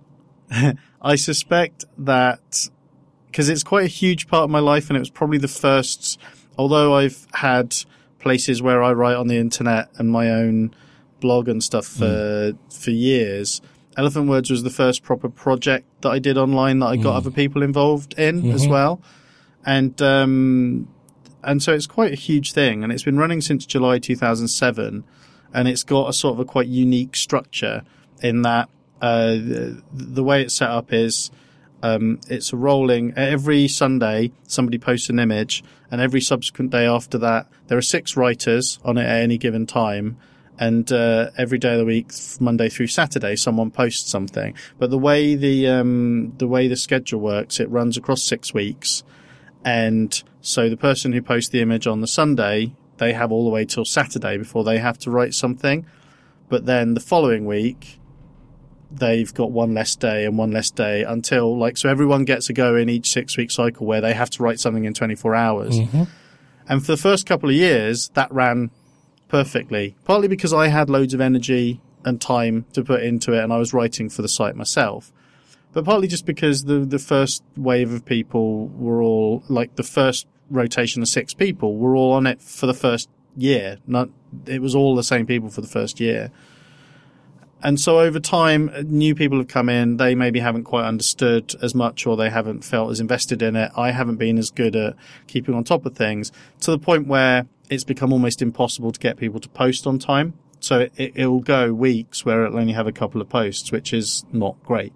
I 1.02 1.16
suspect 1.16 1.84
that 1.98 2.68
because 3.26 3.48
it's 3.48 3.62
quite 3.62 3.84
a 3.84 3.88
huge 3.88 4.28
part 4.28 4.44
of 4.44 4.50
my 4.50 4.58
life, 4.58 4.90
and 4.90 4.96
it 4.96 5.00
was 5.00 5.10
probably 5.10 5.38
the 5.38 5.48
first. 5.48 6.18
Although 6.58 6.94
I've 6.94 7.26
had 7.34 7.74
places 8.18 8.60
where 8.60 8.82
I 8.82 8.92
write 8.92 9.16
on 9.16 9.28
the 9.28 9.38
internet 9.38 9.88
and 9.96 10.10
my 10.10 10.30
own 10.30 10.74
blog 11.20 11.48
and 11.48 11.62
stuff 11.62 11.86
hmm. 11.92 11.98
for 11.98 12.52
for 12.70 12.90
years. 12.90 13.60
Elephant 13.96 14.28
Words 14.28 14.50
was 14.50 14.62
the 14.62 14.70
first 14.70 15.02
proper 15.02 15.28
project 15.28 15.86
that 16.02 16.10
I 16.10 16.18
did 16.18 16.38
online 16.38 16.78
that 16.78 16.86
I 16.86 16.96
got 16.96 17.12
hmm. 17.12 17.16
other 17.16 17.30
people 17.30 17.62
involved 17.62 18.14
in 18.18 18.50
as 18.52 18.62
mm-hmm. 18.62 18.72
well, 18.72 19.02
and 19.64 20.00
um, 20.00 20.88
and 21.42 21.62
so 21.62 21.72
it's 21.72 21.86
quite 21.86 22.12
a 22.12 22.16
huge 22.16 22.52
thing, 22.52 22.82
and 22.82 22.92
it's 22.92 23.02
been 23.02 23.18
running 23.18 23.40
since 23.40 23.66
July 23.66 23.98
2007, 23.98 25.04
and 25.52 25.68
it's 25.68 25.82
got 25.82 26.08
a 26.08 26.12
sort 26.12 26.34
of 26.34 26.40
a 26.40 26.44
quite 26.44 26.68
unique 26.68 27.16
structure 27.16 27.82
in 28.22 28.42
that 28.42 28.68
uh, 29.00 29.36
the, 29.92 30.22
way 30.22 30.42
it's 30.42 30.54
set 30.54 30.68
up 30.68 30.92
is 30.92 31.30
um, 31.82 32.20
it's 32.28 32.52
a 32.52 32.56
rolling 32.56 33.14
every 33.16 33.68
Sunday 33.68 34.32
somebody 34.46 34.78
posts 34.78 35.08
an 35.08 35.18
image, 35.18 35.64
and 35.90 36.00
every 36.00 36.20
subsequent 36.20 36.70
day 36.70 36.86
after 36.86 37.18
that 37.18 37.46
there 37.68 37.78
are 37.78 37.82
six 37.82 38.16
writers 38.16 38.78
on 38.84 38.98
it 38.98 39.06
at 39.06 39.22
any 39.22 39.38
given 39.38 39.66
time. 39.66 40.18
And 40.58 40.92
uh, 40.92 41.30
every 41.38 41.58
day 41.58 41.72
of 41.72 41.78
the 41.78 41.86
week, 41.86 42.12
Monday 42.38 42.68
through 42.68 42.88
Saturday, 42.88 43.34
someone 43.36 43.70
posts 43.70 44.10
something. 44.10 44.54
But 44.78 44.90
the 44.90 44.98
way 44.98 45.34
the 45.34 45.68
um, 45.68 46.34
the 46.36 46.46
way 46.46 46.68
the 46.68 46.76
schedule 46.76 47.20
works, 47.20 47.60
it 47.60 47.70
runs 47.70 47.96
across 47.96 48.22
six 48.22 48.52
weeks, 48.52 49.02
and 49.64 50.22
so 50.42 50.68
the 50.68 50.76
person 50.76 51.12
who 51.12 51.22
posts 51.22 51.50
the 51.50 51.62
image 51.62 51.86
on 51.86 52.02
the 52.02 52.06
Sunday, 52.06 52.72
they 52.98 53.14
have 53.14 53.32
all 53.32 53.44
the 53.44 53.50
way 53.50 53.64
till 53.64 53.86
Saturday 53.86 54.36
before 54.36 54.64
they 54.64 54.78
have 54.78 54.98
to 54.98 55.10
write 55.10 55.32
something. 55.32 55.86
But 56.50 56.66
then 56.66 56.94
the 56.94 57.00
following 57.00 57.46
week, 57.46 57.99
they've 58.90 59.32
got 59.32 59.50
one 59.50 59.74
less 59.74 59.94
day 59.94 60.24
and 60.24 60.36
one 60.36 60.50
less 60.50 60.70
day 60.70 61.04
until 61.04 61.56
like 61.56 61.76
so 61.76 61.88
everyone 61.88 62.24
gets 62.24 62.50
a 62.50 62.52
go 62.52 62.74
in 62.76 62.88
each 62.88 63.10
six 63.10 63.36
week 63.36 63.50
cycle 63.50 63.86
where 63.86 64.00
they 64.00 64.14
have 64.14 64.30
to 64.30 64.42
write 64.42 64.58
something 64.60 64.84
in 64.84 64.94
24 64.94 65.34
hours. 65.34 65.78
Mm-hmm. 65.78 66.04
And 66.68 66.80
for 66.84 66.92
the 66.92 66.96
first 66.96 67.26
couple 67.26 67.48
of 67.48 67.54
years, 67.54 68.10
that 68.14 68.32
ran 68.32 68.70
perfectly. 69.28 69.96
Partly 70.04 70.28
because 70.28 70.52
I 70.52 70.68
had 70.68 70.90
loads 70.90 71.14
of 71.14 71.20
energy 71.20 71.80
and 72.04 72.20
time 72.20 72.64
to 72.72 72.84
put 72.84 73.02
into 73.02 73.32
it, 73.32 73.42
and 73.42 73.52
I 73.52 73.58
was 73.58 73.72
writing 73.72 74.08
for 74.08 74.22
the 74.22 74.28
site 74.28 74.56
myself. 74.56 75.12
But 75.72 75.84
partly 75.84 76.08
just 76.08 76.26
because 76.26 76.64
the 76.64 76.80
the 76.80 76.98
first 76.98 77.42
wave 77.56 77.92
of 77.92 78.04
people 78.04 78.68
were 78.68 79.02
all 79.02 79.42
like 79.48 79.76
the 79.76 79.82
first 79.82 80.26
rotation 80.50 81.00
of 81.00 81.08
six 81.08 81.32
people 81.32 81.76
were 81.76 81.94
all 81.94 82.12
on 82.12 82.26
it 82.26 82.42
for 82.42 82.66
the 82.66 82.74
first 82.74 83.08
year. 83.36 83.78
Not 83.86 84.08
it 84.46 84.60
was 84.60 84.74
all 84.74 84.96
the 84.96 85.04
same 85.04 85.26
people 85.26 85.48
for 85.48 85.60
the 85.60 85.68
first 85.68 86.00
year. 86.00 86.30
And 87.62 87.78
so 87.78 88.00
over 88.00 88.18
time, 88.18 88.70
new 88.84 89.14
people 89.14 89.38
have 89.38 89.48
come 89.48 89.68
in. 89.68 89.98
They 89.98 90.14
maybe 90.14 90.40
haven't 90.40 90.64
quite 90.64 90.86
understood 90.86 91.54
as 91.62 91.74
much 91.74 92.06
or 92.06 92.16
they 92.16 92.30
haven't 92.30 92.64
felt 92.64 92.90
as 92.90 93.00
invested 93.00 93.42
in 93.42 93.54
it. 93.54 93.70
I 93.76 93.90
haven't 93.90 94.16
been 94.16 94.38
as 94.38 94.50
good 94.50 94.74
at 94.76 94.96
keeping 95.26 95.54
on 95.54 95.64
top 95.64 95.84
of 95.84 95.94
things 95.94 96.32
to 96.60 96.70
the 96.70 96.78
point 96.78 97.06
where 97.06 97.46
it's 97.68 97.84
become 97.84 98.12
almost 98.12 98.40
impossible 98.40 98.92
to 98.92 98.98
get 98.98 99.18
people 99.18 99.40
to 99.40 99.48
post 99.50 99.86
on 99.86 99.98
time. 99.98 100.34
So 100.60 100.88
it, 100.96 101.12
it'll 101.14 101.40
go 101.40 101.72
weeks 101.72 102.24
where 102.24 102.44
it'll 102.44 102.58
only 102.58 102.72
have 102.72 102.86
a 102.86 102.92
couple 102.92 103.20
of 103.20 103.28
posts, 103.28 103.70
which 103.70 103.92
is 103.92 104.24
not 104.32 104.62
great. 104.64 104.92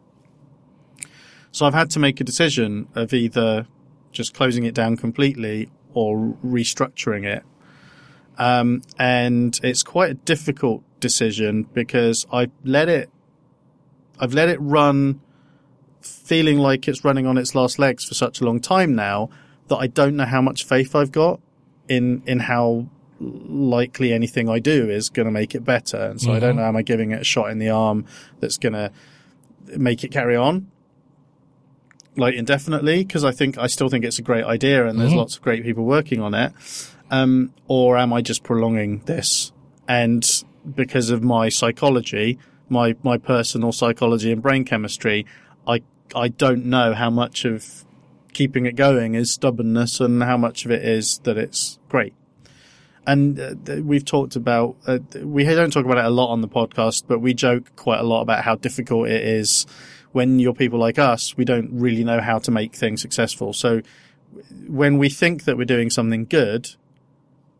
So 1.52 1.66
I've 1.66 1.74
had 1.74 1.90
to 1.90 1.98
make 1.98 2.20
a 2.20 2.24
decision 2.24 2.88
of 2.94 3.12
either 3.12 3.66
just 4.10 4.32
closing 4.34 4.64
it 4.64 4.74
down 4.74 4.96
completely 4.96 5.70
or 5.92 6.34
restructuring 6.44 7.24
it. 7.24 7.44
Um, 8.38 8.82
and 8.98 9.58
it's 9.62 9.82
quite 9.82 10.10
a 10.10 10.14
difficult 10.14 10.82
decision 11.04 11.64
because 11.74 12.26
I 12.32 12.50
let 12.64 12.88
it, 12.88 13.10
I've 14.18 14.32
let 14.32 14.48
it 14.48 14.58
run 14.60 15.20
feeling 16.00 16.58
like 16.58 16.88
it's 16.88 17.04
running 17.04 17.26
on 17.26 17.36
its 17.36 17.54
last 17.54 17.78
legs 17.78 18.04
for 18.04 18.14
such 18.14 18.40
a 18.40 18.44
long 18.44 18.58
time 18.58 18.94
now 18.94 19.28
that 19.68 19.76
I 19.76 19.86
don't 19.86 20.16
know 20.16 20.24
how 20.24 20.40
much 20.40 20.64
faith 20.64 20.94
I've 20.94 21.12
got 21.12 21.40
in, 21.88 22.22
in 22.26 22.40
how 22.40 22.86
likely 23.20 24.12
anything 24.12 24.48
I 24.48 24.58
do 24.58 24.88
is 24.88 25.10
going 25.10 25.26
to 25.26 25.32
make 25.32 25.54
it 25.54 25.64
better. 25.64 25.98
And 25.98 26.20
so 26.20 26.32
I 26.32 26.40
don't 26.40 26.56
know, 26.56 26.64
am 26.64 26.76
I 26.76 26.82
giving 26.82 27.10
it 27.10 27.20
a 27.20 27.24
shot 27.24 27.50
in 27.50 27.58
the 27.58 27.70
arm 27.70 28.06
that's 28.40 28.58
going 28.58 28.72
to 28.72 28.90
make 29.76 30.04
it 30.04 30.10
carry 30.10 30.36
on? 30.36 30.70
Like 32.16 32.34
indefinitely, 32.34 33.04
because 33.04 33.24
I 33.24 33.32
think 33.32 33.58
I 33.58 33.66
still 33.66 33.88
think 33.88 34.04
it's 34.04 34.20
a 34.20 34.22
great 34.22 34.44
idea, 34.44 34.86
and 34.86 35.00
there's 35.00 35.12
lots 35.12 35.36
of 35.36 35.42
great 35.42 35.64
people 35.64 35.84
working 35.84 36.20
on 36.20 36.32
it. 36.32 36.52
Um, 37.10 37.52
or 37.66 37.98
am 37.98 38.12
I 38.12 38.22
just 38.22 38.44
prolonging 38.44 39.00
this? 39.06 39.52
And 39.88 40.24
because 40.74 41.10
of 41.10 41.22
my 41.22 41.48
psychology, 41.48 42.38
my 42.68 42.96
my 43.02 43.18
personal 43.18 43.72
psychology 43.72 44.32
and 44.32 44.42
brain 44.42 44.64
chemistry, 44.64 45.26
I 45.66 45.82
I 46.14 46.28
don't 46.28 46.66
know 46.66 46.94
how 46.94 47.10
much 47.10 47.44
of 47.44 47.84
keeping 48.32 48.66
it 48.66 48.76
going 48.76 49.14
is 49.14 49.30
stubbornness 49.30 50.00
and 50.00 50.22
how 50.22 50.36
much 50.36 50.64
of 50.64 50.70
it 50.70 50.84
is 50.84 51.18
that 51.20 51.38
it's 51.38 51.78
great. 51.88 52.14
And 53.06 53.38
uh, 53.38 53.54
we've 53.82 54.04
talked 54.04 54.34
about 54.34 54.76
uh, 54.86 54.98
we 55.22 55.44
don't 55.44 55.72
talk 55.72 55.84
about 55.84 55.98
it 55.98 56.04
a 56.04 56.10
lot 56.10 56.30
on 56.30 56.40
the 56.40 56.48
podcast, 56.48 57.04
but 57.06 57.20
we 57.20 57.34
joke 57.34 57.76
quite 57.76 58.00
a 58.00 58.04
lot 58.04 58.22
about 58.22 58.44
how 58.44 58.56
difficult 58.56 59.08
it 59.08 59.22
is 59.22 59.66
when 60.12 60.38
you're 60.38 60.54
people 60.54 60.78
like 60.78 60.98
us. 60.98 61.36
We 61.36 61.44
don't 61.44 61.68
really 61.72 62.04
know 62.04 62.20
how 62.20 62.38
to 62.38 62.50
make 62.50 62.74
things 62.74 63.02
successful. 63.02 63.52
So 63.52 63.82
when 64.66 64.98
we 64.98 65.08
think 65.08 65.44
that 65.44 65.56
we're 65.56 65.64
doing 65.64 65.90
something 65.90 66.24
good, 66.24 66.70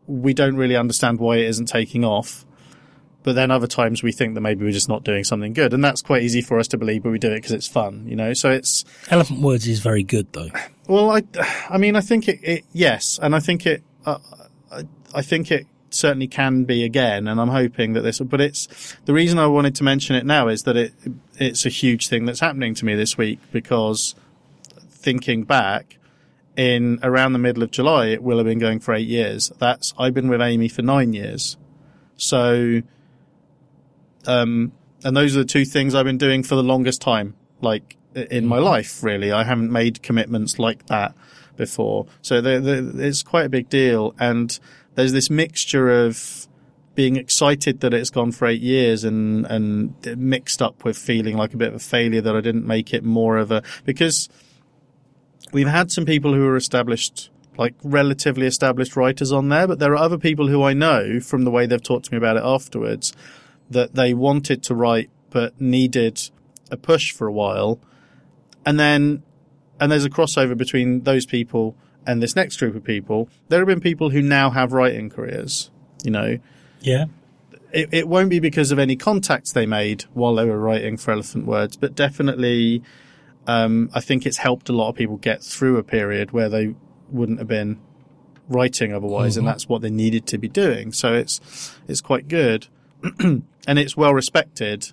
we 0.07 0.33
don't 0.33 0.55
really 0.55 0.75
understand 0.75 1.19
why 1.19 1.37
it 1.37 1.45
isn't 1.45 1.67
taking 1.67 2.03
off. 2.03 2.44
But 3.25 3.33
then 3.33 3.49
other 3.49 3.65
times 3.65 4.03
we 4.03 4.11
think 4.11 4.35
that 4.35 4.41
maybe 4.41 4.63
we're 4.63 4.71
just 4.71 4.87
not 4.87 5.03
doing 5.03 5.23
something 5.23 5.53
good. 5.53 5.73
And 5.73 5.83
that's 5.83 6.03
quite 6.03 6.21
easy 6.21 6.43
for 6.43 6.59
us 6.59 6.67
to 6.69 6.77
believe, 6.77 7.01
but 7.01 7.09
we 7.09 7.17
do 7.17 7.31
it 7.31 7.37
because 7.37 7.53
it's 7.53 7.67
fun, 7.67 8.07
you 8.07 8.15
know? 8.15 8.33
So 8.35 8.51
it's, 8.51 8.85
Elephant 9.09 9.41
Words 9.41 9.67
is 9.67 9.79
very 9.79 10.03
good 10.03 10.31
though. 10.31 10.49
well, 10.87 11.09
I, 11.09 11.23
I 11.67 11.79
mean, 11.79 11.95
I 11.95 12.01
think 12.01 12.27
it, 12.27 12.39
it 12.43 12.65
yes. 12.71 13.19
And 13.19 13.35
I 13.35 13.39
think 13.39 13.65
it, 13.65 13.81
uh, 14.05 14.19
I, 14.71 14.83
I 15.15 15.23
think 15.23 15.49
it 15.49 15.65
certainly 15.89 16.27
can 16.27 16.65
be 16.65 16.83
again. 16.83 17.27
And 17.27 17.41
I'm 17.41 17.49
hoping 17.49 17.93
that 17.93 18.01
this, 18.01 18.19
but 18.19 18.41
it's, 18.41 18.95
the 19.05 19.13
reason 19.13 19.39
I 19.39 19.47
wanted 19.47 19.73
to 19.77 19.83
mention 19.83 20.15
it 20.15 20.25
now 20.27 20.47
is 20.47 20.61
that 20.63 20.77
it, 20.77 20.93
it's 21.39 21.65
a 21.65 21.69
huge 21.69 22.09
thing 22.09 22.25
that's 22.25 22.41
happening 22.41 22.75
to 22.75 22.85
me 22.85 22.93
this 22.93 23.17
week 23.17 23.39
because 23.51 24.13
thinking 24.91 25.45
back, 25.45 25.97
in 26.55 26.99
around 27.03 27.33
the 27.33 27.39
middle 27.39 27.63
of 27.63 27.71
July, 27.71 28.05
it 28.05 28.23
will 28.23 28.37
have 28.37 28.45
been 28.45 28.59
going 28.59 28.79
for 28.79 28.93
eight 28.93 29.07
years. 29.07 29.51
That's 29.57 29.93
I've 29.97 30.13
been 30.13 30.29
with 30.29 30.41
Amy 30.41 30.69
for 30.69 30.83
nine 30.83 31.11
years. 31.11 31.57
So, 32.15 32.81
um, 34.27 34.71
and 35.03 35.15
those 35.15 35.35
are 35.35 35.39
the 35.39 35.45
two 35.45 35.65
things 35.65 35.93
I've 35.93 36.05
been 36.05 36.17
doing 36.17 36.43
for 36.43 36.55
the 36.55 36.63
longest 36.63 37.01
time, 37.01 37.35
like 37.61 37.97
in 38.15 38.45
my 38.45 38.57
life. 38.57 39.03
Really, 39.03 39.31
I 39.31 39.43
haven't 39.43 39.71
made 39.71 40.01
commitments 40.01 40.57
like 40.57 40.87
that 40.87 41.13
before. 41.55 42.07
So 42.21 42.41
they're, 42.41 42.59
they're, 42.59 43.01
it's 43.01 43.23
quite 43.23 43.45
a 43.45 43.49
big 43.49 43.69
deal. 43.69 44.15
And 44.19 44.57
there's 44.95 45.13
this 45.13 45.29
mixture 45.29 46.05
of 46.05 46.47
being 46.95 47.17
excited 47.17 47.81
that 47.81 47.93
it's 47.93 48.09
gone 48.09 48.31
for 48.31 48.47
eight 48.47 48.61
years 48.61 49.03
and 49.03 49.45
and 49.47 49.93
mixed 50.17 50.61
up 50.61 50.85
with 50.85 50.97
feeling 50.97 51.35
like 51.35 51.53
a 51.53 51.57
bit 51.57 51.67
of 51.67 51.75
a 51.75 51.79
failure 51.79 52.21
that 52.21 52.35
I 52.35 52.41
didn't 52.41 52.65
make 52.65 52.93
it 52.93 53.03
more 53.03 53.37
of 53.37 53.51
a 53.51 53.61
because 53.83 54.29
we've 55.51 55.67
had 55.67 55.91
some 55.91 56.05
people 56.05 56.33
who 56.33 56.47
are 56.47 56.55
established, 56.55 57.29
like 57.57 57.75
relatively 57.83 58.47
established 58.47 58.95
writers 58.95 59.31
on 59.33 59.49
there, 59.49 59.67
but 59.67 59.79
there 59.79 59.91
are 59.91 59.97
other 59.97 60.17
people 60.17 60.47
who 60.47 60.63
I 60.63 60.73
know 60.73 61.19
from 61.19 61.43
the 61.43 61.51
way 61.51 61.65
they've 61.65 61.83
talked 61.83 62.05
to 62.05 62.11
me 62.13 62.17
about 62.17 62.37
it 62.37 62.43
afterwards 62.43 63.13
that 63.69 63.95
they 63.95 64.13
wanted 64.13 64.63
to 64.63 64.75
write 64.75 65.09
but 65.29 65.59
needed 65.59 66.29
a 66.71 66.77
push 66.77 67.11
for 67.11 67.27
a 67.27 67.31
while. 67.31 67.79
And 68.65 68.79
then, 68.79 69.23
and 69.79 69.91
there's 69.91 70.05
a 70.05 70.09
crossover 70.09 70.57
between 70.57 71.01
those 71.01 71.25
people 71.25 71.75
and 72.07 72.21
this 72.21 72.35
next 72.35 72.57
group 72.57 72.75
of 72.75 72.83
people. 72.83 73.29
There 73.49 73.59
have 73.59 73.67
been 73.67 73.79
people 73.81 74.09
who 74.11 74.21
now 74.21 74.49
have 74.51 74.73
writing 74.73 75.09
careers, 75.09 75.71
you 76.03 76.11
know. 76.11 76.39
Yeah. 76.81 77.05
It, 77.71 77.89
it 77.91 78.07
won't 78.07 78.29
be 78.29 78.39
because 78.39 78.71
of 78.71 78.79
any 78.79 78.95
contacts 78.95 79.51
they 79.51 79.65
made 79.65 80.03
while 80.13 80.35
they 80.35 80.45
were 80.45 80.59
writing 80.59 80.97
for 80.97 81.11
Elephant 81.11 81.45
Words, 81.45 81.75
but 81.75 81.93
definitely 81.95 82.81
um, 83.47 83.89
I 83.93 83.99
think 84.01 84.25
it's 84.25 84.37
helped 84.37 84.69
a 84.69 84.73
lot 84.73 84.89
of 84.89 84.95
people 84.95 85.17
get 85.17 85.43
through 85.43 85.77
a 85.77 85.83
period 85.83 86.31
where 86.31 86.47
they 86.47 86.75
wouldn't 87.09 87.39
have 87.39 87.47
been 87.47 87.79
writing 88.47 88.93
otherwise, 88.93 89.33
Mm-hmm. 89.33 89.39
and 89.39 89.47
that's 89.47 89.67
what 89.67 89.81
they 89.81 89.89
needed 89.89 90.25
to 90.27 90.37
be 90.37 90.47
doing. 90.47 90.91
So 90.93 91.13
it's 91.13 91.75
it's 91.87 92.01
quite 92.01 92.27
good, 92.27 92.67
and 93.67 93.79
it's 93.79 93.95
well 93.97 94.13
respected, 94.13 94.91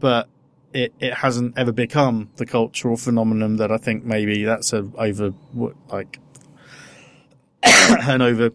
but 0.00 0.28
it 0.72 0.94
it 1.00 1.14
hasn't 1.14 1.56
ever 1.58 1.72
become 1.72 2.30
the 2.36 2.46
cultural 2.46 2.96
phenomenon 2.96 3.56
that 3.56 3.70
I 3.70 3.76
think 3.76 4.04
maybe 4.04 4.44
that's 4.44 4.72
a 4.72 4.88
over 4.96 5.34
like 5.88 6.18
an 7.62 8.22
over 8.22 8.50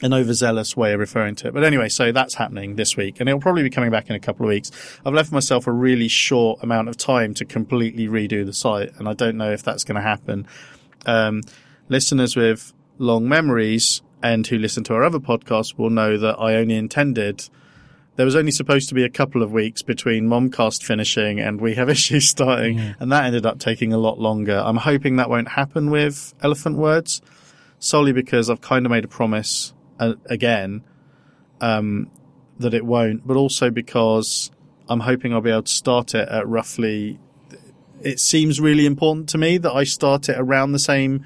an 0.00 0.12
overzealous 0.12 0.76
way 0.76 0.92
of 0.92 1.00
referring 1.00 1.34
to 1.34 1.48
it. 1.48 1.54
But 1.54 1.64
anyway, 1.64 1.88
so 1.88 2.12
that's 2.12 2.34
happening 2.34 2.76
this 2.76 2.96
week 2.96 3.18
and 3.18 3.28
it'll 3.28 3.40
probably 3.40 3.64
be 3.64 3.70
coming 3.70 3.90
back 3.90 4.08
in 4.08 4.14
a 4.14 4.20
couple 4.20 4.46
of 4.46 4.48
weeks. 4.48 4.70
I've 5.04 5.14
left 5.14 5.32
myself 5.32 5.66
a 5.66 5.72
really 5.72 6.06
short 6.06 6.62
amount 6.62 6.88
of 6.88 6.96
time 6.96 7.34
to 7.34 7.44
completely 7.44 8.06
redo 8.06 8.46
the 8.46 8.52
site 8.52 8.92
and 8.98 9.08
I 9.08 9.12
don't 9.12 9.36
know 9.36 9.50
if 9.50 9.64
that's 9.64 9.82
going 9.82 9.96
to 9.96 10.02
happen. 10.02 10.46
Um, 11.04 11.42
listeners 11.88 12.36
with 12.36 12.72
long 12.98 13.28
memories 13.28 14.02
and 14.22 14.46
who 14.46 14.58
listen 14.58 14.84
to 14.84 14.94
our 14.94 15.02
other 15.02 15.18
podcasts 15.18 15.76
will 15.76 15.90
know 15.90 16.16
that 16.16 16.38
I 16.38 16.54
only 16.54 16.76
intended 16.76 17.48
there 18.18 18.24
was 18.26 18.34
only 18.34 18.50
supposed 18.50 18.88
to 18.88 18.96
be 18.96 19.04
a 19.04 19.08
couple 19.08 19.44
of 19.44 19.52
weeks 19.52 19.80
between 19.80 20.26
Momcast 20.26 20.82
finishing 20.82 21.38
and 21.38 21.60
we 21.60 21.76
have 21.76 21.88
issues 21.88 22.28
starting, 22.28 22.80
and 22.98 23.12
that 23.12 23.24
ended 23.24 23.46
up 23.46 23.60
taking 23.60 23.92
a 23.92 23.98
lot 23.98 24.18
longer. 24.18 24.58
I'm 24.58 24.76
hoping 24.78 25.16
that 25.16 25.30
won't 25.30 25.46
happen 25.50 25.88
with 25.88 26.34
Elephant 26.42 26.76
Words, 26.76 27.22
solely 27.78 28.10
because 28.12 28.50
I've 28.50 28.60
kind 28.60 28.84
of 28.84 28.90
made 28.90 29.04
a 29.04 29.08
promise 29.08 29.72
uh, 30.00 30.14
again, 30.26 30.82
um, 31.60 32.10
that 32.58 32.74
it 32.74 32.84
won't, 32.84 33.24
but 33.24 33.36
also 33.36 33.70
because 33.70 34.50
I'm 34.88 34.98
hoping 35.00 35.32
I'll 35.32 35.40
be 35.40 35.50
able 35.50 35.62
to 35.62 35.72
start 35.72 36.12
it 36.16 36.28
at 36.28 36.44
roughly. 36.48 37.20
It 38.02 38.18
seems 38.18 38.60
really 38.60 38.84
important 38.84 39.28
to 39.28 39.38
me 39.38 39.58
that 39.58 39.72
I 39.72 39.84
start 39.84 40.28
it 40.28 40.36
around 40.36 40.72
the 40.72 40.80
same 40.80 41.24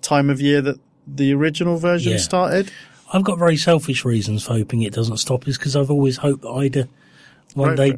time 0.00 0.30
of 0.30 0.40
year 0.40 0.62
that 0.62 0.80
the 1.06 1.34
original 1.34 1.76
version 1.76 2.12
Yeah. 2.12 2.18
started. 2.18 2.72
I've 3.12 3.24
got 3.24 3.38
very 3.38 3.56
selfish 3.56 4.04
reasons 4.04 4.44
for 4.44 4.52
hoping 4.54 4.82
it 4.82 4.92
doesn't 4.92 5.16
stop. 5.18 5.48
Is 5.48 5.58
because 5.58 5.76
I've 5.76 5.90
always 5.90 6.18
hoped 6.18 6.42
that 6.42 6.50
I'd 6.50 6.76
uh, 6.76 6.84
one 7.54 7.74
day 7.76 7.96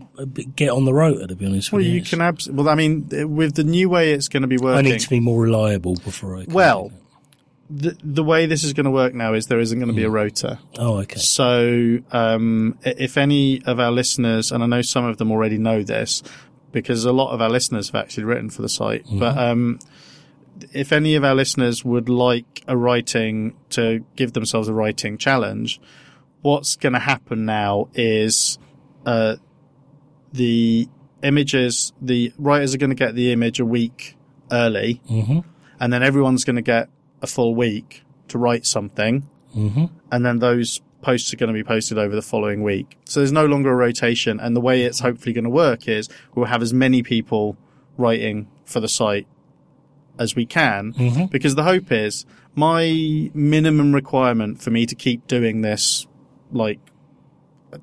get 0.56 0.70
on 0.70 0.84
the 0.84 0.94
rota. 0.94 1.26
To 1.26 1.36
be 1.36 1.46
honest 1.46 1.72
Well, 1.72 1.78
with 1.78 1.86
you, 1.86 1.94
you 1.94 2.02
can 2.02 2.20
abs- 2.20 2.50
well, 2.50 2.68
I 2.68 2.74
mean, 2.74 3.08
with 3.34 3.54
the 3.54 3.64
new 3.64 3.88
way 3.88 4.12
it's 4.12 4.28
going 4.28 4.42
to 4.42 4.48
be 4.48 4.58
working, 4.58 4.78
I 4.78 4.90
need 4.90 5.00
to 5.00 5.10
be 5.10 5.20
more 5.20 5.40
reliable 5.42 5.96
before 5.96 6.36
I. 6.36 6.44
Can 6.44 6.54
Well, 6.54 6.92
the, 7.68 7.96
the 8.02 8.24
way 8.24 8.46
this 8.46 8.64
is 8.64 8.72
going 8.72 8.84
to 8.84 8.90
work 8.90 9.14
now 9.14 9.34
is 9.34 9.46
there 9.46 9.60
isn't 9.60 9.78
going 9.78 9.88
to 9.88 9.94
be 9.94 10.04
a 10.04 10.10
rota. 10.10 10.58
oh, 10.78 10.98
okay. 10.98 11.18
So, 11.18 11.98
um, 12.12 12.78
if 12.82 13.16
any 13.16 13.62
of 13.64 13.80
our 13.80 13.90
listeners, 13.90 14.52
and 14.52 14.62
I 14.62 14.66
know 14.66 14.82
some 14.82 15.04
of 15.04 15.16
them 15.18 15.30
already 15.30 15.58
know 15.58 15.82
this, 15.82 16.22
because 16.72 17.04
a 17.04 17.12
lot 17.12 17.32
of 17.32 17.40
our 17.40 17.50
listeners 17.50 17.88
have 17.88 17.94
actually 18.02 18.24
written 18.24 18.50
for 18.50 18.62
the 18.62 18.68
site, 18.68 19.04
but 19.10 19.36
um, 19.36 19.78
if 20.72 20.92
any 20.92 21.14
of 21.14 21.24
our 21.24 21.34
listeners 21.34 21.84
would 21.84 22.08
like 22.08 22.62
a 22.66 22.76
writing 22.76 23.56
to 23.70 24.04
give 24.16 24.32
themselves 24.32 24.68
a 24.68 24.74
writing 24.74 25.18
challenge, 25.18 25.80
what's 26.42 26.76
going 26.76 26.92
to 26.92 26.98
happen 26.98 27.44
now 27.44 27.88
is 27.94 28.58
uh, 29.06 29.36
the 30.32 30.88
images, 31.22 31.92
the 32.00 32.32
writers 32.38 32.74
are 32.74 32.78
going 32.78 32.90
to 32.90 32.96
get 32.96 33.14
the 33.14 33.32
image 33.32 33.60
a 33.60 33.66
week 33.66 34.16
early, 34.50 35.00
hmm 35.06 35.40
and 35.80 35.92
then 35.92 36.02
everyone's 36.02 36.44
going 36.44 36.56
to 36.56 36.62
get 36.62 36.88
a 37.22 37.26
full 37.26 37.56
week 37.56 38.04
to 38.28 38.38
write 38.38 38.64
something 38.64 39.28
hmm 39.52 39.86
and 40.12 40.24
then 40.24 40.38
those 40.38 40.80
posts 41.00 41.32
are 41.34 41.36
going 41.36 41.48
to 41.48 41.54
be 41.54 41.64
posted 41.64 41.98
over 41.98 42.14
the 42.14 42.22
following 42.22 42.62
week. 42.62 42.96
So 43.04 43.20
there's 43.20 43.32
no 43.32 43.44
longer 43.44 43.72
a 43.72 43.74
rotation. 43.74 44.38
And 44.38 44.54
the 44.54 44.60
way 44.60 44.82
it's 44.82 45.00
hopefully 45.00 45.32
going 45.32 45.44
to 45.44 45.50
work 45.50 45.88
is 45.88 46.08
we'll 46.34 46.46
have 46.46 46.62
as 46.62 46.72
many 46.72 47.02
people 47.02 47.56
writing 47.98 48.48
for 48.64 48.78
the 48.78 48.88
site 48.88 49.26
as 50.18 50.34
we 50.36 50.44
can 50.46 50.92
Mhm. 50.94 51.30
because 51.30 51.54
the 51.54 51.62
hope 51.64 51.90
is 51.90 52.24
my 52.54 53.30
minimum 53.34 53.92
requirement 53.94 54.60
for 54.60 54.70
me 54.70 54.84
to 54.86 54.94
keep 54.94 55.26
doing 55.26 55.62
this, 55.62 56.06
like, 56.52 56.78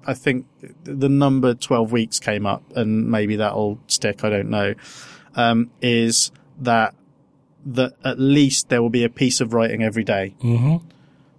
I 0.05 0.13
think 0.13 0.45
the 0.83 1.09
number 1.09 1.55
12 1.55 1.91
weeks 1.91 2.19
came 2.19 2.45
up 2.45 2.61
and 2.75 3.09
maybe 3.09 3.35
that'll 3.37 3.79
stick. 3.87 4.23
I 4.23 4.29
don't 4.29 4.49
know. 4.49 4.75
Um, 5.35 5.71
is 5.81 6.31
that, 6.61 6.93
that 7.65 7.93
at 8.03 8.19
least 8.19 8.69
there 8.69 8.81
will 8.81 8.89
be 8.91 9.03
a 9.03 9.09
piece 9.09 9.41
of 9.41 9.53
writing 9.53 9.83
every 9.83 10.03
day 10.03 10.33
hmm 10.41 10.77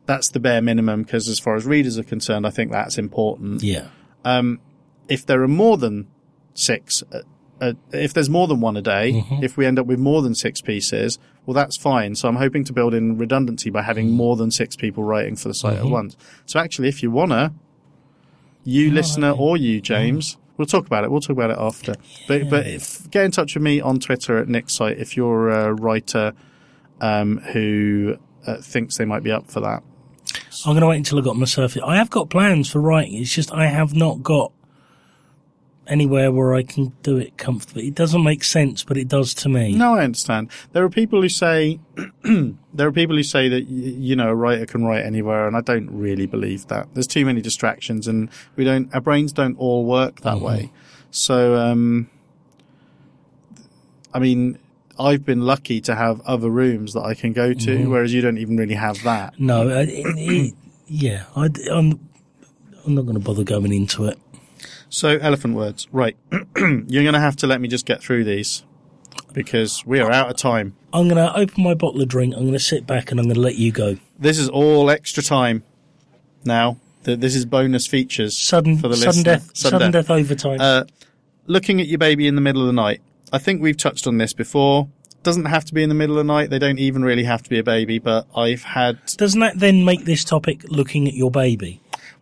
that's 0.06 0.28
the 0.30 0.40
bare 0.40 0.60
minimum 0.60 1.02
because 1.04 1.28
as 1.28 1.38
far 1.38 1.54
as 1.54 1.64
readers 1.64 1.96
are 1.96 2.02
concerned, 2.02 2.44
I 2.44 2.50
think 2.50 2.72
that's 2.72 2.98
important. 2.98 3.62
Yeah. 3.62 3.86
If 5.08 5.24
there 5.24 5.40
are 5.42 5.48
more 5.48 5.76
than 5.76 6.08
six, 6.52 7.04
uh, 7.60 7.74
if 7.92 8.12
there's 8.14 8.30
more 8.30 8.46
than 8.46 8.60
one 8.60 8.76
a 8.76 8.82
day, 8.82 9.24
if 9.42 9.56
we 9.56 9.66
end 9.66 9.78
up 9.78 9.86
with 9.86 9.98
more 9.98 10.22
than 10.22 10.34
six 10.34 10.60
pieces, 10.60 11.18
well, 11.46 11.54
that's 11.54 11.76
fine. 11.76 12.14
So 12.14 12.28
I'm 12.28 12.36
hoping 12.36 12.64
to 12.64 12.72
build 12.72 12.94
in 12.94 13.18
redundancy 13.18 13.70
by 13.70 13.82
having 13.82 14.10
more 14.10 14.36
than 14.36 14.50
six 14.50 14.76
people 14.76 15.04
writing 15.04 15.36
for 15.36 15.48
the 15.48 15.54
site 15.54 15.78
at 15.78 15.86
once. 15.86 16.16
So 16.46 16.58
actually, 16.58 16.88
if 16.88 17.02
you 17.02 17.10
wanna, 17.10 17.52
you 18.64 18.90
listener 18.90 19.30
or 19.30 19.56
you, 19.56 19.80
James, 19.80 20.36
we'll 20.56 20.66
talk 20.66 20.86
about 20.86 21.04
it. 21.04 21.10
We'll 21.10 21.20
talk 21.20 21.36
about 21.36 21.50
it 21.50 21.58
after. 21.58 21.94
But, 22.28 22.50
but 22.50 22.66
if, 22.66 23.10
get 23.10 23.24
in 23.24 23.30
touch 23.30 23.54
with 23.54 23.62
me 23.62 23.80
on 23.80 23.98
Twitter 23.98 24.38
at 24.38 24.48
Nick's 24.48 24.74
site 24.74 24.98
if 24.98 25.16
you're 25.16 25.50
a 25.50 25.72
writer, 25.72 26.34
um, 27.00 27.38
who 27.38 28.16
uh, 28.46 28.58
thinks 28.58 28.96
they 28.96 29.04
might 29.04 29.22
be 29.22 29.30
up 29.30 29.50
for 29.50 29.60
that. 29.60 29.82
I'm 30.66 30.72
going 30.72 30.82
to 30.82 30.86
wait 30.86 30.98
until 30.98 31.18
I've 31.18 31.24
got 31.24 31.36
my 31.36 31.46
surface. 31.46 31.82
I 31.84 31.96
have 31.96 32.10
got 32.10 32.28
plans 32.28 32.70
for 32.70 32.80
writing. 32.80 33.14
It's 33.14 33.34
just 33.34 33.52
I 33.52 33.66
have 33.66 33.94
not 33.94 34.22
got 34.22 34.52
anywhere 35.90 36.32
where 36.32 36.54
I 36.54 36.62
can 36.62 36.92
do 37.02 37.18
it 37.18 37.36
comfortably. 37.36 37.88
It 37.88 37.94
doesn't 37.94 38.22
make 38.22 38.44
sense, 38.44 38.84
but 38.84 38.96
it 38.96 39.08
does 39.08 39.34
to 39.34 39.48
me. 39.48 39.74
No, 39.74 39.94
I 39.94 40.04
understand. 40.04 40.50
There 40.72 40.84
are 40.84 40.90
people 40.90 41.20
who 41.20 41.28
say 41.28 41.80
there 42.24 42.88
are 42.88 42.92
people 42.92 43.16
who 43.16 43.22
say 43.22 43.48
that 43.48 43.64
you 43.68 44.16
know 44.16 44.28
a 44.28 44.34
writer 44.34 44.66
can 44.66 44.84
write 44.84 45.04
anywhere, 45.04 45.46
and 45.46 45.56
I 45.56 45.60
don't 45.60 45.90
really 45.90 46.26
believe 46.26 46.68
that. 46.68 46.88
There's 46.94 47.06
too 47.06 47.26
many 47.26 47.40
distractions, 47.40 48.08
and 48.08 48.30
we 48.56 48.64
don't. 48.64 48.94
Our 48.94 49.00
brains 49.00 49.32
don't 49.32 49.58
all 49.58 49.84
work 49.84 50.20
that 50.20 50.40
way. 50.40 50.72
So, 51.10 51.56
um, 51.56 52.08
I 54.14 54.20
mean, 54.20 54.58
I've 54.98 55.24
been 55.24 55.42
lucky 55.42 55.80
to 55.82 55.94
have 55.94 56.20
other 56.22 56.50
rooms 56.50 56.92
that 56.92 57.02
I 57.02 57.14
can 57.14 57.32
go 57.32 57.52
to, 57.52 57.86
whereas 57.88 58.14
you 58.14 58.20
don't 58.20 58.38
even 58.38 58.56
really 58.56 58.74
have 58.74 59.02
that. 59.02 59.38
No, 59.40 59.62
uh, 59.62 59.86
it, 59.88 59.88
it, 59.88 60.54
yeah, 60.86 61.24
I, 61.34 61.46
am 61.70 62.08
I'm 62.86 62.94
not 62.94 63.02
going 63.02 63.14
to 63.14 63.20
bother 63.20 63.44
going 63.44 63.72
into 63.72 64.06
it. 64.06 64.18
So, 64.90 65.18
elephant 65.18 65.54
words, 65.54 65.86
right? 65.92 66.16
You're 66.56 67.04
going 67.04 67.12
to 67.14 67.20
have 67.20 67.36
to 67.36 67.46
let 67.46 67.60
me 67.60 67.68
just 67.68 67.86
get 67.86 68.02
through 68.02 68.24
these 68.24 68.64
because 69.32 69.86
we 69.86 70.00
are 70.00 70.10
out 70.10 70.28
of 70.28 70.36
time. 70.36 70.74
I'm 70.92 71.08
going 71.08 71.24
to 71.24 71.34
open 71.36 71.62
my 71.62 71.74
bottle 71.74 72.02
of 72.02 72.08
drink. 72.08 72.34
I'm 72.34 72.40
going 72.42 72.52
to 72.52 72.58
sit 72.58 72.86
back 72.86 73.10
and 73.10 73.20
I'm 73.20 73.26
going 73.26 73.36
to 73.36 73.40
let 73.40 73.54
you 73.54 73.70
go. 73.70 73.96
This 74.18 74.38
is 74.38 74.48
all 74.48 74.90
extra 74.90 75.22
time 75.22 75.62
now. 76.44 76.78
This 77.04 77.34
is 77.34 77.46
bonus 77.46 77.86
features 77.86 78.36
Sudden, 78.36 78.76
for 78.78 78.88
the 78.88 78.96
sudden 78.96 79.08
listener. 79.08 79.22
death, 79.24 79.56
sudden, 79.56 79.90
death. 79.90 80.10
overtime. 80.10 80.58
Uh, 80.60 80.84
looking 81.46 81.80
at 81.80 81.86
your 81.86 81.98
baby 81.98 82.26
in 82.26 82.34
the 82.34 82.40
middle 82.42 82.60
of 82.60 82.66
the 82.66 82.72
night. 82.74 83.00
I 83.32 83.38
think 83.38 83.62
we've 83.62 83.76
touched 83.76 84.06
on 84.06 84.18
this 84.18 84.32
before. 84.32 84.88
Doesn't 85.22 85.46
have 85.46 85.64
to 85.66 85.74
be 85.74 85.82
in 85.82 85.88
the 85.88 85.94
middle 85.94 86.18
of 86.18 86.26
the 86.26 86.32
night. 86.32 86.50
They 86.50 86.58
don't 86.58 86.78
even 86.78 87.02
really 87.02 87.24
have 87.24 87.42
to 87.42 87.50
be 87.50 87.58
a 87.58 87.62
baby, 87.62 87.98
but 87.98 88.26
I've 88.36 88.62
had, 88.64 88.98
Doesn't 89.16 89.40
that 89.40 89.58
then 89.58 89.84
make 89.84 90.04
this 90.04 90.24
topic 90.24 90.64
looking 90.68 91.06
at 91.06 91.14
your 91.14 91.30
baby? 91.30 91.80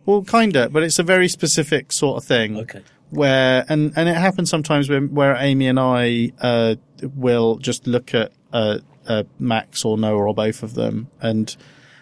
Well, 0.09 0.23
kinda, 0.23 0.69
but 0.69 0.81
it's 0.81 0.97
a 0.97 1.03
very 1.03 1.27
specific 1.27 1.91
sort 1.91 2.17
of 2.17 2.27
thing. 2.27 2.57
Okay. 2.57 2.81
where 3.11 3.63
and 3.69 3.93
and 3.95 4.09
it 4.09 4.15
happens 4.15 4.49
sometimes 4.49 4.89
when 4.89 5.13
where 5.13 5.35
Amy 5.35 5.67
and 5.67 5.79
I 5.79 6.31
uh, 6.41 6.75
will 7.15 7.57
just 7.57 7.85
look 7.85 8.15
at 8.15 8.31
uh, 8.51 8.79
uh, 9.07 9.23
Max 9.37 9.85
or 9.85 9.97
Noah 9.99 10.25
or 10.29 10.33
both 10.33 10.63
of 10.63 10.73
them, 10.73 11.09
and 11.21 11.55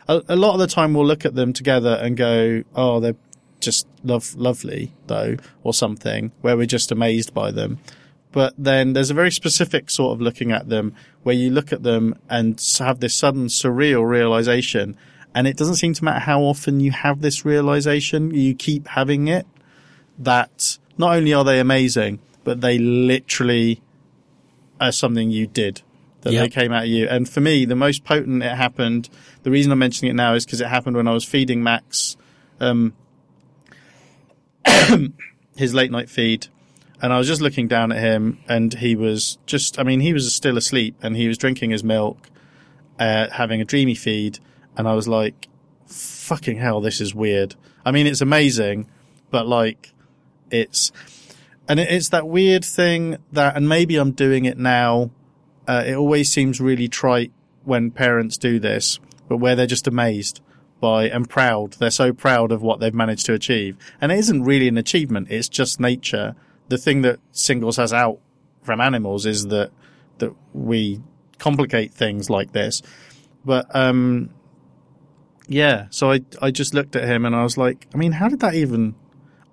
a, 0.08 0.22
a 0.30 0.36
lot 0.38 0.53
of 0.53 0.60
the 0.60 0.68
time 0.68 0.93
we'll 0.93 1.05
look 1.05 1.26
at 1.26 1.36
them 1.36 1.51
together 1.51 1.99
and 2.01 2.16
go, 2.16 2.64
"Oh, 2.76 3.01
they're 3.01 3.16
just 3.60 3.88
love 4.03 4.36
lovely," 4.36 4.93
though, 5.08 5.36
or 5.64 5.74
something, 5.74 6.32
where 6.41 6.55
we're 6.55 6.66
just 6.66 6.91
amazed 6.91 7.34
by 7.34 7.51
them. 7.51 7.80
But 8.32 8.53
then 8.58 8.93
there's 8.93 9.10
a 9.10 9.16
very 9.16 9.32
specific 9.32 9.89
sort 9.89 10.14
of 10.14 10.22
looking 10.22 10.51
at 10.51 10.70
them 10.70 10.93
where 11.24 11.36
you 11.36 11.49
look 11.49 11.74
at 11.74 11.84
them 11.84 12.16
and 12.30 12.62
have 12.80 12.99
this 12.99 13.16
sudden 13.16 13.47
surreal 13.47 14.08
realization. 14.08 14.95
And 15.38 15.46
it 15.46 15.56
doesn't 15.56 15.76
seem 15.76 15.94
to 15.94 16.04
matter 16.04 16.20
how 16.20 16.42
often 16.42 16.80
you 16.80 16.90
have 16.90 17.22
this 17.22 17.46
realization, 17.46 18.34
you 18.34 18.56
keep 18.56 18.88
having 18.88 19.28
it 19.28 19.46
that 20.18 20.80
not 20.98 21.16
only 21.16 21.32
are 21.32 21.44
they 21.44 21.60
amazing, 21.60 22.18
but 22.44 22.62
they 22.62 22.80
literally 22.80 23.80
are 24.82 24.92
something 24.92 25.30
you 25.30 25.46
did. 25.46 25.84
That 26.22 26.32
they 26.32 26.50
came 26.50 26.72
out 26.72 26.86
of 26.86 26.90
you. 26.90 27.08
And 27.08 27.30
for 27.30 27.40
me, 27.40 27.66
the 27.66 27.76
most 27.76 28.04
potent 28.04 28.42
it 28.42 28.56
happened, 28.56 29.10
the 29.44 29.52
reason 29.52 29.72
I'm 29.72 29.78
mentioning 29.78 30.10
it 30.10 30.16
now 30.16 30.34
is 30.34 30.44
because 30.44 30.60
it 30.60 30.70
happened 30.70 30.98
when 30.98 31.08
I 31.08 31.14
was 31.14 31.24
feeding 31.24 31.62
Max, 31.62 32.18
um, 32.60 32.96
his 35.56 35.76
late 35.76 35.92
night 35.92 36.10
feed. 36.10 36.48
And 37.00 37.14
I 37.14 37.20
was 37.20 37.28
just 37.28 37.42
looking 37.42 37.68
down 37.68 37.92
at 37.92 38.00
him 38.00 38.40
and 38.50 38.74
he 38.74 38.96
was 38.96 39.38
just, 39.46 39.78
I 39.78 39.84
mean, 39.84 40.00
he 40.00 40.14
was 40.14 40.34
still 40.34 40.58
asleep 40.58 40.96
and 41.04 41.16
he 41.16 41.28
was 41.28 41.38
drinking 41.38 41.70
his 41.70 41.84
milk, 41.84 42.28
uh, 42.98 43.30
having 43.30 43.62
a 43.62 43.66
dreamy 43.66 43.94
feed. 43.94 44.40
And 44.78 44.88
I 44.88 44.93
was 44.93 45.07
like, 45.07 45.49
fucking 45.88 46.57
hell, 46.57 46.80
this 46.80 47.01
is 47.01 47.13
weird. 47.13 47.55
I 47.84 47.91
mean, 47.91 48.07
it's 48.07 48.21
amazing, 48.21 48.88
but 49.32 49.47
like, 49.47 49.93
it's, 50.51 50.91
and 51.67 51.80
it's 51.80 52.09
that 52.09 52.28
weird 52.28 52.63
thing 52.63 53.17
that, 53.32 53.57
and 53.57 53.67
maybe 53.67 53.97
I'm 53.97 54.11
doing 54.11 54.45
it 54.45 54.57
now. 54.57 55.09
Uh, 55.67 55.84
it 55.86 55.95
always 55.95 56.32
seems 56.32 56.61
really 56.61 56.88
trite 56.88 57.32
when 57.65 57.91
parents 57.91 58.38
do 58.38 58.59
this, 58.59 58.99
but 59.28 59.38
where 59.38 59.55
they're 59.55 59.67
just 59.67 59.88
amazed 59.88 60.39
by 60.80 61.09
and 61.09 61.30
proud. 61.30 61.73
They're 61.73 61.89
so 61.89 62.13
proud 62.13 62.51
of 62.51 62.61
what 62.61 62.80
they've 62.80 62.93
managed 62.93 63.25
to 63.25 63.34
achieve. 63.34 63.75
And 63.99 64.11
it 64.11 64.19
isn't 64.19 64.43
really 64.43 64.67
an 64.67 64.78
achievement. 64.78 65.28
It's 65.30 65.49
just 65.49 65.80
nature. 65.80 66.36
The 66.69 66.78
thing 66.78 67.01
that 67.01 67.19
singles 67.32 67.80
us 67.80 67.91
out 67.91 68.19
from 68.61 68.80
animals 68.80 69.25
is 69.25 69.47
that, 69.47 69.71
that 70.19 70.34
we 70.53 71.01
complicate 71.39 71.93
things 71.93 72.30
like 72.30 72.53
this. 72.53 72.82
But, 73.43 73.73
um, 73.75 74.30
yeah, 75.48 75.88
so 75.89 76.12
I, 76.12 76.22
I 76.41 76.52
just 76.52 76.74
looked 76.74 76.95
at 76.95 77.06
him 77.06 77.26
and 77.26 77.36
I 77.36 77.43
was 77.43 77.58
like, 77.58 77.88
I 77.93 77.98
mean, 77.98 78.14
how 78.14 78.28
did 78.28 78.39
that 78.41 78.54
even, 78.54 78.95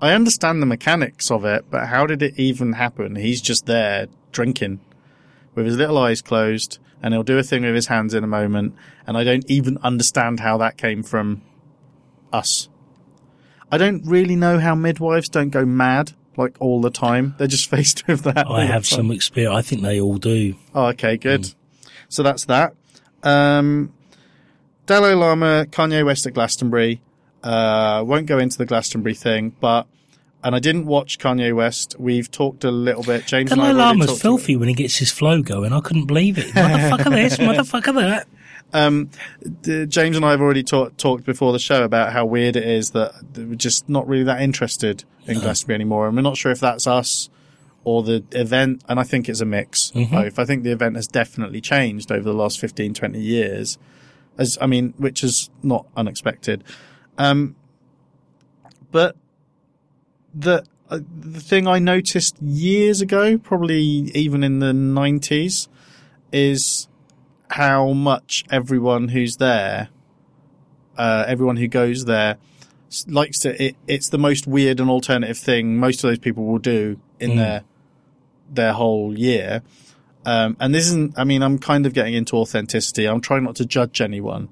I 0.00 0.12
understand 0.12 0.60
the 0.60 0.66
mechanics 0.66 1.30
of 1.30 1.44
it, 1.44 1.66
but 1.70 1.86
how 1.86 2.06
did 2.06 2.22
it 2.22 2.38
even 2.38 2.74
happen? 2.74 3.16
He's 3.16 3.40
just 3.40 3.66
there 3.66 4.08
drinking 4.32 4.80
with 5.54 5.66
his 5.66 5.76
little 5.76 5.98
eyes 5.98 6.20
closed 6.20 6.78
and 7.02 7.14
he'll 7.14 7.22
do 7.22 7.38
a 7.38 7.42
thing 7.42 7.62
with 7.62 7.74
his 7.74 7.86
hands 7.86 8.14
in 8.14 8.24
a 8.24 8.26
moment. 8.26 8.74
And 9.06 9.16
I 9.16 9.24
don't 9.24 9.48
even 9.48 9.78
understand 9.78 10.40
how 10.40 10.58
that 10.58 10.76
came 10.76 11.02
from 11.02 11.42
us. 12.32 12.68
I 13.70 13.78
don't 13.78 14.04
really 14.06 14.36
know 14.36 14.58
how 14.58 14.74
midwives 14.74 15.28
don't 15.28 15.50
go 15.50 15.64
mad 15.64 16.12
like 16.36 16.56
all 16.60 16.80
the 16.80 16.90
time. 16.90 17.34
They're 17.38 17.46
just 17.46 17.70
faced 17.70 18.06
with 18.06 18.22
that. 18.22 18.46
I 18.48 18.64
have 18.64 18.86
some 18.86 19.10
experience. 19.10 19.54
I 19.54 19.62
think 19.62 19.82
they 19.82 20.00
all 20.00 20.18
do. 20.18 20.56
Oh, 20.74 20.86
okay, 20.86 21.16
good. 21.16 21.54
So 22.08 22.22
that's 22.22 22.44
that. 22.46 22.74
Um, 23.22 23.93
Dalai 24.86 25.14
Lama, 25.14 25.66
Kanye 25.70 26.04
West 26.04 26.26
at 26.26 26.34
Glastonbury. 26.34 27.00
Uh, 27.42 28.02
won't 28.06 28.26
go 28.26 28.38
into 28.38 28.56
the 28.58 28.66
Glastonbury 28.66 29.14
thing, 29.14 29.54
but 29.60 29.86
and 30.42 30.54
I 30.54 30.58
didn't 30.58 30.84
watch 30.86 31.18
Kanye 31.18 31.54
West. 31.54 31.96
We've 31.98 32.30
talked 32.30 32.64
a 32.64 32.70
little 32.70 33.02
bit. 33.02 33.26
James 33.26 33.50
Dalai 33.50 33.70
and 33.70 33.80
I 33.80 33.88
Lama's 33.88 34.20
filthy 34.20 34.56
when 34.56 34.68
he 34.68 34.74
gets 34.74 34.96
his 34.96 35.10
flow 35.10 35.42
going. 35.42 35.72
I 35.72 35.80
couldn't 35.80 36.06
believe 36.06 36.36
it. 36.38 36.46
Motherfucker 36.54 37.10
this, 37.10 37.36
motherfucker 37.38 37.94
that. 37.94 38.28
Um, 38.74 39.08
d- 39.62 39.86
James 39.86 40.16
and 40.16 40.24
I 40.24 40.32
have 40.32 40.40
already 40.40 40.62
talk, 40.62 40.96
talked 40.96 41.24
before 41.24 41.52
the 41.52 41.58
show 41.58 41.84
about 41.84 42.12
how 42.12 42.26
weird 42.26 42.56
it 42.56 42.64
is 42.64 42.90
that 42.90 43.14
we're 43.36 43.54
just 43.54 43.88
not 43.88 44.06
really 44.06 44.24
that 44.24 44.42
interested 44.42 45.04
in 45.26 45.38
Glastonbury 45.40 45.76
anymore, 45.76 46.06
and 46.08 46.16
we're 46.16 46.22
not 46.22 46.36
sure 46.36 46.52
if 46.52 46.60
that's 46.60 46.86
us 46.86 47.30
or 47.84 48.02
the 48.02 48.22
event. 48.32 48.82
And 48.88 48.98
I 49.00 49.04
think 49.04 49.28
it's 49.28 49.40
a 49.40 49.46
mix 49.46 49.92
of 49.94 50.10
both. 50.10 50.38
I 50.38 50.44
think 50.44 50.62
the 50.62 50.72
event 50.72 50.96
has 50.96 51.06
definitely 51.06 51.60
changed 51.60 52.10
over 52.12 52.22
the 52.24 52.34
last 52.34 52.58
15, 52.58 52.92
20 52.94 53.18
years, 53.20 53.78
as 54.38 54.58
I 54.60 54.66
mean, 54.66 54.94
which 54.96 55.22
is 55.22 55.50
not 55.62 55.86
unexpected. 55.96 56.64
Um, 57.18 57.56
but 58.90 59.16
the 60.34 60.64
uh, 60.90 61.00
the 61.18 61.40
thing 61.40 61.66
I 61.66 61.78
noticed 61.78 62.40
years 62.42 63.00
ago, 63.00 63.38
probably 63.38 63.76
even 63.76 64.44
in 64.44 64.58
the 64.58 64.72
nineties, 64.72 65.68
is 66.32 66.88
how 67.50 67.92
much 67.92 68.44
everyone 68.50 69.08
who's 69.08 69.36
there, 69.36 69.88
uh, 70.98 71.24
everyone 71.26 71.56
who 71.56 71.68
goes 71.68 72.04
there, 72.04 72.36
likes 73.06 73.38
to. 73.40 73.62
It, 73.62 73.76
it's 73.86 74.08
the 74.08 74.18
most 74.18 74.46
weird 74.46 74.80
and 74.80 74.90
alternative 74.90 75.38
thing 75.38 75.78
most 75.78 76.02
of 76.02 76.10
those 76.10 76.18
people 76.18 76.44
will 76.44 76.58
do 76.58 77.00
in 77.20 77.36
their 77.36 77.64
their 78.50 78.72
whole 78.72 79.18
year. 79.18 79.62
Um, 80.24 80.56
and 80.60 80.74
this 80.74 80.86
isn't. 80.86 81.18
I 81.18 81.24
mean, 81.24 81.42
I'm 81.42 81.58
kind 81.58 81.86
of 81.86 81.94
getting 81.94 82.14
into 82.14 82.36
authenticity. 82.36 83.06
I'm 83.06 83.20
trying 83.20 83.44
not 83.44 83.56
to 83.56 83.64
judge 83.64 84.00
anyone. 84.00 84.48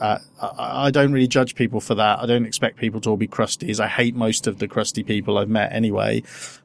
Uh, 0.00 0.18
I, 0.40 0.86
I 0.86 0.90
don't 0.90 1.12
really 1.12 1.28
judge 1.28 1.54
people 1.54 1.80
for 1.80 1.94
that. 1.94 2.20
I 2.20 2.26
don't 2.26 2.46
expect 2.46 2.78
people 2.78 3.00
to 3.02 3.10
all 3.10 3.16
be 3.16 3.28
crusties. 3.28 3.80
I 3.80 3.88
hate 3.88 4.14
most 4.14 4.46
of 4.46 4.58
the 4.58 4.66
crusty 4.66 5.02
people 5.02 5.36
I've 5.38 5.48
met 5.48 5.72
anyway. 5.72 6.22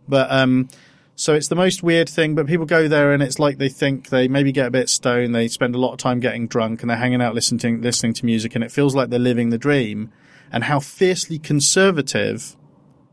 But, 0.08 0.32
um, 0.32 0.70
so 1.18 1.34
it's 1.34 1.48
the 1.48 1.56
most 1.56 1.82
weird 1.82 2.10
thing, 2.10 2.36
but 2.36 2.46
people 2.46 2.66
go 2.66 2.88
there 2.90 3.14
and 3.14 3.24
it's 3.24 3.40
like 3.40 3.58
they 3.58 3.70
think 3.70 4.10
they 4.10 4.28
maybe 4.28 4.52
get 4.52 4.68
a 4.68 4.72
bit 4.72 4.90
stoned. 4.90 5.34
They 5.34 5.48
spend 5.48 5.74
a 5.74 5.78
lot 5.78 5.94
of 5.94 5.98
time 5.98 6.20
getting 6.20 6.48
drunk 6.48 6.82
and 6.82 6.90
they're 6.90 6.98
hanging 6.98 7.22
out 7.22 7.34
listening, 7.34 7.82
listening 7.82 8.14
to 8.16 8.26
music 8.26 8.54
and 8.54 8.64
it 8.64 8.72
feels 8.72 8.96
like 8.96 9.10
they're 9.10 9.20
living 9.20 9.50
the 9.50 9.58
dream 9.58 10.12
and 10.52 10.66
how 10.66 10.80
fiercely 10.82 11.40
conservative 11.40 12.58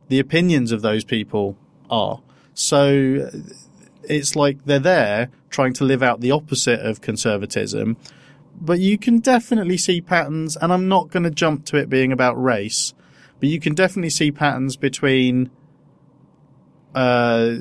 the 0.09 0.19
opinions 0.19 0.73
of 0.73 0.83
those 0.83 1.05
people 1.05 1.57
are. 1.91 2.21
So 2.55 3.31
it's 4.09 4.37
like 4.37 4.65
they're 4.65 4.79
there 4.79 5.31
trying 5.51 5.73
to 5.73 5.85
live 5.85 6.03
out 6.03 6.21
the 6.21 6.31
opposite 6.31 6.81
of 6.81 7.01
conservatism 7.01 7.97
but 8.61 8.79
you 8.79 8.99
can 8.99 9.19
definitely 9.19 9.77
see 9.77 10.01
patterns, 10.01 10.57
and 10.57 10.73
I'm 10.73 10.89
not 10.89 11.11
going 11.11 11.25
to 11.25 11.31
jump 11.31 11.65
to 11.67 11.77
it 11.77 11.89
being 11.89 12.13
about 12.13 12.41
race, 12.41 12.95
but 13.41 13.49
you 13.49 13.59
can 13.59 13.75
definitely 13.75 14.11
see 14.11 14.31
patterns 14.31 14.77
between 14.77 15.51
uh, 16.95 17.55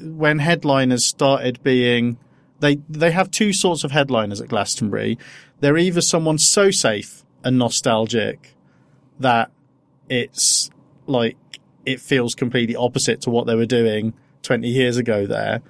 when 0.00 0.38
headliners 0.38 1.04
started 1.04 1.62
being 1.62 2.18
they 2.60 2.76
they 2.88 3.10
have 3.10 3.30
two 3.30 3.52
sorts 3.52 3.84
of 3.84 3.92
headliners 3.92 4.40
at 4.40 4.48
Glastonbury. 4.48 5.18
They're 5.60 5.78
either 5.78 6.00
someone 6.00 6.38
so 6.38 6.70
safe 6.70 7.24
and 7.42 7.58
nostalgic 7.58 8.54
that 9.18 9.50
it's 10.08 10.70
like 11.06 11.36
it 11.84 12.00
feels 12.00 12.34
completely 12.34 12.76
opposite 12.76 13.20
to 13.22 13.30
what 13.30 13.46
they 13.46 13.54
were 13.54 13.66
doing 13.66 14.12
20 14.42 14.68
years 14.68 14.96
ago 14.96 15.26
there, 15.26 15.62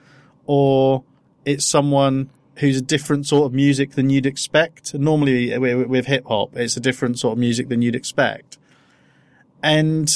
or 0.46 1.04
it's 1.44 1.64
someone 1.64 2.30
who's 2.56 2.76
a 2.76 2.82
different 2.82 3.26
sort 3.26 3.46
of 3.46 3.54
music 3.54 3.92
than 3.92 4.10
you'd 4.10 4.26
expect. 4.26 4.94
Normally 4.94 5.56
with, 5.58 6.06
hip 6.06 6.26
hop, 6.26 6.56
it's 6.56 6.76
a 6.76 6.80
different 6.80 7.18
sort 7.18 7.32
of 7.32 7.38
music 7.38 7.68
than 7.68 7.82
you'd 7.82 7.94
expect. 7.94 8.58
And 9.62 10.12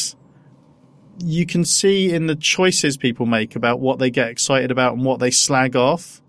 you 1.18 1.46
can 1.46 1.64
see 1.64 2.12
in 2.12 2.26
the 2.26 2.34
choices 2.34 2.96
people 2.96 3.26
make 3.26 3.54
about 3.54 3.80
what 3.80 3.98
they 3.98 4.10
get 4.10 4.28
excited 4.28 4.70
about 4.70 4.94
and 4.94 5.04
what 5.04 5.20
they 5.20 5.30
slag 5.30 5.76
off 5.76 6.20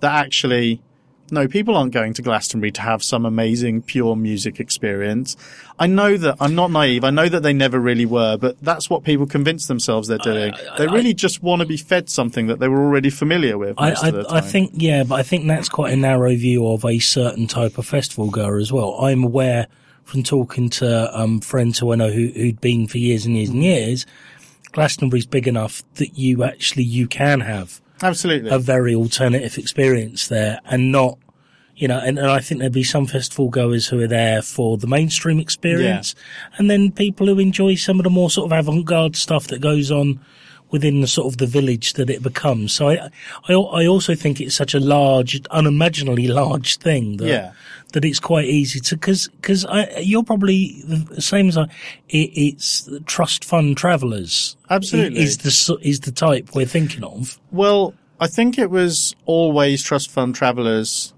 that 0.00 0.12
actually, 0.12 0.82
no, 1.30 1.48
people 1.48 1.76
aren't 1.76 1.92
going 1.92 2.14
to 2.14 2.22
Glastonbury 2.22 2.70
to 2.72 2.80
have 2.80 3.02
some 3.02 3.26
amazing 3.26 3.82
pure 3.82 4.16
music 4.16 4.60
experience. 4.60 5.36
I 5.78 5.86
know 5.86 6.16
that 6.16 6.36
I'm 6.40 6.54
not 6.54 6.70
naive. 6.70 7.04
I 7.04 7.10
know 7.10 7.28
that 7.28 7.42
they 7.42 7.52
never 7.52 7.78
really 7.78 8.06
were, 8.06 8.36
but 8.36 8.60
that's 8.62 8.88
what 8.88 9.04
people 9.04 9.26
convince 9.26 9.66
themselves 9.66 10.08
they're 10.08 10.18
doing. 10.18 10.54
they 10.78 10.86
really 10.86 11.14
just 11.14 11.42
want 11.42 11.60
to 11.60 11.66
be 11.66 11.76
fed 11.76 12.08
something 12.08 12.46
that 12.46 12.60
they 12.60 12.68
were 12.68 12.82
already 12.82 13.10
familiar 13.10 13.58
with. 13.58 13.74
I, 13.78 13.90
Most 13.90 14.04
of 14.04 14.14
the 14.14 14.28
I, 14.28 14.38
I 14.38 14.40
think, 14.40 14.72
yeah, 14.74 15.04
but 15.04 15.16
I 15.16 15.22
think 15.22 15.46
that's 15.46 15.68
quite 15.68 15.92
a 15.92 15.96
narrow 15.96 16.34
view 16.34 16.66
of 16.68 16.84
a 16.84 16.98
certain 16.98 17.46
type 17.46 17.78
of 17.78 17.86
festival 17.86 18.30
goer 18.30 18.58
as 18.58 18.72
well. 18.72 18.96
I'm 19.00 19.24
aware 19.24 19.66
from 20.04 20.22
talking 20.22 20.70
to 20.70 21.18
um, 21.18 21.40
friends 21.40 21.78
who 21.78 21.92
I 21.92 21.96
know 21.96 22.10
who, 22.10 22.28
who'd 22.28 22.60
been 22.60 22.86
for 22.86 22.98
years 22.98 23.26
and 23.26 23.36
years 23.36 23.50
and 23.50 23.62
years, 23.62 24.06
Glastonbury's 24.72 25.26
big 25.26 25.48
enough 25.48 25.82
that 25.94 26.16
you 26.16 26.44
actually 26.44 26.84
you 26.84 27.08
can 27.08 27.40
have 27.40 27.80
absolutely. 28.02 28.50
a 28.50 28.58
very 28.58 28.94
alternative 28.94 29.58
experience 29.58 30.28
there 30.28 30.60
and 30.66 30.92
not 30.92 31.18
you 31.74 31.86
know 31.88 31.98
and, 31.98 32.18
and 32.18 32.28
i 32.28 32.40
think 32.40 32.60
there'd 32.60 32.72
be 32.72 32.82
some 32.82 33.06
festival 33.06 33.48
goers 33.48 33.86
who 33.88 34.00
are 34.00 34.06
there 34.06 34.42
for 34.42 34.76
the 34.78 34.86
mainstream 34.86 35.38
experience 35.38 36.14
and 36.58 36.70
then 36.70 36.90
people 36.90 37.26
who 37.26 37.38
enjoy 37.38 37.74
some 37.74 37.98
of 38.00 38.04
the 38.04 38.10
more 38.10 38.30
sort 38.30 38.50
of 38.50 38.58
avant-garde 38.58 39.14
stuff 39.16 39.46
that 39.48 39.60
goes 39.60 39.90
on 39.90 40.18
within 40.70 41.00
the 41.00 41.06
sort 41.06 41.32
of 41.32 41.36
the 41.38 41.46
village 41.46 41.92
that 41.92 42.10
it 42.10 42.22
becomes 42.22 42.72
so 42.72 42.88
i 42.88 43.10
i, 43.48 43.52
I 43.52 43.86
also 43.86 44.14
think 44.14 44.40
it's 44.40 44.54
such 44.56 44.74
a 44.74 44.80
large 44.80 45.40
unimaginably 45.50 46.28
large 46.28 46.78
thing 46.78 47.18
that 47.18 47.28
Yeah. 47.28 47.52
That 47.96 48.04
it's 48.04 48.20
quite 48.20 48.44
easy 48.44 48.78
to 48.78 48.94
because 48.94 49.26
because 49.28 49.64
you're 50.02 50.22
probably 50.22 50.82
the 50.86 51.22
same 51.22 51.48
as 51.48 51.56
I. 51.56 51.62
It, 52.10 52.28
it's 52.34 52.86
trust 53.06 53.42
fund 53.42 53.78
travellers. 53.78 54.54
Absolutely. 54.68 55.18
is 55.18 55.38
the 55.38 55.78
is 55.80 56.00
the 56.00 56.12
type 56.12 56.54
we're 56.54 56.66
thinking 56.66 57.02
of. 57.02 57.40
Well, 57.50 57.94
I 58.20 58.26
think 58.26 58.58
it 58.58 58.68
was 58.70 59.16
always 59.24 59.82
trust 59.82 60.10
fund 60.10 60.34
travellers 60.34 61.14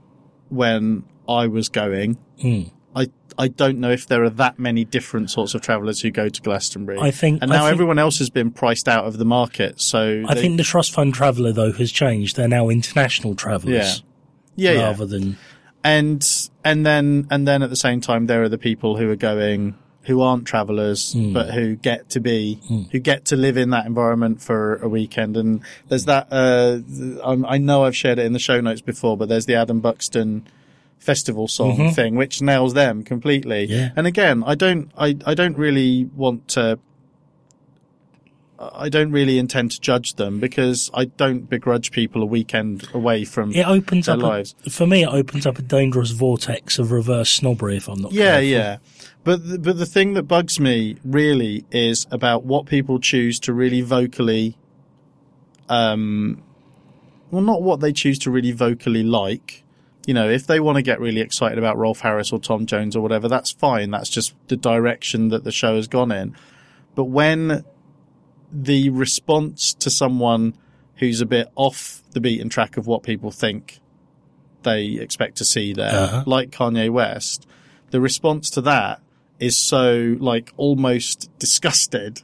when 0.51 1.03
I 1.29 1.49
was 1.49 1.68
going. 1.68 2.16
Hmm. 2.41 2.62
I 2.95 3.09
I 3.37 3.49
don't 3.49 3.81
know 3.81 3.91
if 3.91 4.07
there 4.07 4.22
are 4.22 4.31
that 4.31 4.61
many 4.61 4.85
different 4.85 5.33
sorts 5.33 5.57
of 5.57 5.61
travellers 5.61 6.01
who 6.01 6.12
go 6.12 6.29
to 6.29 6.41
Glastonbury. 6.41 7.01
I 7.01 7.11
think- 7.11 7.43
and 7.43 7.51
now 7.51 7.62
think- 7.64 7.72
everyone 7.72 7.99
else 7.99 8.18
has 8.18 8.31
been 8.31 8.53
priced 8.53 8.87
out 8.87 9.05
of 9.05 9.18
the 9.18 9.24
market. 9.24 9.81
So 9.81 10.22
I 10.29 10.35
they- 10.35 10.43
think 10.43 10.59
the 10.59 10.62
trust 10.62 10.93
fund 10.93 11.12
traveller 11.12 11.51
though 11.51 11.72
has 11.72 11.91
changed. 11.91 12.37
They're 12.37 12.47
now 12.47 12.68
international 12.68 13.35
travellers 13.35 14.05
yeah, 14.55 14.72
yeah, 14.74 14.83
rather 14.85 15.07
than 15.07 15.37
and 15.85 16.49
and 16.64 16.85
then 16.85 17.26
and 17.31 17.47
then 17.47 17.62
at 17.62 17.70
the 17.70 17.76
same 17.76 18.01
time 18.01 18.26
there 18.26 18.43
are 18.43 18.49
the 18.49 18.59
people 18.59 18.97
who 18.97 19.11
are 19.11 19.16
going 19.16 19.74
who 20.03 20.20
aren't 20.22 20.47
travelers 20.47 21.12
Hmm. 21.12 21.33
but 21.33 21.51
who 21.53 21.76
get 21.76 22.09
to 22.11 22.20
be 22.20 22.61
who 22.93 22.99
get 22.99 23.26
to 23.26 23.37
live 23.37 23.57
in 23.57 23.70
that 23.70 23.87
environment 23.87 24.41
for 24.43 24.76
a 24.76 24.89
weekend 24.89 25.37
and 25.37 25.61
there's 25.89 26.07
that 26.07 26.26
uh 26.31 26.79
I'm- 27.24 27.45
i 27.49 27.59
know 27.59 27.85
i've 27.85 27.97
shared 27.97 28.18
it 28.18 28.26
in 28.26 28.33
the 28.33 28.39
show 28.39 28.61
notes 28.61 28.81
before 28.81 29.16
but 29.16 29.29
there's 29.29 29.47
the 29.47 29.55
adam 29.55 29.81
buxton 29.81 30.47
festival 30.99 31.47
song 31.47 31.93
thing 31.95 32.16
which 32.16 32.43
nails 32.43 32.74
them 32.74 33.03
completely 33.05 33.66
Mm-hmm. 33.68 33.72
Yeah. 33.79 33.89
and 33.97 34.07
again 34.07 34.43
i 34.47 34.55
don't 34.55 34.91
i 34.99 35.16
i 35.26 35.35
don't 35.35 35.57
really 35.57 36.05
want 36.16 36.49
to 36.49 36.79
I 38.61 38.88
don't 38.88 39.12
really 39.12 39.38
intend 39.38 39.70
to 39.72 39.80
judge 39.80 40.14
them 40.14 40.41
because 40.41 40.91
I 40.92 41.04
don't 41.04 41.49
begrudge 41.49 41.92
people 41.92 42.22
a 42.22 42.26
weekend 42.26 42.88
away 42.92 43.24
from 43.24 43.53
it 43.53 43.66
opens 43.66 44.07
their 44.07 44.16
up. 44.16 44.22
lives. 44.22 44.54
A, 44.66 44.70
for 44.70 44.87
me, 44.87 45.04
it 45.04 45.08
opens 45.08 45.46
up 45.46 45.58
a 45.58 45.62
dangerous 45.62 46.11
vortex 46.11 46.78
of 46.78 46.91
reverse 46.91 47.30
snobbery. 47.30 47.76
If 47.76 47.88
I'm 47.88 48.00
not 48.00 48.12
Yeah, 48.12 48.33
careful. 48.41 48.49
yeah. 48.49 48.76
But 49.24 49.49
the, 49.49 49.58
but 49.58 49.78
the 49.78 49.87
thing 49.87 50.14
that 50.14 50.24
bugs 50.24 50.58
me 50.58 50.96
really 51.04 51.64
is 51.70 52.07
about 52.11 52.45
what 52.45 52.66
people 52.66 52.99
choose 52.99 53.38
to 53.41 53.53
really 53.53 53.80
vocally, 53.80 54.57
um, 55.68 56.42
well, 57.30 57.42
not 57.42 57.62
what 57.62 57.80
they 57.80 57.92
choose 57.92 58.18
to 58.20 58.30
really 58.30 58.53
vocally 58.53 59.03
like. 59.03 59.62
You 60.07 60.14
know, 60.14 60.28
if 60.28 60.46
they 60.46 60.58
want 60.58 60.76
to 60.76 60.83
get 60.83 61.00
really 61.00 61.20
excited 61.20 61.58
about 61.58 61.76
Rolf 61.76 62.00
Harris 62.00 62.33
or 62.33 62.38
Tom 62.38 62.64
Jones 62.64 62.96
or 62.96 63.03
whatever, 63.03 63.28
that's 63.28 63.50
fine. 63.50 63.91
That's 63.91 64.08
just 64.08 64.34
the 64.49 64.57
direction 64.57 65.28
that 65.28 65.45
the 65.45 65.53
show 65.53 65.76
has 65.76 65.87
gone 65.87 66.11
in. 66.11 66.34
But 66.95 67.04
when 67.04 67.64
the 68.53 68.91
response 68.91 69.75
to 69.75 69.91
someone 69.91 70.54
who's 70.96 71.20
a 71.20 71.26
bit 71.26 71.49
off 71.54 72.03
the 72.12 72.20
beaten 72.20 72.49
track 72.49 72.76
of 72.76 72.87
what 72.87 73.03
people 73.03 73.30
think 73.30 73.80
they 74.64 74.87
expect 74.95 75.37
to 75.37 75.45
see 75.45 75.72
there, 75.72 75.95
Uh-huh. 75.95 76.25
like 76.26 76.50
Kanye 76.50 76.91
West, 76.91 77.46
the 77.91 78.00
response 78.00 78.50
to 78.50 78.61
that 78.62 79.00
is 79.38 79.57
so 79.57 80.16
like 80.18 80.53
almost 80.57 81.30
disgusted. 81.38 82.22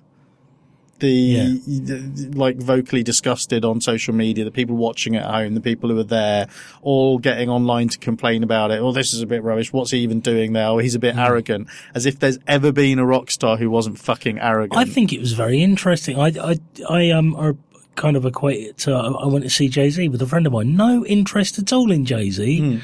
The, 1.00 1.58
the- 1.66 2.30
like 2.38 2.56
vocally 2.56 3.02
disgusted 3.02 3.64
on 3.64 3.80
social 3.80 4.14
media, 4.14 4.44
the 4.44 4.50
people 4.50 4.76
watching 4.76 5.16
at 5.16 5.24
home, 5.24 5.54
the 5.54 5.60
people 5.60 5.90
who 5.90 5.98
are 5.98 6.04
there, 6.04 6.48
all 6.82 7.18
getting 7.18 7.50
online 7.50 7.88
to 7.90 7.98
complain 7.98 8.42
about 8.42 8.70
it. 8.70 8.80
Oh, 8.80 8.92
this 8.92 9.12
is 9.12 9.20
a 9.20 9.26
bit 9.26 9.42
rubbish. 9.42 9.72
What's 9.72 9.90
he 9.90 9.98
even 9.98 10.20
doing 10.20 10.52
there? 10.52 10.66
Oh, 10.68 10.78
he's 10.78 10.94
a 10.94 10.98
Mm. 10.98 11.02
bit 11.02 11.16
arrogant. 11.16 11.68
As 11.94 12.06
if 12.06 12.18
there's 12.20 12.38
ever 12.46 12.72
been 12.72 12.98
a 12.98 13.04
rock 13.06 13.30
star 13.30 13.56
who 13.56 13.68
wasn't 13.70 13.98
fucking 13.98 14.38
arrogant. 14.38 14.78
I 14.78 14.84
think 14.84 15.12
it 15.12 15.20
was 15.20 15.32
very 15.32 15.62
interesting. 15.62 16.18
I, 16.18 16.32
I, 16.40 16.58
I 16.88 17.10
um, 17.10 17.34
are 17.36 17.56
kind 17.96 18.16
of 18.16 18.24
equate 18.24 18.60
it 18.66 18.78
to 18.78 18.92
I 18.92 19.06
I 19.08 19.26
went 19.26 19.44
to 19.44 19.50
see 19.50 19.68
Jay 19.68 19.88
Z 19.90 20.08
with 20.08 20.20
a 20.22 20.26
friend 20.26 20.46
of 20.46 20.52
mine. 20.52 20.74
No 20.76 21.04
interest 21.06 21.58
at 21.58 21.72
all 21.72 21.90
in 21.92 22.04
Jay 22.04 22.30
Z. 22.30 22.80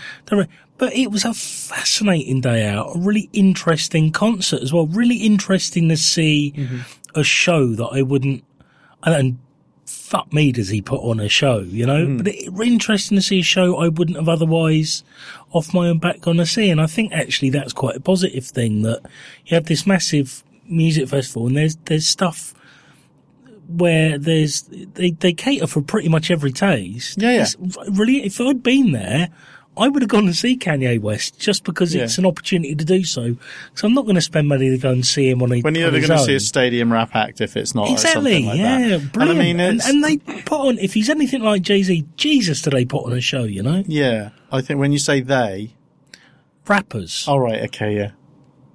But 0.78 0.94
it 0.94 1.10
was 1.10 1.26
a 1.26 1.34
fascinating 1.34 2.40
day 2.40 2.66
out, 2.66 2.96
a 2.96 2.98
really 2.98 3.28
interesting 3.34 4.12
concert 4.12 4.62
as 4.62 4.72
well. 4.72 4.86
Really 4.86 5.16
interesting 5.18 5.90
to 5.90 5.96
see 5.96 6.54
a 7.14 7.24
show 7.24 7.74
that 7.74 7.88
I 7.88 8.02
wouldn't, 8.02 8.44
and, 9.02 9.38
fuck 9.90 10.32
me 10.32 10.52
does 10.52 10.68
he 10.68 10.80
put 10.80 11.00
on 11.00 11.18
a 11.18 11.28
show, 11.28 11.60
you 11.60 11.84
know? 11.84 12.04
Hmm. 12.04 12.16
But 12.18 12.28
it, 12.28 12.52
interesting 12.62 13.16
to 13.16 13.22
see 13.22 13.40
a 13.40 13.44
show 13.44 13.78
I 13.78 13.88
wouldn't 13.88 14.16
have 14.16 14.28
otherwise 14.28 15.02
off 15.52 15.74
my 15.74 15.88
own 15.88 15.98
back 15.98 16.20
gone 16.20 16.36
to 16.36 16.46
see. 16.46 16.70
And 16.70 16.80
I 16.80 16.86
think 16.86 17.12
actually 17.12 17.50
that's 17.50 17.72
quite 17.72 17.96
a 17.96 18.00
positive 18.00 18.46
thing 18.46 18.82
that 18.82 19.00
you 19.46 19.54
have 19.54 19.66
this 19.66 19.86
massive 19.86 20.44
music 20.64 21.08
festival 21.08 21.48
and 21.48 21.56
there's, 21.56 21.76
there's 21.86 22.06
stuff 22.06 22.54
where 23.68 24.18
there's, 24.18 24.62
they, 24.62 25.10
they 25.10 25.32
cater 25.32 25.66
for 25.66 25.82
pretty 25.82 26.08
much 26.08 26.30
every 26.30 26.52
taste. 26.52 27.20
Yeah, 27.20 27.32
yeah. 27.32 27.42
It's 27.42 27.56
really, 27.90 28.24
if 28.24 28.40
I'd 28.40 28.62
been 28.62 28.92
there, 28.92 29.28
I 29.80 29.88
would 29.88 30.02
have 30.02 30.08
gone 30.08 30.26
to 30.26 30.34
see 30.34 30.56
Kanye 30.56 31.00
West 31.00 31.38
just 31.40 31.64
because 31.64 31.94
Yeah. 31.94 32.04
it's 32.04 32.18
an 32.18 32.26
opportunity 32.26 32.74
to 32.74 32.84
do 32.84 33.02
so. 33.02 33.36
So 33.74 33.86
I'm 33.88 33.94
not 33.94 34.04
going 34.04 34.14
to 34.16 34.20
spend 34.20 34.46
money 34.46 34.70
to 34.70 34.78
go 34.78 34.90
and 34.92 35.04
see 35.04 35.28
him 35.30 35.42
on 35.42 35.50
a 35.52 35.60
When 35.60 35.74
are 35.76 35.78
you 35.80 35.84
on 35.86 35.88
ever 35.88 35.98
his 35.98 36.06
going 36.08 36.18
to 36.20 36.24
see 36.26 36.34
a 36.34 36.40
stadium 36.40 36.92
rap 36.92 37.16
act 37.16 37.40
if 37.40 37.56
it's 37.56 37.74
not 37.74 37.90
Exactly, 37.90 38.12
something 38.44 38.46
like 38.46 38.58
yeah, 38.58 38.98
that? 38.98 39.12
brilliant. 39.12 39.16
And 39.16 39.40
I 39.40 39.42
mean, 39.42 39.60
and, 39.60 39.80
and 39.82 40.04
they 40.04 40.18
put 40.42 40.60
on, 40.60 40.78
if 40.78 40.94
he's 40.94 41.08
anything 41.08 41.40
like 41.42 41.62
Jay 41.62 41.82
Z, 41.82 42.06
Jesus, 42.16 42.62
do 42.62 42.70
they 42.70 42.84
put 42.84 43.06
on 43.06 43.12
a 43.12 43.20
show, 43.20 43.44
you 43.44 43.62
know? 43.62 43.82
yeah, 43.88 44.30
I 44.52 44.60
think 44.60 44.78
when 44.78 44.92
you 44.92 44.98
say 44.98 45.20
they, 45.20 45.74
Rappers. 46.68 47.26
all 47.26 47.40
right, 47.40 47.62
okay, 47.64 47.96
yeah. 47.96 48.10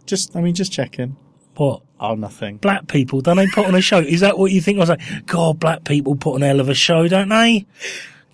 Just, 0.06 0.36
I 0.36 0.41
mean, 0.41 0.53
just 0.56 0.72
checking. 0.72 1.15
What? 1.56 1.82
Oh, 1.99 2.15
nothing. 2.15 2.57
Black 2.57 2.88
people, 2.88 3.22
don't 3.22 3.38
they 3.38 3.48
put 3.48 3.65
on 3.65 3.73
a 3.76 3.80
show? 3.82 3.99
Is 3.99 4.19
that 4.19 4.38
what 4.38 4.52
you 4.52 4.60
think? 4.60 4.77
I 4.77 4.82
was 4.82 4.90
like, 4.90 5.26
God, 5.26 5.60
black 5.60 5.86
people 5.86 6.15
put 6.15 6.36
on 6.36 6.44
a 6.44 6.48
hell 6.48 6.60
of 6.60 6.68
a 6.68 6.73
show, 6.73 7.07
don't 7.07 7.30
they? 7.30 7.65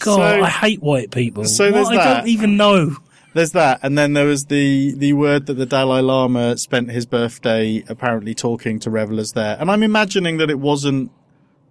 God, 0.01 0.15
So- 0.15 0.43
I 0.43 0.49
hate 0.49 0.81
white 0.81 1.11
people. 1.11 1.45
so 1.45 1.65
What? 1.65 1.73
there's 1.73 1.87
I 1.89 1.95
that. 1.95 2.17
don't 2.19 2.27
even 2.27 2.57
know. 2.57 2.97
There's 3.33 3.51
that, 3.51 3.79
and 3.81 3.97
then 3.97 4.11
there 4.11 4.25
was 4.25 4.45
the 4.45 4.93
the 4.93 5.13
word 5.13 5.45
that 5.45 5.53
the 5.53 5.65
Dalai 5.65 6.01
Lama 6.01 6.57
spent 6.57 6.91
his 6.91 7.05
birthday 7.05 7.81
apparently 7.87 8.33
talking 8.35 8.77
to 8.79 8.89
revelers 8.89 9.31
there, 9.31 9.55
and 9.57 9.71
I'm 9.71 9.83
imagining 9.83 10.35
that 10.37 10.49
it 10.49 10.59
wasn't 10.59 11.11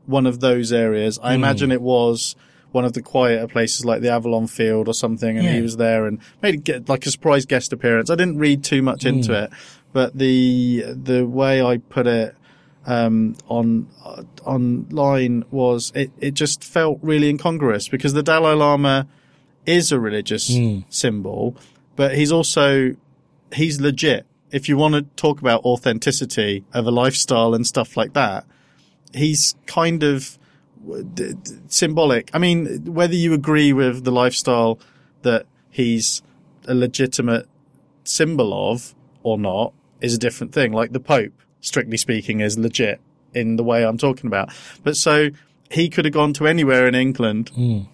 one 0.07 0.27
of 0.27 0.41
those 0.41 0.73
areas. 0.73 1.19
I 1.23 1.35
hmm. 1.35 1.43
imagine 1.43 1.71
it 1.71 1.83
was 1.83 2.35
one 2.73 2.87
of 2.87 2.95
the 2.95 3.03
quieter 3.03 3.47
places 3.47 3.85
like 3.85 4.01
the 4.01 4.11
Avalon 4.11 4.47
Field 4.47 4.89
or 4.89 4.95
something, 4.95 5.37
and 5.37 5.47
he 5.47 5.61
was 5.61 5.77
there 5.77 6.07
and 6.07 6.19
made 6.43 6.55
a, 6.55 6.57
get 6.57 6.89
like 6.89 7.05
a 7.05 7.11
surprise 7.11 7.45
guest 7.45 7.75
appearance. 7.75 8.09
I 8.09 8.15
didn't 8.15 8.39
read 8.39 8.65
too 8.65 8.81
much 8.81 9.03
hmm. 9.03 9.09
into 9.09 9.45
it, 9.45 9.51
but 9.93 10.17
the 10.17 10.85
the 10.95 11.27
way 11.27 11.63
I 11.63 11.77
put 11.77 12.07
it 12.07 12.35
um, 12.91 13.37
on 13.49 13.87
uh, 14.05 14.25
online 14.45 15.45
was 15.53 15.93
it, 15.95 16.11
it 16.19 16.35
just 16.35 16.65
felt 16.65 16.99
really 17.03 17.29
incongruous 17.29 17.89
because 17.89 18.15
the 18.15 18.23
Dalai 18.23 18.55
Lama 18.55 19.07
is 19.65 19.93
a 19.93 20.01
religious 20.01 20.51
symbol, 20.89 21.57
but 21.95 22.17
he's 22.17 22.33
also 22.33 22.97
he's 23.53 23.81
legit. 23.81 24.27
If 24.51 24.69
you 24.69 24.77
want 24.77 24.95
to 24.95 25.03
talk 25.15 25.41
about 25.41 25.65
authenticity 25.65 26.65
of 26.73 26.85
a 26.85 26.91
lifestyle 26.91 27.55
and 27.55 27.65
stuff 27.65 27.97
like 27.97 28.15
that, 28.15 28.45
he's 29.15 29.55
kind 29.67 30.03
of 30.03 30.37
d- 31.15 31.35
d- 31.35 31.53
symbolic. 31.69 32.29
I 32.35 32.39
mean, 32.39 32.93
whether 32.93 33.15
you 33.15 33.33
agree 33.35 33.73
with 33.73 34.03
the 34.03 34.11
lifestyle 34.11 34.81
that 35.23 35.47
he's 35.71 36.23
a 36.67 36.75
legitimate 36.75 37.47
symbol 38.03 38.73
of 38.73 38.97
or 39.23 39.39
not 39.39 39.73
is 40.01 40.15
a 40.15 40.19
different 40.19 40.53
thing. 40.53 40.73
Like 40.73 40.93
the 40.93 40.99
Pope, 40.99 41.41
strictly 41.61 41.97
speaking, 41.97 42.41
is 42.41 42.59
legit 42.59 43.01
in 43.35 43.57
the 43.57 43.65
way 43.65 43.85
I'm 43.85 43.99
talking 43.99 44.27
about. 44.27 44.51
But 44.83 44.97
so 44.97 45.31
he 45.71 45.89
could 45.89 46.05
have 46.05 46.15
gone 46.15 46.33
to 46.35 46.47
anywhere 46.47 46.87
in 46.87 46.95
England 46.95 47.53
mm. 47.57 47.87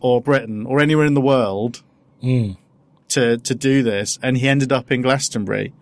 or 0.00 0.20
Britain 0.20 0.66
or 0.66 0.80
anywhere 0.80 1.06
in 1.06 1.14
the 1.14 1.20
world 1.20 1.82
mm. 2.22 2.56
to, 3.08 3.38
to 3.38 3.54
do 3.54 3.82
this. 3.82 4.18
And 4.22 4.38
he 4.38 4.48
ended 4.48 4.72
up 4.72 4.90
in 4.90 5.02
Glastonbury 5.02 5.72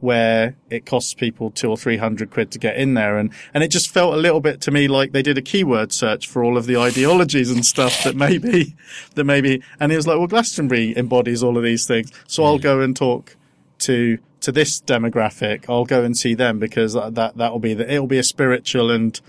where 0.00 0.54
it 0.68 0.84
costs 0.84 1.14
people 1.14 1.50
two 1.50 1.70
or 1.70 1.76
three 1.76 1.96
hundred 1.96 2.30
quid 2.30 2.50
to 2.52 2.58
get 2.58 2.76
in 2.76 2.94
there. 2.94 3.18
And, 3.18 3.32
and 3.54 3.64
it 3.64 3.68
just 3.68 3.90
felt 3.90 4.14
a 4.14 4.18
little 4.18 4.40
bit 4.40 4.60
to 4.62 4.70
me 4.70 4.88
like 4.88 5.12
they 5.12 5.22
did 5.22 5.38
a 5.38 5.42
keyword 5.42 5.92
search 5.92 6.28
for 6.28 6.44
all 6.44 6.56
of 6.56 6.66
the 6.66 6.76
ideologies 6.76 7.50
and 7.50 7.64
stuff 7.64 8.04
that 8.04 8.14
maybe, 8.14 8.76
that 9.14 9.24
maybe, 9.24 9.62
and 9.80 9.90
he 9.90 9.96
was 9.96 10.06
like, 10.06 10.18
well, 10.18 10.26
Glastonbury 10.26 10.96
embodies 10.96 11.42
all 11.42 11.56
of 11.56 11.64
these 11.64 11.86
things. 11.86 12.12
So 12.26 12.44
I'll 12.44 12.58
mm. 12.58 12.62
go 12.62 12.80
and 12.80 12.94
talk 12.94 13.36
to, 13.80 14.18
to 14.40 14.52
this 14.52 14.80
demographic. 14.80 15.64
I'll 15.68 15.84
go 15.84 16.02
and 16.02 16.16
see 16.16 16.34
them 16.34 16.58
because 16.58 16.94
that, 16.94 17.14
that 17.14 17.52
will 17.52 17.58
be 17.58 17.74
the, 17.74 17.92
it'll 17.92 18.06
be 18.06 18.18
a 18.18 18.24
spiritual 18.24 18.90
and, 18.90 19.20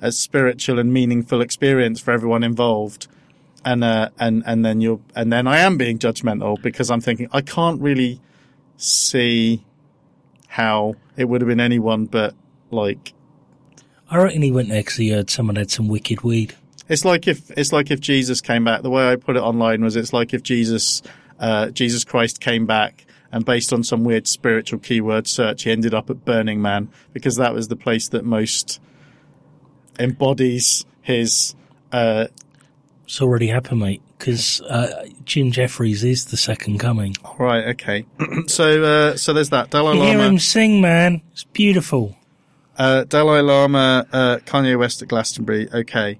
a 0.00 0.10
spiritual 0.10 0.78
and 0.78 0.92
meaningful 0.92 1.40
experience 1.40 2.00
for 2.00 2.10
everyone 2.10 2.42
involved. 2.42 3.06
And, 3.64 3.84
uh, 3.84 4.10
and, 4.18 4.42
and 4.44 4.64
then 4.64 4.80
you're, 4.80 5.00
and 5.14 5.32
then 5.32 5.46
I 5.46 5.58
am 5.58 5.76
being 5.76 5.98
judgmental 5.98 6.60
because 6.60 6.90
I'm 6.90 7.00
thinking 7.00 7.28
I 7.32 7.40
can't 7.42 7.80
really 7.80 8.20
see 8.76 9.64
how 10.48 10.96
it 11.16 11.26
would 11.26 11.40
have 11.40 11.48
been 11.48 11.60
anyone 11.60 12.04
but 12.04 12.34
like 12.70 13.14
I 14.10 14.18
reckon 14.18 14.42
he 14.42 14.52
went 14.52 14.68
there 14.68 14.80
because 14.80 14.96
he 14.96 15.10
heard 15.10 15.30
someone 15.30 15.56
had 15.56 15.70
some 15.70 15.88
wicked 15.88 16.22
weed. 16.22 16.54
it's 16.88 17.04
like 17.04 17.26
if 17.26 17.50
it's 17.52 17.72
like 17.72 17.90
if 17.90 18.00
Jesus 18.00 18.42
came 18.42 18.64
back. 18.64 18.82
The 18.82 18.90
way 18.90 19.10
I 19.10 19.16
put 19.16 19.36
it 19.36 19.42
online 19.42 19.82
was 19.82 19.96
it's 19.96 20.12
like 20.12 20.34
if 20.34 20.42
Jesus 20.42 21.00
uh, 21.38 21.70
Jesus 21.70 22.04
Christ 22.04 22.40
came 22.40 22.66
back 22.66 23.06
and 23.32 23.44
based 23.44 23.72
on 23.72 23.82
some 23.82 24.04
weird 24.04 24.28
spiritual 24.28 24.78
keyword 24.78 25.26
search, 25.26 25.64
he 25.64 25.70
ended 25.72 25.94
up 25.94 26.10
at 26.10 26.24
Burning 26.24 26.60
Man 26.62 26.90
because 27.12 27.36
that 27.36 27.54
was 27.54 27.68
the 27.68 27.76
place 27.76 28.08
that 28.08 28.24
most 28.24 28.80
embodies 29.98 30.84
his. 31.00 31.54
Uh, 31.90 32.26
It's 33.04 33.20
already 33.20 33.48
happened, 33.48 33.80
mate, 33.80 34.02
because 34.18 34.60
uh, 34.62 35.06
Jim 35.24 35.50
Jeffries 35.50 36.04
is 36.04 36.26
the 36.26 36.36
second 36.36 36.78
coming. 36.78 37.14
right, 37.38 37.68
okay. 37.68 38.06
so 38.46 38.82
uh, 38.84 39.16
so 39.16 39.32
there's 39.32 39.50
that 39.50 39.70
Dalai 39.70 39.96
You 39.96 40.02
hear 40.02 40.18
Lama. 40.18 40.28
him 40.30 40.38
sing, 40.38 40.80
man. 40.80 41.22
It's 41.32 41.44
beautiful. 41.44 42.16
Uh, 42.78 43.04
Dalai 43.04 43.40
Lama, 43.42 44.06
uh, 44.12 44.36
Kanye 44.46 44.78
West 44.78 45.02
at 45.02 45.08
Glastonbury. 45.08 45.68
Okay. 45.72 46.18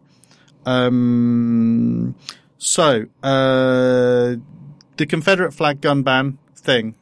Um, 0.67 2.15
so, 2.59 3.07
uh, 3.23 4.37
the 4.97 5.07
Confederate 5.09 5.53
flag 5.53 5.81
gun 5.81 6.03
ban 6.03 6.39
thing. 6.55 6.95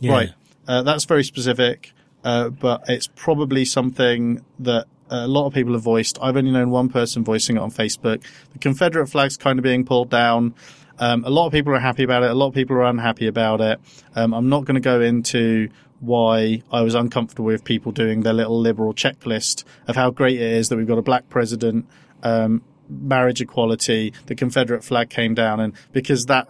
Yeah. 0.00 0.12
Right. 0.12 0.30
Uh, 0.66 0.82
that's 0.82 1.04
very 1.04 1.24
specific, 1.24 1.92
uh, 2.24 2.50
but 2.50 2.84
it's 2.88 3.08
probably 3.08 3.64
something 3.64 4.44
that 4.58 4.86
a 5.10 5.26
lot 5.26 5.46
of 5.46 5.54
people 5.54 5.72
have 5.72 5.82
voiced. 5.82 6.18
I've 6.20 6.36
only 6.36 6.50
known 6.50 6.70
one 6.70 6.88
person 6.88 7.24
voicing 7.24 7.56
it 7.56 7.60
on 7.60 7.70
Facebook. 7.70 8.22
The 8.52 8.58
Confederate 8.58 9.06
flag's 9.06 9.36
kind 9.36 9.58
of 9.58 9.62
being 9.62 9.84
pulled 9.84 10.10
down. 10.10 10.54
Um, 10.98 11.24
a 11.24 11.30
lot 11.30 11.46
of 11.46 11.52
people 11.52 11.72
are 11.74 11.80
happy 11.80 12.02
about 12.02 12.22
it. 12.22 12.30
A 12.30 12.34
lot 12.34 12.48
of 12.48 12.54
people 12.54 12.76
are 12.76 12.84
unhappy 12.84 13.26
about 13.26 13.60
it. 13.60 13.80
Um, 14.14 14.34
I'm 14.34 14.48
not 14.48 14.64
going 14.64 14.74
to 14.74 14.80
go 14.80 15.00
into 15.00 15.68
why 16.00 16.62
I 16.70 16.82
was 16.82 16.94
uncomfortable 16.94 17.46
with 17.46 17.64
people 17.64 17.92
doing 17.92 18.22
their 18.22 18.32
little 18.32 18.58
liberal 18.58 18.94
checklist 18.94 19.64
of 19.86 19.96
how 19.96 20.10
great 20.10 20.36
it 20.36 20.52
is 20.52 20.68
that 20.68 20.76
we've 20.76 20.86
got 20.86 20.98
a 20.98 21.02
black 21.02 21.28
president, 21.28 21.86
um, 22.22 22.62
marriage 22.88 23.40
equality, 23.40 24.12
the 24.26 24.34
Confederate 24.34 24.84
flag 24.84 25.10
came 25.10 25.34
down, 25.34 25.60
and 25.60 25.72
because 25.92 26.26
that, 26.26 26.48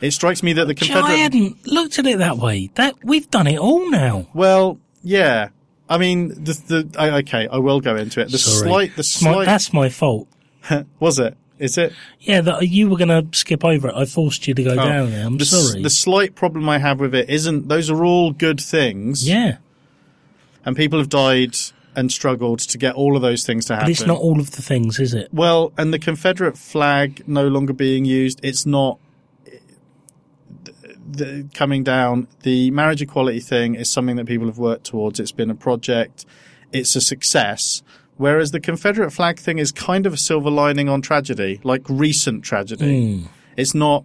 it 0.00 0.10
strikes 0.12 0.42
me 0.42 0.52
that 0.54 0.66
the 0.66 0.74
Confederate. 0.74 1.04
I 1.04 1.14
hadn't 1.16 1.66
looked 1.66 1.98
at 1.98 2.06
it 2.06 2.18
that 2.18 2.38
way. 2.38 2.70
That 2.74 2.96
we've 3.04 3.30
done 3.30 3.46
it 3.46 3.58
all 3.58 3.90
now. 3.90 4.26
Well, 4.34 4.78
yeah. 5.02 5.48
I 5.88 5.98
mean, 5.98 6.28
the, 6.28 6.52
the 6.92 7.14
okay, 7.18 7.46
I 7.46 7.58
will 7.58 7.80
go 7.80 7.94
into 7.96 8.20
it. 8.20 8.30
The 8.30 8.38
Sorry. 8.38 8.68
slight, 8.68 8.94
the 8.96 9.00
It's 9.00 9.22
my- 9.22 9.44
that's 9.44 9.72
my 9.72 9.88
fault. 9.90 10.28
was 10.98 11.18
it? 11.18 11.36
Is 11.58 11.78
it? 11.78 11.92
Yeah, 12.20 12.40
that 12.40 12.68
you 12.68 12.88
were 12.88 12.96
going 12.96 13.08
to 13.08 13.26
skip 13.36 13.64
over 13.64 13.88
it. 13.88 13.94
I 13.94 14.06
forced 14.06 14.48
you 14.48 14.54
to 14.54 14.62
go 14.64 14.72
oh, 14.72 14.76
down 14.76 15.10
there. 15.10 15.26
I'm 15.26 15.34
Oh, 15.34 15.38
the, 15.38 15.44
sorry. 15.44 15.82
The 15.82 15.90
slight 15.90 16.34
problem 16.34 16.68
I 16.68 16.78
have 16.78 16.98
with 16.98 17.14
it 17.14 17.30
isn't, 17.30 17.68
those 17.68 17.90
are 17.90 18.04
all 18.04 18.32
good 18.32 18.60
things. 18.60 19.28
yeah, 19.28 19.58
And 20.64 20.74
people 20.74 20.98
have 20.98 21.08
died 21.08 21.54
and 21.96 22.10
struggled 22.10 22.58
to 22.60 22.78
get 22.78 22.94
all 22.94 23.16
of 23.16 23.22
those 23.22 23.44
things 23.44 23.66
to 23.66 23.74
happen. 23.74 23.86
but 23.86 23.90
it's 23.90 24.06
not 24.06 24.18
all 24.18 24.40
of 24.40 24.52
the 24.52 24.62
things, 24.62 24.98
is 24.98 25.14
it? 25.14 25.28
Well, 25.32 25.72
and 25.76 25.92
the 25.92 25.98
Confederate 25.98 26.58
flag 26.58 27.26
no 27.26 27.48
longer 27.48 27.72
being 27.72 28.04
used, 28.04 28.40
it's 28.42 28.66
not 28.66 28.98
eh, 29.46 29.58
the, 31.10 31.48
coming 31.54 31.84
down. 31.84 32.28
The 32.42 32.70
marriage 32.70 33.02
equality 33.02 33.40
thing 33.40 33.74
is 33.74 33.90
something 33.90 34.16
that 34.16 34.26
people 34.26 34.46
have 34.46 34.58
worked 34.58 34.84
towards. 34.84 35.20
It's 35.20 35.32
been 35.32 35.50
a 35.50 35.54
project. 35.54 36.26
It's 36.72 36.96
a 36.96 37.00
success. 37.00 37.82
Whereas 38.16 38.52
the 38.52 38.60
Confederate 38.60 39.10
flag 39.10 39.38
thing 39.38 39.58
is 39.58 39.72
kind 39.72 40.06
of 40.06 40.12
a 40.12 40.16
silver 40.16 40.50
lining 40.50 40.88
on 40.88 41.02
tragedy, 41.02 41.60
like 41.64 41.82
recent 41.88 42.44
tragedy. 42.44 43.18
Hmm. 43.18 43.26
It's 43.56 43.74
not 43.74 44.04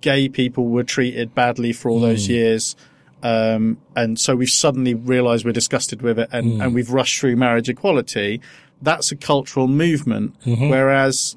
gay 0.00 0.28
people 0.28 0.68
were 0.68 0.84
treated 0.84 1.34
badly 1.34 1.72
for 1.72 1.90
all 1.90 2.00
those 2.00 2.26
hmm. 2.26 2.32
years. 2.32 2.76
Um, 3.22 3.78
and 3.94 4.18
so 4.18 4.34
we've 4.34 4.48
suddenly 4.48 4.94
realized 4.94 5.44
we're 5.44 5.52
disgusted 5.52 6.02
with 6.02 6.18
it 6.18 6.28
and, 6.32 6.60
and 6.62 6.74
we've 6.74 6.90
rushed 6.90 7.20
through 7.20 7.36
marriage 7.36 7.68
equality. 7.68 8.40
That's 8.80 9.12
a 9.12 9.16
cultural 9.16 9.68
movement. 9.68 10.34
Whereas 10.70 11.36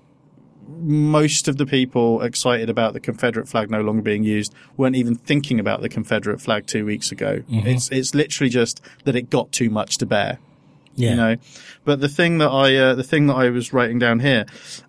most 0.68 1.48
of 1.48 1.58
the 1.58 1.66
people 1.66 2.22
excited 2.24 2.70
about 2.72 2.94
the 2.94 3.00
Confederate 3.00 3.48
flag 3.48 3.70
no 3.70 3.82
longer 3.82 4.02
being 4.02 4.24
used 4.24 4.54
weren't 4.78 4.96
even 4.96 5.14
thinking 5.16 5.60
about 5.60 5.82
the 5.82 5.90
Confederate 5.90 6.42
flag 6.42 6.66
two 6.66 6.86
weeks 6.86 7.12
ago. 7.12 7.44
It's, 7.68 7.92
it's 7.92 8.16
literally 8.16 8.50
just 8.50 8.82
that 9.04 9.16
it 9.16 9.30
got 9.30 9.52
too 9.52 9.70
much 9.70 10.00
to 10.00 10.06
bear. 10.08 10.40
Yeah. 10.98 11.10
You 11.10 11.16
know, 11.18 11.36
but 11.84 12.00
the 12.00 12.08
thing 12.08 12.38
that 12.38 12.48
I 12.48 12.78
uh, 12.78 12.96
the 12.96 13.04
thing 13.04 13.28
that 13.28 13.34
I 13.34 13.50
was 13.50 13.74
writing 13.74 14.00
down 14.00 14.22
here, 14.22 14.46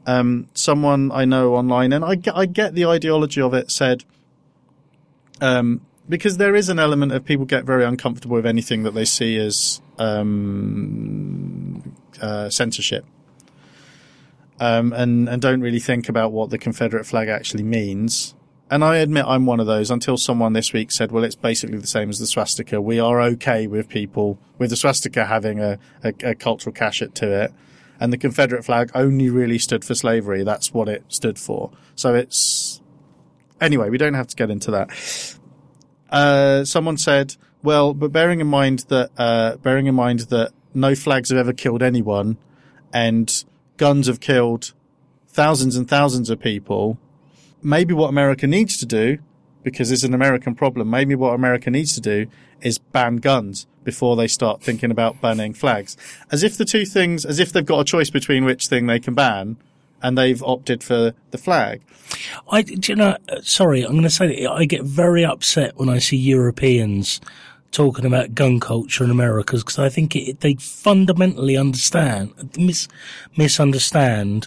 um, 0.06 0.47
someone 0.55 1.10
I 1.10 1.24
know 1.24 1.56
online, 1.56 1.93
and 1.93 2.05
I 2.05 2.14
get, 2.14 2.36
I 2.36 2.47
get 2.47 2.77
the 2.77 2.86
ideology 2.86 3.40
of 3.40 3.52
it 3.55 3.73
said, 3.73 4.05
um, 5.40 5.81
because 6.08 6.36
there 6.36 6.54
is 6.54 6.68
an 6.68 6.78
element 6.78 7.12
of 7.12 7.24
people 7.24 7.44
get 7.44 7.64
very 7.64 7.84
uncomfortable 7.84 8.36
with 8.36 8.46
anything 8.46 8.82
that 8.84 8.92
they 8.94 9.04
see 9.04 9.36
as 9.38 9.80
um, 9.98 11.94
uh, 12.20 12.48
censorship. 12.48 13.04
Um, 14.58 14.92
and, 14.92 15.28
and 15.28 15.42
don't 15.42 15.60
really 15.60 15.80
think 15.80 16.08
about 16.08 16.32
what 16.32 16.48
the 16.50 16.58
Confederate 16.58 17.04
flag 17.04 17.28
actually 17.28 17.62
means. 17.62 18.34
And 18.70 18.82
I 18.82 18.96
admit 18.96 19.26
I'm 19.26 19.46
one 19.46 19.60
of 19.60 19.66
those 19.66 19.90
until 19.90 20.16
someone 20.16 20.52
this 20.54 20.72
week 20.72 20.90
said, 20.90 21.12
well, 21.12 21.24
it's 21.24 21.34
basically 21.36 21.78
the 21.78 21.86
same 21.86 22.08
as 22.08 22.18
the 22.18 22.26
swastika. 22.26 22.80
We 22.80 22.98
are 22.98 23.20
okay 23.20 23.66
with 23.66 23.88
people, 23.88 24.38
with 24.58 24.70
the 24.70 24.76
swastika 24.76 25.26
having 25.26 25.60
a, 25.60 25.78
a, 26.02 26.12
a 26.24 26.34
cultural 26.34 26.72
cachet 26.72 27.08
to 27.14 27.44
it. 27.44 27.52
And 28.00 28.12
the 28.12 28.18
Confederate 28.18 28.64
flag 28.64 28.90
only 28.94 29.30
really 29.30 29.58
stood 29.58 29.84
for 29.84 29.94
slavery. 29.94 30.42
That's 30.42 30.74
what 30.74 30.88
it 30.88 31.04
stood 31.08 31.38
for. 31.38 31.70
So 31.94 32.14
it's, 32.14 32.80
anyway, 33.60 33.88
we 33.88 33.98
don't 33.98 34.14
have 34.14 34.26
to 34.28 34.36
get 34.36 34.50
into 34.50 34.70
that. 34.72 34.90
Uh, 36.10 36.64
someone 36.64 36.96
said, 36.96 37.36
well, 37.62 37.94
but 37.94 38.12
bearing 38.12 38.40
in 38.40 38.46
mind 38.46 38.80
that, 38.88 39.10
uh, 39.18 39.56
bearing 39.56 39.86
in 39.86 39.94
mind 39.94 40.20
that 40.20 40.52
no 40.74 40.94
flags 40.94 41.30
have 41.30 41.38
ever 41.38 41.52
killed 41.52 41.82
anyone 41.82 42.36
and 42.92 43.44
guns 43.76 44.06
have 44.06 44.20
killed 44.20 44.72
thousands 45.28 45.76
and 45.76 45.88
thousands 45.88 46.30
of 46.30 46.40
people, 46.40 46.98
maybe 47.62 47.92
what 47.92 48.08
America 48.08 48.46
needs 48.46 48.78
to 48.78 48.86
do, 48.86 49.18
because 49.62 49.90
it's 49.90 50.04
an 50.04 50.14
American 50.14 50.54
problem, 50.54 50.88
maybe 50.88 51.14
what 51.14 51.34
America 51.34 51.70
needs 51.70 51.92
to 51.94 52.00
do 52.00 52.26
is 52.62 52.78
ban 52.78 53.16
guns 53.16 53.66
before 53.84 54.16
they 54.16 54.28
start 54.28 54.62
thinking 54.62 54.90
about 54.90 55.20
banning 55.20 55.52
flags. 55.52 55.96
As 56.30 56.42
if 56.42 56.56
the 56.56 56.64
two 56.64 56.84
things, 56.84 57.24
as 57.24 57.38
if 57.38 57.52
they've 57.52 57.66
got 57.66 57.80
a 57.80 57.84
choice 57.84 58.10
between 58.10 58.44
which 58.44 58.68
thing 58.68 58.86
they 58.86 59.00
can 59.00 59.14
ban, 59.14 59.56
and 60.06 60.16
they've 60.16 60.42
opted 60.44 60.84
for 60.84 61.12
the 61.32 61.38
flag. 61.38 61.82
I, 62.48 62.60
you 62.60 62.94
know, 62.94 63.16
uh, 63.28 63.40
sorry, 63.42 63.82
I'm 63.82 63.90
going 63.90 64.04
to 64.04 64.10
say 64.10 64.44
that 64.44 64.52
I 64.52 64.64
get 64.64 64.84
very 64.84 65.24
upset 65.24 65.76
when 65.76 65.88
I 65.88 65.98
see 65.98 66.16
Europeans 66.16 67.20
talking 67.72 68.06
about 68.06 68.32
gun 68.32 68.60
culture 68.60 69.02
in 69.02 69.10
America 69.10 69.56
because 69.56 69.80
I 69.80 69.88
think 69.88 70.14
it, 70.14 70.40
they 70.40 70.54
fundamentally 70.54 71.56
understand, 71.56 72.56
mis, 72.56 72.86
misunderstand 73.36 74.46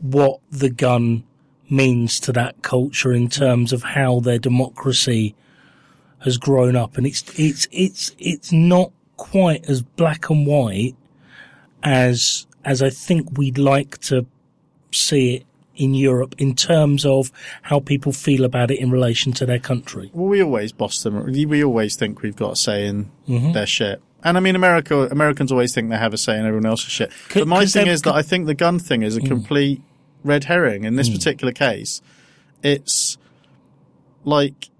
what 0.00 0.40
the 0.50 0.70
gun 0.70 1.24
means 1.68 2.18
to 2.20 2.32
that 2.32 2.62
culture 2.62 3.12
in 3.12 3.28
terms 3.28 3.74
of 3.74 3.82
how 3.82 4.20
their 4.20 4.38
democracy 4.38 5.34
has 6.20 6.38
grown 6.38 6.74
up. 6.74 6.96
And 6.96 7.06
it's, 7.06 7.22
it's, 7.38 7.68
it's, 7.70 8.16
it's 8.18 8.50
not 8.50 8.92
quite 9.18 9.68
as 9.68 9.82
black 9.82 10.30
and 10.30 10.46
white 10.46 10.96
as, 11.82 12.46
as 12.64 12.82
I 12.82 12.88
think 12.88 13.36
we'd 13.36 13.58
like 13.58 13.98
to 13.98 14.26
see 14.92 15.36
it 15.36 15.46
in 15.76 15.94
Europe 15.94 16.34
in 16.38 16.54
terms 16.54 17.04
of 17.04 17.30
how 17.62 17.80
people 17.80 18.12
feel 18.12 18.44
about 18.44 18.70
it 18.70 18.78
in 18.80 18.90
relation 18.90 19.32
to 19.32 19.46
their 19.46 19.58
country. 19.58 20.10
Well, 20.12 20.26
we 20.26 20.42
always 20.42 20.72
boss 20.72 21.02
them. 21.02 21.24
We 21.24 21.62
always 21.62 21.96
think 21.96 22.22
we've 22.22 22.36
got 22.36 22.52
a 22.52 22.56
say 22.56 22.86
in 22.86 23.10
mm-hmm. 23.28 23.52
their 23.52 23.66
shit. 23.66 24.02
And 24.24 24.36
I 24.36 24.40
mean, 24.40 24.56
America, 24.56 25.06
Americans 25.08 25.52
always 25.52 25.74
think 25.74 25.90
they 25.90 25.98
have 25.98 26.14
a 26.14 26.18
say 26.18 26.38
in 26.38 26.46
everyone 26.46 26.66
else's 26.66 26.90
shit. 26.90 27.12
Could- 27.28 27.40
but 27.40 27.48
my 27.48 27.60
could 27.60 27.72
thing 27.72 27.86
is 27.86 28.02
that 28.02 28.14
I 28.14 28.22
think 28.22 28.46
the 28.46 28.54
gun 28.54 28.78
thing 28.78 29.02
is 29.02 29.16
a 29.16 29.20
mm. 29.20 29.28
complete 29.28 29.82
red 30.24 30.44
herring 30.44 30.84
in 30.84 30.96
this 30.96 31.08
mm. 31.08 31.14
particular 31.14 31.52
case. 31.52 32.02
It's 32.62 33.18
like 34.24 34.70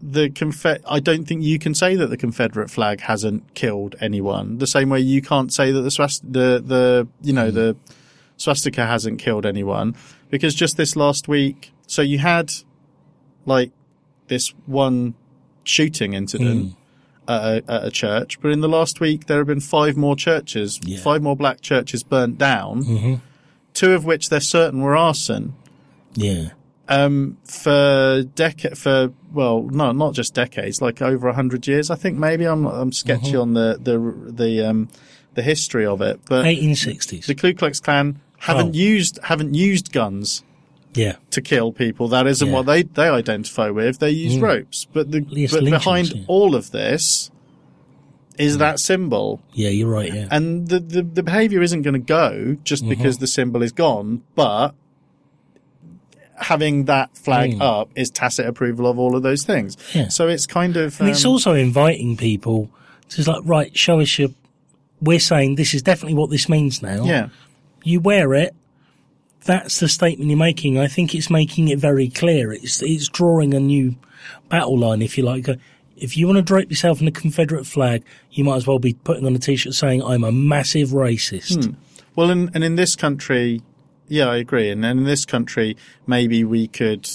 the 0.00 0.30
Confe- 0.30 0.82
I 0.88 1.00
don't 1.00 1.24
think 1.26 1.42
you 1.42 1.58
can 1.58 1.74
say 1.74 1.96
that 1.96 2.06
the 2.06 2.16
Confederate 2.16 2.70
flag 2.70 3.00
hasn't 3.02 3.54
killed 3.54 3.96
anyone. 4.00 4.58
The 4.58 4.66
same 4.66 4.88
way 4.88 5.00
you 5.00 5.20
can't 5.20 5.52
say 5.52 5.72
that 5.72 5.80
the 5.82 5.90
swast- 5.90 6.32
the 6.32 6.62
the 6.64 7.08
you 7.20 7.32
know 7.32 7.50
mm. 7.50 7.54
the 7.54 7.76
swastika 8.40 8.86
hasn't 8.86 9.18
killed 9.18 9.44
anyone 9.44 9.94
because 10.30 10.54
just 10.54 10.76
this 10.76 10.96
last 10.96 11.28
week, 11.28 11.72
so 11.86 12.00
you 12.02 12.18
had 12.18 12.50
like 13.44 13.70
this 14.28 14.54
one 14.66 15.14
shooting 15.64 16.14
incident 16.14 16.74
at, 17.28 17.42
a, 17.42 17.64
at 17.70 17.84
a 17.84 17.90
church, 17.90 18.40
but 18.40 18.50
in 18.50 18.60
the 18.60 18.68
last 18.68 18.98
week 19.00 19.26
there 19.26 19.38
have 19.38 19.46
been 19.46 19.60
five 19.60 19.96
more 19.96 20.16
churches, 20.16 20.80
Yeah. 20.84 20.98
five 20.98 21.22
more 21.22 21.36
black 21.36 21.60
churches 21.60 22.02
burnt 22.02 22.38
down, 22.38 23.20
two 23.74 23.92
of 23.92 24.04
which 24.04 24.30
they're 24.30 24.40
certain 24.40 24.80
were 24.80 24.96
arson. 24.96 25.54
Yeah. 26.14 26.50
Um, 26.88 27.36
for 27.44 28.24
decade, 28.34 28.76
for 28.76 29.12
well, 29.32 29.62
no, 29.62 29.92
not 29.92 30.14
just 30.14 30.34
decades, 30.34 30.80
like 30.82 31.00
over 31.02 31.28
a 31.28 31.34
hundred 31.34 31.68
years, 31.68 31.88
I 31.90 31.94
think. 31.94 32.18
Maybe 32.18 32.46
I'm 32.46 32.66
I'm 32.66 32.90
sketchy 32.90 33.36
on 33.36 33.52
the 33.54 33.78
the 33.80 34.32
the 34.32 34.66
um 34.68 34.88
the 35.34 35.42
history 35.42 35.86
of 35.86 36.00
it, 36.02 36.18
but 36.28 36.44
1860s. 36.46 37.26
the 37.26 37.36
Ku 37.36 37.54
Klux 37.54 37.78
Klan 37.78 38.18
haven't 38.40 38.74
Oh. 38.74 38.78
used 38.78 39.18
haven't 39.24 39.54
used 39.54 39.92
guns 39.92 40.42
Yeah. 40.94 41.16
to 41.30 41.40
kill 41.40 41.72
people. 41.72 42.08
That 42.08 42.26
isn't 42.26 42.46
Yeah. 42.46 42.52
Mm. 42.52 42.56
what 42.56 42.66
they 42.66 42.82
they 42.82 43.08
identify 43.08 43.70
with. 43.70 43.98
They 43.98 44.10
use 44.10 44.38
ropes, 44.38 44.86
but 44.92 45.10
the 45.12 45.20
but 45.50 45.64
behind 45.64 46.12
yeah. 46.12 46.22
all 46.26 46.54
of 46.54 46.70
this 46.72 47.30
is 48.38 48.56
that 48.58 48.80
symbol, 48.80 49.40
Yeah, 49.52 49.68
you're 49.68 49.88
right. 49.90 50.12
Yeah. 50.14 50.26
and 50.30 50.68
the 50.68 50.80
the, 50.80 51.02
the 51.02 51.22
behavior 51.22 51.60
isn't 51.62 51.82
going 51.82 51.94
to 51.94 51.98
go 52.20 52.56
just 52.64 52.82
Mm-hmm. 52.82 52.90
because 52.90 53.18
the 53.18 53.26
symbol 53.26 53.62
is 53.62 53.72
gone, 53.72 54.22
but 54.34 54.74
having 56.36 56.86
that 56.86 57.14
flag 57.16 57.60
up 57.60 57.90
is 57.94 58.10
tacit 58.10 58.46
approval 58.46 58.86
of 58.86 58.98
all 58.98 59.14
of 59.14 59.22
those 59.22 59.42
things. 59.42 59.76
Mm. 59.76 59.94
Yeah. 59.94 60.08
So 60.08 60.26
it's 60.28 60.46
kind 60.46 60.76
of 60.76 60.98
And 61.00 61.10
it's 61.10 61.24
um, 61.24 61.32
also 61.32 61.52
inviting 61.54 62.16
people 62.16 62.70
to 63.10 63.30
like, 63.30 63.42
right, 63.44 63.76
show 63.76 64.00
us 64.00 64.18
your. 64.18 64.30
We're 65.02 65.20
saying 65.20 65.54
this 65.56 65.72
is 65.74 65.82
definitely 65.82 66.14
what 66.14 66.30
this 66.30 66.48
means 66.48 66.82
now. 66.82 67.04
yeah. 67.04 67.28
You 67.82 68.00
wear 68.00 68.34
it. 68.34 68.54
That's 69.44 69.80
the 69.80 69.88
statement 69.88 70.30
you're 70.30 70.38
making. 70.38 70.78
I 70.78 70.86
think 70.86 71.14
it's 71.14 71.30
making 71.30 71.68
it 71.68 71.78
very 71.78 72.08
clear. 72.08 72.52
It's 72.52 72.82
it's 72.82 73.08
drawing 73.08 73.54
a 73.54 73.60
new 73.60 73.96
battle 74.48 74.78
line, 74.78 75.02
if 75.02 75.16
you 75.16 75.24
like. 75.24 75.48
If 75.96 76.16
you 76.16 76.26
want 76.26 76.36
to 76.36 76.42
drape 76.42 76.70
yourself 76.70 77.00
in 77.00 77.08
a 77.08 77.12
Confederate 77.12 77.66
flag, 77.66 78.04
you 78.30 78.44
might 78.44 78.56
as 78.56 78.66
well 78.66 78.78
be 78.78 78.94
putting 78.94 79.26
on 79.26 79.34
a 79.34 79.38
t-shirt 79.38 79.74
saying, 79.74 80.02
"I'm 80.02 80.24
a 80.24 80.32
massive 80.32 80.90
racist." 80.90 81.74
Well, 82.16 82.30
in, 82.30 82.50
and 82.54 82.62
in 82.64 82.74
this 82.74 82.96
country, 82.96 83.62
yeah, 84.08 84.26
I 84.26 84.36
agree. 84.36 84.70
And, 84.70 84.84
and 84.84 85.00
in 85.00 85.06
this 85.06 85.24
country, 85.24 85.76
maybe 86.06 86.44
we 86.44 86.68
could 86.68 87.08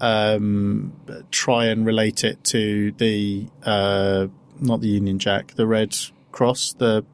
um, 0.00 0.92
try 1.30 1.66
and 1.66 1.86
relate 1.86 2.22
it 2.24 2.44
to 2.44 2.92
the 2.92 3.48
uh, 3.64 4.28
not 4.60 4.80
the 4.80 4.88
Union 4.88 5.18
Jack, 5.18 5.54
the 5.54 5.66
Red 5.66 5.96
Cross, 6.32 6.74
the 6.74 7.04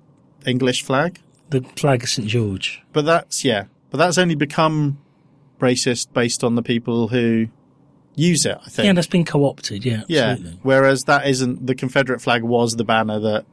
English 0.44 0.82
flag. 0.82 1.20
The 1.52 1.62
flag 1.76 2.02
of 2.02 2.08
St 2.08 2.26
George. 2.28 2.82
But 2.92 3.04
that's 3.04 3.44
yeah, 3.44 3.64
but 3.90 3.98
that's 3.98 4.18
only 4.18 4.34
become 4.34 4.98
racist 5.60 6.12
based 6.12 6.42
on 6.42 6.56
the 6.56 6.62
people 6.62 7.08
who 7.08 7.48
use 8.14 8.44
it. 8.44 8.58
I 8.64 8.68
think. 8.68 8.86
Yeah, 8.86 8.92
that's 8.92 9.06
been 9.06 9.24
co-opted. 9.24 9.84
Yeah, 9.84 10.02
Yeah. 10.08 10.36
Whereas 10.62 11.04
that 11.04 11.26
isn't 11.26 11.66
the 11.66 11.74
Confederate 11.74 12.20
flag 12.20 12.42
was 12.42 12.76
the 12.76 12.84
banner 12.84 13.18
that 13.20 13.44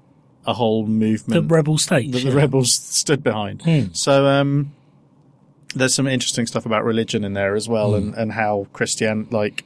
a 0.46 0.54
whole 0.54 0.86
movement, 0.86 1.48
The 1.48 1.56
rebel 1.56 1.78
states. 1.78 2.12
that 2.12 2.24
the 2.24 2.30
yeah. 2.30 2.36
rebels 2.36 2.74
stood 3.00 3.24
behind. 3.24 3.62
Hmm. 3.62 3.94
So 3.94 4.26
um, 4.26 4.74
there's 5.76 5.94
some 5.94 6.08
interesting 6.08 6.48
stuff 6.48 6.66
about 6.66 6.84
religion 6.84 7.24
in 7.24 7.34
there 7.34 7.56
as 7.56 7.70
well, 7.70 7.94
and, 7.96 8.16
and 8.16 8.32
how 8.32 8.68
Christian 8.74 9.28
like 9.32 9.66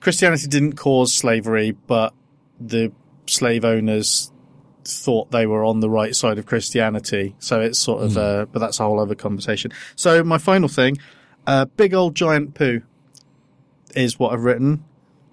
Christianity 0.00 0.46
didn't 0.48 0.74
cause 0.74 1.14
slavery, 1.14 1.72
but 1.86 2.12
the 2.60 2.92
slave 3.26 3.64
owners 3.64 4.30
thought 4.94 5.30
they 5.30 5.46
were 5.46 5.64
on 5.64 5.80
the 5.80 5.90
right 5.90 6.14
side 6.14 6.38
of 6.38 6.46
Christianity. 6.46 7.34
So 7.38 7.60
it's 7.60 7.78
sort 7.78 8.02
of, 8.02 8.16
uh, 8.16 8.46
but 8.52 8.58
that's 8.60 8.80
a 8.80 8.84
whole 8.84 9.00
other 9.00 9.14
conversation. 9.14 9.72
So 9.94 10.22
my 10.24 10.38
final 10.38 10.68
thing, 10.68 10.98
uh, 11.46 11.64
big 11.76 11.94
old 11.94 12.14
giant 12.14 12.54
poo 12.54 12.82
is 13.94 14.18
what 14.18 14.32
I've 14.32 14.44
written. 14.44 14.84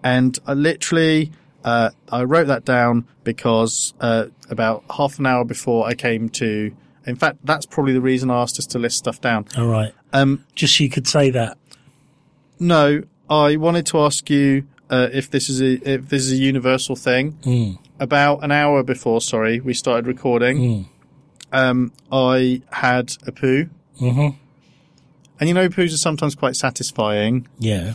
And 0.04 0.38
I 0.46 0.54
literally, 0.54 1.32
uh, 1.64 1.92
I 2.12 2.24
wrote 2.24 2.48
that 2.48 2.66
down 2.66 3.08
because, 3.24 3.94
uh, 4.00 4.26
about 4.50 4.84
half 4.96 5.20
an 5.20 5.26
hour 5.26 5.46
before 5.46 5.88
I 5.88 5.94
came 5.94 6.30
to, 6.30 6.76
in 7.06 7.16
fact, 7.16 7.40
that's 7.44 7.66
probably 7.66 7.94
the 7.94 8.02
reason 8.02 8.30
I 8.30 8.42
asked 8.42 8.60
us 8.60 8.66
to 8.68 8.80
list 8.80 8.98
stuff 8.98 9.20
down. 9.22 9.46
All 9.58 9.68
right. 9.68 9.94
Um, 10.14 10.46
Just 10.56 10.78
so 10.78 10.84
you 10.84 10.90
could 10.90 11.08
say 11.08 11.30
that. 11.32 11.58
no, 12.60 13.04
I 13.30 13.56
wanted 13.56 13.86
to 13.88 14.00
ask 14.02 14.30
you, 14.30 14.68
uh, 14.90 15.10
if 15.12 15.32
this 15.32 15.50
is 15.50 15.62
a, 15.62 15.74
if 15.90 16.10
this 16.10 16.24
is 16.24 16.34
a 16.34 16.36
universal 16.36 16.96
thing. 16.96 17.34
Mm. 17.44 17.80
About 18.00 18.44
an 18.44 18.52
hour 18.52 18.84
before, 18.84 19.22
sorry, 19.22 19.60
we 19.60 19.74
started 19.74 20.08
recording, 20.08 20.58
Mm. 20.58 20.86
um, 21.52 21.92
I 22.12 22.62
had 22.72 23.16
a 23.28 23.32
poo. 23.32 23.70
hmm 24.00 24.30
And 25.40 25.48
you 25.50 25.54
know, 25.54 25.68
poos 25.70 25.94
are 25.94 25.98
sometimes 25.98 26.36
quite 26.36 26.56
satisfying, 26.56 27.48
Yeah. 27.60 27.94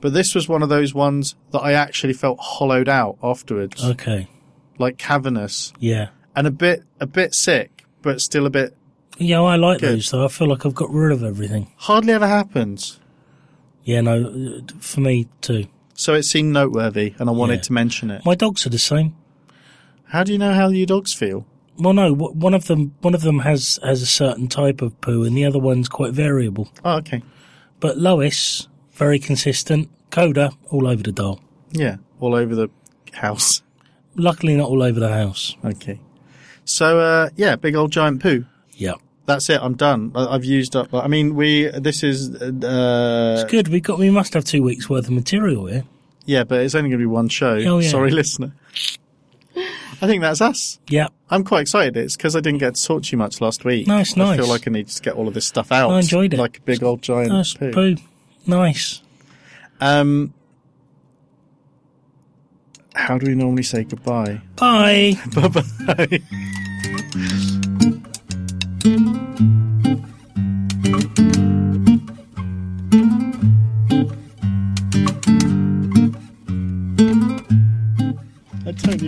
but 0.00 0.12
this 0.14 0.34
was 0.34 0.48
one 0.48 0.62
of 0.62 0.68
those 0.68 0.94
ones 0.94 1.34
that 1.52 1.60
I 1.60 1.72
actually 1.72 2.12
felt 2.14 2.38
hollowed 2.40 2.88
out 2.88 3.18
afterwards, 3.22 3.84
Okay. 3.84 4.28
like 4.78 4.98
cavernous 4.98 5.72
Yeah. 5.78 6.08
and 6.34 6.46
a 6.46 6.50
bit, 6.50 6.82
a 7.00 7.06
bit 7.06 7.34
sick, 7.34 7.84
but 8.02 8.20
still 8.20 8.46
a 8.46 8.50
bit, 8.50 8.74
Yeah, 9.18 9.40
I 9.42 9.56
like 9.56 9.80
Good. 9.80 9.94
those 9.96 10.10
though. 10.10 10.24
I 10.26 10.28
feel 10.28 10.46
like 10.48 10.66
I've 10.66 10.74
got 10.74 10.90
rid 10.90 11.10
of 11.12 11.22
everything. 11.22 11.68
hardly 11.76 12.12
ever 12.12 12.26
happens. 12.26 12.98
Yeah, 13.84 14.02
no, 14.02 14.24
uh, 14.58 14.60
for 14.80 15.00
me 15.00 15.28
too. 15.40 15.66
So 15.94 16.12
it 16.12 16.24
seemed 16.24 16.52
noteworthy 16.52 17.14
and 17.18 17.30
I 17.30 17.32
wanted 17.32 17.54
Yeah. 17.56 17.60
to 17.62 17.72
mention 17.72 18.10
it. 18.10 18.24
My 18.26 18.34
dogs 18.34 18.66
are 18.66 18.70
the 18.70 18.78
same. 18.78 19.14
How 20.08 20.24
do 20.24 20.32
you 20.32 20.38
know 20.38 20.54
how 20.54 20.68
your 20.68 20.86
dogs 20.86 21.12
feel? 21.12 21.46
Well, 21.78 21.92
no, 21.92 22.14
one 22.14 22.54
of 22.54 22.66
them 22.66 22.94
one 23.00 23.14
of 23.14 23.20
them 23.22 23.40
has 23.40 23.78
has 23.82 24.00
a 24.02 24.06
certain 24.06 24.48
type 24.48 24.80
of 24.80 24.98
poo, 25.00 25.24
and 25.24 25.36
the 25.36 25.44
other 25.44 25.58
one's 25.58 25.88
quite 25.88 26.12
variable. 26.12 26.68
Oh, 26.84 26.96
okay. 26.98 27.22
But 27.80 27.98
Lois, 27.98 28.68
very 28.92 29.18
consistent. 29.18 29.90
Coda, 30.10 30.52
all 30.70 30.86
over 30.86 31.02
the 31.02 31.12
doll. 31.12 31.40
Yeah, 31.72 31.96
all 32.20 32.34
over 32.34 32.54
the 32.54 32.68
house. 33.12 33.62
Luckily, 34.14 34.56
not 34.56 34.70
all 34.70 34.82
over 34.82 34.98
the 34.98 35.12
house. 35.12 35.54
Okay. 35.62 36.00
So, 36.64 36.98
uh, 36.98 37.28
yeah, 37.36 37.56
big 37.56 37.74
old 37.76 37.92
giant 37.92 38.22
poo. 38.22 38.46
Yeah, 38.72 38.94
That's 39.26 39.50
it. 39.50 39.60
I'm 39.62 39.74
done. 39.74 40.12
I've 40.14 40.44
used 40.44 40.74
up. 40.74 40.94
I 40.94 41.08
mean, 41.08 41.34
we. 41.34 41.66
This 41.68 42.02
is. 42.02 42.34
Uh, 42.40 43.36
it's 43.40 43.50
good. 43.50 43.68
We 43.68 43.80
got 43.80 43.98
we 43.98 44.10
must 44.10 44.32
have 44.34 44.44
two 44.44 44.62
weeks 44.62 44.88
worth 44.88 45.06
of 45.06 45.12
material 45.12 45.66
here. 45.66 45.84
yeah, 46.24 46.44
but 46.44 46.60
it's 46.62 46.74
only 46.74 46.88
going 46.88 46.98
to 47.00 47.02
be 47.02 47.06
one 47.06 47.28
show. 47.28 47.56
Oh, 47.66 47.78
yeah. 47.80 47.90
Sorry, 47.90 48.10
listener. 48.22 48.54
I 50.00 50.06
think 50.06 50.22
that's 50.22 50.40
us. 50.40 50.78
Yeah, 50.88 51.08
I'm 51.30 51.44
quite 51.44 51.62
excited. 51.62 51.96
It's 51.96 52.16
because 52.16 52.36
I 52.36 52.40
didn't 52.40 52.58
get 52.58 52.74
to 52.74 52.84
talk 52.84 53.04
to 53.04 53.12
you 53.12 53.18
much 53.18 53.40
last 53.40 53.64
week. 53.64 53.86
Nice, 53.86 54.16
nice. 54.16 54.26
I 54.26 54.30
nice. 54.30 54.40
feel 54.40 54.48
like 54.48 54.68
I 54.68 54.70
need 54.70 54.88
to 54.88 55.02
get 55.02 55.14
all 55.14 55.28
of 55.28 55.34
this 55.34 55.46
stuff 55.46 55.72
out. 55.72 55.90
I 55.90 56.00
enjoyed 56.00 56.34
it. 56.34 56.38
Like 56.38 56.58
a 56.58 56.62
big 56.62 56.82
old 56.82 57.02
giant 57.02 57.30
nice 57.30 57.54
poo. 57.54 57.72
poo. 57.72 57.96
Nice. 58.46 59.02
Um, 59.80 60.32
how 62.94 63.18
do 63.18 63.26
we 63.26 63.34
normally 63.34 63.62
say 63.62 63.84
goodbye? 63.84 64.40
Bye. 64.56 65.14
bye 65.34 65.48
bye. 65.48 66.20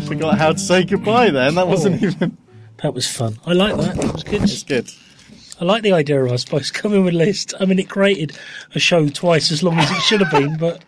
forgot 0.09 0.39
how 0.39 0.53
to 0.53 0.59
say 0.59 0.85
goodbye 0.85 1.31
then. 1.31 1.55
That 1.55 1.69
wasn't 1.69 2.03
Oh. 2.03 2.07
even. 2.07 2.37
That 2.83 2.95
was 2.95 3.07
fun. 3.09 3.39
I 3.45 3.53
like 3.53 3.77
that. 3.77 3.97
That 3.97 4.13
was 4.13 4.25
good. 4.25 4.43
It's 4.43 4.63
good. 4.63 4.89
I 5.61 5.65
like 5.65 5.83
the 5.83 5.93
idea 5.93 6.23
of 6.25 6.31
us 6.31 6.45
both 6.45 6.73
coming 6.73 7.05
with 7.05 7.15
a 7.15 7.17
list. 7.19 7.53
I 7.59 7.65
mean, 7.65 7.79
it 7.81 7.89
created 7.89 8.37
a 8.75 8.79
show 8.79 9.09
twice 9.09 9.51
as 9.51 9.63
long 9.65 9.77
as 9.79 9.91
it 9.91 10.01
should 10.03 10.21
have 10.21 10.31
been, 10.31 10.57
but 10.57 10.85